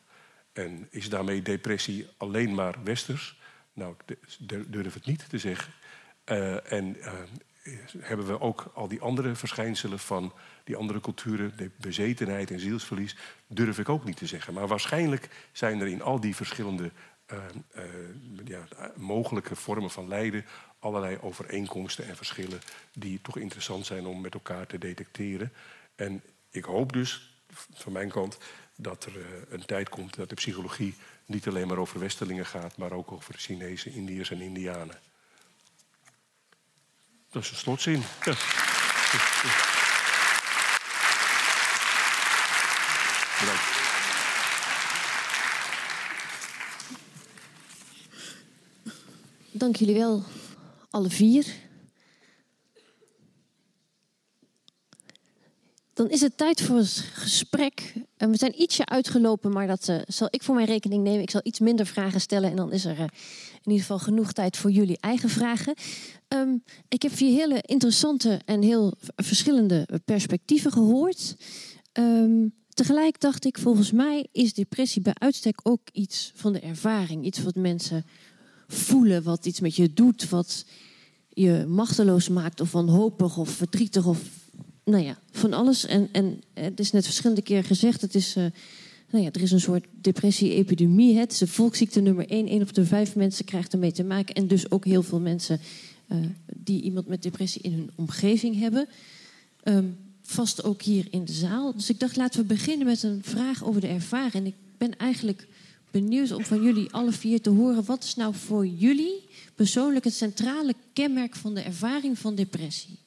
En 0.53 0.87
is 0.89 1.09
daarmee 1.09 1.41
depressie 1.41 2.07
alleen 2.17 2.53
maar 2.53 2.83
westers? 2.83 3.38
Nou, 3.79 3.95
ik 4.07 4.71
durf 4.71 4.93
het 4.93 5.05
niet 5.05 5.29
te 5.29 5.37
zeggen. 5.37 5.73
Uh, 6.25 6.71
en 6.71 6.97
uh, 6.97 7.13
hebben 7.97 8.27
we 8.27 8.39
ook 8.39 8.71
al 8.73 8.87
die 8.87 9.01
andere 9.01 9.35
verschijnselen 9.35 9.99
van 9.99 10.33
die 10.63 10.75
andere 10.75 10.99
culturen, 10.99 11.57
de 11.57 11.71
bezetenheid 11.75 12.51
en 12.51 12.59
zielsverlies, 12.59 13.15
durf 13.47 13.79
ik 13.79 13.89
ook 13.89 14.05
niet 14.05 14.17
te 14.17 14.25
zeggen. 14.25 14.53
Maar 14.53 14.67
waarschijnlijk 14.67 15.29
zijn 15.51 15.79
er 15.81 15.87
in 15.87 16.01
al 16.01 16.19
die 16.19 16.35
verschillende 16.35 16.91
uh, 17.33 17.37
ja, 18.45 18.63
mogelijke 18.95 19.55
vormen 19.55 19.91
van 19.91 20.07
lijden 20.07 20.45
allerlei 20.79 21.17
overeenkomsten 21.21 22.07
en 22.07 22.15
verschillen 22.15 22.59
die 22.93 23.21
toch 23.21 23.37
interessant 23.37 23.85
zijn 23.85 24.05
om 24.05 24.21
met 24.21 24.33
elkaar 24.33 24.67
te 24.67 24.77
detecteren. 24.77 25.53
En 25.95 26.23
ik 26.49 26.63
hoop 26.63 26.93
dus 26.93 27.41
van 27.73 27.91
mijn 27.91 28.09
kant 28.09 28.37
dat 28.75 29.05
er 29.05 29.13
een 29.49 29.65
tijd 29.65 29.89
komt 29.89 30.15
dat 30.15 30.29
de 30.29 30.35
psychologie 30.35 30.95
niet 31.29 31.47
alleen 31.47 31.67
maar 31.67 31.77
over 31.77 31.99
Westerlingen 31.99 32.45
gaat, 32.45 32.77
maar 32.77 32.91
ook 32.91 33.11
over 33.11 33.33
Chinezen, 33.37 33.93
Indiërs 33.93 34.31
en 34.31 34.41
Indianen. 34.41 34.99
Dat 37.31 37.43
is 37.43 37.49
een 37.49 37.55
slotzin. 37.55 38.03
Dank 49.51 49.75
jullie 49.75 49.95
wel, 49.95 50.23
alle 50.89 51.09
vier. 51.09 51.45
Dan 55.99 56.09
is 56.09 56.21
het 56.21 56.37
tijd 56.37 56.61
voor 56.61 56.77
het 56.77 57.03
gesprek. 57.13 57.93
We 58.17 58.37
zijn 58.37 58.61
ietsje 58.61 58.85
uitgelopen, 58.85 59.51
maar 59.51 59.67
dat 59.67 59.87
uh, 59.87 59.97
zal 60.07 60.27
ik 60.31 60.43
voor 60.43 60.55
mijn 60.55 60.67
rekening 60.67 61.03
nemen. 61.03 61.21
Ik 61.21 61.29
zal 61.29 61.41
iets 61.43 61.59
minder 61.59 61.85
vragen 61.85 62.21
stellen 62.21 62.49
en 62.49 62.55
dan 62.55 62.71
is 62.71 62.85
er 62.85 62.95
uh, 62.95 62.99
in 63.63 63.71
ieder 63.71 63.79
geval 63.79 63.99
genoeg 63.99 64.31
tijd 64.31 64.57
voor 64.57 64.71
jullie 64.71 64.97
eigen 64.99 65.29
vragen. 65.29 65.73
Um, 66.27 66.63
ik 66.87 67.01
heb 67.01 67.11
vier 67.11 67.39
hele 67.39 67.61
interessante 67.61 68.41
en 68.45 68.61
heel 68.61 68.93
verschillende 69.15 69.87
perspectieven 70.05 70.71
gehoord. 70.71 71.35
Um, 71.93 72.53
tegelijk 72.69 73.19
dacht 73.19 73.45
ik, 73.45 73.57
volgens 73.57 73.91
mij 73.91 74.27
is 74.31 74.53
depressie 74.53 75.01
bij 75.01 75.15
uitstek 75.17 75.59
ook 75.63 75.81
iets 75.91 76.31
van 76.35 76.53
de 76.53 76.59
ervaring. 76.59 77.25
Iets 77.25 77.43
wat 77.43 77.55
mensen 77.55 78.05
voelen, 78.67 79.23
wat 79.23 79.45
iets 79.45 79.59
met 79.59 79.75
je 79.75 79.93
doet, 79.93 80.29
wat 80.29 80.65
je 81.29 81.65
machteloos 81.67 82.29
maakt 82.29 82.61
of 82.61 82.71
wanhopig 82.71 83.37
of 83.37 83.49
verdrietig 83.49 84.05
of 84.05 84.19
nou 84.89 85.03
ja, 85.03 85.19
van 85.31 85.53
alles. 85.53 85.85
En, 85.85 86.09
en 86.11 86.41
het 86.53 86.79
is 86.79 86.91
net 86.91 87.05
verschillende 87.05 87.41
keren 87.41 87.63
gezegd, 87.63 88.01
het 88.01 88.15
is, 88.15 88.35
uh, 88.35 88.45
nou 89.09 89.23
ja, 89.23 89.31
er 89.31 89.41
is 89.41 89.51
een 89.51 89.59
soort 89.59 89.85
depressie-epidemie. 89.91 91.17
Het 91.17 91.31
is 91.31 91.41
een 91.41 91.47
volksziekte 91.47 91.99
nummer 91.99 92.29
één. 92.29 92.51
Eén 92.51 92.61
op 92.61 92.73
de 92.73 92.85
vijf 92.85 93.15
mensen 93.15 93.45
krijgt 93.45 93.73
ermee 93.73 93.91
te 93.91 94.03
maken. 94.03 94.35
En 94.35 94.47
dus 94.47 94.71
ook 94.71 94.85
heel 94.85 95.03
veel 95.03 95.19
mensen 95.19 95.59
uh, 96.07 96.17
die 96.55 96.81
iemand 96.81 97.07
met 97.07 97.23
depressie 97.23 97.61
in 97.61 97.71
hun 97.71 97.89
omgeving 97.95 98.59
hebben. 98.59 98.87
Um, 99.63 99.97
vast 100.21 100.63
ook 100.63 100.81
hier 100.81 101.07
in 101.09 101.25
de 101.25 101.33
zaal. 101.33 101.73
Dus 101.73 101.89
ik 101.89 101.99
dacht, 101.99 102.15
laten 102.15 102.41
we 102.41 102.45
beginnen 102.45 102.87
met 102.87 103.03
een 103.03 103.21
vraag 103.23 103.63
over 103.63 103.81
de 103.81 103.87
ervaring. 103.87 104.33
En 104.33 104.45
ik 104.45 104.55
ben 104.77 104.97
eigenlijk 104.97 105.47
benieuwd 105.91 106.31
om 106.31 106.43
van 106.43 106.63
jullie 106.63 106.91
alle 106.91 107.11
vier 107.11 107.41
te 107.41 107.49
horen... 107.49 107.85
wat 107.85 108.03
is 108.03 108.15
nou 108.15 108.35
voor 108.35 108.67
jullie 108.67 109.27
persoonlijk 109.55 110.05
het 110.05 110.13
centrale 110.13 110.73
kenmerk 110.93 111.35
van 111.35 111.53
de 111.53 111.61
ervaring 111.61 112.19
van 112.19 112.35
depressie? 112.35 112.97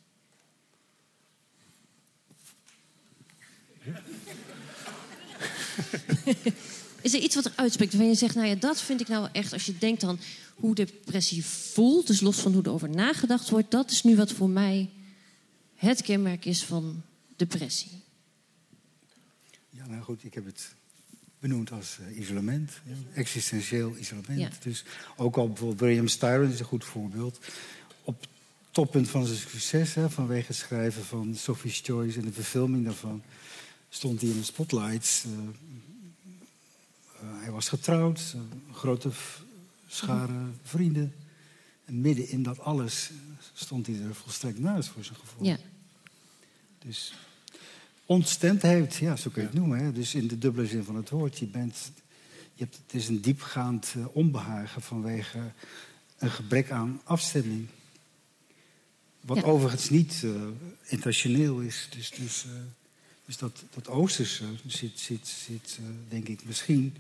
is 7.03 7.15
er 7.15 7.21
iets 7.21 7.35
wat 7.35 7.45
er 7.45 7.53
uitspreekt 7.57 7.93
waarvan 7.93 8.11
je 8.11 8.17
zegt... 8.17 8.35
nou 8.35 8.49
ja, 8.49 8.55
dat 8.55 8.81
vind 8.81 9.01
ik 9.01 9.09
nou 9.09 9.29
echt, 9.33 9.53
als 9.53 9.67
je 9.67 9.79
denkt 9.79 10.03
aan 10.03 10.21
hoe 10.55 10.75
depressie 10.75 11.45
voelt... 11.45 12.07
dus 12.07 12.21
los 12.21 12.39
van 12.39 12.53
hoe 12.53 12.67
erover 12.67 12.91
nagedacht 12.91 13.51
wordt... 13.51 13.71
dat 13.71 13.91
is 13.91 14.03
nu 14.03 14.17
wat 14.17 14.33
voor 14.33 14.51
mij 14.51 14.91
het 15.75 16.03
kenmerk 16.03 16.45
is 16.45 16.65
van 16.65 17.03
depressie. 17.37 17.91
Ja, 19.71 19.87
nou 19.87 20.03
goed, 20.03 20.25
ik 20.25 20.35
heb 20.35 20.45
het 20.45 20.75
benoemd 21.39 21.71
als 21.71 21.99
uh, 22.01 22.19
isolement. 22.19 22.71
Ja. 22.85 22.95
Existentieel 23.15 23.97
isolement. 23.97 24.39
Ja. 24.39 24.49
Dus 24.63 24.85
ook 25.17 25.37
al 25.37 25.47
bijvoorbeeld 25.47 25.81
William 25.81 26.09
Styron 26.09 26.53
is 26.53 26.59
een 26.59 26.65
goed 26.65 26.85
voorbeeld. 26.85 27.39
Op 28.05 28.27
toppunt 28.71 29.09
van 29.09 29.27
zijn 29.27 29.39
succes, 29.39 29.95
hè, 29.95 30.11
vanwege 30.11 30.47
het 30.47 30.57
schrijven 30.57 31.05
van 31.05 31.35
Sophie's 31.35 31.81
Choice 31.85 32.19
en 32.19 32.25
de 32.25 32.33
verfilming 32.33 32.85
daarvan, 32.85 33.23
stond 33.95 34.21
hij 34.21 34.31
in 34.31 34.37
de 34.37 34.45
spotlights. 34.45 35.25
Uh, 35.25 35.33
uh, 35.33 35.43
hij 37.43 37.51
was 37.51 37.69
getrouwd, 37.69 38.35
een 38.35 38.75
grote 38.75 39.11
schare 39.87 40.51
vrienden. 40.63 41.15
En 41.85 42.01
midden 42.01 42.29
in 42.29 42.43
dat 42.43 42.59
alles 42.59 43.11
stond 43.53 43.87
hij 43.87 44.01
er 44.01 44.15
volstrekt 44.15 44.59
naast 44.59 44.89
voor 44.89 45.05
zijn 45.05 45.19
gevoel. 45.19 45.47
Ja. 45.47 45.59
Dus 46.79 47.15
ontstemdheid, 48.07 48.95
ja, 48.95 49.17
zo 49.17 49.31
kun 49.31 49.43
je 49.43 49.49
het 49.49 49.57
noemen. 49.57 49.79
Hè? 49.79 49.93
Dus 49.93 50.15
in 50.15 50.29
de 50.29 50.39
dubbele 50.39 50.67
zin 50.67 50.85
van 50.85 50.97
het 50.97 51.11
woord. 51.11 51.39
Je 51.39 51.47
bent, 51.47 51.93
je 52.55 52.65
hebt, 52.65 52.77
het 52.77 52.95
is 52.95 53.09
een 53.09 53.21
diepgaand 53.21 53.95
uh, 53.97 54.07
onbehagen 54.13 54.83
vanwege 54.83 55.53
een 56.19 56.31
gebrek 56.31 56.71
aan 56.71 57.01
afstemming. 57.05 57.67
Wat 59.21 59.37
ja. 59.37 59.43
overigens 59.43 59.91
niet 59.91 60.23
uh, 60.25 60.43
intentioneel 60.83 61.61
is. 61.61 61.89
Dus, 61.91 62.11
dus, 62.11 62.45
uh, 62.45 62.53
dus 63.27 63.37
dat, 63.37 63.65
dat 63.75 63.89
Oosterse 63.89 64.45
zit, 64.67 64.99
zit, 64.99 65.29
zit 65.29 65.79
denk 66.09 66.29
ik 66.29 66.45
misschien... 66.45 66.97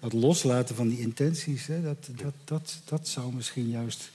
Dat 0.00 0.12
loslaten 0.12 0.74
van 0.74 0.88
die 0.88 1.00
intenties, 1.00 1.66
hè, 1.66 1.82
dat, 1.82 2.08
dat, 2.16 2.34
dat, 2.44 2.78
dat 2.84 3.08
zou 3.08 3.34
misschien 3.34 3.68
juist 3.68 4.10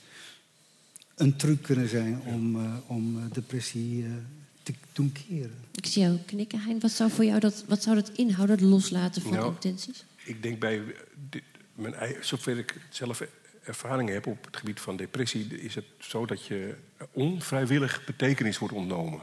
een 1.14 1.36
truc 1.36 1.62
kunnen 1.62 1.88
zijn 1.88 2.20
om, 2.20 2.56
uh, 2.56 2.74
om 2.86 3.28
depressie 3.32 4.02
uh, 4.02 4.14
te 4.62 4.74
doen 4.92 5.12
keren. 5.12 5.54
Ik 5.74 5.86
zie 5.86 6.02
jou 6.02 6.18
knikken, 6.26 6.60
Hein. 6.60 6.80
Wat 6.80 6.90
zou 6.90 7.10
voor 7.10 7.24
jou 7.24 7.40
dat, 7.40 7.64
wat 7.68 7.82
zou 7.82 7.96
dat 7.96 8.10
inhouden, 8.10 8.56
het 8.56 8.64
loslaten 8.64 9.22
van 9.22 9.32
nou, 9.32 9.46
intenties? 9.46 10.04
Ik 10.24 10.42
denk 10.42 10.58
bij 10.58 10.82
dit, 11.30 11.42
mijn, 11.74 11.94
zover 12.20 12.58
ik 12.58 12.80
zelf 12.90 13.22
ervaring 13.64 14.08
heb 14.08 14.26
op 14.26 14.44
het 14.44 14.56
gebied 14.56 14.80
van 14.80 14.96
depressie, 14.96 15.60
is 15.60 15.74
het 15.74 15.86
zo 15.98 16.26
dat 16.26 16.46
je 16.46 16.74
onvrijwillig 17.12 18.04
betekenis 18.04 18.58
wordt 18.58 18.74
ontnomen. 18.74 19.20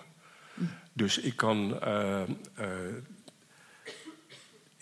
Dus 0.94 1.18
ik 1.18 1.36
kan 1.36 1.80
uh, 1.84 2.22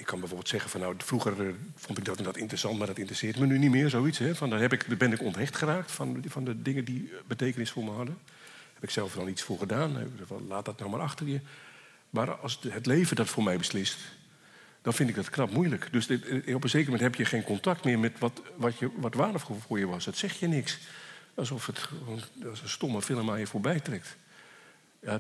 ik 0.02 0.08
kan 0.08 0.20
bijvoorbeeld 0.20 0.50
zeggen 0.50 0.70
van 0.70 0.80
nou, 0.80 0.96
vroeger 0.98 1.46
uh, 1.46 1.54
vond 1.76 1.98
ik 1.98 2.06
dat 2.06 2.18
en 2.18 2.24
dat 2.24 2.38
interessant, 2.38 2.78
maar 2.78 2.88
dat 2.88 2.98
interesseert 2.98 3.40
me 3.40 3.46
nu 3.46 3.58
niet 3.58 3.72
meer, 3.72 3.90
zoiets. 3.90 4.18
Hè? 4.18 4.36
Van, 4.36 4.50
daar, 4.50 4.60
heb 4.60 4.74
ik, 4.74 4.98
ben 4.98 5.12
ik 5.12 5.22
onthecht 5.22 5.56
geraakt 5.56 5.92
van, 5.92 6.24
van 6.28 6.44
de 6.44 6.62
dingen 6.62 6.86
die 6.86 7.12
betekenis 7.28 7.72
voor 7.72 7.84
me 7.84 7.92
hadden. 7.92 8.18
Heb 8.74 8.84
ik 8.84 8.90
zelf 8.90 9.14
dan 9.14 9.28
iets 9.28 9.42
voor 9.42 9.58
gedaan, 9.58 10.12
laat 10.48 10.66
dat 10.66 10.80
nou 10.80 10.92
maar 10.92 11.00
achter 11.00 11.28
je. 11.28 11.40
Maar 12.10 12.36
als 12.36 12.60
het 12.70 12.86
leven 12.86 13.16
dat 13.16 13.30
voor 13.30 13.44
mij 13.44 13.58
beslist, 13.58 13.98
dan 14.82 14.94
vind 14.94 15.10
ik 15.10 15.16
dat 15.16 15.30
knap 15.30 15.52
moeilijk. 15.52 15.88
Dus 15.92 16.10
eh, 16.10 16.56
op 16.56 16.64
een 16.64 16.70
zeker 16.70 16.92
moment 16.92 17.04
heb 17.04 17.16
je 17.16 17.26
geen 17.26 17.44
contact 17.44 17.84
meer 17.84 18.00
met 18.00 18.20
wat, 18.20 18.42
wat, 18.56 18.78
je, 18.78 18.90
wat 18.96 19.14
waardevol 19.14 19.60
voor 19.68 19.80
je 19.80 19.88
was. 19.88 20.06
Dat 20.06 20.18
zegt 20.18 20.38
je 20.38 20.48
niks. 20.48 20.80
Alsof 21.36 21.66
het 21.66 21.90
als 22.50 22.62
een 22.62 22.70
stomme 22.70 23.02
film 23.02 23.30
aan 23.30 23.40
je 23.40 23.48
voorbij 23.48 23.80
trekt. 23.80 24.18
Ja, 25.02 25.20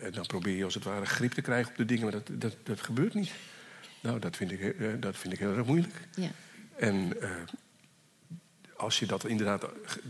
en 0.00 0.12
dan 0.12 0.26
probeer 0.26 0.56
je 0.56 0.64
als 0.64 0.74
het 0.74 0.84
ware 0.84 1.06
grip 1.06 1.32
te 1.32 1.42
krijgen 1.42 1.70
op 1.70 1.76
de 1.76 1.84
dingen, 1.84 2.02
maar 2.02 2.12
dat, 2.12 2.30
dat, 2.32 2.56
dat 2.62 2.80
gebeurt 2.80 3.14
niet. 3.14 3.32
Nou, 4.00 4.18
dat 4.18 4.36
vind 4.36 4.52
ik, 4.52 4.60
eh, 4.60 4.88
dat 5.00 5.16
vind 5.16 5.32
ik 5.32 5.38
heel 5.38 5.56
erg 5.56 5.66
moeilijk. 5.66 5.94
Ja. 6.14 6.30
En 6.76 7.12
uh, 7.20 7.30
als 8.76 8.98
je 8.98 9.06
dat 9.06 9.24
inderdaad, 9.24 9.66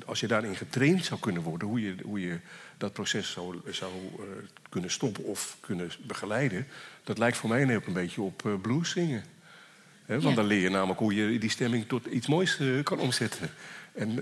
als 0.06 0.20
je 0.20 0.26
daarin 0.26 0.56
getraind 0.56 1.04
zou 1.04 1.20
kunnen 1.20 1.42
worden, 1.42 1.68
hoe 1.68 1.80
je, 1.80 1.94
hoe 2.02 2.20
je 2.20 2.38
dat 2.78 2.92
proces 2.92 3.30
zou, 3.30 3.60
zou 3.70 3.92
uh, 3.92 4.24
kunnen 4.68 4.90
stoppen 4.90 5.24
of 5.24 5.56
kunnen 5.60 5.90
begeleiden, 6.02 6.66
dat 7.04 7.18
lijkt 7.18 7.36
voor 7.36 7.48
mij 7.48 7.76
ook 7.76 7.86
een 7.86 7.92
beetje 7.92 8.22
op 8.22 8.42
uh, 8.46 8.60
blues 8.60 8.90
zingen. 8.90 9.24
He, 10.04 10.14
want 10.14 10.28
ja. 10.28 10.34
dan 10.34 10.46
leer 10.46 10.60
je 10.60 10.70
namelijk 10.70 10.98
hoe 10.98 11.14
je 11.14 11.38
die 11.38 11.50
stemming 11.50 11.88
tot 11.88 12.06
iets 12.06 12.26
moois 12.26 12.60
kan 12.82 12.98
omzetten. 12.98 13.50
En 13.94 14.12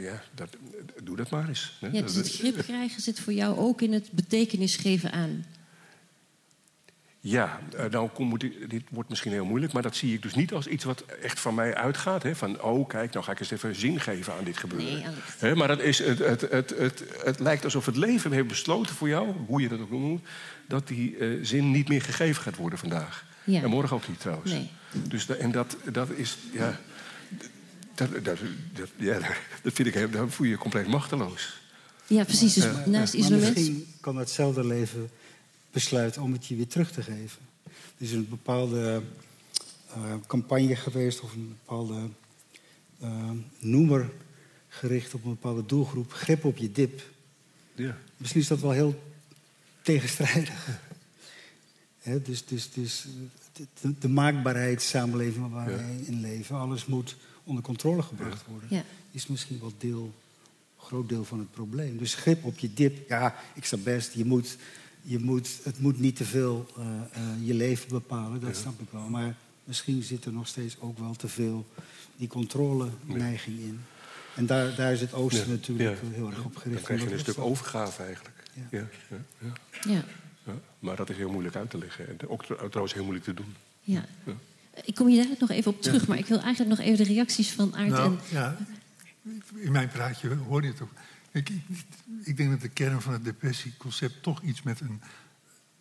ja, 0.00 0.22
dat, 0.34 0.56
doe 1.02 1.16
dat 1.16 1.30
maar 1.30 1.48
eens. 1.48 1.78
Ja, 1.92 2.00
dus 2.02 2.14
het 2.14 2.32
grip 2.32 2.56
krijgen 2.56 3.02
zit 3.02 3.20
voor 3.20 3.32
jou 3.32 3.58
ook 3.58 3.80
in 3.80 3.92
het 3.92 4.10
betekenis 4.12 4.76
geven 4.76 5.12
aan 5.12 5.44
ja, 7.28 7.60
nou 7.90 8.10
moet 8.18 8.42
ik, 8.42 8.70
dit 8.70 8.82
wordt 8.90 9.08
misschien 9.08 9.32
heel 9.32 9.44
moeilijk, 9.44 9.72
maar 9.72 9.82
dat 9.82 9.96
zie 9.96 10.14
ik 10.14 10.22
dus 10.22 10.34
niet 10.34 10.52
als 10.52 10.66
iets 10.66 10.84
wat 10.84 11.04
echt 11.22 11.40
van 11.40 11.54
mij 11.54 11.74
uitgaat. 11.74 12.22
Hè? 12.22 12.36
Van, 12.36 12.62
oh 12.62 12.88
kijk, 12.88 13.12
nou 13.12 13.24
ga 13.24 13.32
ik 13.32 13.40
eens 13.40 13.50
even 13.50 13.74
zin 13.74 14.00
geven 14.00 14.32
aan 14.32 14.44
dit 14.44 14.56
gebeuren. 14.56 15.14
Nee, 15.40 15.54
maar 15.54 15.68
dat 15.68 15.80
is, 15.80 15.98
het, 15.98 16.18
het, 16.18 16.40
het, 16.40 16.74
het, 16.78 17.04
het 17.24 17.40
lijkt 17.40 17.64
alsof 17.64 17.86
het 17.86 17.96
leven 17.96 18.32
heeft 18.32 18.46
besloten 18.46 18.94
voor 18.94 19.08
jou, 19.08 19.34
hoe 19.46 19.60
je 19.60 19.68
dat 19.68 19.80
ook 19.80 19.90
noemt, 19.90 20.26
dat 20.68 20.88
die 20.88 21.16
uh, 21.16 21.44
zin 21.44 21.70
niet 21.70 21.88
meer 21.88 22.02
gegeven 22.02 22.42
gaat 22.42 22.56
worden 22.56 22.78
vandaag. 22.78 23.24
Ja. 23.44 23.62
En 23.62 23.70
morgen 23.70 23.96
ook 23.96 24.08
niet 24.08 24.20
trouwens. 24.20 24.52
Nee. 24.52 24.70
Dus 24.92 25.26
en 25.28 25.52
dat, 25.52 25.76
dat 25.92 26.10
is, 26.10 26.36
ja, 26.52 26.80
dat, 27.96 28.24
dat, 28.24 28.38
dat, 28.72 28.88
ja, 28.96 29.18
dat 29.62 29.72
vind 29.72 29.94
ik, 29.94 30.12
dan 30.12 30.30
voel 30.30 30.46
je 30.46 30.52
je 30.52 30.58
compleet 30.58 30.86
machteloos. 30.86 31.60
Ja, 32.06 32.24
precies. 32.24 32.54
Dus 32.54 32.64
uh, 32.64 32.86
naast 32.86 33.12
ja, 33.12 33.18
isolement. 33.18 33.54
Misschien 33.54 33.86
kan 34.00 34.16
hetzelfde 34.16 34.66
leven 34.66 35.10
besluit 35.70 36.18
om 36.18 36.32
het 36.32 36.46
je 36.46 36.56
weer 36.56 36.66
terug 36.66 36.92
te 36.92 37.02
geven. 37.02 37.38
Er 37.64 37.72
is 38.04 38.12
een 38.12 38.28
bepaalde 38.28 39.02
uh, 39.96 40.14
campagne 40.26 40.76
geweest 40.76 41.20
of 41.20 41.32
een 41.32 41.48
bepaalde 41.48 42.08
uh, 43.02 43.30
noemer 43.58 44.10
gericht 44.68 45.14
op 45.14 45.24
een 45.24 45.30
bepaalde 45.30 45.66
doelgroep. 45.66 46.12
Grip 46.12 46.44
op 46.44 46.56
je 46.56 46.72
dip. 46.72 47.02
Ja. 47.74 47.98
Misschien 48.16 48.40
is 48.40 48.48
dat 48.48 48.60
wel 48.60 48.70
heel 48.70 49.02
tegenstrijdig. 49.82 50.68
He, 51.98 52.22
dus 52.22 52.44
dus, 52.44 52.72
dus 52.72 53.06
de, 53.52 53.98
de 53.98 54.08
maakbaarheidssamenleving 54.08 55.50
waar 55.50 55.70
ja. 55.70 55.76
wij 55.76 55.96
in 56.04 56.20
leven, 56.20 56.56
alles 56.56 56.86
moet 56.86 57.16
onder 57.46 57.62
controle 57.64 58.02
gebracht 58.02 58.46
worden, 58.46 58.68
ja. 58.70 58.84
is 59.10 59.26
misschien 59.26 59.58
wel 59.60 59.72
deel, 59.78 60.12
groot 60.78 61.08
deel 61.08 61.24
van 61.24 61.38
het 61.38 61.50
probleem. 61.50 61.98
Dus 61.98 62.14
grip 62.14 62.44
op 62.44 62.58
je 62.58 62.74
dip, 62.74 63.08
ja, 63.08 63.34
ik 63.54 63.64
snap 63.64 63.84
best, 63.84 64.12
je 64.12 64.24
moet 64.24 64.56
je 65.06 65.18
moet, 65.18 65.60
het 65.62 65.78
moet 65.78 65.98
niet 65.98 66.16
te 66.16 66.24
veel 66.24 66.66
uh, 66.78 66.84
uh, 66.84 67.46
je 67.46 67.54
leven 67.54 67.88
bepalen, 67.88 68.40
dat 68.40 68.54
ja. 68.54 68.60
snap 68.60 68.80
ik 68.80 68.88
wel. 68.90 69.08
Maar 69.08 69.36
misschien 69.64 70.02
zit 70.02 70.24
er 70.24 70.32
nog 70.32 70.48
steeds 70.48 70.76
ook 70.80 70.98
wel 70.98 71.14
te 71.14 71.28
veel 71.28 71.66
die 72.16 72.28
controle-neiging 72.28 73.58
in. 73.58 73.80
En 74.34 74.46
daar, 74.46 74.74
daar 74.74 74.92
is 74.92 75.00
het 75.00 75.12
oosten 75.12 75.46
ja. 75.46 75.50
natuurlijk 75.50 76.00
heel 76.12 76.26
erg 76.30 76.44
op 76.44 76.56
gericht. 76.56 76.86
Dan 76.86 76.96
krijg 76.96 77.02
je 77.02 77.12
een 77.12 77.18
stuk 77.18 77.38
overgave 77.38 78.02
eigenlijk. 78.02 78.42
Ja. 78.70 78.88
Ja, 80.44 80.54
Maar 80.78 80.96
dat 80.96 81.10
is 81.10 81.16
heel 81.16 81.30
moeilijk 81.30 81.56
uit 81.56 81.70
te 81.70 81.78
leggen. 81.78 82.08
En 82.08 82.28
ook 82.28 82.44
trouwens 82.44 82.94
heel 82.94 83.02
moeilijk 83.02 83.24
te 83.24 83.34
doen. 83.34 83.54
Ja. 83.80 84.04
Ik 84.84 84.94
kom 84.94 85.06
hier 85.06 85.26
nog 85.38 85.50
even 85.50 85.70
op 85.70 85.82
terug, 85.82 86.06
maar 86.06 86.18
ik 86.18 86.26
wil 86.26 86.40
eigenlijk 86.40 86.78
nog 86.78 86.86
even 86.86 87.04
de 87.04 87.12
reacties 87.12 87.52
van 87.52 87.76
Aart 87.76 87.88
nou, 87.88 88.12
en... 88.12 88.20
Ja, 88.30 88.56
in 89.54 89.72
mijn 89.72 89.88
praatje 89.88 90.34
hoor 90.34 90.62
je 90.62 90.68
het 90.68 90.80
ook. 90.80 90.92
Ik, 91.30 91.48
ik, 91.48 91.84
ik, 92.22 92.36
denk 92.36 92.50
dat 92.50 92.60
de 92.60 92.68
kern 92.68 93.02
van 93.02 93.12
het 93.12 93.24
depressieconcept 93.24 94.22
toch 94.22 94.42
iets 94.42 94.62
met 94.62 94.80
een 94.80 95.00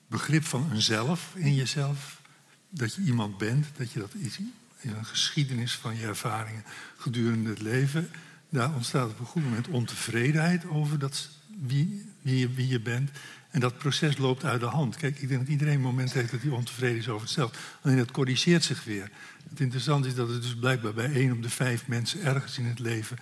begrip 0.08 0.44
van 0.44 0.72
een 0.72 0.82
zelf 0.82 1.34
in 1.36 1.56
jezelf. 1.56 2.22
Dat 2.70 2.94
je 2.94 3.02
iemand 3.02 3.38
bent, 3.38 3.66
dat 3.78 3.92
je 3.92 4.00
dat 4.00 4.14
iets 4.14 4.38
in 4.80 4.94
een 4.94 5.06
geschiedenis 5.06 5.76
van 5.76 5.96
je 5.96 6.06
ervaringen 6.06 6.64
gedurende 6.98 7.50
het 7.50 7.62
leven. 7.62 8.10
Daar 8.50 8.74
ontstaat 8.74 9.10
op 9.10 9.20
een 9.20 9.26
goed 9.26 9.44
moment 9.44 9.68
ontevredenheid 9.68 10.68
over 10.68 11.00
dat, 11.00 11.30
wie, 11.62 12.06
wie, 12.22 12.48
wie 12.48 12.68
je 12.68 12.80
bent. 12.80 13.10
En 13.56 13.62
dat 13.62 13.78
proces 13.78 14.18
loopt 14.18 14.44
uit 14.44 14.60
de 14.60 14.66
hand. 14.66 14.96
Kijk, 14.96 15.20
ik 15.20 15.28
denk 15.28 15.40
dat 15.40 15.50
iedereen 15.50 15.74
een 15.74 15.82
moment 15.82 16.14
heeft 16.14 16.32
dat 16.32 16.42
hij 16.42 16.52
ontevreden 16.52 16.98
is 16.98 17.10
over 17.10 17.22
het 17.22 17.36
zelf. 17.36 17.78
Alleen 17.82 17.98
dat 17.98 18.12
corrigeert 18.12 18.64
zich 18.64 18.84
weer. 18.84 19.12
Het 19.50 19.60
interessante 19.60 20.08
is 20.08 20.16
dat 20.16 20.30
het 20.30 20.42
dus 20.42 20.56
blijkbaar 20.56 20.94
bij 20.94 21.14
één 21.14 21.32
op 21.32 21.44
de 21.44 21.50
vijf 21.50 21.88
mensen 21.88 22.22
ergens 22.22 22.58
in 22.58 22.66
het 22.66 22.80
leven 22.80 23.18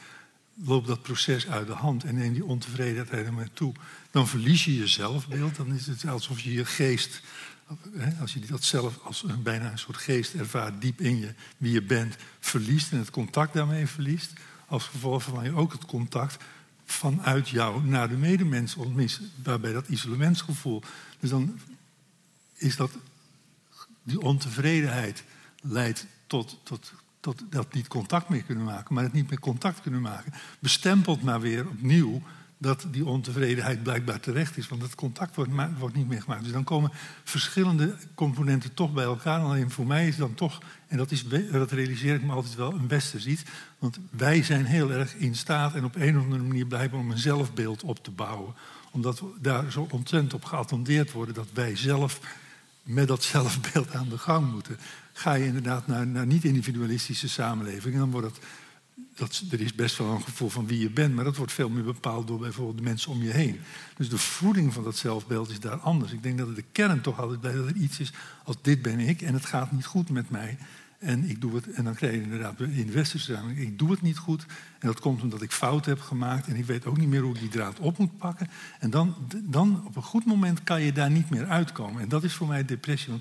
loopt 0.54 0.88
dat 0.88 1.02
proces 1.02 1.48
uit 1.48 1.68
de 1.68 1.74
hand 1.74 2.04
en 2.04 2.16
neem 2.16 2.34
die 2.34 2.46
ontevredenheid 2.46 3.32
maar 3.32 3.50
toe. 3.54 3.74
Dan 4.12 4.28
verlies 4.28 4.66
je 4.66 4.76
je 4.76 4.88
zelfbeeld. 4.88 5.56
Dan 5.56 5.74
is 5.74 5.88
het 5.88 6.08
alsof 6.08 6.40
je 6.40 6.54
je 6.54 6.66
geest, 6.66 7.22
als 8.20 8.34
je 8.34 8.40
dat 8.40 8.64
zelf 8.64 9.00
als 9.04 9.24
een, 9.28 9.44
bijna 9.44 9.72
een 9.72 9.80
soort 9.80 9.98
geest 9.98 10.34
ervaart, 10.34 10.82
diep 10.82 11.02
in 11.02 11.20
je, 11.20 11.34
wie 11.58 11.72
je 11.72 11.82
bent, 11.82 12.16
verliest 12.40 12.92
en 12.92 12.98
het 12.98 13.10
contact 13.10 13.54
daarmee 13.54 13.88
verliest. 13.88 14.34
Als 14.68 14.84
gevolg 14.84 15.24
van 15.24 15.44
je 15.44 15.56
ook 15.56 15.72
het 15.72 15.86
contact 15.86 16.44
vanuit 16.86 17.50
jou 17.50 17.86
naar 17.86 18.10
de 18.10 18.16
medemens 18.16 18.76
ontmist, 18.76 19.22
waarbij 19.44 19.74
dat 19.74 19.88
isolementsgevoel. 19.88 20.82
Dus 21.20 21.30
dan 21.30 21.60
is 22.54 22.76
dat, 22.76 22.92
die 24.04 24.22
ontevredenheid 24.22 25.24
leidt 25.62 26.06
tot, 26.28 26.60
tot 26.64 26.94
tot 27.24 27.44
dat 27.50 27.74
niet 27.74 27.88
contact 27.88 28.30
meer 28.30 28.44
kunnen 28.44 28.64
maken, 28.64 28.94
maar 28.94 29.04
het 29.04 29.14
niet 29.14 29.30
meer 29.30 29.40
contact 29.40 29.82
kunnen 29.82 30.02
maken, 30.02 30.34
bestempelt 30.60 31.22
maar 31.22 31.42
weer 31.42 31.68
opnieuw 31.68 32.22
dat 32.64 32.86
die 32.92 33.06
ontevredenheid 33.06 33.84
blijkbaar 33.84 34.20
terecht 34.20 34.58
is, 34.58 34.68
want 34.68 34.82
het 34.82 34.96
contact 34.96 35.36
wordt, 35.36 35.52
wordt 35.80 35.96
niet 35.96 36.08
meer 36.08 36.22
gemaakt. 36.22 36.44
Dus 36.44 36.52
dan 36.52 36.64
komen 36.64 36.92
verschillende 37.24 37.96
componenten 38.16 38.74
toch 38.74 38.94
bij 38.94 39.04
elkaar. 39.04 39.40
Alleen 39.40 39.72
voor 39.72 39.88
mij 39.88 40.08
is 40.08 40.16
dan 40.16 40.34
toch, 40.34 40.62
en 40.88 40.98
dat, 40.98 41.12
is, 41.12 41.28
dat 41.52 41.72
realiseer 41.72 42.16
ik 42.16 42.24
me 42.24 42.32
altijd 42.32 42.56
wel, 42.56 42.74
een 42.74 42.88
westers 42.88 43.26
iets. 43.26 43.44
Want 43.80 44.00
wij 44.10 44.44
zijn 44.44 44.66
heel 44.66 44.92
erg 44.92 45.16
in 45.16 45.36
staat 45.36 45.76
en 45.76 45.84
op 45.84 45.96
een 45.96 46.18
of 46.18 46.24
andere 46.24 46.44
manier 46.44 46.66
blijven 46.66 46.98
om 46.98 47.12
een 47.12 47.18
zelfbeeld 47.18 47.84
op 47.84 48.04
te 48.04 48.12
bouwen. 48.12 48.54
Omdat 48.92 49.20
we 49.20 49.28
daar 49.42 49.72
zo 49.72 49.88
ontzettend 49.92 50.34
op 50.34 50.46
geattendeerd 50.46 51.12
worden 51.12 51.34
dat 51.34 51.48
wij 51.54 51.76
zelf 51.76 52.20
met 52.84 53.08
dat 53.08 53.24
zelfbeeld 53.24 53.94
aan 53.94 54.10
de 54.10 54.18
gang 54.18 54.52
moeten 54.52 54.78
ga 55.14 55.34
je 55.34 55.46
inderdaad 55.46 55.88
naar, 55.88 56.08
naar 56.08 56.26
niet-individualistische 56.26 57.30
samenlevingen. 57.30 58.00
Dan 58.00 58.12
wordt 58.12 58.28
het, 58.28 58.46
dat, 59.16 59.44
er 59.52 59.62
is 59.62 59.76
best 59.76 59.98
wel 59.98 60.12
een 60.12 60.24
gevoel 60.24 60.50
van 60.50 60.68
wie 60.68 60.80
je 60.80 60.90
bent, 60.90 61.16
maar 61.16 61.24
dat 61.24 61.38
wordt 61.38 61.52
veel 61.52 61.70
meer 61.70 61.84
bepaald 61.84 62.28
door 62.28 62.40
bijvoorbeeld 62.40 62.78
de 62.78 62.84
mensen 62.84 63.12
om 63.12 63.24
je 63.24 63.32
heen. 63.32 63.60
Dus 63.98 64.10
de 64.10 64.18
voeding 64.18 64.74
van 64.74 64.84
dat 64.84 64.98
zelfbeeld 64.98 65.50
is 65.50 65.60
daar 65.60 65.78
anders. 65.78 66.12
Ik 66.12 66.24
denk 66.24 66.38
dat 66.38 66.56
de 66.56 66.64
kern 66.72 67.02
toch 67.02 67.20
altijd 67.20 67.40
blijft 67.40 67.58
dat 67.58 67.68
er 67.68 67.76
iets 67.76 68.00
is 68.00 68.14
als 68.44 68.56
dit 68.62 68.82
ben 68.82 69.00
ik 69.00 69.22
en 69.22 69.34
het 69.34 69.46
gaat 69.46 69.72
niet 69.72 69.86
goed 69.86 70.10
met 70.10 70.30
mij. 70.30 70.58
En, 71.00 71.30
ik 71.30 71.42
doe 71.42 71.56
het, 71.56 71.72
en 71.72 71.84
dan 71.84 71.96
krijg 71.96 72.14
je 72.14 72.22
inderdaad 72.22 72.60
in 72.60 72.92
westerse 72.92 73.40
ik 73.56 73.80
doe 73.80 73.92
het 73.92 74.02
niet 74.02 74.18
goed. 74.18 74.46
En 74.80 74.88
dat 74.88 75.00
komt 75.00 75.22
omdat 75.22 75.42
ik 75.42 75.52
fouten 75.52 75.92
heb 75.92 76.02
gemaakt 76.02 76.48
en 76.48 76.56
ik 76.56 76.66
weet 76.66 76.86
ook 76.86 76.98
niet 76.98 77.08
meer 77.08 77.22
hoe 77.22 77.34
ik 77.34 77.40
die 77.40 77.50
draad 77.50 77.80
op 77.80 77.98
moet 77.98 78.18
pakken. 78.18 78.50
En 78.80 78.90
dan, 78.90 79.16
dan 79.44 79.84
op 79.86 79.96
een 79.96 80.04
goed 80.04 80.26
moment 80.26 80.64
kan 80.64 80.82
je 80.82 80.92
daar 80.92 81.12
niet 81.12 81.30
meer 81.30 81.46
uitkomen. 81.46 82.02
En 82.02 82.10
dat 82.10 82.24
is 82.24 82.34
voor 82.34 82.48
mij 82.48 82.66
depressie. 82.66 83.14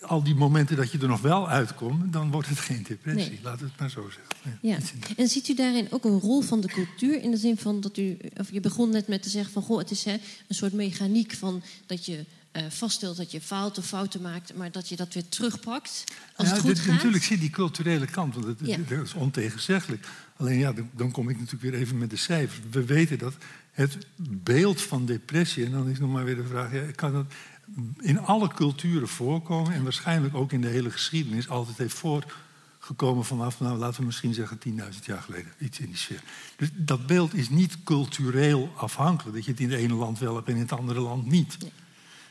Al 0.00 0.22
die 0.22 0.34
momenten 0.34 0.76
dat 0.76 0.92
je 0.92 0.98
er 0.98 1.08
nog 1.08 1.20
wel 1.20 1.48
uitkomt, 1.48 2.12
dan 2.12 2.30
wordt 2.30 2.48
het 2.48 2.58
geen 2.58 2.82
depressie. 2.88 3.30
Nee. 3.30 3.40
Laat 3.42 3.60
het 3.60 3.78
maar 3.78 3.90
zo 3.90 4.10
zeggen. 4.10 4.58
Ja. 4.62 4.78
En 5.16 5.28
ziet 5.28 5.48
u 5.48 5.54
daarin 5.54 5.86
ook 5.90 6.04
een 6.04 6.18
rol 6.18 6.40
van 6.40 6.60
de 6.60 6.68
cultuur? 6.68 7.22
In 7.22 7.30
de 7.30 7.36
zin 7.36 7.56
van 7.56 7.80
dat 7.80 7.96
u, 7.96 8.16
of 8.36 8.52
je 8.52 8.60
begon 8.60 8.90
net 8.90 9.08
met 9.08 9.22
te 9.22 9.28
zeggen 9.28 9.52
van 9.52 9.62
goh, 9.62 9.78
het 9.78 9.90
is 9.90 10.04
hè, 10.04 10.12
een 10.12 10.54
soort 10.54 10.72
mechaniek 10.72 11.32
van 11.32 11.62
dat 11.86 12.06
je 12.06 12.24
uh, 12.52 12.62
vaststelt 12.68 13.16
dat 13.16 13.30
je 13.30 13.40
faalt 13.40 13.78
of 13.78 13.86
fouten 13.86 14.22
maakt, 14.22 14.54
maar 14.54 14.70
dat 14.70 14.88
je 14.88 14.96
dat 14.96 15.14
weer 15.14 15.28
terugpakt. 15.28 16.04
Als 16.36 16.48
ja, 16.48 16.54
het 16.54 16.62
goed 16.62 16.74
dit, 16.74 16.84
gaat. 16.84 16.94
Natuurlijk 16.94 17.24
zit 17.24 17.40
die 17.40 17.50
culturele 17.50 18.06
kant, 18.06 18.34
want 18.34 18.58
Ja. 18.62 18.76
dat 18.88 19.04
is 19.04 19.14
ontegenzeggelijk. 19.14 20.06
Alleen 20.36 20.58
ja, 20.58 20.72
dan, 20.72 20.90
dan 20.96 21.10
kom 21.10 21.28
ik 21.28 21.36
natuurlijk 21.36 21.62
weer 21.62 21.80
even 21.80 21.98
met 21.98 22.10
de 22.10 22.16
cijfers. 22.16 22.60
We 22.70 22.84
weten 22.84 23.18
dat 23.18 23.34
het 23.72 23.98
beeld 24.30 24.82
van 24.82 25.06
depressie, 25.06 25.64
en 25.64 25.72
dan 25.72 25.88
is 25.88 25.98
nog 25.98 26.10
maar 26.10 26.24
weer 26.24 26.36
de 26.36 26.46
vraag, 26.46 26.72
ja, 26.72 26.82
kan 26.94 27.12
dat 27.12 27.32
in 27.98 28.18
alle 28.18 28.48
culturen 28.48 29.08
voorkomen 29.08 29.72
en 29.72 29.82
waarschijnlijk 29.82 30.34
ook 30.34 30.52
in 30.52 30.60
de 30.60 30.68
hele 30.68 30.90
geschiedenis 30.90 31.48
altijd 31.48 31.78
heeft 31.78 31.94
voorgekomen 31.94 33.24
vanaf, 33.24 33.60
nou, 33.60 33.78
laten 33.78 34.00
we 34.00 34.06
misschien 34.06 34.34
zeggen 34.34 34.58
10.000 34.68 35.04
jaar 35.04 35.22
geleden, 35.22 35.52
iets 35.58 35.80
in 35.80 35.86
die 35.86 35.96
sfeer. 35.96 36.22
Dus 36.56 36.68
dat 36.74 37.06
beeld 37.06 37.34
is 37.34 37.48
niet 37.48 37.82
cultureel 37.82 38.72
afhankelijk, 38.76 39.36
dat 39.36 39.44
je 39.44 39.50
het 39.50 39.60
in 39.60 39.70
het 39.70 39.80
ene 39.80 39.94
land 39.94 40.18
wel 40.18 40.34
hebt 40.34 40.48
en 40.48 40.54
in 40.54 40.60
het 40.60 40.72
andere 40.72 41.00
land 41.00 41.26
niet. 41.26 41.58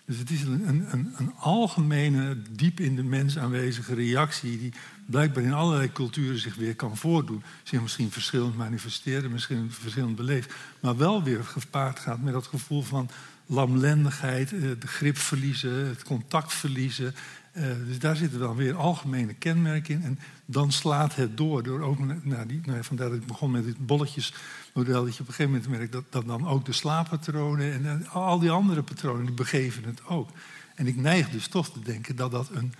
Dus 0.09 0.17
het 0.17 0.29
is 0.29 0.41
een, 0.41 0.67
een, 0.67 0.93
een, 0.93 1.13
een 1.17 1.33
algemene, 1.35 2.37
diep 2.51 2.79
in 2.79 2.95
de 2.95 3.03
mens 3.03 3.37
aanwezige 3.37 3.93
reactie 3.93 4.57
die 4.57 4.73
blijkbaar 5.05 5.43
in 5.43 5.53
allerlei 5.53 5.91
culturen 5.91 6.39
zich 6.39 6.55
weer 6.55 6.75
kan 6.75 6.97
voordoen. 6.97 7.43
Zich 7.63 7.81
misschien 7.81 8.11
verschillend 8.11 8.57
manifesteren, 8.57 9.31
misschien 9.31 9.71
verschillend 9.71 10.15
beleefd. 10.15 10.53
Maar 10.79 10.97
wel 10.97 11.23
weer 11.23 11.43
gepaard 11.43 11.99
gaat 11.99 12.21
met 12.21 12.33
dat 12.33 12.47
gevoel 12.47 12.81
van 12.81 13.09
lamlendigheid, 13.49 14.53
eh, 14.53 14.61
de 14.79 14.87
grip 14.87 15.17
verliezen, 15.17 15.87
het 15.87 16.03
contact 16.03 16.53
verliezen. 16.53 17.15
Eh, 17.51 17.63
dus 17.85 17.99
daar 17.99 18.15
zitten 18.15 18.39
wel 18.39 18.55
weer 18.55 18.75
algemene 18.75 19.33
kenmerken 19.33 19.93
in. 19.93 20.03
En 20.03 20.19
dan 20.45 20.71
slaat 20.71 21.15
het 21.15 21.37
door. 21.37 21.63
door 21.63 21.81
ook, 21.81 21.99
nou, 22.23 22.61
nou, 22.65 22.83
vandaar 22.83 23.09
dat 23.09 23.17
ik 23.17 23.25
begon 23.25 23.51
met 23.51 23.63
dit 23.63 23.85
bolletjesmodel. 23.85 25.05
Dat 25.05 25.15
je 25.15 25.21
op 25.21 25.27
een 25.27 25.33
gegeven 25.33 25.51
moment 25.51 25.69
merkt 25.69 25.91
dat, 25.91 26.03
dat 26.09 26.25
dan 26.25 26.47
ook 26.47 26.65
de 26.65 26.71
slaappatronen 26.71 27.73
en 27.73 28.03
eh, 28.03 28.15
al 28.15 28.39
die 28.39 28.51
andere 28.51 28.83
patronen, 28.83 29.25
die 29.25 29.35
begeven 29.35 29.83
het 29.83 30.05
ook. 30.05 30.29
En 30.75 30.87
ik 30.87 30.95
neig 30.95 31.29
dus 31.29 31.47
toch 31.47 31.71
te 31.71 31.79
denken 31.79 32.15
dat 32.15 32.31
dat 32.31 32.49
een 32.51 32.73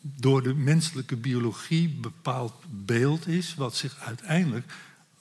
door 0.00 0.42
de 0.42 0.54
menselijke 0.54 1.16
biologie 1.16 1.88
bepaald 1.88 2.54
beeld 2.68 3.26
is, 3.26 3.54
wat 3.54 3.76
zich 3.76 3.98
uiteindelijk 3.98 4.72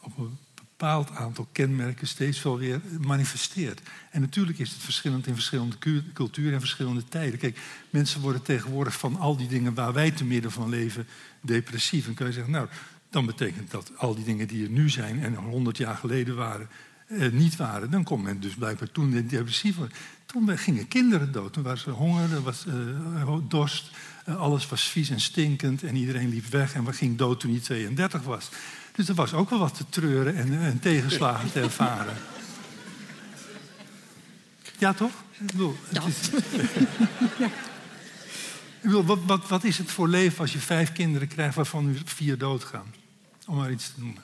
op 0.02 0.18
een 0.18 0.38
bepaald 0.78 1.12
aantal 1.12 1.48
kenmerken 1.52 2.08
steeds 2.08 2.44
wel 2.44 2.58
weer 2.58 2.82
manifesteert. 3.00 3.82
En 4.12 4.22
natuurlijk 4.22 4.60
is 4.60 4.70
het 4.72 4.82
verschillend 4.82 5.28
in 5.28 5.34
verschillende 5.34 5.76
culturen 6.14 6.54
en 6.54 6.60
verschillende 6.60 7.04
tijden. 7.04 7.40
Kijk, 7.40 7.60
mensen 7.90 8.22
worden 8.22 8.42
tegenwoordig 8.42 8.98
van 8.98 9.20
al 9.20 9.38
die 9.38 9.48
dingen 9.48 9.74
waar 9.74 9.94
wij 9.94 10.12
te 10.12 10.26
midden 10.26 10.52
van 10.52 10.70
leven 10.70 11.08
depressief. 11.42 12.08
En 12.08 12.14
kun 12.14 12.26
je 12.26 12.32
zeggen, 12.32 12.52
nou, 12.52 12.68
dan 13.10 13.26
betekent 13.26 13.72
dat 13.72 13.92
al 13.96 14.16
die 14.16 14.26
dingen 14.26 14.48
die 14.48 14.64
er 14.64 14.70
nu 14.70 14.90
zijn 14.90 15.24
en 15.24 15.36
honderd 15.36 15.78
jaar 15.78 15.96
geleden 15.96 16.36
waren, 16.36 16.70
eh, 17.08 17.32
niet 17.32 17.56
waren. 17.56 17.92
Dan 17.92 18.04
kon 18.04 18.22
men 18.22 18.40
dus 18.40 18.54
blijkbaar 18.54 18.92
toen 18.92 19.28
depressief 19.28 19.76
worden. 19.76 19.98
Toen 20.26 20.58
gingen 20.58 20.88
kinderen 20.88 21.32
dood. 21.32 21.54
Toen 21.54 21.64
was 21.64 21.86
er 21.86 21.94
honger, 21.94 22.34
er 22.34 22.42
was 22.42 22.66
uh, 22.66 23.38
dorst. 23.48 23.92
Uh, 24.30 24.36
alles 24.36 24.68
was 24.68 24.90
vies 24.90 25.10
en 25.10 25.22
stinkend. 25.22 25.84
En 25.84 25.96
iedereen 25.96 26.30
liep 26.30 26.46
weg 26.46 26.74
en 26.74 26.94
ging 26.94 27.18
dood 27.18 27.40
toen 27.40 27.52
hij 27.52 27.60
32 27.60 28.24
was. 28.24 28.50
Dus 28.98 29.08
er 29.08 29.16
was 29.16 29.34
ook 29.34 29.50
wel 29.50 29.60
wat 29.60 29.76
te 29.76 29.86
treuren 29.90 30.36
en, 30.36 30.62
en 30.62 30.80
tegenslagen 30.80 31.52
te 31.52 31.60
ervaren. 31.60 32.18
Ja, 34.78 34.94
toch? 34.94 35.12
Ik 35.40 35.46
bedoel, 35.46 35.76
ja. 35.92 36.04
Is... 36.04 36.30
ja. 37.40 37.46
Ik 38.82 38.82
bedoel, 38.82 39.04
wat, 39.04 39.20
wat, 39.26 39.48
wat 39.48 39.64
is 39.64 39.78
het 39.78 39.92
voor 39.92 40.08
leven 40.08 40.40
als 40.40 40.54
je 40.54 40.60
vijf 40.60 40.92
kinderen 40.92 41.28
krijgt 41.28 41.56
waarvan 41.56 41.88
er 41.88 42.02
vier 42.06 42.38
doodgaan? 42.38 42.94
Om 43.46 43.56
maar 43.56 43.72
iets 43.72 43.86
te 43.86 44.00
noemen. 44.00 44.24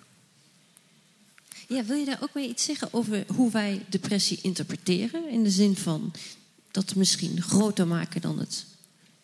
Ja, 1.68 1.84
wil 1.84 1.98
je 1.98 2.06
daar 2.06 2.22
ook 2.22 2.34
weer 2.34 2.50
iets 2.50 2.66
zeggen 2.66 2.94
over 2.94 3.24
hoe 3.36 3.52
wij 3.52 3.86
depressie 3.90 4.40
interpreteren? 4.42 5.30
In 5.30 5.44
de 5.44 5.50
zin 5.50 5.76
van 5.76 6.14
dat 6.72 6.96
misschien 6.96 7.42
groter 7.42 7.88
maken 7.88 8.22
dan 8.22 8.40
het 8.40 8.66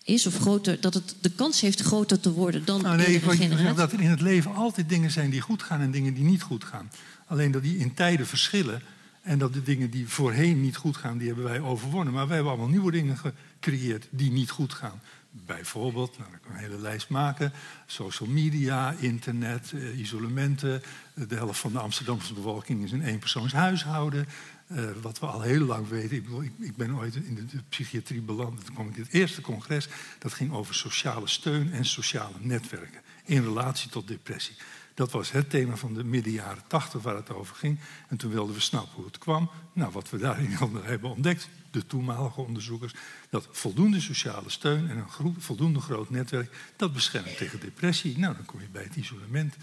is, 0.10 0.28
of 0.28 0.38
groter, 0.38 0.82
dat 0.82 0.94
het 0.94 1.16
de 1.22 1.30
kans 1.30 1.62
heeft 1.62 1.82
groter 1.82 2.20
te 2.20 2.32
worden 2.32 2.66
dan 2.66 2.82
nou, 2.82 2.98
nee, 2.98 3.06
in 3.06 3.14
de 3.14 3.36
generatie? 3.36 3.76
dat 3.76 3.92
er 3.92 4.02
in 4.02 4.10
het 4.10 4.22
leven 4.22 4.56
altijd 4.56 4.90
dingen 4.90 5.12
zijn 5.12 5.30
die 5.30 5.42
goed 5.42 5.64
gaan 5.64 5.82
en 5.82 5.92
dingen 5.92 6.14
die 6.14 6.24
niet 6.24 6.42
goed 6.42 6.64
gaan. 6.64 6.92
Alleen 7.26 7.52
dat 7.52 7.62
die 7.62 7.78
in 7.78 7.94
tijden 7.94 8.28
verschillen 8.28 8.82
en 9.22 9.40
dat 9.40 9.54
de 9.54 9.64
dingen 9.64 9.90
die 9.90 10.08
voorheen 10.08 10.62
niet 10.62 10.76
goed 10.76 10.98
gaan, 10.98 11.18
die 11.18 11.28
hebben 11.28 11.46
wij 11.46 11.60
overwonnen. 11.60 12.14
Maar 12.14 12.26
wij 12.26 12.36
hebben 12.36 12.54
allemaal 12.54 12.72
nieuwe 12.72 12.92
dingen 12.92 13.18
gecreëerd 13.18 14.08
die 14.10 14.32
niet 14.32 14.50
goed 14.50 14.74
gaan. 14.74 15.02
Bijvoorbeeld, 15.32 16.18
nou, 16.18 16.34
ik 16.34 16.40
kan 16.42 16.52
een 16.52 16.58
hele 16.58 16.80
lijst 16.80 17.10
maken, 17.10 17.54
social 17.86 18.30
media, 18.30 18.96
internet, 19.00 19.72
eh, 19.76 20.00
isolementen. 20.00 20.82
De 21.14 21.36
helft 21.36 21.60
van 21.60 21.72
de 21.72 21.80
Amsterdamse 21.80 22.34
bevolking 22.34 22.84
is 22.84 22.92
een 22.92 23.04
eenpersoonshuishouden. 23.04 24.28
Uh, 24.72 24.90
wat 25.02 25.20
we 25.20 25.26
al 25.26 25.42
heel 25.42 25.66
lang 25.66 25.88
weten. 25.88 26.16
Ik, 26.16 26.24
bedoel, 26.24 26.44
ik, 26.44 26.52
ik 26.60 26.76
ben 26.76 26.96
ooit 26.96 27.16
in 27.16 27.36
de, 27.36 27.46
de, 27.46 27.58
psychiatrie 27.70 28.22
beland. 28.22 28.66
Toen 28.66 28.74
kwam 28.74 28.90
ik 28.90 28.96
in 28.96 29.02
het 29.02 29.14
eerste 29.14 29.42
congres. 29.42 29.88
Dat 30.20 30.34
ging 30.34 30.54
over 30.54 30.76
sociale 30.76 31.28
steun 31.28 31.72
en 31.72 31.86
sociale 31.86 32.36
netwerken. 32.40 33.02
In 33.26 33.44
relatie 33.44 33.90
tot 33.90 34.08
depressie. 34.08 34.56
Dat 34.94 35.12
was 35.12 35.32
het 35.32 35.50
thema 35.50 35.76
van 35.76 35.94
de 35.94 36.04
midden 36.04 36.34
jaren 36.34 36.64
tachtig 36.68 37.02
waar 37.02 37.16
het 37.16 37.34
over 37.34 37.56
ging. 37.56 37.80
En 38.08 38.18
toen 38.18 38.32
wilden 38.32 38.56
we 38.56 38.62
snappen 38.62 38.96
hoe 38.96 39.06
het 39.06 39.18
kwam. 39.18 39.50
Nou, 39.74 39.92
wat 39.92 40.10
we 40.10 40.18
daarin 40.18 40.52
hebben 40.84 41.10
ontdekt, 41.10 41.50
de 41.72 41.86
toenmalige 41.86 42.42
onderzoekers, 42.42 42.94
dat 43.30 43.48
voldoende 43.52 44.02
sociale 44.02 44.50
steun 44.50 44.90
en 44.90 44.98
een 44.98 45.36
voldoende 45.38 45.80
groot 45.80 46.10
netwerk, 46.10 46.56
dat 46.76 46.94
beschermt 46.94 47.38
tegen 47.38 47.60
depressie. 47.60 48.18
Nou, 48.18 48.36
dan 48.36 48.46
kom 48.46 48.62
je 48.62 48.68
bij 48.72 48.84
het 48.84 48.96
isolement. 48.96 49.56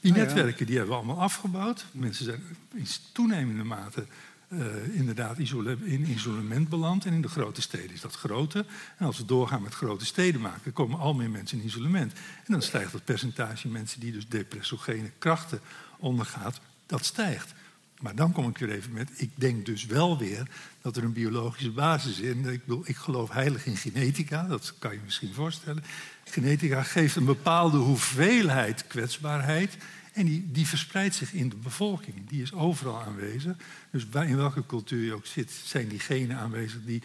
Die 0.00 0.12
nou 0.12 0.24
netwerken 0.24 0.66
die 0.66 0.76
hebben 0.76 0.94
we 0.94 1.00
allemaal 1.00 1.20
afgebouwd. 1.20 1.84
Mensen 1.92 2.24
zijn 2.24 2.42
in 2.74 2.86
toenemende 3.12 3.64
mate 3.64 4.06
uh, 4.52 4.94
inderdaad 4.96 5.38
in 5.38 6.10
isolement 6.10 6.68
beland. 6.68 7.04
En 7.06 7.12
in 7.12 7.22
de 7.22 7.28
grote 7.28 7.62
steden 7.62 7.92
is 7.92 8.00
dat 8.00 8.14
groter. 8.14 8.66
En 8.96 9.06
als 9.06 9.18
we 9.18 9.24
doorgaan 9.24 9.62
met 9.62 9.74
grote 9.74 10.04
steden 10.04 10.40
maken, 10.40 10.72
komen 10.72 10.98
al 10.98 11.14
meer 11.14 11.30
mensen 11.30 11.58
in 11.58 11.66
isolement. 11.66 12.12
En 12.12 12.52
dan 12.52 12.62
stijgt 12.62 12.92
het 12.92 13.04
percentage 13.04 13.68
mensen 13.68 14.00
die 14.00 14.12
dus 14.12 14.28
depressogene 14.28 15.10
krachten 15.18 15.60
ondergaat, 15.98 16.60
dat 16.86 17.04
stijgt. 17.04 17.54
Maar 18.00 18.14
dan 18.14 18.32
kom 18.32 18.48
ik 18.48 18.58
weer 18.58 18.70
even 18.70 18.92
met, 18.92 19.10
ik 19.16 19.30
denk 19.34 19.66
dus 19.66 19.86
wel 19.86 20.18
weer 20.18 20.48
dat 20.80 20.96
er 20.96 21.04
een 21.04 21.12
biologische 21.12 21.70
basis 21.70 22.20
is. 22.20 22.34
Ik, 22.36 22.64
bedoel, 22.64 22.82
ik 22.84 22.96
geloof 22.96 23.30
heilig 23.30 23.66
in 23.66 23.76
genetica, 23.76 24.42
dat 24.42 24.74
kan 24.78 24.92
je 24.92 25.00
misschien 25.04 25.34
voorstellen. 25.34 25.84
Genetica 26.24 26.82
geeft 26.82 27.16
een 27.16 27.24
bepaalde 27.24 27.76
hoeveelheid 27.76 28.86
kwetsbaarheid 28.86 29.76
en 30.12 30.26
die, 30.26 30.50
die 30.52 30.66
verspreidt 30.66 31.14
zich 31.14 31.32
in 31.32 31.48
de 31.48 31.56
bevolking. 31.56 32.28
Die 32.28 32.42
is 32.42 32.52
overal 32.52 33.02
aanwezig. 33.02 33.56
Dus 33.90 34.04
in 34.04 34.36
welke 34.36 34.66
cultuur 34.66 35.04
je 35.04 35.14
ook 35.14 35.26
zit, 35.26 35.50
zijn 35.64 35.88
die 35.88 36.00
genen 36.00 36.36
aanwezig 36.36 36.80
die 36.84 37.02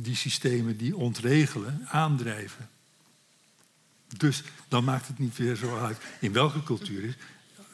die 0.00 0.16
systemen 0.16 0.76
die 0.76 0.96
ontregelen, 0.96 1.88
aandrijven. 1.88 2.68
Dus 4.16 4.42
dan 4.68 4.84
maakt 4.84 5.06
het 5.06 5.18
niet 5.18 5.36
weer 5.36 5.56
zo 5.56 5.78
uit 5.78 5.98
in 6.20 6.32
welke 6.32 6.62
cultuur 6.62 7.04
is. 7.04 7.14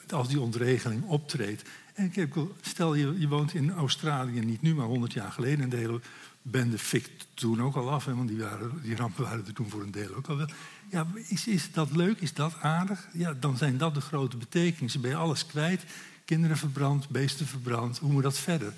Als 0.09 0.27
die 0.27 0.39
ontregeling 0.39 1.03
optreedt. 1.03 1.63
En 1.93 2.13
stel 2.61 2.93
je, 2.93 3.19
je 3.19 3.27
woont 3.27 3.53
in 3.53 3.71
Australië, 3.71 4.39
niet 4.39 4.61
nu, 4.61 4.75
maar 4.75 4.85
100 4.85 5.13
jaar 5.13 5.31
geleden. 5.31 5.63
En 5.63 5.69
de 5.69 5.75
hele 5.75 6.01
bende 6.41 6.77
fik 6.77 7.09
toen 7.33 7.61
ook 7.61 7.75
al 7.75 7.91
af, 7.91 8.05
want 8.05 8.27
die, 8.27 8.37
waren, 8.37 8.81
die 8.81 8.95
rampen 8.95 9.23
waren 9.23 9.45
er 9.45 9.53
toen 9.53 9.69
voor 9.69 9.81
een 9.81 9.91
deel 9.91 10.15
ook 10.15 10.27
al 10.27 10.37
wel. 10.37 10.49
Ja, 10.89 11.07
is, 11.45 11.71
dat 11.71 11.95
leuk? 11.95 12.21
Is 12.21 12.33
dat 12.33 12.53
aardig? 12.61 13.07
Ja, 13.13 13.33
dan 13.39 13.57
zijn 13.57 13.77
dat 13.77 13.93
de 13.93 14.01
grote 14.01 14.37
betekenissen. 14.37 15.01
Ben 15.01 15.09
je 15.09 15.15
alles 15.15 15.45
kwijt? 15.45 15.83
Kinderen 16.25 16.57
verbrand, 16.57 17.09
beesten 17.09 17.47
verbrand. 17.47 17.97
Hoe 17.97 18.11
moet 18.11 18.23
dat 18.23 18.37
verder? 18.37 18.73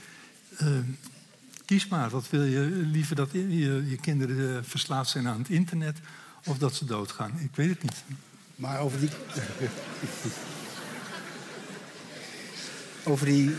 Uh, 0.62 0.70
kies 1.66 1.88
maar. 1.88 2.10
Wat 2.10 2.30
wil 2.30 2.44
je 2.44 2.60
liever 2.70 3.16
dat 3.16 3.32
je, 3.32 3.90
je 3.90 3.98
kinderen 4.02 4.38
uh, 4.38 4.58
verslaafd 4.62 5.10
zijn 5.10 5.28
aan 5.28 5.38
het 5.38 5.50
internet 5.50 6.00
of 6.46 6.58
dat 6.58 6.76
ze 6.76 6.86
doodgaan? 6.86 7.40
Ik 7.40 7.56
weet 7.56 7.70
het 7.70 7.84
niet. 7.84 8.04
Maar 8.56 8.80
over 8.80 9.00
die. 9.00 9.10
over 13.04 13.26
die. 13.26 13.56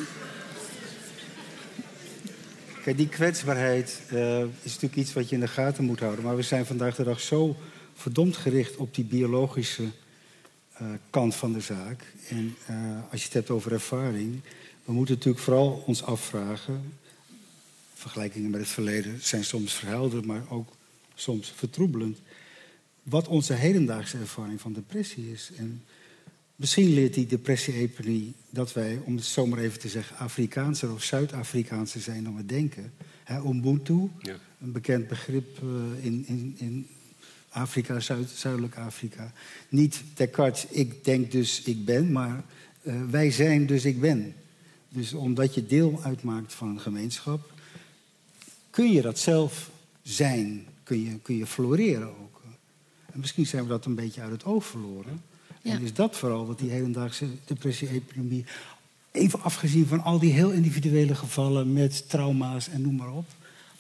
Kijk, 2.83 2.97
die 2.97 3.09
kwetsbaarheid 3.09 4.03
uh, 4.13 4.41
is 4.41 4.49
natuurlijk 4.63 4.97
iets 4.97 5.13
wat 5.13 5.29
je 5.29 5.35
in 5.35 5.41
de 5.41 5.49
gaten 5.49 5.85
moet 5.85 6.01
houden. 6.01 6.25
Maar 6.25 6.37
we 6.37 6.43
zijn 6.43 6.67
vandaag 6.67 6.95
de 6.95 7.05
dag 7.05 7.21
zo 7.21 7.57
verdomd 7.99 8.37
gericht 8.37 8.77
op 8.77 8.95
die 8.95 9.05
biologische 9.05 9.83
uh, 9.83 10.89
kant 11.11 11.35
van 11.35 11.53
de 11.53 11.61
zaak. 11.61 12.13
En 12.29 12.57
uh, 12.71 12.77
als 13.11 13.21
je 13.21 13.27
het 13.27 13.35
hebt 13.35 13.51
over 13.51 13.73
ervaring, 13.73 14.41
we 14.85 14.93
moeten 14.93 15.15
natuurlijk 15.15 15.45
vooral 15.45 15.83
ons 15.87 16.03
afvragen. 16.03 16.93
Vergelijkingen 17.95 18.51
met 18.51 18.61
het 18.61 18.69
verleden 18.69 19.21
zijn 19.21 19.45
soms 19.45 19.73
verhelderend, 19.73 20.27
maar 20.27 20.43
ook 20.49 20.73
soms 21.15 21.53
vertroebelend. 21.57 22.19
Wat 23.03 23.29
onze 23.29 23.53
hedendaagse 23.53 24.19
ervaring 24.19 24.61
van 24.61 24.73
depressie 24.73 25.33
is. 25.33 25.51
En 25.57 25.83
misschien 26.57 26.95
leert 26.95 27.15
die 27.15 27.27
depressie-epidemie 27.27 28.33
dat 28.51 28.73
wij, 28.73 29.01
om 29.05 29.17
het 29.17 29.25
zomaar 29.25 29.59
even 29.59 29.79
te 29.79 29.89
zeggen, 29.89 30.17
Afrikaanse 30.17 30.93
of 30.93 31.03
Zuid-Afrikaanse 31.03 32.01
zijn 32.01 32.25
dan 32.25 32.37
we 32.37 32.47
denken. 32.47 32.93
He, 33.25 33.41
Ubuntu, 33.41 34.11
ja. 34.19 34.37
een 34.61 34.73
bekend 34.73 35.09
begrip 35.09 35.59
uh, 35.63 36.05
in, 36.05 36.25
in, 36.27 36.55
in 36.59 36.87
Afrika, 37.59 38.01
Zuid, 38.01 38.31
Zuidelijk 38.31 38.77
Afrika. 38.77 39.33
Niet 39.69 40.03
Descartes, 40.15 40.67
ik 40.67 41.05
denk 41.05 41.33
dus 41.33 41.63
ik 41.63 41.85
ben, 41.85 42.13
maar 42.13 42.45
uh, 42.83 42.95
wij 43.11 43.31
zijn 43.31 43.67
dus 43.67 43.85
ik 43.85 44.01
ben. 44.01 44.35
Dus 44.89 45.15
omdat 45.15 45.55
je 45.55 45.67
deel 45.67 46.01
uitmaakt 46.03 46.55
van 46.55 46.69
een 46.69 46.81
gemeenschap, 46.81 47.53
kun 48.71 48.93
je 48.93 49.03
dat 49.03 49.19
zelf 49.19 49.71
zijn, 50.03 50.67
kun 50.83 51.03
je, 51.03 51.19
kun 51.19 51.37
je 51.37 51.47
floreren 51.47 52.09
ook. 52.09 52.43
En 53.13 53.21
misschien 53.21 53.47
zijn 53.47 53.63
we 53.63 53.69
dat 53.69 53.85
een 53.85 53.95
beetje 53.95 54.21
uit 54.21 54.31
het 54.31 54.45
oog 54.45 54.67
verloren. 54.67 55.23
Ja. 55.63 55.73
En 55.73 55.83
is 55.83 55.95
dat 55.95 56.17
vooral 56.17 56.47
wat 56.47 56.59
die 56.59 56.71
hedendaagse 56.71 57.27
depressie-epidemie... 57.45 58.45
even 59.11 59.43
afgezien 59.43 59.87
van 59.87 60.03
al 60.03 60.19
die 60.19 60.33
heel 60.33 60.51
individuele 60.51 61.15
gevallen 61.15 61.73
met 61.73 62.09
trauma's 62.09 62.69
en 62.69 62.81
noem 62.81 62.97
maar 62.97 63.13
op... 63.13 63.27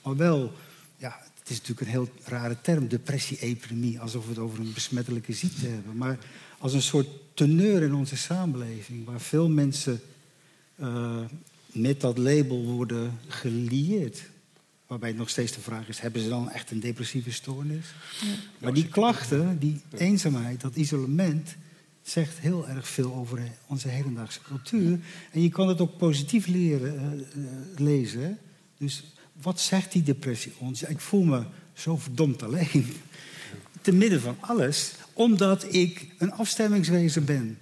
maar 0.02 0.16
wel 0.16 0.52
ja, 0.96 1.20
het 1.48 1.56
is 1.56 1.68
natuurlijk 1.68 1.86
een 1.86 2.00
heel 2.00 2.08
rare 2.24 2.56
term, 2.60 2.88
depressie-epidemie, 2.88 4.00
alsof 4.00 4.24
we 4.24 4.30
het 4.30 4.38
over 4.38 4.58
een 4.58 4.72
besmettelijke 4.72 5.32
ziekte 5.32 5.66
hebben. 5.66 5.96
Maar 5.96 6.18
als 6.58 6.72
een 6.72 6.82
soort 6.82 7.08
teneur 7.34 7.82
in 7.82 7.94
onze 7.94 8.16
samenleving, 8.16 9.04
waar 9.04 9.20
veel 9.20 9.48
mensen 9.48 10.00
uh, 10.80 11.24
met 11.66 12.00
dat 12.00 12.18
label 12.18 12.64
worden 12.64 13.18
gelieerd. 13.28 14.22
Waarbij 14.86 15.12
nog 15.12 15.28
steeds 15.28 15.52
de 15.52 15.60
vraag 15.60 15.88
is, 15.88 16.00
hebben 16.00 16.22
ze 16.22 16.28
dan 16.28 16.50
echt 16.50 16.70
een 16.70 16.80
depressieve 16.80 17.32
stoornis? 17.32 17.86
Maar 18.58 18.74
die 18.74 18.88
klachten, 18.88 19.58
die 19.58 19.80
eenzaamheid, 19.96 20.60
dat 20.60 20.76
isolement... 20.76 21.56
zegt 22.02 22.38
heel 22.38 22.68
erg 22.68 22.88
veel 22.88 23.14
over 23.14 23.40
onze 23.66 23.88
hedendaagse 23.88 24.40
cultuur. 24.40 24.98
En 25.32 25.42
je 25.42 25.48
kan 25.48 25.68
het 25.68 25.80
ook 25.80 25.96
positief 25.98 26.46
leren 26.46 26.94
uh, 26.94 27.44
uh, 27.44 27.48
lezen. 27.76 28.38
Dus 28.78 29.04
wat 29.42 29.60
zegt 29.60 29.92
die 29.92 30.02
depressie 30.02 30.52
ons? 30.58 30.82
Ik 30.82 31.00
voel 31.00 31.22
me 31.22 31.42
zo 31.72 31.96
verdomd 31.96 32.42
alleen. 32.42 32.86
Te 33.80 33.92
midden 33.92 34.20
van 34.20 34.36
alles, 34.40 34.92
omdat 35.12 35.74
ik 35.74 36.06
een 36.18 36.32
afstemmingswezen 36.32 37.24
ben. 37.24 37.58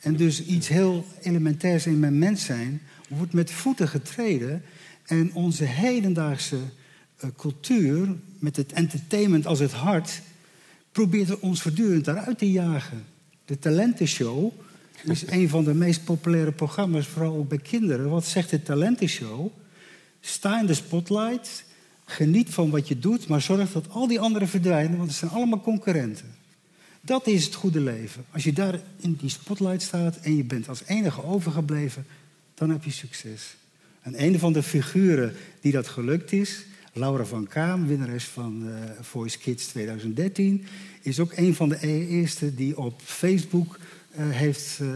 En 0.00 0.16
dus 0.16 0.44
iets 0.44 0.68
heel 0.68 1.06
elementairs 1.22 1.86
in 1.86 1.98
mijn 1.98 2.18
mens 2.18 2.44
zijn 2.44 2.82
wordt 3.08 3.32
met 3.32 3.50
voeten 3.50 3.88
getreden. 3.88 4.62
En 5.06 5.34
onze 5.34 5.64
hedendaagse 5.64 6.56
uh, 6.56 7.30
cultuur, 7.36 8.08
met 8.38 8.56
het 8.56 8.72
entertainment 8.72 9.46
als 9.46 9.58
het 9.58 9.72
hart, 9.72 10.20
probeert 10.92 11.38
ons 11.38 11.62
voortdurend 11.62 12.04
daaruit 12.04 12.38
te 12.38 12.50
jagen. 12.50 13.04
De 13.44 13.58
talentenshow 13.58 14.52
is 15.04 15.26
een 15.26 15.48
van 15.48 15.64
de 15.64 15.74
meest 15.74 16.04
populaire 16.04 16.52
programma's, 16.52 17.06
vooral 17.06 17.36
ook 17.36 17.48
bij 17.48 17.58
kinderen. 17.58 18.10
Wat 18.10 18.24
zegt 18.24 18.50
de 18.50 18.62
talentenshow? 18.62 19.50
Sta 20.20 20.60
in 20.60 20.66
de 20.66 20.74
spotlight, 20.74 21.64
geniet 22.04 22.50
van 22.50 22.70
wat 22.70 22.88
je 22.88 22.98
doet, 22.98 23.28
maar 23.28 23.40
zorg 23.40 23.72
dat 23.72 23.88
al 23.88 24.06
die 24.06 24.20
anderen 24.20 24.48
verdwijnen, 24.48 24.96
want 24.96 25.08
het 25.08 25.18
zijn 25.18 25.30
allemaal 25.30 25.60
concurrenten. 25.60 26.34
Dat 27.00 27.26
is 27.26 27.44
het 27.44 27.54
goede 27.54 27.80
leven. 27.80 28.24
Als 28.30 28.44
je 28.44 28.52
daar 28.52 28.80
in 28.96 29.14
die 29.14 29.30
spotlight 29.30 29.82
staat 29.82 30.16
en 30.16 30.36
je 30.36 30.44
bent 30.44 30.68
als 30.68 30.82
enige 30.86 31.24
overgebleven, 31.24 32.06
dan 32.54 32.70
heb 32.70 32.84
je 32.84 32.90
succes. 32.90 33.54
En 34.02 34.22
een 34.22 34.38
van 34.38 34.52
de 34.52 34.62
figuren 34.62 35.34
die 35.60 35.72
dat 35.72 35.88
gelukt 35.88 36.32
is, 36.32 36.64
Laura 36.92 37.24
van 37.24 37.46
Kaam, 37.46 37.86
winnares 37.86 38.24
van 38.24 38.62
uh, 38.66 38.74
Voice 39.00 39.38
Kids 39.38 39.66
2013, 39.66 40.64
is 41.02 41.20
ook 41.20 41.32
een 41.36 41.54
van 41.54 41.68
de 41.68 42.06
eerste 42.08 42.54
die 42.54 42.78
op 42.78 43.00
Facebook 43.04 43.78
uh, 44.18 44.30
heeft, 44.30 44.78
uh, 44.82 44.88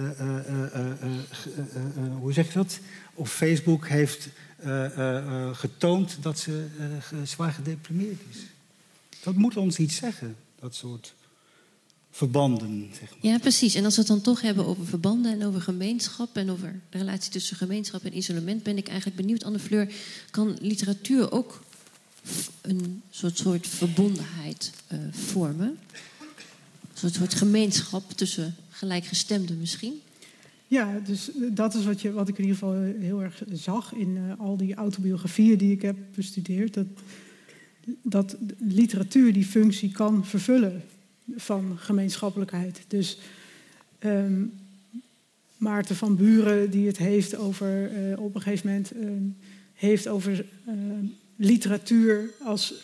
hoe 2.19 2.33
zeg 2.33 2.47
je 2.47 2.53
dat? 2.53 2.79
Op 3.15 3.27
Facebook 3.27 3.89
heeft 3.89 4.29
getoond 5.53 6.17
dat 6.21 6.39
ze 6.39 6.67
zwaar 7.25 7.53
gedeprimeerd 7.53 8.21
is. 8.31 8.39
Dat 9.23 9.35
moet 9.35 9.57
ons 9.57 9.79
iets 9.79 9.97
zeggen, 9.97 10.37
dat 10.61 10.75
soort 10.75 11.15
verbanden. 12.11 12.91
Zeg 12.99 13.11
maar. 13.11 13.33
Ja, 13.33 13.39
precies. 13.39 13.75
En 13.75 13.85
als 13.85 13.95
we 13.95 14.01
het 14.01 14.11
dan 14.11 14.21
toch 14.21 14.41
hebben 14.41 14.67
over 14.67 14.87
verbanden 14.87 15.33
en 15.33 15.47
over 15.47 15.61
gemeenschap 15.61 16.37
en 16.37 16.51
over 16.51 16.81
de 16.91 16.99
relatie 16.99 17.31
tussen 17.31 17.57
gemeenschap 17.57 18.05
en 18.05 18.17
isolement, 18.17 18.63
ben 18.63 18.77
ik 18.77 18.87
eigenlijk 18.89 19.17
benieuwd, 19.17 19.45
Anne 19.45 19.59
Fleur, 19.59 19.93
kan 20.31 20.57
literatuur 20.61 21.33
ook 21.33 21.65
een 22.61 23.03
soort, 23.11 23.39
soort 23.39 23.67
verbondenheid 23.67 24.73
vormen? 25.11 25.79
Een 26.93 27.01
soort, 27.01 27.15
soort 27.15 27.35
gemeenschap 27.35 28.13
tussen 28.13 28.57
gelijkgestemden 28.71 29.59
misschien? 29.59 30.01
Ja, 30.75 31.01
dus 31.05 31.31
dat 31.35 31.75
is 31.75 31.85
wat, 31.85 32.01
je, 32.01 32.13
wat 32.13 32.29
ik 32.29 32.39
in 32.39 32.45
ieder 32.45 32.59
geval 32.59 32.75
heel 32.83 33.23
erg 33.23 33.43
zag 33.53 33.95
in 33.95 34.17
uh, 34.17 34.41
al 34.41 34.57
die 34.57 34.75
autobiografieën 34.75 35.59
die 35.59 35.73
ik 35.73 35.83
heb 35.83 35.97
bestudeerd. 36.15 36.75
Dat, 36.75 36.87
dat 38.03 38.37
literatuur 38.59 39.33
die 39.33 39.45
functie 39.45 39.93
kan 39.93 40.27
vervullen 40.27 40.83
van 41.37 41.73
gemeenschappelijkheid. 41.77 42.85
Dus 42.89 43.19
um, 44.05 44.53
Maarten 45.57 45.97
van 45.97 46.17
Buren, 46.17 46.71
die 46.71 46.87
het 46.87 46.99
heeft 46.99 47.37
over, 47.37 47.91
op 48.19 48.35
een 48.35 48.41
gegeven 48.41 48.69
moment 48.69 48.97
uh, 48.97 49.11
heeft 49.75 50.09
over 50.09 50.45
uh, 50.69 50.75
literatuur 51.37 52.31
als, 52.45 52.75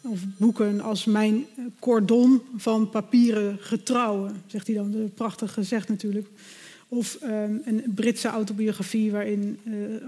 of 0.00 0.20
boeken 0.36 0.80
als 0.80 1.04
mijn 1.04 1.44
cordon 1.78 2.40
van 2.56 2.90
papieren 2.90 3.58
getrouwen, 3.60 4.42
zegt 4.46 4.66
hij 4.66 4.76
dan. 4.76 5.10
Prachtig 5.14 5.52
gezegd 5.52 5.88
natuurlijk. 5.88 6.28
Of 6.88 7.18
um, 7.22 7.62
een 7.64 7.82
Britse 7.94 8.28
autobiografie 8.28 9.10
waarin 9.10 9.58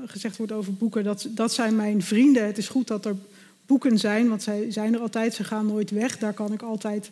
gezegd 0.07 0.37
wordt 0.37 0.53
over 0.53 0.75
boeken, 0.75 1.05
dat, 1.05 1.29
dat 1.31 1.53
zijn 1.53 1.77
mijn 1.77 2.03
vrienden. 2.03 2.47
Het 2.47 2.59
is 2.59 2.69
goed 2.69 2.87
dat 2.87 3.05
er 3.05 3.17
boeken 3.69 3.99
zijn, 3.99 4.29
want 4.29 4.43
zij 4.43 4.71
zijn 4.71 4.95
er 4.95 5.01
altijd, 5.01 5.35
ze 5.35 5.45
gaan 5.45 5.67
nooit 5.67 5.91
weg. 5.91 6.19
Daar 6.19 6.33
kan 6.33 6.53
ik 6.53 6.63
altijd 6.63 7.11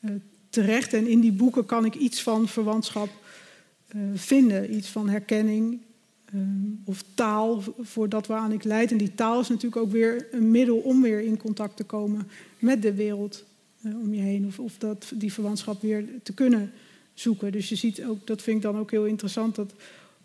uh, 0.00 0.10
terecht. 0.48 0.92
En 0.92 1.06
in 1.06 1.20
die 1.20 1.32
boeken 1.32 1.66
kan 1.66 1.84
ik 1.84 1.94
iets 1.94 2.22
van 2.22 2.48
verwantschap 2.48 3.08
uh, 3.96 4.02
vinden. 4.14 4.74
Iets 4.74 4.88
van 4.88 5.08
herkenning 5.08 5.78
uh, 6.34 6.40
of 6.84 7.04
taal 7.14 7.62
voor 7.80 8.08
dat 8.08 8.26
waaraan 8.26 8.52
ik 8.52 8.64
leid. 8.64 8.90
En 8.90 8.96
die 8.96 9.14
taal 9.14 9.40
is 9.40 9.48
natuurlijk 9.48 9.82
ook 9.82 9.92
weer 9.92 10.26
een 10.30 10.50
middel 10.50 10.76
om 10.76 11.02
weer 11.02 11.20
in 11.20 11.36
contact 11.36 11.76
te 11.76 11.84
komen 11.84 12.28
met 12.58 12.82
de 12.82 12.94
wereld 12.94 13.44
om 13.82 14.14
je 14.14 14.20
heen. 14.20 14.46
Of, 14.46 14.58
of 14.58 14.78
dat, 14.78 15.12
die 15.14 15.32
verwantschap 15.32 15.82
weer 15.82 16.04
te 16.22 16.32
kunnen 16.32 16.72
zoeken. 17.20 17.52
Dus 17.52 17.68
je 17.68 17.76
ziet 17.76 18.04
ook, 18.04 18.26
dat 18.26 18.42
vind 18.42 18.56
ik 18.56 18.62
dan 18.62 18.78
ook 18.78 18.90
heel 18.90 19.04
interessant, 19.04 19.54
dat 19.54 19.72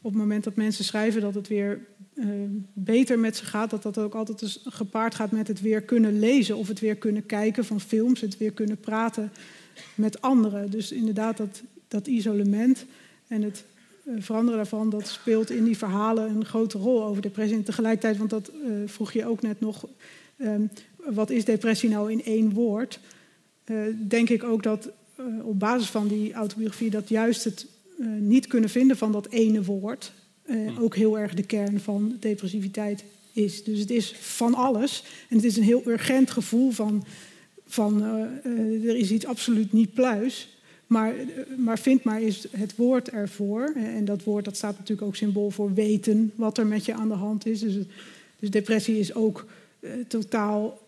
op 0.02 0.12
het 0.12 0.20
moment 0.22 0.44
dat 0.44 0.56
mensen 0.56 0.84
schrijven 0.84 1.22
dat 1.22 1.34
het 1.34 1.48
weer 1.48 1.86
uh, 2.14 2.26
beter 2.74 3.20
met 3.20 3.36
ze 3.36 3.46
gaat, 3.46 3.70
dat 3.70 3.84
dat 3.84 3.98
ook 3.98 4.16
altijd 4.16 4.40
dus 4.40 4.62
gepaard 4.64 5.16
gaat 5.16 5.32
met 5.32 5.48
het 5.48 5.62
weer 5.62 5.82
kunnen 5.82 6.20
lezen 6.20 6.58
of 6.58 6.68
het 6.68 6.80
weer 6.80 6.96
kunnen 6.96 7.26
kijken 7.26 7.66
van 7.66 7.80
films, 7.80 8.22
het 8.22 8.38
weer 8.38 8.52
kunnen 8.52 8.78
praten 8.78 9.32
met 9.96 10.22
anderen. 10.22 10.72
Dus 10.72 10.92
inderdaad, 10.92 11.38
dat, 11.38 11.62
dat 11.88 12.08
isolement 12.08 12.86
en 13.28 13.42
het 13.42 13.66
uh, 14.04 14.16
veranderen 14.20 14.58
daarvan, 14.58 14.90
dat 14.90 15.08
speelt 15.08 15.50
in 15.50 15.64
die 15.64 15.78
verhalen 15.78 16.30
een 16.30 16.46
grote 16.46 16.78
rol 16.78 17.04
over 17.04 17.22
depressie. 17.22 17.58
En 17.58 17.64
tegelijkertijd, 17.64 18.18
want 18.18 18.30
dat 18.30 18.52
uh, 18.52 18.74
vroeg 18.86 19.12
je 19.12 19.26
ook 19.26 19.42
net 19.42 19.60
nog, 19.60 19.88
um, 20.38 20.70
wat 20.98 21.30
is 21.30 21.46
depressie 21.46 21.90
nou 21.90 22.12
in 22.12 22.24
één 22.24 22.52
woord? 22.54 23.00
denk 24.08 24.30
ik 24.30 24.44
ook 24.44 24.64
dat 24.64 24.90
op 25.44 25.60
basis 25.60 25.90
van 25.90 26.08
die 26.08 26.34
autobiografie 26.34 26.90
dat 26.90 27.10
juist 27.10 27.44
het 27.44 27.66
niet 28.20 28.48
kunnen 28.48 28.70
vinden 28.70 28.98
van 28.98 29.12
dat 29.12 29.30
ene 29.30 29.64
woord, 29.64 30.12
uh, 30.46 30.82
ook 30.82 30.96
heel 30.96 31.20
erg 31.20 31.34
de 31.34 31.44
kern 31.44 31.80
van 31.80 32.18
depressiviteit 32.20 33.04
is. 33.34 33.64
Dus 33.64 33.80
het 33.80 33.90
is 33.90 34.16
van 34.20 34.54
alles. 34.54 35.04
En 35.30 35.36
het 35.36 35.46
is 35.46 35.58
een 35.58 35.64
heel 35.64 35.84
urgent 35.86 36.32
gevoel 36.32 36.72
van, 36.72 37.06
van 37.68 38.02
er 38.86 38.96
is 38.96 39.12
iets 39.12 39.26
absoluut 39.26 39.74
niet 39.74 39.94
pluis. 39.94 40.50
Maar, 40.88 41.14
maar 41.58 41.80
vind 41.80 42.04
maar 42.04 42.22
eens 42.22 42.48
het 42.52 42.76
woord 42.76 43.10
ervoor. 43.10 43.74
En 43.76 44.06
dat 44.06 44.24
woord 44.24 44.46
dat 44.46 44.58
staat 44.58 44.78
natuurlijk 44.78 45.08
ook 45.08 45.16
symbool 45.16 45.50
voor 45.50 45.74
weten 45.74 46.32
wat 46.36 46.58
er 46.58 46.68
met 46.68 46.86
je 46.86 46.94
aan 46.94 47.08
de 47.08 47.14
hand 47.14 47.46
is. 47.46 47.60
Dus, 47.60 47.76
dus 48.40 48.50
depressie 48.50 49.00
is 49.00 49.14
ook 49.14 49.46
totaal 50.08 50.80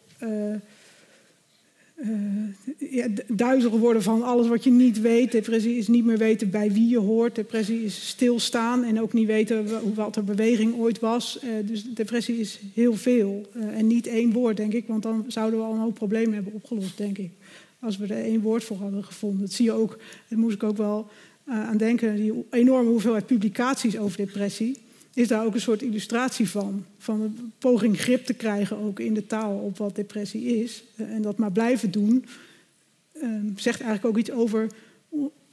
ja, 2.77 3.07
duizelig 3.27 3.79
worden 3.79 4.01
van 4.01 4.23
alles 4.23 4.47
wat 4.47 4.63
je 4.63 4.71
niet 4.71 5.01
weet. 5.01 5.31
Depressie 5.31 5.77
is 5.77 5.87
niet 5.87 6.05
meer 6.05 6.17
weten 6.17 6.49
bij 6.49 6.71
wie 6.71 6.89
je 6.89 6.97
hoort. 6.97 7.35
Depressie 7.35 7.83
is 7.83 8.07
stilstaan 8.07 8.83
en 8.83 9.01
ook 9.01 9.13
niet 9.13 9.27
weten 9.27 9.93
wat 9.95 10.15
er 10.15 10.23
beweging 10.23 10.75
ooit 10.75 10.99
was. 10.99 11.39
Uh, 11.43 11.49
dus 11.67 11.83
depressie 11.83 12.39
is 12.39 12.59
heel 12.73 12.95
veel. 12.95 13.45
Uh, 13.53 13.77
en 13.77 13.87
niet 13.87 14.07
één 14.07 14.31
woord, 14.31 14.57
denk 14.57 14.73
ik, 14.73 14.87
want 14.87 15.03
dan 15.03 15.25
zouden 15.27 15.59
we 15.59 15.65
al 15.65 15.73
een 15.73 15.79
hoop 15.79 15.95
problemen 15.95 16.33
hebben 16.33 16.53
opgelost, 16.53 16.97
denk 16.97 17.17
ik. 17.17 17.31
Als 17.79 17.97
we 17.97 18.07
er 18.07 18.23
één 18.23 18.41
woord 18.41 18.63
voor 18.63 18.77
hadden 18.77 19.03
gevonden. 19.03 19.41
Dat 19.41 19.51
zie 19.51 19.65
je 19.65 19.71
ook, 19.71 19.97
daar 20.27 20.39
moest 20.39 20.55
ik 20.55 20.63
ook 20.63 20.77
wel 20.77 21.09
aan 21.45 21.77
denken, 21.77 22.15
die 22.15 22.45
enorme 22.49 22.89
hoeveelheid 22.89 23.25
publicaties 23.25 23.97
over 23.97 24.17
depressie 24.17 24.77
is 25.17 25.27
daar 25.27 25.45
ook 25.45 25.53
een 25.53 25.61
soort 25.61 25.81
illustratie 25.81 26.49
van. 26.49 26.85
Van 26.97 27.21
een 27.21 27.53
poging 27.59 27.99
grip 27.99 28.25
te 28.25 28.33
krijgen 28.33 28.77
ook 28.77 28.99
in 28.99 29.13
de 29.13 29.25
taal 29.25 29.57
op 29.57 29.77
wat 29.77 29.95
depressie 29.95 30.63
is. 30.63 30.83
En 30.95 31.21
dat 31.21 31.37
maar 31.37 31.51
blijven 31.51 31.91
doen. 31.91 32.25
Uh, 33.13 33.29
zegt 33.55 33.81
eigenlijk 33.81 34.05
ook 34.05 34.21
iets 34.21 34.31
over, 34.31 34.71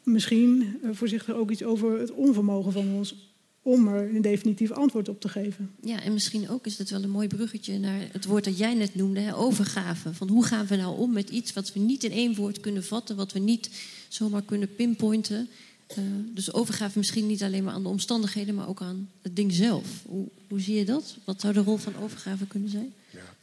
misschien 0.03 0.79
uh, 0.83 0.91
voorzichtig 0.93 1.35
ook 1.35 1.51
iets 1.51 1.63
over 1.63 1.99
het 1.99 2.11
onvermogen 2.11 2.73
van 2.73 2.89
ons 2.95 3.33
om 3.63 3.89
er 3.89 4.15
een 4.15 4.23
definitief 4.23 4.71
antwoord 4.71 5.09
op 5.09 5.21
te 5.21 5.29
geven. 5.29 5.71
Ja, 5.81 6.03
en 6.03 6.13
misschien 6.13 6.49
ook 6.49 6.67
is 6.67 6.79
het 6.79 6.91
wel 6.91 7.03
een 7.03 7.11
mooi 7.11 7.29
bruggetje 7.29 7.79
naar 7.79 8.09
het 8.13 8.25
woord 8.25 8.45
dat 8.45 8.59
jij 8.59 8.75
net 8.75 8.95
noemde, 8.95 9.21
hè, 9.21 9.37
overgave. 9.37 10.15
Van 10.15 10.29
hoe 10.29 10.45
gaan 10.45 10.67
we 10.67 10.77
nou 10.77 10.99
om 10.99 11.13
met 11.13 11.31
iets 11.31 11.53
wat 11.53 11.73
we 11.73 11.81
niet 11.81 12.05
in 12.05 12.13
één 12.13 12.35
woord 12.35 12.61
kunnen 12.61 12.85
vatten, 12.85 13.17
wat 13.17 13.33
we 13.33 13.39
niet 13.39 13.71
zomaar 14.09 14.43
kunnen 14.43 14.75
pinpointen. 14.75 15.49
Uh, 15.99 16.05
dus 16.35 16.53
overgave 16.53 16.99
misschien 16.99 17.27
niet 17.27 17.43
alleen 17.43 17.65
maar 17.65 17.75
aan 17.75 17.83
de 17.83 17.89
omstandigheden, 17.89 18.55
maar 18.55 18.69
ook 18.69 18.81
aan 18.81 19.11
het 19.23 19.37
ding 19.37 19.53
zelf. 19.53 19.87
Hoe, 20.05 20.29
hoe 20.49 20.61
zie 20.61 20.77
je 20.77 20.85
dat? 20.85 21.17
Wat 21.25 21.41
zou 21.41 21.53
de 21.53 21.61
rol 21.61 21.77
van 21.77 21.97
overgave 21.97 22.47
kunnen 22.47 22.69
zijn? 22.69 22.95
Ja, 23.11 23.35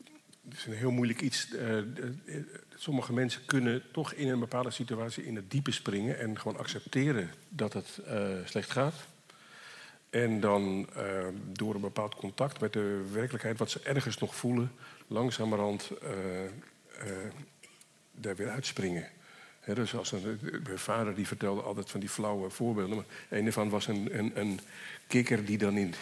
het 0.50 0.58
is 0.58 0.66
een 0.66 0.74
heel 0.74 0.92
moeilijk 0.92 1.22
iets. 1.22 1.48
Uh, 1.54 1.78
sommige 2.76 3.14
mensen 3.14 3.46
kunnen 3.46 3.82
toch 3.92 4.14
in 4.14 4.30
een 4.30 4.40
bepaalde 4.40 4.72
situatie 4.72 5.26
in 5.26 5.36
het 5.36 5.52
diepe 5.52 5.72
springen 5.72 6.20
en 6.20 6.40
gewoon 6.40 6.58
accepteren 6.58 7.30
dat 7.50 7.74
het 7.74 8.00
slecht 8.46 8.72
gaat. 8.72 8.96
En 10.10 10.40
dan 10.40 10.90
door 11.52 11.76
een 11.76 11.82
bepaald 11.82 12.16
contact 12.16 12.60
met 12.60 12.74
de 12.74 13.06
werkelijkheid, 13.12 13.58
wat 13.58 13.72
ze 13.72 13.80
ergens 13.80 14.18
nog 14.18 14.36
voelen, 14.36 14.72
langzamerhand 15.08 15.90
daar 18.12 18.36
weer 18.36 18.50
uitspringen. 18.50 19.10
Dus 19.66 19.96
als 19.96 20.12
mijn 20.64 20.80
vader 20.80 21.16
die 21.16 21.28
vertelde 21.28 21.62
altijd 21.62 21.90
van 21.90 22.00
die 22.00 22.10
flauwe 22.10 22.50
voorbeelden. 22.50 22.96
Maar 22.96 23.06
een 23.30 23.46
ervan 23.46 23.70
was 23.70 23.88
een, 23.88 24.10
een, 24.12 24.32
een 24.36 24.60
kikker 25.08 25.46
die 25.46 25.58
dan 25.58 25.78
in, 25.78 25.94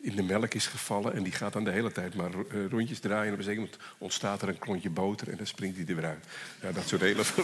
in 0.00 0.16
de 0.16 0.22
melk 0.22 0.54
is 0.54 0.66
gevallen. 0.66 1.14
En 1.14 1.22
die 1.22 1.32
gaat 1.32 1.52
dan 1.52 1.64
de 1.64 1.70
hele 1.70 1.92
tijd 1.92 2.14
maar 2.14 2.30
eh, 2.30 2.66
rondjes 2.70 2.98
draaien. 2.98 3.26
En 3.26 3.32
op 3.32 3.38
een 3.38 3.44
zeker 3.44 3.60
moment 3.60 3.78
ontstaat 3.98 4.42
er 4.42 4.48
een 4.48 4.58
klontje 4.58 4.90
boter 4.90 5.28
en 5.28 5.36
dan 5.36 5.46
springt 5.46 5.76
hij 5.76 5.86
er 5.86 5.94
weer 5.94 6.04
uit. 6.04 6.24
Ja, 6.62 6.72
dat 6.72 6.88
soort 6.88 7.00
hele 7.00 7.24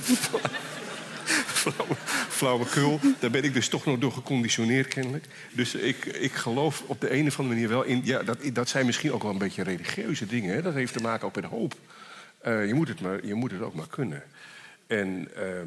flauwe, 1.64 1.94
flauwekul. 2.28 3.00
Daar 3.18 3.30
ben 3.30 3.44
ik 3.44 3.54
dus 3.54 3.68
toch 3.68 3.84
nog 3.84 3.98
door 3.98 4.12
geconditioneerd 4.12 4.88
kennelijk. 4.88 5.24
Dus 5.52 5.74
ik, 5.74 6.04
ik 6.04 6.32
geloof 6.32 6.82
op 6.86 7.00
de 7.00 7.12
een 7.12 7.26
of 7.26 7.38
andere 7.38 7.54
manier 7.54 7.68
wel 7.68 7.82
in... 7.82 8.00
Ja, 8.04 8.22
dat, 8.22 8.38
dat 8.52 8.68
zijn 8.68 8.86
misschien 8.86 9.12
ook 9.12 9.22
wel 9.22 9.32
een 9.32 9.38
beetje 9.38 9.62
religieuze 9.62 10.26
dingen. 10.26 10.62
Dat 10.62 10.74
heeft 10.74 10.92
te 10.92 11.00
maken 11.00 11.26
ook 11.26 11.34
met 11.34 11.44
hoop. 11.44 11.74
Uh, 12.46 12.66
je, 12.66 12.74
moet 12.74 12.88
het 12.88 13.00
maar, 13.00 13.26
je 13.26 13.34
moet 13.34 13.50
het 13.50 13.60
ook 13.60 13.74
maar 13.74 13.88
kunnen. 13.88 14.22
En 14.86 15.28
uh, 15.36 15.60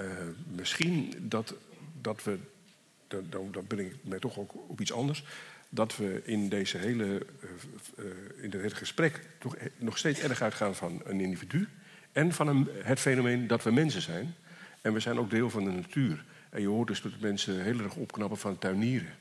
uh, 0.00 0.10
misschien 0.46 1.14
dat, 1.18 1.54
dat 2.00 2.24
we... 2.24 2.38
Dan, 3.08 3.48
dan 3.52 3.64
ben 3.68 3.78
ik 3.78 3.94
mij 4.02 4.18
toch 4.18 4.38
ook 4.38 4.54
op 4.68 4.80
iets 4.80 4.92
anders 4.92 5.24
dat 5.68 5.96
we 5.96 6.22
in, 6.24 6.48
deze 6.48 6.78
hele, 6.78 7.26
uh, 7.98 8.04
in 8.42 8.50
dit 8.50 8.60
hele 8.60 8.74
gesprek 8.74 9.20
toch 9.38 9.56
nog 9.76 9.98
steeds 9.98 10.20
erg 10.20 10.42
uitgaan 10.42 10.74
van 10.74 11.02
een 11.04 11.20
individu 11.20 11.68
en 12.12 12.32
van 12.32 12.48
een, 12.48 12.68
het 12.82 13.00
fenomeen 13.00 13.46
dat 13.46 13.62
we 13.62 13.70
mensen 13.70 14.02
zijn. 14.02 14.34
En 14.80 14.92
we 14.92 15.00
zijn 15.00 15.18
ook 15.18 15.30
deel 15.30 15.50
van 15.50 15.64
de 15.64 15.70
natuur. 15.70 16.24
En 16.50 16.60
je 16.60 16.66
hoort 16.66 16.88
dus 16.88 17.02
dat 17.02 17.12
mensen 17.20 17.62
heel 17.62 17.78
erg 17.78 17.94
opknappen 17.94 18.38
van 18.38 18.58
tuinieren. 18.58 19.14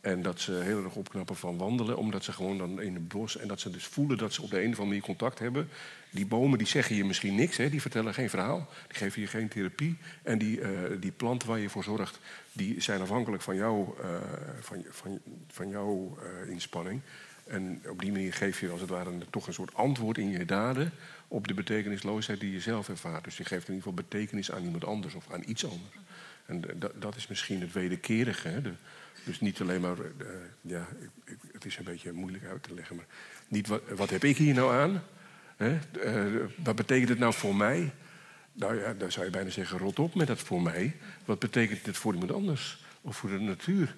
En 0.00 0.22
dat 0.22 0.40
ze 0.40 0.52
heel 0.52 0.84
erg 0.84 0.94
opknappen 0.94 1.36
van 1.36 1.56
wandelen, 1.56 1.96
omdat 1.96 2.24
ze 2.24 2.32
gewoon 2.32 2.58
dan 2.58 2.80
in 2.80 2.94
het 2.94 3.08
bos... 3.08 3.36
en 3.36 3.48
dat 3.48 3.60
ze 3.60 3.70
dus 3.70 3.86
voelen 3.86 4.18
dat 4.18 4.32
ze 4.32 4.42
op 4.42 4.50
de 4.50 4.56
een 4.56 4.62
of 4.62 4.68
andere 4.68 4.86
manier 4.86 5.02
contact 5.02 5.38
hebben. 5.38 5.68
Die 6.10 6.26
bomen 6.26 6.58
die 6.58 6.66
zeggen 6.66 6.96
je 6.96 7.04
misschien 7.04 7.34
niks, 7.34 7.56
hè? 7.56 7.70
die 7.70 7.80
vertellen 7.80 8.14
geen 8.14 8.30
verhaal. 8.30 8.68
Die 8.86 8.96
geven 8.96 9.20
je 9.20 9.26
geen 9.26 9.48
therapie. 9.48 9.96
En 10.22 10.38
die, 10.38 10.60
uh, 10.60 10.68
die 11.00 11.12
planten 11.12 11.48
waar 11.48 11.58
je 11.58 11.68
voor 11.68 11.84
zorgt, 11.84 12.18
die 12.52 12.80
zijn 12.80 13.00
afhankelijk 13.00 13.42
van, 13.42 13.56
jou, 13.56 13.88
uh, 14.00 14.16
van, 14.60 14.84
van, 14.90 15.20
van 15.48 15.68
jouw 15.68 16.18
uh, 16.22 16.50
inspanning. 16.50 17.00
En 17.46 17.82
op 17.88 18.00
die 18.00 18.12
manier 18.12 18.32
geef 18.32 18.60
je 18.60 18.70
als 18.70 18.80
het 18.80 18.90
ware 18.90 19.10
toch 19.30 19.46
een 19.46 19.52
soort 19.52 19.74
antwoord 19.74 20.18
in 20.18 20.30
je 20.30 20.44
daden... 20.44 20.92
op 21.28 21.48
de 21.48 21.54
betekenisloosheid 21.54 22.40
die 22.40 22.52
je 22.52 22.60
zelf 22.60 22.88
ervaart. 22.88 23.24
Dus 23.24 23.36
je 23.36 23.44
geeft 23.44 23.68
in 23.68 23.74
ieder 23.74 23.88
geval 23.88 24.04
betekenis 24.04 24.52
aan 24.52 24.64
iemand 24.64 24.84
anders 24.84 25.14
of 25.14 25.32
aan 25.32 25.42
iets 25.46 25.64
anders. 25.64 25.96
En 26.46 26.64
dat 26.94 27.16
is 27.16 27.26
misschien 27.26 27.60
het 27.60 27.72
wederkerige, 27.72 28.48
hè? 28.48 28.60
Dus 29.24 29.40
niet 29.40 29.60
alleen 29.60 29.80
maar, 29.80 29.96
ja, 30.60 30.88
het 31.52 31.64
is 31.64 31.76
een 31.76 31.84
beetje 31.84 32.12
moeilijk 32.12 32.44
uit 32.44 32.62
te 32.62 32.74
leggen, 32.74 32.96
maar 32.96 33.06
niet 33.48 33.68
wat 33.96 34.10
heb 34.10 34.24
ik 34.24 34.36
hier 34.36 34.54
nou 34.54 34.74
aan? 34.74 35.02
Hè? 35.58 35.78
Uh, 36.04 36.44
wat 36.56 36.76
betekent 36.76 37.08
het 37.08 37.18
nou 37.18 37.34
voor 37.34 37.54
mij? 37.54 37.92
Nou 38.52 38.80
ja, 38.80 38.94
dan 38.94 39.12
zou 39.12 39.24
je 39.24 39.30
bijna 39.30 39.50
zeggen, 39.50 39.78
rot 39.78 39.98
op 39.98 40.14
met 40.14 40.26
dat 40.26 40.38
voor 40.38 40.62
mij. 40.62 40.96
Wat 41.24 41.38
betekent 41.38 41.86
het 41.86 41.96
voor 41.96 42.12
iemand 42.12 42.32
anders? 42.32 42.84
Of 43.00 43.16
voor 43.16 43.30
de 43.30 43.38
natuur? 43.38 43.96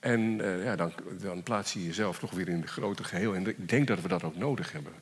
En 0.00 0.20
uh, 0.20 0.64
ja, 0.64 0.76
dan, 0.76 0.92
dan 1.20 1.42
plaats 1.42 1.72
je 1.72 1.84
jezelf 1.84 2.18
toch 2.18 2.30
weer 2.30 2.48
in 2.48 2.60
het 2.60 2.70
grote 2.70 3.04
geheel. 3.04 3.34
En 3.34 3.46
ik 3.46 3.68
denk 3.68 3.86
dat 3.86 4.00
we 4.00 4.08
dat 4.08 4.22
ook 4.22 4.36
nodig 4.36 4.72
hebben. 4.72 4.92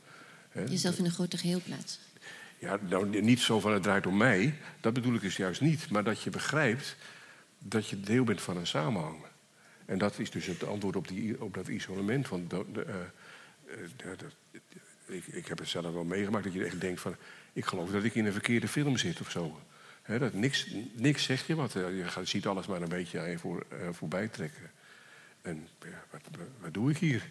Hè? 0.48 0.64
Jezelf 0.64 0.98
in 0.98 1.04
een 1.04 1.10
grote 1.10 1.38
geheel 1.38 1.60
plaatsen? 1.64 2.00
Ja, 2.58 2.78
nou, 2.88 3.20
niet 3.20 3.40
zo 3.40 3.60
van 3.60 3.72
het 3.72 3.82
draait 3.82 4.06
om 4.06 4.16
mij. 4.16 4.54
Dat 4.80 4.92
bedoel 4.92 5.14
ik 5.14 5.20
dus 5.20 5.36
juist 5.36 5.60
niet. 5.60 5.90
Maar 5.90 6.04
dat 6.04 6.22
je 6.22 6.30
begrijpt 6.30 6.96
dat 7.58 7.88
je 7.88 8.00
deel 8.00 8.24
bent 8.24 8.40
van 8.40 8.56
een 8.56 8.66
samenhang. 8.66 9.16
En 9.84 9.98
dat 9.98 10.18
is 10.18 10.30
dus 10.30 10.46
het 10.46 10.64
antwoord 10.64 10.96
op, 10.96 11.08
die, 11.08 11.42
op 11.42 11.54
dat 11.54 11.68
isolement. 11.68 12.28
Want 12.28 12.50
de, 12.50 12.64
de, 12.72 12.86
de, 13.96 14.16
ik, 15.08 15.26
ik, 15.26 15.46
heb 15.46 15.58
het 15.58 15.68
zelf 15.68 15.92
wel 15.92 16.04
meegemaakt 16.04 16.44
dat 16.44 16.52
je 16.52 16.64
echt 16.64 16.80
denkt 16.80 17.00
van... 17.00 17.16
ik 17.52 17.64
geloof 17.64 17.90
dat 17.90 18.04
ik 18.04 18.14
in 18.14 18.26
een 18.26 18.32
verkeerde 18.32 18.68
film 18.68 18.96
zit 18.96 19.20
of 19.20 19.30
zo. 19.30 19.60
Dat 20.06 20.32
niks, 20.32 20.66
niks 20.92 21.24
zegt 21.24 21.46
je 21.46 21.54
wat. 21.54 21.72
Je 21.72 22.04
ziet 22.22 22.46
alles 22.46 22.66
maar 22.66 22.82
een 22.82 22.88
beetje 22.88 23.20
aan 23.20 23.30
je 23.30 23.38
voor, 23.38 23.66
uh, 23.72 23.88
voorbij 23.92 24.28
trekken. 24.28 24.70
En 25.42 25.68
wat, 26.10 26.20
wat, 26.60 26.74
doe 26.74 26.90
ik 26.90 26.98
hier? 26.98 27.28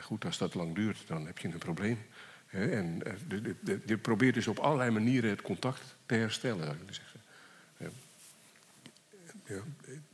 goed, 0.00 0.24
als 0.24 0.38
dat 0.38 0.54
lang 0.54 0.74
duurt, 0.74 1.06
dan 1.06 1.26
heb 1.26 1.38
je 1.38 1.48
een 1.48 1.58
probleem. 1.58 1.98
En 2.50 3.02
je 3.86 3.98
probeert 3.98 4.34
dus 4.34 4.46
op 4.46 4.58
allerlei 4.58 4.90
manieren 4.90 5.30
het 5.30 5.42
contact 5.42 5.96
te 6.06 6.14
herstellen, 6.14 6.64
zou 6.64 6.76
ik 6.86 6.94
zeggen. 6.94 7.20
Ja, 9.46 9.62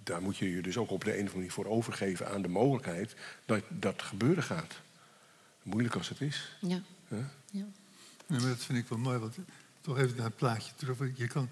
daar 0.02 0.22
moet 0.22 0.36
je 0.36 0.50
je 0.50 0.62
dus 0.62 0.76
ook 0.76 0.90
op 0.90 1.04
de 1.04 1.10
een 1.10 1.14
of 1.14 1.18
andere 1.18 1.36
manier 1.36 1.52
voor 1.52 1.66
overgeven 1.66 2.28
aan 2.28 2.42
de 2.42 2.48
mogelijkheid 2.48 3.14
dat 3.44 3.62
dat 3.68 4.02
gebeuren 4.02 4.42
gaat. 4.42 4.80
Moeilijk 5.64 5.94
als 5.94 6.08
het 6.08 6.20
is. 6.20 6.56
Ja. 6.60 6.80
ja. 7.08 7.30
ja. 7.50 7.64
maar 8.26 8.40
dat 8.40 8.64
vind 8.64 8.78
ik 8.78 8.88
wel 8.88 8.98
mooi, 8.98 9.18
want 9.18 9.36
toch 9.80 9.98
even 9.98 10.16
naar 10.16 10.26
het 10.26 10.36
plaatje 10.36 10.72
terug. 10.76 10.98
Je 11.14 11.26
kan 11.26 11.48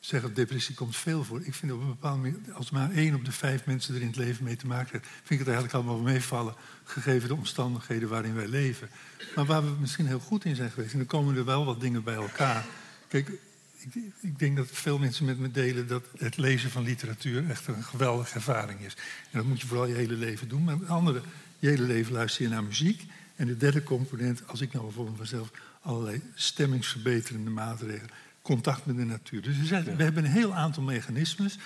zeggen, 0.00 0.34
depressie 0.34 0.74
komt 0.74 0.96
veel 0.96 1.24
voor. 1.24 1.40
Ik 1.44 1.54
vind 1.54 1.72
op 1.72 1.80
een 1.80 1.86
bepaalde 1.86 2.20
manier, 2.20 2.52
als 2.52 2.70
maar 2.70 2.90
één 2.90 3.14
op 3.14 3.24
de 3.24 3.32
vijf 3.32 3.66
mensen 3.66 3.94
er 3.94 4.00
in 4.00 4.06
het 4.06 4.16
leven 4.16 4.44
mee 4.44 4.56
te 4.56 4.66
maken 4.66 4.92
heeft, 4.92 5.06
vind 5.06 5.30
ik 5.30 5.38
het 5.38 5.48
eigenlijk 5.48 5.74
allemaal 5.74 5.98
meevallen, 5.98 6.54
gegeven 6.84 7.28
de 7.28 7.34
omstandigheden 7.34 8.08
waarin 8.08 8.34
wij 8.34 8.48
leven. 8.48 8.88
Maar 9.34 9.44
waar 9.44 9.64
we 9.64 9.70
misschien 9.80 10.06
heel 10.06 10.20
goed 10.20 10.44
in 10.44 10.56
zijn 10.56 10.70
geweest, 10.70 10.92
en 10.92 10.98
dan 10.98 11.06
komen 11.06 11.36
er 11.36 11.44
wel 11.44 11.64
wat 11.64 11.80
dingen 11.80 12.04
bij 12.04 12.14
elkaar. 12.14 12.66
Kijk, 13.08 13.30
ik, 13.78 13.94
ik, 14.20 14.38
denk 14.38 14.56
dat 14.56 14.66
veel 14.70 14.98
mensen 14.98 15.24
met 15.24 15.38
me 15.38 15.50
delen 15.50 15.86
dat 15.86 16.04
het 16.18 16.36
lezen 16.36 16.70
van 16.70 16.82
literatuur 16.82 17.50
echt 17.50 17.66
een 17.66 17.84
geweldige 17.84 18.34
ervaring 18.34 18.80
is. 18.80 18.94
En 19.30 19.38
dat 19.38 19.44
moet 19.44 19.60
je 19.60 19.66
vooral 19.66 19.86
je 19.86 19.94
hele 19.94 20.14
leven 20.14 20.48
doen. 20.48 20.64
Maar 20.64 20.78
het 20.78 20.88
andere, 20.88 21.22
je 21.58 21.68
hele 21.68 21.86
leven 21.86 22.12
luister 22.12 22.42
je 22.42 22.48
naar 22.48 22.64
muziek. 22.64 23.06
En 23.36 23.46
de 23.46 23.56
derde 23.56 23.82
component, 23.82 24.48
als 24.48 24.60
ik 24.60 24.72
nou 24.72 24.84
bijvoorbeeld 24.84 25.16
vanzelf 25.16 25.50
allerlei 25.80 26.22
stemmingsverbeterende 26.34 27.50
maatregelen, 27.50 28.10
contact 28.42 28.86
met 28.86 28.96
de 28.96 29.04
natuur. 29.04 29.42
Dus 29.42 29.58
we, 29.58 29.64
zijn, 29.64 29.96
we 29.96 30.02
hebben 30.02 30.24
een 30.24 30.30
heel 30.30 30.54
aantal 30.54 30.82
mechanismes 30.82 31.58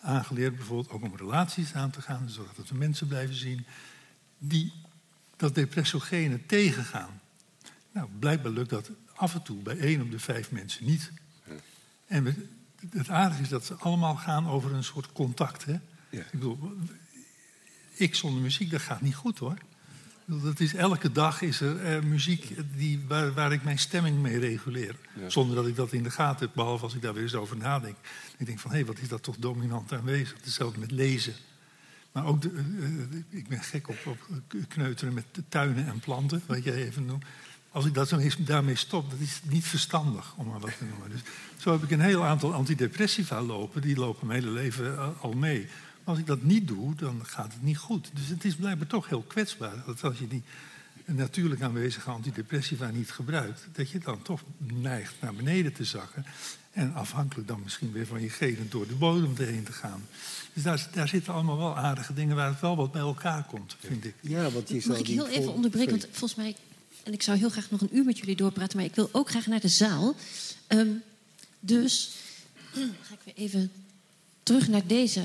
aangeleerd, 0.00 0.56
bijvoorbeeld 0.56 0.90
ook 0.90 1.02
om 1.02 1.16
relaties 1.16 1.74
aan 1.74 1.90
te 1.90 2.02
gaan, 2.02 2.28
zodat 2.28 2.68
we 2.68 2.76
mensen 2.76 3.06
blijven 3.06 3.34
zien, 3.34 3.66
die 4.38 4.72
dat 5.36 5.54
depressogene 5.54 6.46
tegengaan. 6.46 7.20
Nou, 7.92 8.08
blijkbaar 8.18 8.52
lukt 8.52 8.70
dat 8.70 8.90
af 9.14 9.34
en 9.34 9.42
toe 9.42 9.62
bij 9.62 9.78
één 9.78 10.00
op 10.00 10.10
de 10.10 10.18
vijf 10.18 10.50
mensen 10.50 10.84
niet. 10.84 11.10
En 12.06 12.50
het 12.90 13.08
aardige 13.08 13.42
is 13.42 13.48
dat 13.48 13.64
ze 13.64 13.74
allemaal 13.74 14.16
gaan 14.16 14.48
over 14.48 14.72
een 14.72 14.84
soort 14.84 15.12
contact. 15.12 15.64
Hè? 15.64 15.76
Ja. 16.10 16.20
Ik 16.20 16.30
bedoel, 16.30 16.58
ik 17.98 18.14
zonder 18.14 18.42
muziek, 18.42 18.70
dat 18.70 18.80
gaat 18.80 19.00
niet 19.00 19.14
goed 19.14 19.38
hoor. 19.38 19.56
Dat 20.24 20.60
is, 20.60 20.74
elke 20.74 21.12
dag 21.12 21.42
is 21.42 21.60
er 21.60 21.80
eh, 21.80 22.02
muziek 22.02 22.54
die, 22.76 23.04
waar, 23.08 23.32
waar, 23.32 23.52
ik 23.52 23.64
mijn 23.64 23.78
stemming 23.78 24.18
mee 24.18 24.38
reguleer. 24.38 24.96
Zonder 25.26 25.56
dat 25.56 25.66
ik 25.66 25.76
dat 25.76 25.92
in 25.92 26.02
de 26.02 26.10
gaten 26.10 26.46
heb, 26.46 26.54
behalve 26.54 26.84
als 26.84 26.94
ik 26.94 27.02
daar 27.02 27.14
weer 27.14 27.22
eens 27.22 27.34
over 27.34 27.56
nadenk. 27.56 27.96
Ik 28.38 28.46
denk 28.46 28.58
van, 28.58 28.70
hé, 28.70 28.76
hey, 28.76 28.86
wat 28.86 28.98
is 28.98 29.08
dat 29.08 29.22
toch 29.22 29.36
dominant 29.38 29.92
aanwezig? 29.92 30.36
Hetzelfde 30.42 30.80
met 30.80 30.90
lezen. 30.90 31.34
Maar 32.12 32.26
ook, 32.26 32.42
de, 32.42 32.50
uh, 32.50 33.38
ik 33.38 33.48
ben 33.48 33.62
gek 33.62 33.88
op, 33.88 34.06
op 34.06 34.38
kneuteren 34.68 35.14
met 35.14 35.24
tuinen 35.48 35.86
en 35.86 36.00
planten, 36.00 36.42
wat 36.46 36.64
jij 36.64 36.74
even 36.74 37.04
noemt 37.04 37.24
als 37.70 37.86
ik 37.86 37.94
dat 37.94 38.08
zo 38.08 38.16
eens 38.16 38.36
daarmee 38.36 38.76
stop, 38.76 39.10
dat 39.10 39.18
is 39.18 39.40
niet 39.44 39.64
verstandig, 39.64 40.34
om 40.36 40.46
maar 40.46 40.60
wat 40.60 40.78
te 40.78 40.84
noemen. 40.84 41.10
Dus 41.10 41.20
zo 41.56 41.72
heb 41.72 41.82
ik 41.82 41.90
een 41.90 42.00
heel 42.00 42.24
aantal 42.24 42.54
antidepressiva 42.54 43.42
lopen, 43.42 43.82
die 43.82 43.96
lopen 43.96 44.26
mijn 44.26 44.40
hele 44.40 44.52
leven 44.52 44.96
eh, 44.96 45.08
al 45.20 45.32
mee. 45.32 45.68
Maar 46.08 46.16
als 46.16 46.26
ik 46.26 46.32
dat 46.32 46.42
niet 46.42 46.68
doe, 46.68 46.94
dan 46.94 47.26
gaat 47.26 47.52
het 47.52 47.62
niet 47.62 47.76
goed. 47.76 48.10
Dus 48.14 48.28
het 48.28 48.44
is 48.44 48.54
blijkbaar 48.54 48.86
toch 48.86 49.08
heel 49.08 49.22
kwetsbaar. 49.22 49.82
Dat 49.86 50.04
als 50.04 50.18
je 50.18 50.28
die 50.28 50.42
natuurlijk 51.04 51.62
aanwezige 51.62 52.10
antidepressiva 52.10 52.90
niet 52.90 53.10
gebruikt, 53.10 53.66
dat 53.72 53.90
je 53.90 53.98
dan 53.98 54.22
toch 54.22 54.42
neigt 54.58 55.14
naar 55.20 55.34
beneden 55.34 55.72
te 55.72 55.84
zakken. 55.84 56.24
En 56.70 56.94
afhankelijk 56.94 57.48
dan 57.48 57.60
misschien 57.62 57.92
weer 57.92 58.06
van 58.06 58.20
je 58.20 58.30
genen 58.30 58.70
door 58.70 58.86
de 58.86 58.94
bodem 58.94 59.34
heen 59.36 59.64
te 59.64 59.72
gaan. 59.72 60.06
Dus 60.52 60.62
daar, 60.62 60.88
daar, 60.92 61.08
zitten 61.08 61.32
allemaal 61.32 61.58
wel 61.58 61.76
aardige 61.76 62.14
dingen 62.14 62.36
waar 62.36 62.48
het 62.48 62.60
wel 62.60 62.76
wat 62.76 62.92
bij 62.92 63.00
elkaar 63.00 63.44
komt, 63.44 63.76
vind 63.78 64.04
ik. 64.04 64.14
Ja, 64.20 64.50
want 64.50 64.68
je 64.68 64.82
Mag 64.86 64.98
ik 64.98 65.06
heel 65.06 65.28
even 65.28 65.52
onderbreken? 65.52 65.90
Want 65.90 66.08
volgens 66.10 66.34
mij 66.34 66.56
en 67.02 67.12
ik 67.12 67.22
zou 67.22 67.38
heel 67.38 67.50
graag 67.50 67.70
nog 67.70 67.80
een 67.80 67.96
uur 67.96 68.04
met 68.04 68.18
jullie 68.18 68.36
doorpraten, 68.36 68.76
maar 68.76 68.86
ik 68.86 68.94
wil 68.94 69.08
ook 69.12 69.30
graag 69.30 69.46
naar 69.46 69.60
de 69.60 69.68
zaal. 69.68 70.14
Um, 70.68 71.02
dus 71.60 72.10
ga 73.06 73.14
ik 73.14 73.20
weer 73.24 73.34
even 73.36 73.70
terug 74.42 74.68
naar 74.68 74.86
deze 74.86 75.22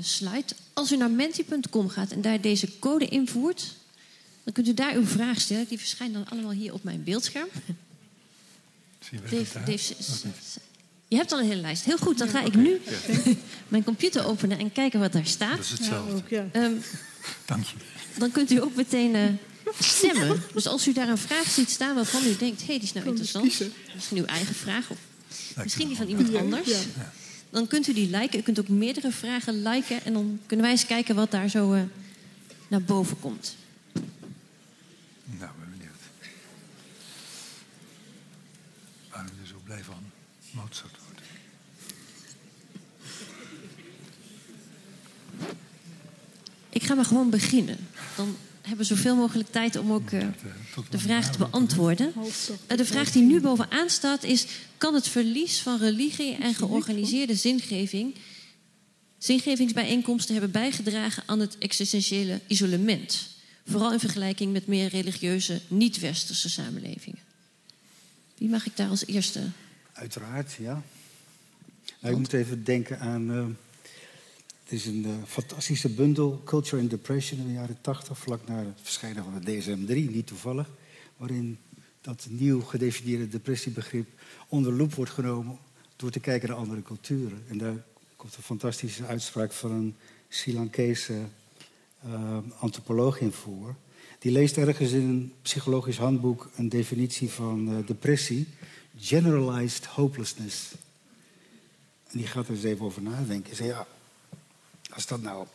slide. 0.00 0.44
Als 0.72 0.92
u 0.92 0.96
naar 0.96 1.10
menti.com 1.10 1.88
gaat 1.88 2.10
en 2.10 2.20
daar 2.20 2.40
deze 2.40 2.78
code 2.78 3.08
invoert, 3.08 3.74
dan 4.44 4.52
kunt 4.52 4.68
u 4.68 4.74
daar 4.74 4.94
uw 4.94 5.06
vraag 5.06 5.40
stellen. 5.40 5.66
Die 5.68 5.78
verschijnt 5.78 6.14
dan 6.14 6.28
allemaal 6.28 6.50
hier 6.50 6.72
op 6.72 6.82
mijn 6.84 7.04
beeldscherm. 7.04 7.48
Zien 9.00 9.20
we 9.20 9.36
Dave, 9.36 9.58
Dave, 9.64 9.94
je 11.08 11.16
hebt 11.16 11.32
al 11.32 11.38
een 11.38 11.46
hele 11.46 11.60
lijst. 11.60 11.84
Heel 11.84 11.98
goed, 11.98 12.18
dan 12.18 12.28
ga 12.28 12.42
ik 12.42 12.54
nu 12.54 12.80
mijn 13.68 13.84
computer 13.84 14.26
openen 14.26 14.58
en 14.58 14.72
kijken 14.72 15.00
wat 15.00 15.12
daar 15.12 15.26
staat. 15.26 15.56
Dat 15.56 15.64
is 15.64 15.70
hetzelfde. 15.70 16.22
Ja, 16.28 16.46
ja. 16.52 16.64
Um, 16.64 16.82
Dank 17.44 17.64
je. 17.64 17.74
Dan 18.18 18.30
kunt 18.30 18.50
u 18.50 18.62
ook 18.62 18.74
meteen 18.74 19.14
uh, 19.14 19.24
stemmen. 19.80 20.42
Dus 20.52 20.66
als 20.66 20.86
u 20.86 20.92
daar 20.92 21.08
een 21.08 21.18
vraag 21.18 21.46
ziet 21.50 21.70
staan 21.70 21.94
waarvan 21.94 22.24
u 22.24 22.36
denkt: 22.36 22.60
hé, 22.60 22.66
hey, 22.66 22.78
die 22.78 22.88
is 22.88 22.92
nou 22.92 23.06
interessant. 23.06 23.60
Misschien 23.94 24.18
uw 24.18 24.24
eigen 24.24 24.54
vraag 24.54 24.90
of 24.90 24.98
misschien 25.62 25.88
die 25.88 25.96
van 25.96 26.06
iemand 26.06 26.34
anders. 26.34 26.68
Dan 27.56 27.66
kunt 27.66 27.86
u 27.86 27.92
die 27.92 28.10
liken. 28.10 28.38
U 28.38 28.42
kunt 28.42 28.58
ook 28.58 28.68
meerdere 28.68 29.10
vragen 29.10 29.62
liken. 29.62 30.04
En 30.04 30.12
dan 30.12 30.40
kunnen 30.46 30.64
wij 30.64 30.74
eens 30.74 30.86
kijken 30.86 31.14
wat 31.14 31.30
daar 31.30 31.48
zo 31.48 31.74
uh, 31.74 31.82
naar 32.68 32.82
boven 32.82 33.20
komt. 33.20 33.56
Nou, 35.24 35.50
ben 35.58 35.70
benieuwd. 35.70 36.00
Waarom 39.10 39.30
je 39.40 39.46
zo 39.46 39.60
blij 39.64 39.84
van 39.84 40.10
Mozart 40.50 40.96
wordt. 41.06 41.20
Ik 46.68 46.82
ga 46.82 46.94
maar 46.94 47.04
gewoon 47.04 47.30
beginnen. 47.30 47.88
Dan 48.16 48.36
hebben 48.66 48.86
we 48.86 48.94
zoveel 48.94 49.16
mogelijk 49.16 49.50
tijd 49.50 49.76
om 49.76 49.92
ook 49.92 50.10
uh, 50.10 50.26
de 50.90 50.98
vraag 50.98 51.32
te 51.32 51.38
beantwoorden. 51.38 52.12
Uh, 52.16 52.76
de 52.76 52.84
vraag 52.84 53.12
die 53.12 53.22
nu 53.22 53.40
bovenaan 53.40 53.90
staat 53.90 54.22
is... 54.22 54.46
kan 54.78 54.94
het 54.94 55.08
verlies 55.08 55.60
van 55.60 55.78
religie 55.78 56.36
en 56.36 56.54
georganiseerde 56.54 57.34
zingeving... 57.34 58.14
zingevingsbijeenkomsten 59.18 60.32
hebben 60.32 60.50
bijgedragen 60.50 61.22
aan 61.26 61.40
het 61.40 61.58
existentiële 61.58 62.40
isolement? 62.46 63.28
Vooral 63.66 63.92
in 63.92 64.00
vergelijking 64.00 64.52
met 64.52 64.66
meer 64.66 64.88
religieuze, 64.88 65.60
niet-westerse 65.68 66.48
samenlevingen. 66.48 67.20
Wie 68.38 68.48
mag 68.48 68.66
ik 68.66 68.76
daar 68.76 68.88
als 68.88 69.06
eerste? 69.06 69.40
Uiteraard, 69.92 70.52
ja. 70.52 70.82
Nou, 72.00 72.12
ik 72.14 72.18
moet 72.18 72.32
even 72.32 72.64
denken 72.64 73.00
aan... 73.00 73.56
Het 74.66 74.74
is 74.74 74.86
een 74.86 75.06
uh, 75.06 75.14
fantastische 75.26 75.88
bundel, 75.88 76.42
Culture 76.44 76.82
and 76.82 76.90
Depression 76.90 77.40
in 77.40 77.46
de 77.46 77.52
jaren 77.52 77.78
80, 77.80 78.18
vlak 78.18 78.46
na 78.46 78.56
het 78.58 78.80
verschijnen 78.82 79.24
van 79.24 79.40
de 79.40 79.60
DSM-3, 79.60 80.12
niet 80.12 80.26
toevallig, 80.26 80.68
waarin 81.16 81.58
dat 82.00 82.26
nieuw 82.30 82.60
gedefinieerde 82.60 83.28
depressiebegrip 83.28 84.08
onder 84.48 84.72
loep 84.72 84.94
wordt 84.94 85.10
genomen 85.10 85.58
door 85.96 86.10
te 86.10 86.20
kijken 86.20 86.48
naar 86.48 86.58
andere 86.58 86.82
culturen. 86.82 87.42
En 87.48 87.58
daar 87.58 87.84
komt 88.16 88.36
een 88.36 88.42
fantastische 88.42 89.06
uitspraak 89.06 89.52
van 89.52 89.70
een 89.70 89.94
Sri 90.28 90.54
Lankese 90.54 91.24
uh, 92.06 92.38
antropoloog 92.58 93.20
in 93.20 93.32
voor. 93.32 93.74
Die 94.18 94.32
leest 94.32 94.56
ergens 94.56 94.92
in 94.92 95.08
een 95.08 95.32
psychologisch 95.42 95.98
handboek 95.98 96.50
een 96.56 96.68
definitie 96.68 97.30
van 97.30 97.68
uh, 97.68 97.86
depressie: 97.86 98.48
generalized 98.98 99.86
hopelessness. 99.86 100.72
En 102.10 102.18
die 102.18 102.26
gaat 102.26 102.48
er 102.48 102.54
eens 102.54 102.64
even 102.64 102.84
over 102.84 103.02
nadenken. 103.02 103.50
En 103.50 103.56
zegt, 103.56 103.70
ja, 103.70 103.86
als 104.96 105.06
dat 105.06 105.22
nou 105.22 105.46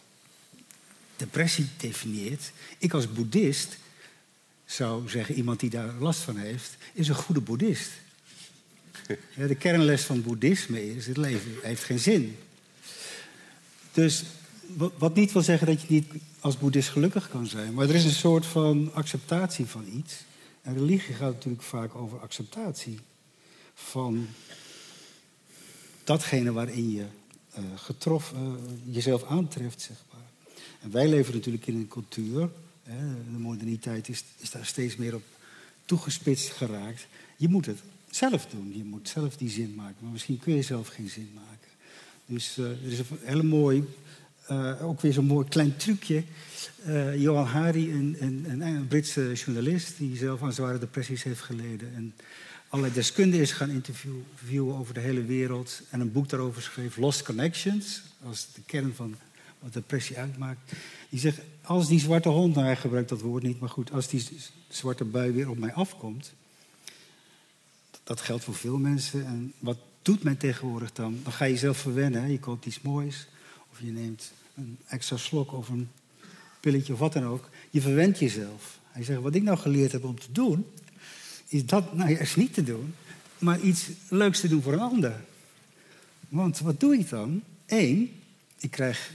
depressie 1.16 1.68
definieert, 1.78 2.52
ik 2.78 2.94
als 2.94 3.14
boeddhist 3.14 3.78
zou 4.66 5.10
zeggen, 5.10 5.36
iemand 5.36 5.60
die 5.60 5.70
daar 5.70 5.94
last 5.94 6.20
van 6.20 6.38
heeft, 6.38 6.78
is 6.94 7.08
een 7.08 7.16
goede 7.16 7.42
boeddhist. 7.42 7.90
Ja, 9.36 9.48
de 9.48 9.56
kernles 9.56 10.04
van 10.04 10.22
boeddhisme 10.22 10.96
is, 10.96 11.08
het 11.08 11.18
leven 11.18 11.56
heeft 11.62 11.84
geen 11.84 12.00
zin. 12.00 12.38
Dus 13.92 14.24
wat 14.98 15.16
niet 15.16 15.32
wil 15.32 15.42
zeggen 15.42 15.68
dat 15.68 15.82
je 15.82 15.88
niet 15.88 16.12
als 16.40 16.58
boeddhist 16.58 16.90
gelukkig 16.90 17.30
kan 17.30 17.48
zijn. 17.48 17.74
Maar 17.74 17.90
er 17.90 17.96
is 17.96 18.04
een 18.04 18.12
soort 18.12 18.46
van 18.46 18.94
acceptatie 18.94 19.66
van 19.66 19.86
iets. 19.94 20.14
En 20.62 20.74
religie 20.74 21.14
gaat 21.14 21.34
natuurlijk 21.34 21.64
vaak 21.64 21.96
over 21.96 22.20
acceptatie. 22.20 23.00
Van 23.74 24.28
datgene 26.04 26.52
waarin 26.52 26.92
je 26.92 27.06
uh, 27.58 27.64
getroffen, 27.76 28.38
uh, 28.38 28.96
jezelf 28.96 29.24
aantreft, 29.24 29.82
zeg 29.82 29.98
maar. 30.14 30.54
En 30.82 30.92
wij 30.92 31.08
leven 31.08 31.34
natuurlijk 31.34 31.68
in 31.68 31.76
een 31.76 31.88
cultuur. 31.88 32.50
Hè, 32.84 33.08
de 33.32 33.38
moderniteit 33.38 34.10
is, 34.10 34.24
is 34.38 34.52
daar 34.52 34.66
steeds 34.66 34.96
meer 34.96 35.16
op 35.16 35.24
toegespitst 35.86 36.50
geraakt. 36.50 37.08
Je 37.38 37.48
moet 37.48 37.66
het 37.66 37.80
zelf 38.10 38.46
doen. 38.46 38.78
Je 38.78 38.84
moet 38.84 39.10
zelf 39.10 39.38
die 39.38 39.50
zin 39.50 39.76
maken. 39.76 39.96
Maar 40.00 40.12
misschien 40.12 40.40
kun 40.40 40.56
je 40.56 40.62
zelf 40.62 40.88
geen 40.88 41.10
zin 41.10 41.30
maken. 41.36 41.70
Dus 42.26 42.58
uh, 42.58 42.66
er 42.66 42.92
is 42.92 43.00
een 43.00 43.06
hele 43.24 43.44
mooi 43.44 43.86
ook 44.82 45.02
weer 45.02 45.14
zo'n 45.14 45.26
mooi 45.26 45.48
klein 45.48 45.78
trucje. 45.78 46.24
Johan 47.18 47.46
Hari, 47.46 47.92
een, 47.92 48.18
een, 48.20 48.62
een, 48.62 48.88
Britse 48.88 49.34
journalist 49.34 49.98
die 49.98 50.18
zelf 50.18 50.44
aan 50.44 50.54
zware 50.54 50.80
depressies 50.80 51.24
heeft 51.24 51.42
geleden. 51.42 51.96
En 51.96 52.14
allerlei 52.72 52.94
deskundigen 52.94 53.42
is 53.42 53.52
gaan 53.52 53.70
interviewen 53.70 54.78
over 54.78 54.94
de 54.94 55.00
hele 55.00 55.24
wereld. 55.24 55.82
En 55.90 56.00
een 56.00 56.12
boek 56.12 56.30
daarover 56.30 56.62
schreef, 56.62 56.98
Lost 56.98 57.24
Connections. 57.24 58.02
als 58.24 58.48
de 58.54 58.62
kern 58.66 58.96
van 58.96 59.16
wat 59.60 59.74
depressie 59.74 60.18
uitmaakt. 60.18 60.72
Die 61.10 61.20
zegt, 61.20 61.40
als 61.62 61.88
die 61.88 62.00
zwarte 62.00 62.30
hond, 62.30 62.54
nou 62.54 62.66
hij 62.66 62.76
gebruikt 62.76 63.10
dat 63.10 63.22
woord 63.22 63.44
niet, 63.44 63.60
maar 63.60 63.70
goed, 63.70 63.92
als 63.92 64.08
die 64.08 64.28
zwarte 64.70 65.04
bui 65.04 65.32
weer 65.32 65.50
op 65.50 65.58
mij 65.58 65.74
afkomt. 65.74 66.34
Dat 68.04 68.22
geldt 68.22 68.44
voor 68.44 68.56
veel 68.56 68.78
mensen. 68.78 69.26
En 69.26 69.54
wat 69.60 69.78
doet 70.02 70.24
men 70.24 70.38
tegenwoordig 70.38 70.94
dan? 70.94 71.20
Dan 71.24 71.34
ga 71.34 71.46
je 71.46 71.54
jezelf 71.54 71.78
verwennen. 71.78 72.32
Je 72.32 72.40
koopt 72.40 72.66
iets 72.66 72.82
moois. 72.82 73.28
Of 73.72 73.80
je 73.80 73.92
neemt 73.92 74.32
een 74.56 74.78
extra 74.88 75.18
slok 75.18 75.54
of 75.54 75.70
een 75.70 75.90
pilletje 76.60 76.94
of 76.94 77.00
wat 77.00 77.14
dan 77.14 77.26
ook. 77.26 77.50
Je 77.70 77.82
verwendt 77.82 78.20
jezelf. 78.20 78.80
Hij 78.92 79.04
zegt, 79.04 79.22
wat 79.22 79.36
ik 79.36 79.44
nou 79.44 79.58
geleerd 79.58 79.92
heb 79.92 80.04
om 80.04 80.20
te 80.20 80.32
doen, 80.32 80.66
is 81.52 81.66
dat 81.66 81.94
nou 81.94 82.12
juist 82.12 82.38
niet 82.38 82.54
te 82.54 82.64
doen, 82.64 82.96
maar 83.38 83.60
iets 83.60 83.90
leuks 84.10 84.40
te 84.40 84.48
doen 84.48 84.62
voor 84.62 84.74
een 84.74 84.80
ander. 84.80 85.22
Want 86.30 86.60
wat 86.60 86.80
doe 86.80 86.98
ik 86.98 87.10
dan? 87.10 87.44
Eén, 87.66 88.22
ik 88.58 88.72
krijg 88.72 89.12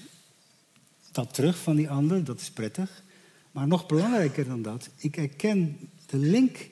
dat 1.13 1.35
terug 1.35 1.59
van 1.59 1.77
die 1.77 1.91
ander, 1.91 2.25
dat 2.25 2.41
is 2.41 2.51
prettig. 2.51 3.03
Maar 3.51 3.67
nog 3.67 3.87
belangrijker 3.87 4.45
dan 4.45 4.63
dat, 4.63 4.89
ik 4.97 5.15
herken 5.15 5.79
de 6.07 6.17
link, 6.17 6.69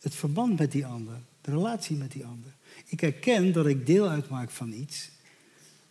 het 0.00 0.14
verband 0.14 0.58
met 0.58 0.72
die 0.72 0.86
ander, 0.86 1.20
de 1.40 1.50
relatie 1.50 1.96
met 1.96 2.12
die 2.12 2.24
ander. 2.24 2.52
Ik 2.86 3.00
herken 3.00 3.52
dat 3.52 3.66
ik 3.66 3.86
deel 3.86 4.08
uitmaak 4.08 4.50
van 4.50 4.72
iets 4.72 5.10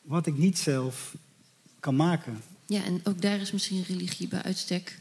wat 0.02 0.26
ik 0.26 0.38
niet 0.38 0.58
zelf 0.58 1.16
kan 1.80 1.96
maken. 1.96 2.42
Ja, 2.66 2.84
en 2.84 3.02
ook 3.04 3.22
daar 3.22 3.40
is 3.40 3.52
misschien 3.52 3.84
religie 3.84 4.28
bij 4.28 4.42
uitstek. 4.42 5.00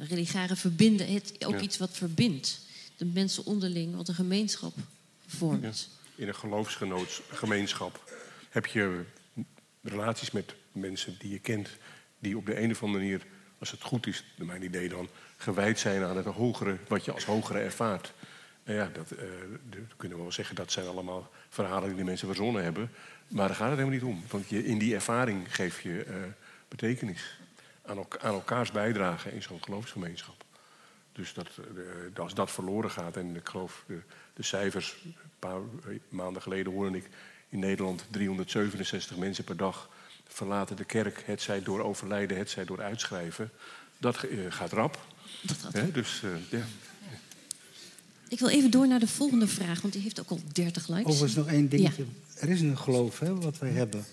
Ja, 0.00 0.06
religare 0.08 0.56
verbinden, 0.56 1.12
het, 1.12 1.44
ook 1.44 1.60
iets 1.60 1.78
wat 1.78 1.90
verbindt. 1.90 2.60
De 2.96 3.04
mensen 3.04 3.44
onderling, 3.44 3.96
wat 3.96 4.08
een 4.08 4.14
gemeenschap 4.14 4.74
vormt. 5.26 5.88
In 6.14 6.28
een 6.28 6.34
geloofsgenootschap 6.34 8.14
heb 8.50 8.66
je 8.66 9.04
relaties 9.82 10.30
met 10.30 10.54
mensen 10.72 11.16
die 11.18 11.30
je 11.30 11.38
kent, 11.38 11.68
die 12.18 12.36
op 12.36 12.46
de 12.46 12.60
een 12.60 12.70
of 12.70 12.82
andere 12.82 13.04
manier, 13.04 13.26
als 13.58 13.70
het 13.70 13.82
goed 13.82 14.06
is, 14.06 14.24
naar 14.36 14.46
mijn 14.46 14.62
idee 14.62 14.88
dan, 14.88 15.08
gewijd 15.36 15.78
zijn 15.78 16.02
aan 16.02 16.16
het 16.16 16.26
hogere, 16.26 16.78
wat 16.88 17.04
je 17.04 17.12
als 17.12 17.24
hogere 17.24 17.58
ervaart. 17.58 18.12
En 18.62 18.74
ja, 18.74 18.90
dat, 18.92 19.12
uh, 19.12 19.18
kunnen 19.96 20.16
we 20.16 20.22
wel 20.22 20.32
zeggen, 20.32 20.56
dat 20.56 20.72
zijn 20.72 20.86
allemaal 20.86 21.30
verhalen 21.48 21.88
die 21.88 21.98
de 21.98 22.04
mensen 22.04 22.26
verzonnen 22.26 22.62
hebben. 22.62 22.90
Maar 23.28 23.46
daar 23.46 23.56
gaat 23.56 23.70
het 23.70 23.78
helemaal 23.78 23.98
niet 23.98 24.16
om. 24.16 24.22
Want 24.30 24.48
je, 24.48 24.64
in 24.64 24.78
die 24.78 24.94
ervaring 24.94 25.54
geef 25.54 25.80
je 25.80 26.04
uh, 26.08 26.14
betekenis 26.68 27.39
aan, 27.82 27.98
aan, 27.98 28.34
elkaars 28.34 28.70
bijdrage 28.70 29.32
in 29.32 29.42
zo'n 29.42 29.64
geloofsgemeenschap. 29.64 30.44
Dus 31.12 31.34
dat, 31.34 31.48
uh, 31.74 32.18
als 32.18 32.34
dat 32.34 32.50
verloren 32.50 32.90
gaat, 32.90 33.16
en 33.16 33.36
ik 33.36 33.48
geloof 33.48 33.84
de, 33.86 34.00
de, 34.34 34.42
cijfers, 34.42 34.96
een 35.04 35.14
paar 35.38 35.60
maanden 36.08 36.42
geleden 36.42 36.72
hoorde 36.72 36.96
ik 36.96 37.08
in 37.48 37.58
Nederland 37.58 38.04
367 38.10 39.16
mensen 39.16 39.44
per 39.44 39.56
dag 39.56 39.88
verlaten 40.28 40.76
de 40.76 40.84
kerk, 40.84 41.22
het 41.26 41.42
zij 41.42 41.62
door 41.62 41.80
overlijden, 41.80 42.38
het 42.38 42.50
zij 42.50 42.64
door 42.64 42.82
uitschrijven. 42.82 43.50
Dat 43.98 44.24
uh, 44.24 44.52
gaat 44.52 44.72
rap. 44.72 45.06
Dat 45.42 45.56
gaat 45.56 45.74
rap. 45.74 45.94
dus 45.94 46.22
ja. 46.50 46.64
Ik 48.30 48.38
wil 48.38 48.48
even 48.48 48.70
door 48.70 48.88
naar 48.88 48.98
de 48.98 49.08
volgende 49.08 49.46
vraag, 49.46 49.80
want 49.80 49.92
die 49.92 50.02
heeft 50.02 50.20
ook 50.20 50.30
al 50.30 50.40
30 50.52 50.88
likes. 50.88 51.04
Overigens 51.04 51.34
nog 51.34 51.46
één 51.46 51.68
dingetje. 51.68 52.04
Er 52.34 52.48
is 52.48 52.60
een 52.60 52.78
geloof 52.78 53.18
hè, 53.18 53.34
wat 53.34 53.58
wij 53.58 53.70
hebben. 53.70 54.04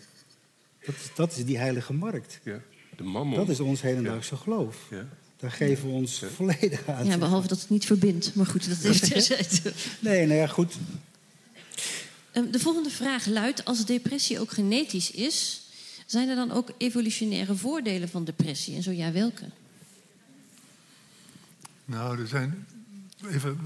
Dat 0.85 0.95
is, 0.95 1.09
dat 1.15 1.37
is 1.37 1.45
die 1.45 1.57
heilige 1.57 1.93
markt. 1.93 2.39
Ja, 2.43 2.59
de 2.97 3.03
mammon. 3.03 3.37
Dat 3.37 3.49
is 3.49 3.59
ons 3.59 3.81
hedendaagse 3.81 4.35
ja. 4.35 4.41
geloof. 4.41 4.77
Ja. 4.89 5.07
Daar 5.37 5.51
geven 5.51 5.87
we 5.87 5.93
ons 5.93 6.23
volledig 6.35 6.87
aan. 6.87 7.05
Ja, 7.05 7.17
behalve 7.17 7.47
dat 7.47 7.59
het 7.59 7.69
niet 7.69 7.85
verbindt. 7.85 8.35
Maar 8.35 8.45
goed, 8.45 8.69
dat 8.69 8.83
is 8.83 8.99
terzijde. 9.09 9.73
nee, 9.99 10.25
nou 10.25 10.39
ja, 10.39 10.47
goed. 10.47 10.75
Ehm, 12.31 12.51
de 12.51 12.59
volgende 12.59 12.89
vraag 12.89 13.25
luidt: 13.25 13.65
als 13.65 13.85
depressie 13.85 14.39
ook 14.39 14.51
genetisch 14.51 15.11
is, 15.11 15.61
zijn 16.05 16.29
er 16.29 16.35
dan 16.35 16.51
ook 16.51 16.71
evolutionaire 16.77 17.55
voordelen 17.55 18.09
van 18.09 18.23
depressie? 18.23 18.75
En 18.75 18.83
zo 18.83 18.91
ja, 18.91 19.11
welke? 19.11 19.45
Nou, 21.85 22.19
er 22.19 22.27
zijn 22.27 22.67
even, 23.29 23.59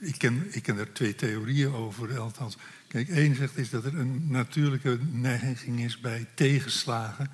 ik, 0.00 0.18
ken, 0.18 0.46
ik 0.50 0.62
ken 0.62 0.78
er 0.78 0.92
twee 0.92 1.14
theorieën 1.14 1.72
over, 1.72 2.18
althans. 2.18 2.56
Kijk, 2.88 3.08
één 3.08 3.34
zegt 3.34 3.56
is 3.56 3.70
dat 3.70 3.84
er 3.84 3.98
een 3.98 4.26
natuurlijke 4.28 4.98
neiging 5.12 5.80
is 5.80 6.00
bij 6.00 6.26
tegenslagen 6.34 7.30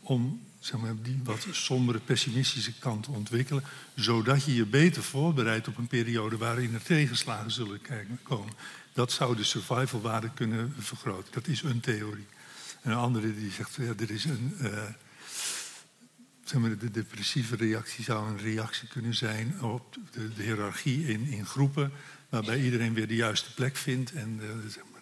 om 0.00 0.40
zeg 0.64 0.80
maar, 0.80 0.94
die 1.02 1.20
wat 1.22 1.46
sombere, 1.50 1.98
pessimistische 1.98 2.72
kant 2.78 3.06
ontwikkelen, 3.06 3.64
zodat 3.94 4.44
je 4.44 4.54
je 4.54 4.66
beter 4.66 5.02
voorbereidt 5.02 5.68
op 5.68 5.76
een 5.76 5.86
periode 5.86 6.36
waarin 6.36 6.74
er 6.74 6.82
tegenslagen 6.82 7.50
zullen 7.50 7.80
komen. 8.22 8.52
Dat 8.92 9.12
zou 9.12 9.36
de 9.36 9.44
survivalwaarde 9.44 10.30
kunnen 10.34 10.74
vergroten. 10.78 11.32
Dat 11.32 11.46
is 11.46 11.62
een 11.62 11.80
theorie. 11.80 12.26
En 12.82 12.90
een 12.90 12.96
andere 12.96 13.34
die 13.34 13.50
zegt, 13.50 13.74
ja, 13.74 13.92
er 13.98 14.10
is 14.10 14.24
een, 14.24 14.54
uh, 14.60 14.82
zeg 16.44 16.60
maar, 16.60 16.78
de 16.78 16.90
depressieve 16.90 17.56
reactie 17.56 18.04
zou 18.04 18.28
een 18.28 18.38
reactie 18.38 18.88
kunnen 18.88 19.14
zijn 19.14 19.62
op 19.62 19.96
de, 20.10 20.34
de 20.34 20.42
hiërarchie 20.42 21.06
in, 21.06 21.26
in, 21.26 21.46
groepen, 21.46 21.92
waarbij 22.28 22.60
iedereen 22.60 22.94
weer 22.94 23.08
de 23.08 23.14
juiste 23.14 23.54
plek 23.54 23.76
vindt 23.76 24.12
en 24.12 24.36
de, 24.36 24.70
zeg 24.70 24.82
maar, 24.92 25.00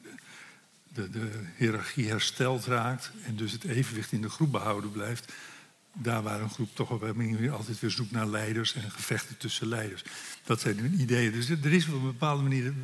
de, 0.88 1.10
de, 1.10 1.30
hiërarchie 1.56 2.08
hersteld 2.08 2.64
raakt 2.64 3.10
en 3.24 3.36
dus 3.36 3.52
het 3.52 3.64
evenwicht 3.64 4.12
in 4.12 4.22
de 4.22 4.30
groep 4.30 4.52
behouden 4.52 4.92
blijft. 4.92 5.32
Daar 5.94 6.22
waar 6.22 6.40
een 6.40 6.50
groep 6.50 6.74
toch 6.74 6.90
op 6.90 7.02
een 7.02 7.16
manier 7.16 7.52
altijd 7.52 7.80
weer 7.80 7.90
zoekt 7.90 8.10
naar 8.10 8.26
leiders 8.26 8.74
en 8.74 8.90
gevechten 8.90 9.36
tussen 9.36 9.66
leiders. 9.66 10.02
Dat 10.44 10.60
zijn 10.60 10.78
hun 10.78 11.00
ideeën. 11.00 11.32
Dus 11.32 11.48
er 11.48 11.72
is 11.72 11.86
op 11.86 11.94
een 11.94 12.02
bepaalde 12.02 12.42
manier 12.42 12.74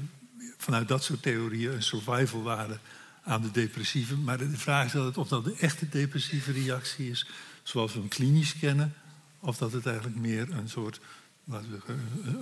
vanuit 0.57 0.89
dat 0.89 1.05
soort 1.05 1.23
theorieën 1.23 1.73
een 1.73 1.83
survivalwaarde 1.83 2.79
aan 3.23 3.43
de 3.43 3.51
depressieve. 3.51 4.17
Maar 4.17 4.39
de 4.39 4.51
vraag 4.51 4.95
is 4.95 5.17
of 5.17 5.29
dat 5.29 5.45
de 5.45 5.57
echte 5.61 5.89
depressieve 5.89 6.53
reactie 6.53 7.11
is 7.11 7.29
zoals 7.63 7.93
we 7.93 7.99
hem 7.99 8.09
klinisch 8.09 8.59
kennen, 8.59 8.95
of 9.39 9.57
dat 9.57 9.73
het 9.73 9.87
eigenlijk 9.87 10.17
meer 10.17 10.51
een 10.51 10.69
soort 10.69 11.01
we 11.45 11.61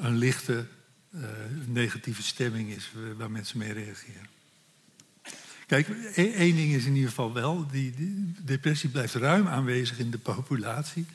een 0.00 0.16
lichte 0.16 0.66
uh, 1.10 1.22
negatieve 1.66 2.22
stemming 2.22 2.70
is 2.70 2.90
waar 3.16 3.30
mensen 3.30 3.58
mee 3.58 3.72
reageren. 3.72 4.35
Kijk, 5.66 5.88
e-, 6.14 6.30
één 6.30 6.56
ding 6.56 6.72
is 6.72 6.84
in 6.84 6.94
ieder 6.94 7.08
geval 7.08 7.32
wel, 7.32 7.66
die, 7.70 7.94
depressie 8.44 8.88
blijft 8.88 9.14
ruim 9.14 9.46
aanwezig 9.46 9.98
in 9.98 10.10
de 10.10 10.18
populatie. 10.18 11.06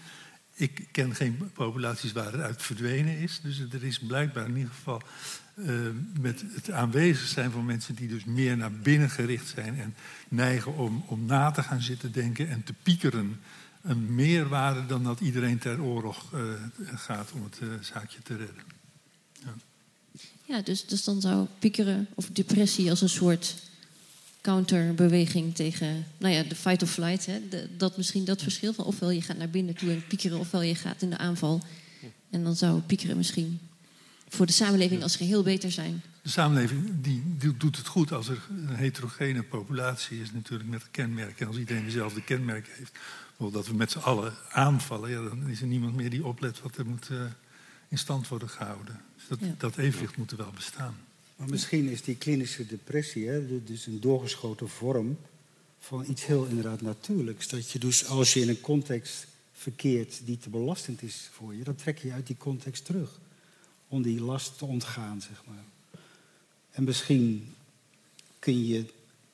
Ik 0.54 0.88
ken 0.92 1.16
geen 1.16 1.52
populaties 1.54 2.12
waar 2.12 2.32
het 2.32 2.42
uit 2.42 2.62
verdwenen 2.62 3.18
is. 3.18 3.40
Dus 3.44 3.60
er 3.60 3.84
is 3.84 4.00
blijkbaar 4.00 4.48
in 4.48 4.58
ieder 4.58 4.74
geval 4.74 5.02
uh, 5.56 5.88
met 6.20 6.44
het 6.54 6.72
aanwezig 6.72 7.28
zijn 7.28 7.52
van 7.52 7.66
mensen 7.66 7.96
die 7.96 8.08
dus 8.08 8.24
meer 8.24 8.58
naar 8.58 8.72
binnen 8.72 9.10
gericht 9.10 9.48
zijn 9.48 9.80
en 9.80 9.96
neigen 10.30 10.78
om, 10.78 11.04
om 11.08 11.26
na 11.26 11.52
te 11.52 11.64
gaan 11.64 11.82
zitten 11.82 12.12
denken 12.12 12.50
en 12.50 12.64
te 12.64 12.74
piekeren 12.84 13.40
een 13.82 14.16
meerwaarde 14.16 14.86
dan 14.86 15.04
dat 15.04 15.20
iedereen 15.20 15.58
ter 15.58 15.82
oorlog 15.82 16.34
uh, 16.34 16.54
gaat 16.96 17.32
om 17.32 17.44
het 17.44 17.60
uh, 17.64 17.70
zaakje 17.82 18.22
te 18.24 18.36
redden. 18.36 18.64
Ja, 19.44 19.54
ja 20.46 20.62
dus, 20.62 20.86
dus 20.86 21.04
dan 21.04 21.22
zou 21.22 21.48
piekeren 21.60 22.08
of 22.16 22.30
depressie 22.30 22.90
als 22.90 23.02
een 23.02 23.10
soort 23.10 23.56
counterbeweging 24.42 25.56
tegen 25.56 26.06
nou 26.18 26.34
ja, 26.34 26.44
de 26.44 26.56
fight 26.56 26.84
of 26.84 26.92
flight. 26.92 27.26
Hè, 27.26 27.48
de, 27.50 27.68
dat 27.78 27.98
misschien 27.98 28.26
dat 28.26 28.42
verschil 28.42 28.74
van 28.74 28.86
ofwel 28.86 29.10
je 29.10 29.22
gaat 29.22 29.38
naar 29.38 29.50
binnen 29.50 29.76
toe 29.76 29.92
en 29.92 30.08
piekeren, 30.08 30.40
ofwel 30.40 30.62
je 30.62 30.76
gaat 30.76 31.02
in 31.02 31.10
de 31.10 31.18
aanval. 31.18 31.62
En 32.30 32.44
dan 32.44 32.56
zou 32.56 32.82
piekeren 32.82 33.18
misschien 33.18 33.60
voor 34.30 34.46
de 34.46 34.52
samenleving 34.52 35.04
als 35.04 35.16
geheel 35.16 35.44
beter 35.44 35.72
zijn. 35.72 36.02
De 36.22 36.30
samenleving 36.30 37.02
die, 37.02 37.24
die 37.38 37.58
doet 37.58 37.78
het 37.78 37.88
goed 37.88 38.12
als 38.12 38.28
er 38.28 38.42
een 38.50 38.76
heterogene 38.76 39.44
populatie 39.44 40.22
is, 40.22 40.32
natuurlijk 40.32 40.70
met 40.70 40.84
kenmerken. 40.92 41.40
En 41.40 41.48
als 41.48 41.58
iedereen 41.58 41.86
dezelfde 41.86 42.24
kenmerken 42.24 42.72
heeft, 42.76 42.98
dat 43.38 43.68
we 43.68 43.74
met 43.74 43.92
z'n 43.92 44.00
allen 44.00 44.34
aanvallen, 44.50 45.10
ja, 45.10 45.22
dan 45.30 45.48
is 45.48 45.62
er 45.62 45.68
niemand 45.68 45.96
meer 45.96 46.10
die 46.10 46.26
oplet 46.26 46.62
wat 46.62 46.78
er 46.78 46.86
moet 46.86 47.10
uh, 47.12 47.22
in 47.88 47.98
stand 47.98 48.28
worden 48.28 48.50
gehouden. 48.50 49.02
Dus 49.16 49.28
dat, 49.28 49.40
ja. 49.40 49.54
dat 49.58 49.78
evenwicht 49.78 50.18
moet 50.18 50.32
er 50.32 50.38
wel 50.38 50.52
bestaan. 50.56 50.96
Maar 51.42 51.50
misschien 51.50 51.90
is 51.90 52.02
die 52.02 52.16
klinische 52.16 52.66
depressie 52.66 53.28
hè, 53.28 53.64
dus 53.64 53.86
een 53.86 54.00
doorgeschoten 54.00 54.70
vorm 54.70 55.18
van 55.80 56.06
iets 56.10 56.26
heel 56.26 56.46
inderdaad 56.46 56.82
natuurlijks. 56.82 57.48
Dat 57.48 57.72
je 57.72 57.80
dus 57.80 58.06
als 58.06 58.34
je 58.34 58.40
in 58.40 58.50
een 58.50 58.62
context 58.62 59.28
verkeert 59.54 60.22
die 60.26 60.38
te 60.38 60.50
belastend 60.50 61.02
is 61.02 61.30
voor 61.32 61.56
je, 61.56 61.64
dan 61.64 61.76
trek 61.76 61.98
je 61.98 62.12
uit 62.12 62.28
die 62.28 62.38
context 62.38 62.86
terug. 62.86 63.20
Om 63.88 64.02
die 64.02 64.22
last 64.22 64.58
te 64.58 64.66
ontgaan, 64.66 65.22
zeg 65.22 65.44
maar. 65.48 65.64
En 66.72 66.84
misschien 66.84 67.54
kun 68.40 68.66
je 68.66 68.86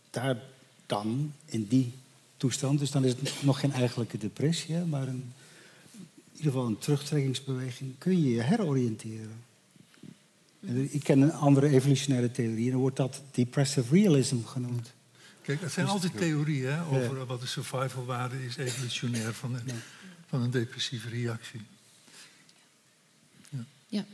daar 0.10 0.42
dan, 0.86 1.34
in 1.46 1.68
die 1.68 1.94
toestand, 2.38 2.80
dus 2.80 2.92
dan 2.92 3.06
is 3.06 3.12
het 3.12 3.44
nog 3.44 3.60
geen 3.60 3.74
eigenlijke 3.74 4.18
depressie, 4.18 4.78
maar 4.78 5.08
een, 5.08 5.34
in 5.94 6.38
ieder 6.38 6.52
geval 6.52 6.66
een 6.68 6.78
terugtrekkingsbeweging, 6.78 7.94
kun 7.98 8.22
je 8.22 8.30
je 8.30 8.42
heroriënteren. 8.42 9.47
Ik 10.90 11.04
ken 11.04 11.22
een 11.22 11.34
andere 11.34 11.70
evolutionaire 11.70 12.32
theorie 12.32 12.66
en 12.66 12.72
dan 12.72 12.80
wordt 12.80 12.98
dat 12.98 13.22
depressive 13.32 13.94
realism 13.94 14.44
genoemd. 14.44 14.94
Kijk, 15.42 15.62
het 15.62 15.72
zijn 15.72 15.86
dus- 15.86 15.96
altijd 15.96 16.18
theorieën 16.18 16.72
hè, 16.72 16.86
over 16.86 17.26
wat 17.26 17.42
de 17.42 17.48
survivalwaarde 17.48 18.46
is 18.46 18.58
evolutionair 18.58 19.34
van 19.34 19.54
een, 19.54 19.82
van 20.28 20.42
een 20.42 20.52
depressieve 20.52 21.10
reactie. 21.10 21.62
Ja. 23.50 23.66
ja. 23.88 24.06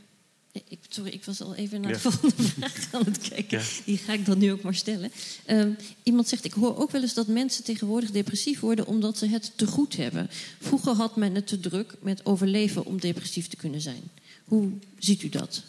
Ik, 0.68 0.80
sorry, 0.90 1.12
ik 1.12 1.26
was 1.26 1.42
al 1.42 1.56
even 1.56 1.82
naar 1.82 1.92
de 1.92 2.00
volgende 2.00 2.44
vraag 2.58 2.94
aan 2.94 3.04
het 3.06 3.18
kijken. 3.18 3.62
Die 3.86 3.98
ga 3.98 4.14
ik 4.14 4.26
dan 4.26 4.38
nu 4.38 4.52
ook 4.52 4.62
maar 4.62 4.76
stellen. 4.76 5.12
Um, 5.50 5.76
iemand 6.04 6.28
zegt, 6.28 6.46
ik 6.46 6.54
hoor 6.54 6.78
ook 6.78 6.92
wel 6.92 7.02
eens 7.02 7.14
dat 7.14 7.28
mensen 7.28 7.64
tegenwoordig 7.64 8.12
depressief 8.12 8.60
worden 8.60 8.88
omdat 8.88 9.18
ze 9.18 9.28
het 9.28 9.52
te 9.56 9.68
goed 9.68 9.96
hebben. 9.96 10.30
Vroeger 10.60 10.94
had 10.94 11.16
men 11.16 11.36
het 11.36 11.48
te 11.48 11.60
druk 11.60 11.96
met 12.02 12.26
overleven 12.26 12.86
om 12.86 13.00
depressief 13.00 13.48
te 13.48 13.56
kunnen 13.56 13.82
zijn. 13.82 14.02
Hoe 14.44 14.72
ziet 14.98 15.24
u 15.24 15.30
dat? 15.30 15.64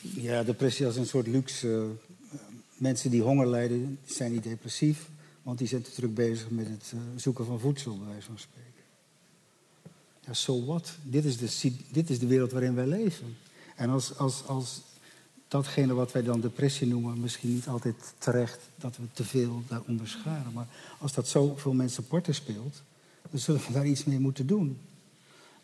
Ja, 0.00 0.42
depressie 0.42 0.86
als 0.86 0.96
een 0.96 1.06
soort 1.06 1.26
luxe. 1.26 1.68
Uh, 1.68 2.40
mensen 2.76 3.10
die 3.10 3.22
honger 3.22 3.46
lijden, 3.46 3.98
zijn 4.04 4.32
niet 4.32 4.42
depressief. 4.42 5.08
Want 5.42 5.58
die 5.58 5.68
zijn 5.68 5.82
te 5.82 5.90
druk 5.90 6.14
bezig 6.14 6.50
met 6.50 6.68
het 6.68 6.92
uh, 6.94 7.00
zoeken 7.16 7.44
van 7.44 7.60
voedsel, 7.60 7.98
bij 7.98 8.08
wijze 8.08 8.26
van 8.26 8.38
spreken. 8.38 8.82
Ja, 10.26 10.32
so 10.32 10.64
what? 10.64 10.92
Dit 11.02 11.24
is, 11.24 11.36
de, 11.36 11.72
dit 11.90 12.10
is 12.10 12.18
de 12.18 12.26
wereld 12.26 12.52
waarin 12.52 12.74
wij 12.74 12.86
leven. 12.86 13.36
En 13.76 13.90
als, 13.90 14.16
als, 14.16 14.46
als 14.46 14.80
datgene 15.48 15.94
wat 15.94 16.12
wij 16.12 16.22
dan 16.22 16.40
depressie 16.40 16.86
noemen, 16.86 17.20
misschien 17.20 17.54
niet 17.54 17.68
altijd 17.68 18.14
terecht 18.18 18.60
dat 18.76 18.96
we 18.96 19.02
te 19.12 19.24
veel 19.24 19.62
daaronder 19.68 20.08
scharen. 20.08 20.52
Maar 20.52 20.66
als 20.98 21.12
dat 21.12 21.28
zoveel 21.28 21.72
mensen 21.72 22.06
porten 22.06 22.34
speelt, 22.34 22.82
dan 23.30 23.40
zullen 23.40 23.60
we 23.66 23.72
daar 23.72 23.86
iets 23.86 24.04
mee 24.04 24.18
moeten 24.18 24.46
doen. 24.46 24.78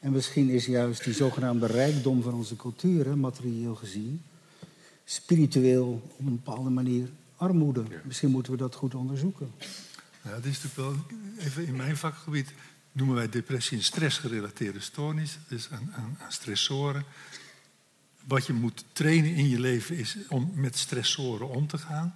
En 0.05 0.13
misschien 0.13 0.49
is 0.49 0.67
juist 0.67 1.05
die 1.05 1.15
zogenaamde 1.15 1.67
rijkdom 1.67 2.23
van 2.23 2.35
onze 2.35 2.57
cultuur, 2.57 3.19
materieel 3.19 3.75
gezien, 3.75 4.23
spiritueel 5.05 6.11
op 6.17 6.27
een 6.27 6.41
bepaalde 6.43 6.71
manier 6.71 7.09
armoede. 7.37 7.85
Misschien 8.03 8.31
moeten 8.31 8.53
we 8.53 8.59
dat 8.59 8.75
goed 8.75 8.95
onderzoeken. 8.95 9.53
Ja, 10.23 10.31
dat 10.31 10.45
is 10.45 10.63
natuurlijk 10.63 10.75
wel, 10.75 11.19
even 11.39 11.67
in 11.67 11.77
mijn 11.77 11.97
vakgebied 11.97 12.53
noemen 12.93 13.17
wij 13.17 13.29
depressie 13.29 13.77
een 13.77 13.83
stressgerelateerde 13.83 14.81
stoornis. 14.81 15.39
Dus 15.49 15.71
aan, 15.71 15.93
aan, 15.95 16.17
aan 16.21 16.33
stressoren. 16.33 17.05
Wat 18.25 18.47
je 18.47 18.53
moet 18.53 18.85
trainen 18.93 19.35
in 19.35 19.49
je 19.49 19.61
leven 19.61 19.97
is 19.97 20.17
om 20.29 20.53
met 20.55 20.77
stressoren 20.77 21.49
om 21.49 21.67
te 21.67 21.79
gaan. 21.79 22.15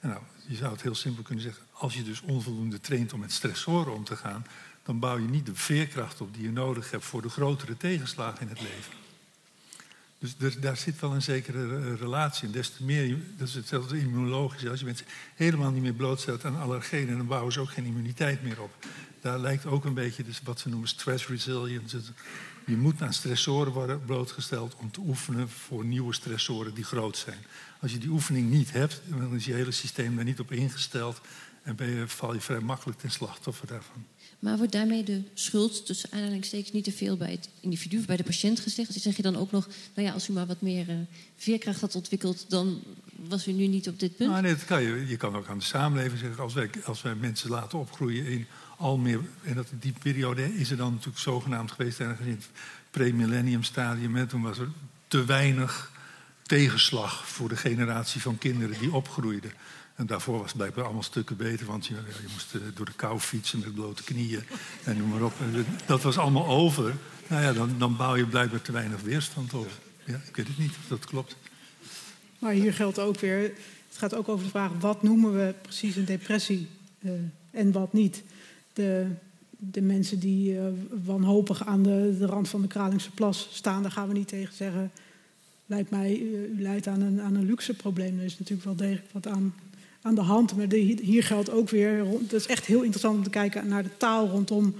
En 0.00 0.08
nou, 0.08 0.22
je 0.46 0.56
zou 0.56 0.72
het 0.72 0.82
heel 0.82 0.94
simpel 0.94 1.22
kunnen 1.22 1.44
zeggen, 1.44 1.64
als 1.72 1.94
je 1.94 2.02
dus 2.02 2.20
onvoldoende 2.20 2.80
traint 2.80 3.12
om 3.12 3.20
met 3.20 3.32
stressoren 3.32 3.94
om 3.94 4.04
te 4.04 4.16
gaan, 4.16 4.46
dan 4.86 4.98
bouw 4.98 5.18
je 5.18 5.28
niet 5.28 5.46
de 5.46 5.54
veerkracht 5.54 6.20
op 6.20 6.34
die 6.34 6.42
je 6.42 6.52
nodig 6.52 6.90
hebt 6.90 7.04
voor 7.04 7.22
de 7.22 7.28
grotere 7.28 7.76
tegenslagen 7.76 8.40
in 8.40 8.48
het 8.48 8.60
leven. 8.60 8.92
Dus 10.18 10.56
daar 10.58 10.76
zit 10.76 11.00
wel 11.00 11.12
een 11.12 11.22
zekere 11.22 11.94
relatie 11.94 12.46
in. 12.46 12.52
Des 12.52 12.70
te 12.70 12.84
meer, 12.84 13.18
dat 13.36 13.48
is 13.48 13.54
hetzelfde 13.54 13.98
immunologisch. 13.98 14.68
Als 14.68 14.78
je 14.78 14.84
mensen 14.84 15.06
helemaal 15.34 15.70
niet 15.70 15.82
meer 15.82 15.92
blootstelt 15.92 16.44
aan 16.44 16.60
allergenen, 16.60 17.16
dan 17.16 17.26
bouwen 17.26 17.52
ze 17.52 17.60
ook 17.60 17.70
geen 17.70 17.84
immuniteit 17.84 18.42
meer 18.42 18.62
op. 18.62 18.70
Daar 19.20 19.38
lijkt 19.38 19.66
ook 19.66 19.84
een 19.84 19.94
beetje 19.94 20.24
dus 20.24 20.40
wat 20.44 20.60
ze 20.60 20.68
noemen 20.68 20.88
stress 20.88 21.26
resilience. 21.26 22.00
Je 22.66 22.76
moet 22.76 23.02
aan 23.02 23.12
stressoren 23.12 23.72
worden 23.72 24.04
blootgesteld 24.04 24.74
om 24.74 24.90
te 24.90 25.00
oefenen 25.00 25.48
voor 25.48 25.84
nieuwe 25.84 26.14
stressoren 26.14 26.74
die 26.74 26.84
groot 26.84 27.16
zijn. 27.16 27.38
Als 27.80 27.92
je 27.92 27.98
die 27.98 28.10
oefening 28.10 28.50
niet 28.50 28.72
hebt, 28.72 29.00
dan 29.04 29.34
is 29.34 29.44
je 29.44 29.54
hele 29.54 29.70
systeem 29.70 30.16
daar 30.16 30.24
niet 30.24 30.40
op 30.40 30.52
ingesteld 30.52 31.20
en 31.62 31.76
ben 31.76 31.88
je, 31.88 32.08
val 32.08 32.34
je 32.34 32.40
vrij 32.40 32.60
makkelijk 32.60 32.98
ten 32.98 33.10
slachtoffer 33.10 33.66
daarvan. 33.66 34.06
Maar 34.38 34.56
wordt 34.56 34.72
daarmee 34.72 35.04
de 35.04 35.22
schuld 35.34 35.86
tussen 35.86 36.10
aanhalingstekens 36.12 36.72
niet 36.72 36.84
te 36.84 36.92
veel 36.92 37.16
bij 37.16 37.30
het 37.30 37.48
individu 37.60 38.04
bij 38.06 38.16
de 38.16 38.22
patiënt 38.22 38.60
gezegd? 38.60 38.92
Dus 38.92 39.02
zeg 39.02 39.16
je 39.16 39.22
dan 39.22 39.36
ook 39.36 39.50
nog, 39.50 39.68
nou 39.94 40.08
ja, 40.08 40.14
als 40.14 40.28
u 40.28 40.32
maar 40.32 40.46
wat 40.46 40.60
meer 40.60 40.88
uh, 40.88 40.94
veerkracht 41.36 41.80
had 41.80 41.94
ontwikkeld, 41.94 42.44
dan 42.48 42.82
was 43.16 43.46
u 43.46 43.52
nu 43.52 43.66
niet 43.66 43.88
op 43.88 44.00
dit 44.00 44.16
punt? 44.16 44.30
Nou, 44.30 44.42
nee, 44.42 44.54
dat 44.54 44.64
kan 44.64 44.82
je. 44.82 45.06
Je 45.06 45.16
kan 45.16 45.36
ook 45.36 45.48
aan 45.48 45.58
de 45.58 45.64
samenleving 45.64 46.20
zeggen, 46.20 46.42
als 46.42 46.54
wij, 46.54 46.70
als 46.84 47.02
wij 47.02 47.14
mensen 47.14 47.50
laten 47.50 47.78
opgroeien 47.78 48.26
in 48.26 48.46
al 48.76 48.96
meer, 48.96 49.20
en 49.42 49.54
dat, 49.54 49.66
die 49.80 49.94
periode 50.02 50.56
is 50.58 50.70
er 50.70 50.76
dan 50.76 50.90
natuurlijk 50.90 51.18
zogenaamd 51.18 51.72
geweest, 51.72 52.00
in 52.00 52.06
het 52.06 52.48
pre-millennium 52.90 53.62
stadium, 53.62 54.28
toen 54.28 54.42
was 54.42 54.58
er 54.58 54.68
te 55.08 55.24
weinig 55.24 55.92
tegenslag 56.42 57.28
voor 57.28 57.48
de 57.48 57.56
generatie 57.56 58.20
van 58.20 58.38
kinderen 58.38 58.78
die 58.78 58.92
opgroeiden. 58.92 59.52
En 59.96 60.06
daarvoor 60.06 60.38
was 60.38 60.46
het 60.46 60.56
blijkbaar 60.56 60.84
allemaal 60.84 61.02
stukken 61.02 61.36
beter, 61.36 61.66
want 61.66 61.86
je, 61.86 61.94
je 61.94 62.28
moest 62.32 62.54
eh, 62.54 62.60
door 62.74 62.86
de 62.86 62.92
kou 62.96 63.18
fietsen 63.18 63.58
met 63.58 63.74
blote 63.74 64.02
knieën 64.02 64.42
en 64.84 64.96
noem 64.96 65.08
maar 65.08 65.22
op. 65.22 65.32
Dat 65.86 66.02
was 66.02 66.18
allemaal 66.18 66.46
over. 66.46 66.94
Nou 67.28 67.42
ja, 67.42 67.52
dan, 67.52 67.70
dan 67.78 67.96
bouw 67.96 68.16
je 68.16 68.26
blijkbaar 68.26 68.62
te 68.62 68.72
weinig 68.72 69.00
weerstand 69.00 69.54
op. 69.54 69.70
Ja, 70.04 70.20
ik 70.28 70.36
weet 70.36 70.46
het 70.46 70.58
niet 70.58 70.70
of 70.70 70.88
dat 70.88 71.04
klopt. 71.04 71.36
Maar 72.38 72.52
hier 72.52 72.74
geldt 72.74 72.98
ook 72.98 73.20
weer, 73.20 73.40
het 73.88 73.98
gaat 73.98 74.14
ook 74.14 74.28
over 74.28 74.44
de 74.44 74.50
vraag, 74.50 74.70
wat 74.80 75.02
noemen 75.02 75.32
we 75.32 75.54
precies 75.62 75.96
een 75.96 76.04
depressie 76.04 76.68
uh, 77.00 77.12
en 77.50 77.72
wat 77.72 77.92
niet. 77.92 78.22
De, 78.72 79.06
de 79.50 79.82
mensen 79.82 80.18
die 80.18 80.52
uh, 80.52 80.66
wanhopig 81.04 81.66
aan 81.66 81.82
de, 81.82 82.16
de 82.18 82.26
rand 82.26 82.48
van 82.48 82.62
de 82.62 82.68
Kralingse 82.68 83.10
plas 83.10 83.48
staan, 83.52 83.82
daar 83.82 83.90
gaan 83.90 84.08
we 84.08 84.14
niet 84.14 84.28
tegen 84.28 84.54
zeggen, 84.54 84.90
lijkt 85.66 85.90
mij, 85.90 86.18
u 86.18 86.54
leidt 86.58 86.86
aan 86.86 87.00
een, 87.00 87.20
aan 87.20 87.34
een 87.34 87.46
luxe 87.46 87.74
probleem. 87.74 88.18
Er 88.18 88.24
is 88.24 88.38
natuurlijk 88.38 88.64
wel 88.64 88.76
degelijk 88.76 89.12
wat 89.12 89.26
aan 89.26 89.54
aan 90.06 90.14
de 90.14 90.20
hand. 90.20 90.56
Maar 90.56 90.66
hier 91.02 91.22
geldt 91.22 91.50
ook 91.50 91.70
weer, 91.70 92.06
het 92.22 92.32
is 92.32 92.46
echt 92.46 92.66
heel 92.66 92.82
interessant 92.82 93.16
om 93.16 93.22
te 93.22 93.30
kijken 93.30 93.68
naar 93.68 93.82
de 93.82 93.96
taal 93.96 94.28
rondom 94.28 94.74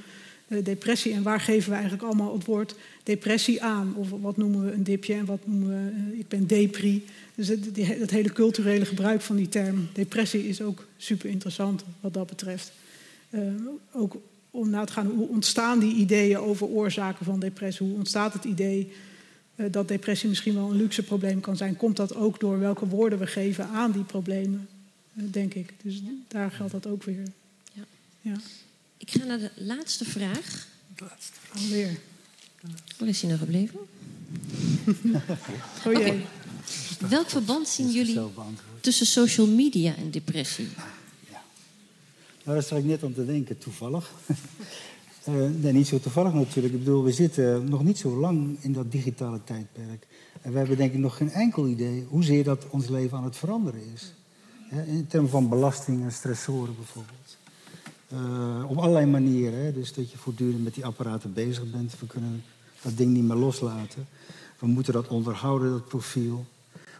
uh, 0.49 0.65
depressie. 0.65 1.13
En 1.13 1.23
waar 1.23 1.41
geven 1.41 1.69
we 1.69 1.75
eigenlijk 1.75 2.05
allemaal 2.05 2.35
het 2.35 2.45
woord 2.45 2.75
depressie 3.03 3.63
aan? 3.63 3.95
Of 3.97 4.09
wat 4.21 4.37
noemen 4.37 4.65
we 4.65 4.73
een 4.73 4.83
dipje 4.83 5.15
en 5.15 5.25
wat 5.25 5.47
noemen 5.47 5.69
we, 5.69 6.13
uh, 6.13 6.19
ik 6.19 6.29
ben 6.29 6.47
depri. 6.47 7.05
Dus 7.35 7.49
het, 7.49 7.77
het 7.77 8.11
hele 8.11 8.33
culturele 8.33 8.85
gebruik 8.85 9.21
van 9.21 9.37
die 9.37 9.49
term 9.49 9.89
depressie 9.93 10.49
is 10.49 10.63
ook 10.63 10.87
super 10.97 11.31
interessant 11.31 11.85
wat 12.01 12.15
dat 12.15 12.27
betreft. 12.27 12.73
Uh, 13.31 13.41
ook 13.93 14.17
om 14.51 14.71
na 14.71 14.85
te 14.85 14.93
gaan, 14.93 15.07
hoe 15.07 15.29
ontstaan 15.29 15.79
die 15.79 15.95
ideeën 15.95 16.39
over 16.39 16.67
oorzaken 16.67 17.25
van 17.25 17.41
depressie? 17.41 17.87
Hoe 17.87 17.97
ontstaat 17.97 18.33
het 18.33 18.45
idee 18.45 18.93
dat 19.71 19.89
depressie 19.89 20.29
misschien 20.29 20.55
wel 20.55 20.71
een 20.71 20.77
luxe 20.77 21.03
probleem 21.03 21.41
kan 21.41 21.57
zijn? 21.57 21.77
Komt 21.77 21.97
dat 21.97 22.15
ook 22.15 22.41
door 22.41 22.59
welke 22.59 22.87
woorden 22.87 23.19
we 23.19 23.27
geven 23.27 23.69
aan 23.69 23.93
die 23.93 24.03
problemen? 24.03 24.69
Denk 25.17 25.55
ik. 25.55 25.75
Dus 25.83 26.03
daar 26.29 26.51
geldt 26.51 26.73
dat 26.73 26.87
ook 26.87 27.03
weer. 27.03 27.23
Ja. 27.73 27.83
Ja, 28.21 28.37
Ik 28.97 29.11
ga 29.11 29.25
naar 29.25 29.39
de 29.39 29.51
laatste 29.55 30.05
vraag. 30.05 30.69
alweer. 31.55 31.99
Waar 32.99 33.09
is 33.09 33.21
hij 33.21 33.31
nou 33.31 33.43
gebleven? 33.43 33.79
Oh 35.87 35.93
jee. 35.93 36.25
Welk 37.09 37.31
verband 37.31 37.69
zien 37.69 37.91
jullie 37.91 38.21
tussen 38.81 39.07
social 39.07 39.47
media 39.47 39.97
en 39.97 40.11
depressie? 40.11 40.69
Nou, 42.45 42.59
daar 42.59 42.63
zat 42.63 42.79
ik 42.79 42.85
net 42.85 43.03
aan 43.03 43.15
te 43.15 43.27
denken, 43.27 43.59
toevallig. 43.59 44.11
Eh, 45.27 45.35
nee, 45.35 45.73
niet 45.73 45.87
zo 45.87 45.99
toevallig 46.01 46.33
natuurlijk. 46.33 46.75
Ik 46.75 46.81
bedoel, 46.85 47.05
we 47.05 47.13
zitten 47.13 47.69
nog 47.69 47.85
niet 47.85 47.99
zo 47.99 48.17
lang 48.19 48.57
in 48.61 48.73
dat 48.73 48.93
digitale 48.93 49.41
tijdperk. 49.45 50.07
En 50.43 50.53
we 50.53 50.59
hebben 50.59 50.77
denk 50.77 50.93
ik 50.93 50.99
nog 50.99 51.17
geen 51.17 51.31
enkel 51.31 51.67
idee 51.69 52.05
hoezeer 52.09 52.45
dat 52.45 52.67
ons 52.71 52.89
leven 52.89 53.19
aan 53.19 53.25
het 53.25 53.37
veranderen 53.37 53.81
is. 53.95 54.13
In 54.71 55.07
termen 55.07 55.31
van 55.31 55.49
belasting 55.49 56.03
en 56.03 56.13
stressoren 56.13 56.77
bijvoorbeeld. 56.77 57.37
Eh, 58.09 58.71
op 58.71 58.79
allerlei 58.79 59.07
manieren. 59.07 59.65
Hè. 59.65 59.73
Dus 59.73 59.93
dat 59.93 60.11
je 60.11 60.19
voortdurend 60.19 60.65
met 60.65 60.75
die 60.75 60.85
apparaten 60.85 61.33
bezig 61.33 61.71
bent. 61.71 61.99
We 61.99 62.07
kunnen 62.07 62.45
dat 62.83 62.97
ding 62.97 63.13
niet 63.13 63.25
meer 63.25 63.37
loslaten. 63.37 64.07
We 64.59 64.67
moeten 64.67 64.93
dat 64.93 65.09
onderhouden, 65.09 65.71
dat 65.71 65.89
profiel. 65.89 66.47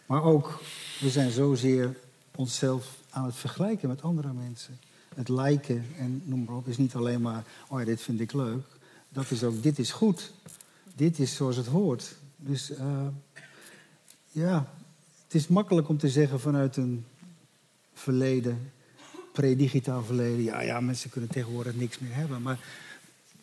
Maar 0.07 0.23
ook, 0.23 0.61
we 1.01 1.11
zijn 1.11 1.31
zozeer 1.31 1.97
onszelf 2.35 2.97
aan 3.11 3.25
het 3.25 3.35
vergelijken 3.35 3.89
met 3.89 4.03
andere 4.03 4.33
mensen. 4.33 4.79
Het 5.15 5.29
liken 5.29 5.85
en 5.99 6.23
noem 6.25 6.45
maar 6.45 6.57
op 6.57 6.69
is 6.69 6.77
niet 6.77 6.95
alleen 6.95 7.21
maar, 7.21 7.45
oh 7.69 7.79
ja, 7.79 7.85
dit 7.85 8.01
vind 8.01 8.21
ik 8.21 8.33
leuk. 8.33 8.65
Dat 9.09 9.31
is 9.31 9.43
ook, 9.43 9.63
dit 9.63 9.79
is 9.79 9.93
goed. 9.93 10.33
Dit 10.95 11.19
is 11.19 11.35
zoals 11.35 11.57
het 11.57 11.67
hoort. 11.67 12.17
Dus 12.37 12.71
eh, 12.71 13.07
ja, 14.31 14.73
het 15.25 15.35
is 15.35 15.49
makkelijk 15.49 15.89
om 15.89 15.99
te 15.99 16.09
zeggen 16.09 16.41
vanuit 16.41 16.77
een 16.77 17.05
verleden, 17.97 18.73
pre-digitaal 19.33 20.05
verleden. 20.05 20.43
Ja, 20.43 20.61
ja, 20.61 20.81
mensen 20.81 21.11
kunnen 21.11 21.31
tegenwoordig 21.31 21.75
niks 21.75 21.99
meer 21.99 22.15
hebben. 22.15 22.43
Maar 22.43 22.59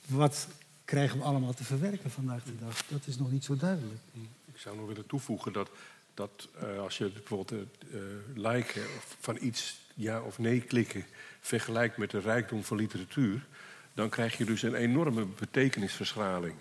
wat 0.05 0.47
krijgen 0.85 1.17
we 1.17 1.23
allemaal 1.23 1.53
te 1.53 1.63
verwerken 1.63 2.11
vandaag 2.11 2.43
de 2.43 2.59
dag? 2.59 2.83
Dat 2.87 3.01
is 3.05 3.17
nog 3.17 3.31
niet 3.31 3.43
zo 3.43 3.55
duidelijk. 3.55 3.99
Ik 4.45 4.59
zou 4.59 4.77
nog 4.77 4.87
willen 4.87 5.05
toevoegen 5.05 5.53
dat, 5.53 5.69
dat 6.13 6.47
eh, 6.59 6.79
als 6.79 6.97
je 6.97 7.09
bijvoorbeeld 7.09 7.51
eh, 7.51 7.99
liken 8.35 8.83
van 9.19 9.37
iets 9.41 9.79
ja 9.93 10.21
of 10.21 10.37
nee 10.37 10.61
klikken 10.61 11.05
vergelijkt 11.41 11.97
met 11.97 12.11
de 12.11 12.19
rijkdom 12.19 12.63
van 12.63 12.77
literatuur, 12.77 13.45
dan 13.93 14.09
krijg 14.09 14.37
je 14.37 14.45
dus 14.45 14.61
een 14.61 14.75
enorme 14.75 15.25
betekenisverschraling. 15.25 16.55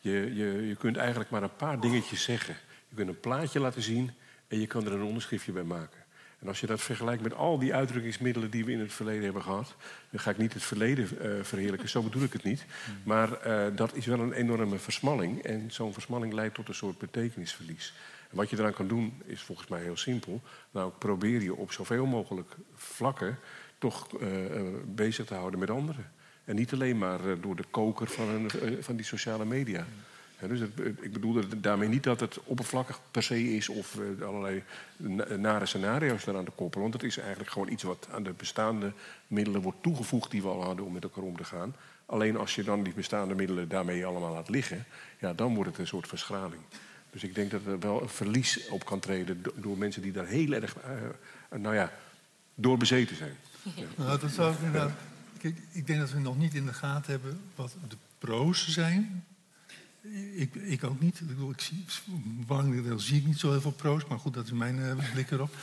Je, 0.00 0.34
je, 0.34 0.66
je 0.66 0.76
kunt 0.76 0.96
eigenlijk 0.96 1.30
maar 1.30 1.42
een 1.42 1.56
paar 1.56 1.80
dingetjes 1.80 2.22
zeggen. 2.22 2.56
Je 2.88 2.94
kunt 2.94 3.08
een 3.08 3.20
plaatje 3.20 3.60
laten 3.60 3.82
zien 3.82 4.10
en 4.48 4.60
je 4.60 4.66
kan 4.66 4.86
er 4.86 4.92
een 4.92 5.02
onderschriftje 5.02 5.52
bij 5.52 5.62
maken. 5.62 6.00
En 6.42 6.48
als 6.48 6.60
je 6.60 6.66
dat 6.66 6.80
vergelijkt 6.80 7.22
met 7.22 7.34
al 7.34 7.58
die 7.58 7.74
uitdrukkingsmiddelen 7.74 8.50
die 8.50 8.64
we 8.64 8.72
in 8.72 8.80
het 8.80 8.92
verleden 8.92 9.24
hebben 9.24 9.42
gehad, 9.42 9.74
dan 10.10 10.20
ga 10.20 10.30
ik 10.30 10.38
niet 10.38 10.54
het 10.54 10.62
verleden 10.62 11.20
eh, 11.20 11.44
verheerlijken, 11.44 11.88
zo 11.88 12.02
bedoel 12.02 12.22
ik 12.22 12.32
het 12.32 12.42
niet. 12.42 12.64
Maar 13.02 13.32
eh, 13.32 13.76
dat 13.76 13.94
is 13.94 14.06
wel 14.06 14.20
een 14.20 14.32
enorme 14.32 14.78
versmalling. 14.78 15.42
En 15.42 15.70
zo'n 15.70 15.92
versmalling 15.92 16.32
leidt 16.32 16.54
tot 16.54 16.68
een 16.68 16.74
soort 16.74 16.98
betekenisverlies. 16.98 17.94
En 18.30 18.36
wat 18.36 18.50
je 18.50 18.58
eraan 18.58 18.72
kan 18.72 18.88
doen 18.88 19.22
is 19.24 19.42
volgens 19.42 19.68
mij 19.68 19.82
heel 19.82 19.96
simpel. 19.96 20.40
Nou, 20.70 20.92
probeer 20.98 21.42
je 21.42 21.54
op 21.54 21.72
zoveel 21.72 22.06
mogelijk 22.06 22.56
vlakken 22.74 23.38
toch 23.78 24.20
eh, 24.20 24.28
bezig 24.84 25.26
te 25.26 25.34
houden 25.34 25.60
met 25.60 25.70
anderen. 25.70 26.12
En 26.44 26.54
niet 26.54 26.72
alleen 26.72 26.98
maar 26.98 27.40
door 27.40 27.56
de 27.56 27.64
koker 27.70 28.06
van, 28.06 28.28
een, 28.28 28.82
van 28.82 28.96
die 28.96 29.04
sociale 29.04 29.44
media. 29.44 29.86
Ja, 30.42 30.48
dus 30.48 30.60
het- 30.60 30.70
ik 31.00 31.12
bedoel 31.12 31.36
er- 31.36 31.60
daarmee 31.60 31.88
niet 31.88 32.02
dat 32.02 32.20
het 32.20 32.38
oppervlakkig 32.44 33.00
per 33.10 33.22
se 33.22 33.56
is 33.56 33.68
of 33.68 33.98
eh, 34.18 34.26
allerlei 34.26 34.62
na- 34.96 35.36
nare 35.36 35.66
scenario's 35.66 36.26
eraan 36.26 36.44
te 36.44 36.50
koppelen. 36.50 36.82
Want 36.82 36.94
het 37.02 37.10
is 37.10 37.18
eigenlijk 37.18 37.50
gewoon 37.50 37.68
iets 37.68 37.82
wat 37.82 38.08
aan 38.12 38.22
de 38.22 38.32
bestaande 38.32 38.92
middelen 39.26 39.60
wordt 39.62 39.82
toegevoegd 39.82 40.30
die 40.30 40.42
we 40.42 40.48
al 40.48 40.64
hadden 40.64 40.84
om 40.84 40.92
met 40.92 41.02
elkaar 41.02 41.24
om 41.24 41.36
te 41.36 41.44
gaan. 41.44 41.74
Alleen 42.06 42.36
als 42.36 42.54
je 42.54 42.62
dan 42.64 42.82
die 42.82 42.92
bestaande 42.92 43.34
middelen 43.34 43.68
daarmee 43.68 44.06
allemaal 44.06 44.32
laat 44.32 44.48
liggen, 44.48 44.84
ja, 45.20 45.32
dan 45.32 45.54
wordt 45.54 45.70
het 45.70 45.78
een 45.78 45.86
soort 45.86 46.08
verschraling. 46.08 46.62
Dus 47.10 47.24
ik 47.24 47.34
denk 47.34 47.50
dat 47.50 47.60
er 47.66 47.78
wel 47.78 48.02
een 48.02 48.08
verlies 48.08 48.68
op 48.68 48.84
kan 48.84 48.98
treden 49.00 49.42
do- 49.42 49.52
door 49.56 49.78
mensen 49.78 50.02
die 50.02 50.12
daar 50.12 50.26
heel 50.26 50.52
erg, 50.52 50.76
eh, 50.76 51.58
nou 51.58 51.74
ja, 51.74 51.92
door 52.54 52.76
bezeten 52.78 53.16
zijn. 53.16 53.34
Nou, 53.96 54.18
dat 54.20 54.30
zou 54.30 54.52
ik 54.52 54.58
inderdaad. 54.58 54.90
Kijk, 55.38 55.56
ik 55.72 55.86
denk 55.86 55.98
dat 56.00 56.10
we 56.10 56.18
nog 56.18 56.38
niet 56.38 56.54
in 56.54 56.66
de 56.66 56.72
gaten 56.72 57.10
hebben 57.12 57.40
wat 57.54 57.74
de 57.88 57.96
pro's 58.18 58.68
zijn. 58.68 59.24
Ik, 60.34 60.54
ik 60.54 60.84
ook 60.84 61.00
niet. 61.00 61.20
Ik 61.20 61.26
bedoel, 61.26 61.50
ik 61.50 61.60
zie, 61.60 61.84
belangrijk 62.46 63.00
zie 63.00 63.18
ik 63.18 63.26
niet 63.26 63.38
zo 63.38 63.50
heel 63.50 63.60
veel 63.60 63.70
pro's, 63.72 64.04
maar 64.08 64.18
goed, 64.18 64.34
dat 64.34 64.44
is 64.44 64.52
mijn 64.52 64.82
eh, 64.82 65.12
blik 65.12 65.30
erop. 65.30 65.54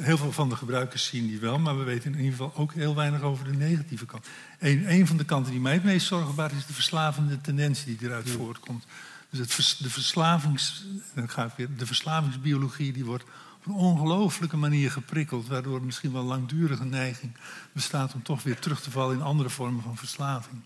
Heel 0.00 0.16
veel 0.16 0.32
van 0.32 0.48
de 0.48 0.56
gebruikers 0.56 1.06
zien 1.06 1.26
die 1.26 1.38
wel, 1.38 1.58
maar 1.58 1.78
we 1.78 1.84
weten 1.84 2.12
in 2.12 2.18
ieder 2.18 2.30
geval 2.30 2.52
ook 2.56 2.72
heel 2.72 2.94
weinig 2.94 3.22
over 3.22 3.44
de 3.44 3.52
negatieve 3.52 4.06
kant. 4.06 4.26
Een, 4.58 4.92
een 4.92 5.06
van 5.06 5.16
de 5.16 5.24
kanten 5.24 5.52
die 5.52 5.60
mij 5.60 5.72
het 5.72 5.84
meest 5.84 6.06
zorgen 6.06 6.34
baart 6.34 6.52
is 6.52 6.66
de 6.66 6.72
verslavende 6.72 7.40
tendens 7.40 7.84
die 7.84 7.98
eruit 8.00 8.30
voortkomt. 8.30 8.84
Dus 9.30 9.38
het 9.38 9.54
vers- 9.54 9.76
de, 9.76 9.90
verslavings, 9.90 10.84
dan 11.14 11.28
ga 11.28 11.44
ik 11.44 11.52
weer, 11.56 11.76
de 11.76 11.86
verslavingsbiologie 11.86 12.92
die 12.92 13.04
wordt 13.04 13.24
op 13.58 13.66
een 13.66 13.72
ongelooflijke 13.72 14.56
manier 14.56 14.90
geprikkeld, 14.90 15.46
waardoor 15.46 15.82
misschien 15.82 16.12
wel 16.12 16.24
langdurige 16.24 16.84
neiging 16.84 17.32
bestaat 17.72 18.14
om 18.14 18.22
toch 18.22 18.42
weer 18.42 18.58
terug 18.58 18.80
te 18.80 18.90
vallen 18.90 19.16
in 19.16 19.22
andere 19.22 19.50
vormen 19.50 19.82
van 19.82 19.96
verslaving. 19.96 20.60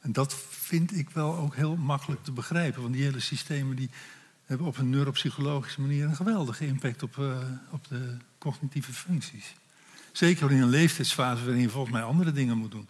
En 0.00 0.12
dat 0.12 0.36
vind 0.66 0.96
ik 0.96 1.10
wel 1.10 1.36
ook 1.36 1.54
heel 1.54 1.76
makkelijk 1.76 2.24
te 2.24 2.32
begrijpen, 2.32 2.82
want 2.82 2.94
die 2.94 3.02
hele 3.02 3.20
systemen 3.20 3.76
die 3.76 3.90
hebben 4.44 4.66
op 4.66 4.78
een 4.78 4.90
neuropsychologische 4.90 5.80
manier 5.80 6.04
een 6.04 6.16
geweldige 6.16 6.66
impact 6.66 7.02
op, 7.02 7.18
eh, 7.18 7.38
op 7.70 7.88
de 7.88 8.16
cognitieve 8.38 8.92
functies. 8.92 9.54
Zeker 10.12 10.50
in 10.50 10.62
een 10.62 10.68
leeftijdsfase 10.68 11.44
waarin 11.44 11.62
je 11.62 11.68
volgens 11.68 11.92
mij 11.92 12.02
andere 12.02 12.32
dingen 12.32 12.56
moet 12.56 12.70
doen. 12.70 12.88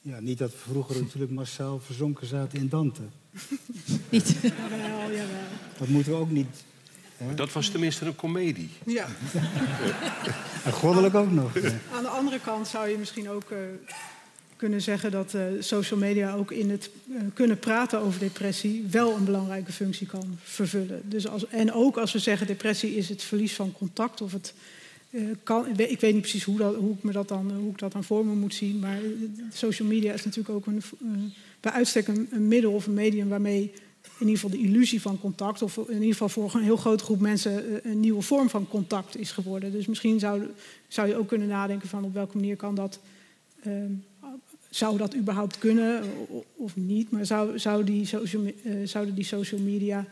Ja, 0.00 0.20
niet 0.20 0.38
dat 0.38 0.50
we 0.50 0.58
vroeger 0.58 1.02
natuurlijk 1.02 1.32
massaal 1.32 1.80
verzonken 1.80 2.26
zaten 2.26 2.58
in 2.58 2.68
Dante. 2.68 3.02
Niet. 4.10 4.36
Jawel, 4.42 5.10
jawel. 5.10 5.48
Dat 5.78 5.88
moeten 5.88 6.12
we 6.12 6.18
ook 6.18 6.30
niet. 6.30 6.64
Dat 7.34 7.52
was 7.52 7.68
tenminste 7.68 8.06
een 8.06 8.16
komedie. 8.16 8.70
Ja. 8.86 9.06
En 10.64 10.72
goddelijk 10.72 11.14
ook 11.14 11.30
nog. 11.30 11.54
Ja. 11.54 11.70
Aan 11.92 12.02
de 12.02 12.08
andere 12.08 12.40
kant 12.40 12.68
zou 12.68 12.88
je 12.88 12.98
misschien 12.98 13.28
ook 13.30 13.50
eh, 13.50 13.58
kunnen 14.60 14.82
zeggen 14.82 15.10
dat 15.10 15.34
eh, 15.34 15.42
social 15.58 16.00
media 16.00 16.34
ook 16.34 16.50
in 16.50 16.70
het 16.70 16.90
eh, 17.10 17.20
kunnen 17.34 17.58
praten 17.58 18.00
over 18.00 18.20
depressie 18.20 18.86
wel 18.90 19.16
een 19.16 19.24
belangrijke 19.24 19.72
functie 19.72 20.06
kan 20.06 20.38
vervullen. 20.42 21.02
Dus 21.04 21.26
als, 21.28 21.46
en 21.46 21.72
ook 21.72 21.96
als 21.96 22.12
we 22.12 22.18
zeggen 22.18 22.46
depressie 22.46 22.96
is 22.96 23.08
het 23.08 23.22
verlies 23.22 23.54
van 23.54 23.72
contact 23.72 24.20
of 24.20 24.32
het 24.32 24.54
eh, 25.10 25.22
kan, 25.42 25.66
ik 25.66 26.00
weet- 26.00 26.12
niet 26.12 26.20
precies 26.20 26.44
hoe, 26.44 26.56
dat, 26.56 26.74
hoe, 26.74 26.92
ik 26.92 27.02
me 27.02 27.12
dat 27.12 27.28
dan, 27.28 27.52
hoe 27.52 27.70
ik 27.70 27.78
dat 27.78 27.92
dan 27.92 28.04
voor 28.04 28.26
me 28.26 28.34
moet 28.34 28.54
zien, 28.54 28.78
maar 28.78 28.98
social 29.52 29.88
media 29.88 30.12
is 30.12 30.24
natuurlijk 30.24 30.54
ook 30.54 30.66
een, 30.66 30.82
bij 31.60 31.72
uitstek 31.72 32.08
een, 32.08 32.48
middel 32.48 32.72
of 32.72 32.86
een 32.86 32.94
medium 32.94 33.28
waarmee 33.28 33.72
in 34.18 34.26
ieder 34.26 34.34
geval 34.34 34.50
de 34.50 34.66
illusie 34.66 35.00
van 35.00 35.20
contact, 35.20 35.62
of 35.62 35.76
in 35.76 35.94
ieder 35.94 36.12
geval 36.12 36.28
voor 36.28 36.54
een 36.54 36.62
heel 36.62 36.76
grote 36.76 37.04
groep 37.04 37.20
mensen 37.20 37.80
een 37.90 38.00
nieuwe 38.00 38.22
vorm 38.22 38.48
van 38.48 38.68
contact 38.68 39.16
is 39.16 39.30
geworden. 39.32 39.72
Dus 39.72 39.86
misschien 39.86 40.18
zou, 40.18 40.42
zou 40.88 41.08
je 41.08 41.16
ook 41.16 41.28
kunnen 41.28 41.48
nadenken 41.48 41.88
van 41.88 42.04
op 42.04 42.14
welke 42.14 42.36
manier 42.36 42.56
kan 42.56 42.74
dat, 42.74 43.00
eh, 43.62 43.72
zou 44.70 44.98
dat 44.98 45.16
überhaupt 45.16 45.58
kunnen 45.58 46.02
of 46.56 46.76
niet. 46.76 47.10
Maar 47.10 47.26
zou, 47.26 47.58
zou 47.58 47.84
die 47.84 48.08
eh, 48.10 48.72
zouden 48.84 49.14
die 49.14 49.24
social 49.24 49.60
media 49.60 50.06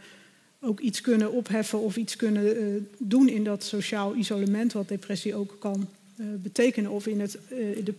ook 0.60 0.80
iets 0.80 1.00
kunnen 1.00 1.32
opheffen 1.32 1.80
of 1.80 1.96
iets 1.96 2.16
kunnen 2.16 2.56
eh, 2.56 2.64
doen 2.98 3.28
in 3.28 3.44
dat 3.44 3.64
sociaal 3.64 4.16
isolement 4.16 4.72
wat 4.72 4.88
depressie 4.88 5.34
ook 5.34 5.56
kan 5.58 5.88
eh, 6.16 6.26
betekenen. 6.42 6.90
Of 6.90 7.06
in 7.06 7.20
het, 7.20 7.38
de, 7.84 7.94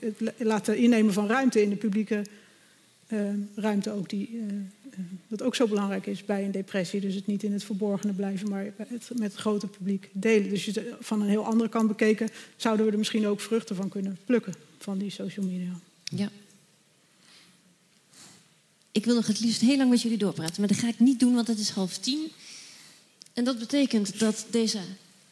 het 0.00 0.20
la- 0.20 0.32
laten 0.38 0.76
innemen 0.76 1.12
van 1.12 1.26
ruimte 1.26 1.62
in 1.62 1.70
de 1.70 1.76
publieke 1.76 2.24
ruimte 3.54 3.90
ook 3.90 4.08
die, 4.08 4.42
wat 5.28 5.42
ook 5.42 5.54
zo 5.54 5.66
belangrijk 5.66 6.06
is 6.06 6.24
bij 6.24 6.44
een 6.44 6.50
depressie. 6.50 7.00
Dus 7.00 7.14
het 7.14 7.26
niet 7.26 7.42
in 7.42 7.52
het 7.52 7.64
verborgene 7.64 8.12
blijven, 8.12 8.48
maar 8.48 8.64
het 8.76 9.10
met 9.14 9.32
het 9.32 9.40
grote 9.40 9.66
publiek 9.66 10.08
delen. 10.12 10.48
Dus 10.48 10.78
van 11.00 11.20
een 11.20 11.28
heel 11.28 11.44
andere 11.44 11.68
kant 11.68 11.88
bekeken 11.88 12.28
zouden 12.56 12.86
we 12.86 12.92
er 12.92 12.98
misschien 12.98 13.26
ook 13.26 13.40
vruchten 13.40 13.76
van 13.76 13.88
kunnen 13.88 14.18
plukken 14.24 14.54
van 14.78 14.98
die 14.98 15.10
social 15.10 15.46
media. 15.46 15.72
Ja. 16.16 16.30
Ik 18.92 19.04
wil 19.04 19.14
nog 19.14 19.26
het 19.26 19.40
liefst 19.40 19.60
heel 19.60 19.76
lang 19.76 19.90
met 19.90 20.02
jullie 20.02 20.18
doorpraten, 20.18 20.60
maar 20.60 20.68
dat 20.68 20.78
ga 20.78 20.88
ik 20.88 20.98
niet 20.98 21.20
doen, 21.20 21.34
want 21.34 21.46
het 21.46 21.58
is 21.58 21.68
half 21.68 21.98
tien. 21.98 22.30
En 23.32 23.44
dat 23.44 23.58
betekent 23.58 24.18
dat 24.18 24.46
deze 24.50 24.80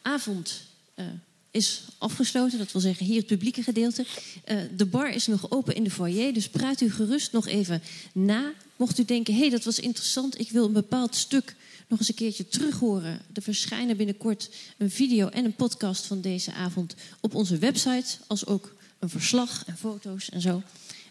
avond 0.01 0.61
eh, 0.93 1.05
is 1.51 1.83
afgesloten. 1.97 2.57
Dat 2.57 2.71
wil 2.71 2.81
zeggen 2.81 3.05
hier 3.05 3.17
het 3.17 3.25
publieke 3.25 3.63
gedeelte. 3.63 4.05
Eh, 4.43 4.57
de 4.75 4.85
bar 4.85 5.09
is 5.09 5.27
nog 5.27 5.51
open 5.51 5.75
in 5.75 5.83
de 5.83 5.91
foyer, 5.91 6.33
dus 6.33 6.49
praat 6.49 6.81
u 6.81 6.91
gerust 6.91 7.31
nog 7.31 7.47
even 7.47 7.81
na. 8.13 8.53
Mocht 8.75 8.99
u 8.99 9.05
denken, 9.05 9.33
hé, 9.33 9.39
hey, 9.39 9.49
dat 9.49 9.63
was 9.63 9.79
interessant, 9.79 10.39
ik 10.39 10.51
wil 10.51 10.65
een 10.65 10.73
bepaald 10.73 11.15
stuk 11.15 11.55
nog 11.87 11.99
eens 11.99 12.09
een 12.09 12.15
keertje 12.15 12.47
terughoren. 12.47 13.21
Er 13.33 13.41
verschijnen 13.41 13.97
binnenkort 13.97 14.49
een 14.77 14.91
video 14.91 15.27
en 15.27 15.45
een 15.45 15.55
podcast 15.55 16.05
van 16.05 16.21
deze 16.21 16.53
avond 16.53 16.95
op 17.19 17.35
onze 17.35 17.57
website, 17.57 18.17
als 18.27 18.45
ook 18.45 18.75
een 19.01 19.09
verslag 19.09 19.63
en 19.65 19.77
foto's 19.77 20.29
en 20.29 20.41
zo. 20.41 20.63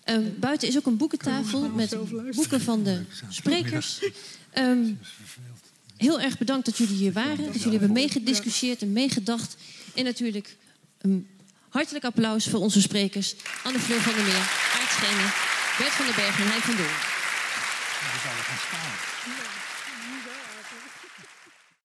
Ehm, 0.05 0.23
buiten 0.39 0.69
is 0.69 0.77
ook 0.77 0.87
een 0.87 0.97
boekentafel 0.97 1.69
met 1.69 1.97
boeken 2.35 2.61
van 2.61 2.83
de 2.83 3.03
sprekers. 3.29 3.99
Ehm, 4.51 4.93
heel 5.97 6.21
erg 6.21 6.39
bedankt 6.39 6.67
dat 6.67 6.77
jullie 6.77 6.97
hier 6.97 7.13
waren. 7.13 7.45
Dat 7.45 7.63
jullie 7.63 7.79
hebben 7.79 7.93
meegediscussieerd 7.93 8.83
en 8.83 8.93
meegedacht. 8.93 9.57
En 9.95 10.05
natuurlijk 10.05 10.57
een 10.99 11.27
Hartelijk 11.71 12.05
applaus 12.05 12.47
voor 12.47 12.61
onze 12.61 12.81
sprekers. 12.81 13.35
Anne-Fleur 13.63 14.01
van 14.01 14.13
der 14.15 14.25
Meer, 14.25 14.47
Aart 14.79 14.91
Schenen, 14.91 15.33
Bert 15.79 15.93
van 15.93 16.07
den 16.07 16.15
Berg 16.15 16.39
en 16.39 16.51
Hein 16.51 16.63
van 16.63 16.77
Doorn. 16.77 16.89
We 16.89 18.19
zouden 18.23 18.45
gaan 18.45 18.59
staan. 18.59 19.60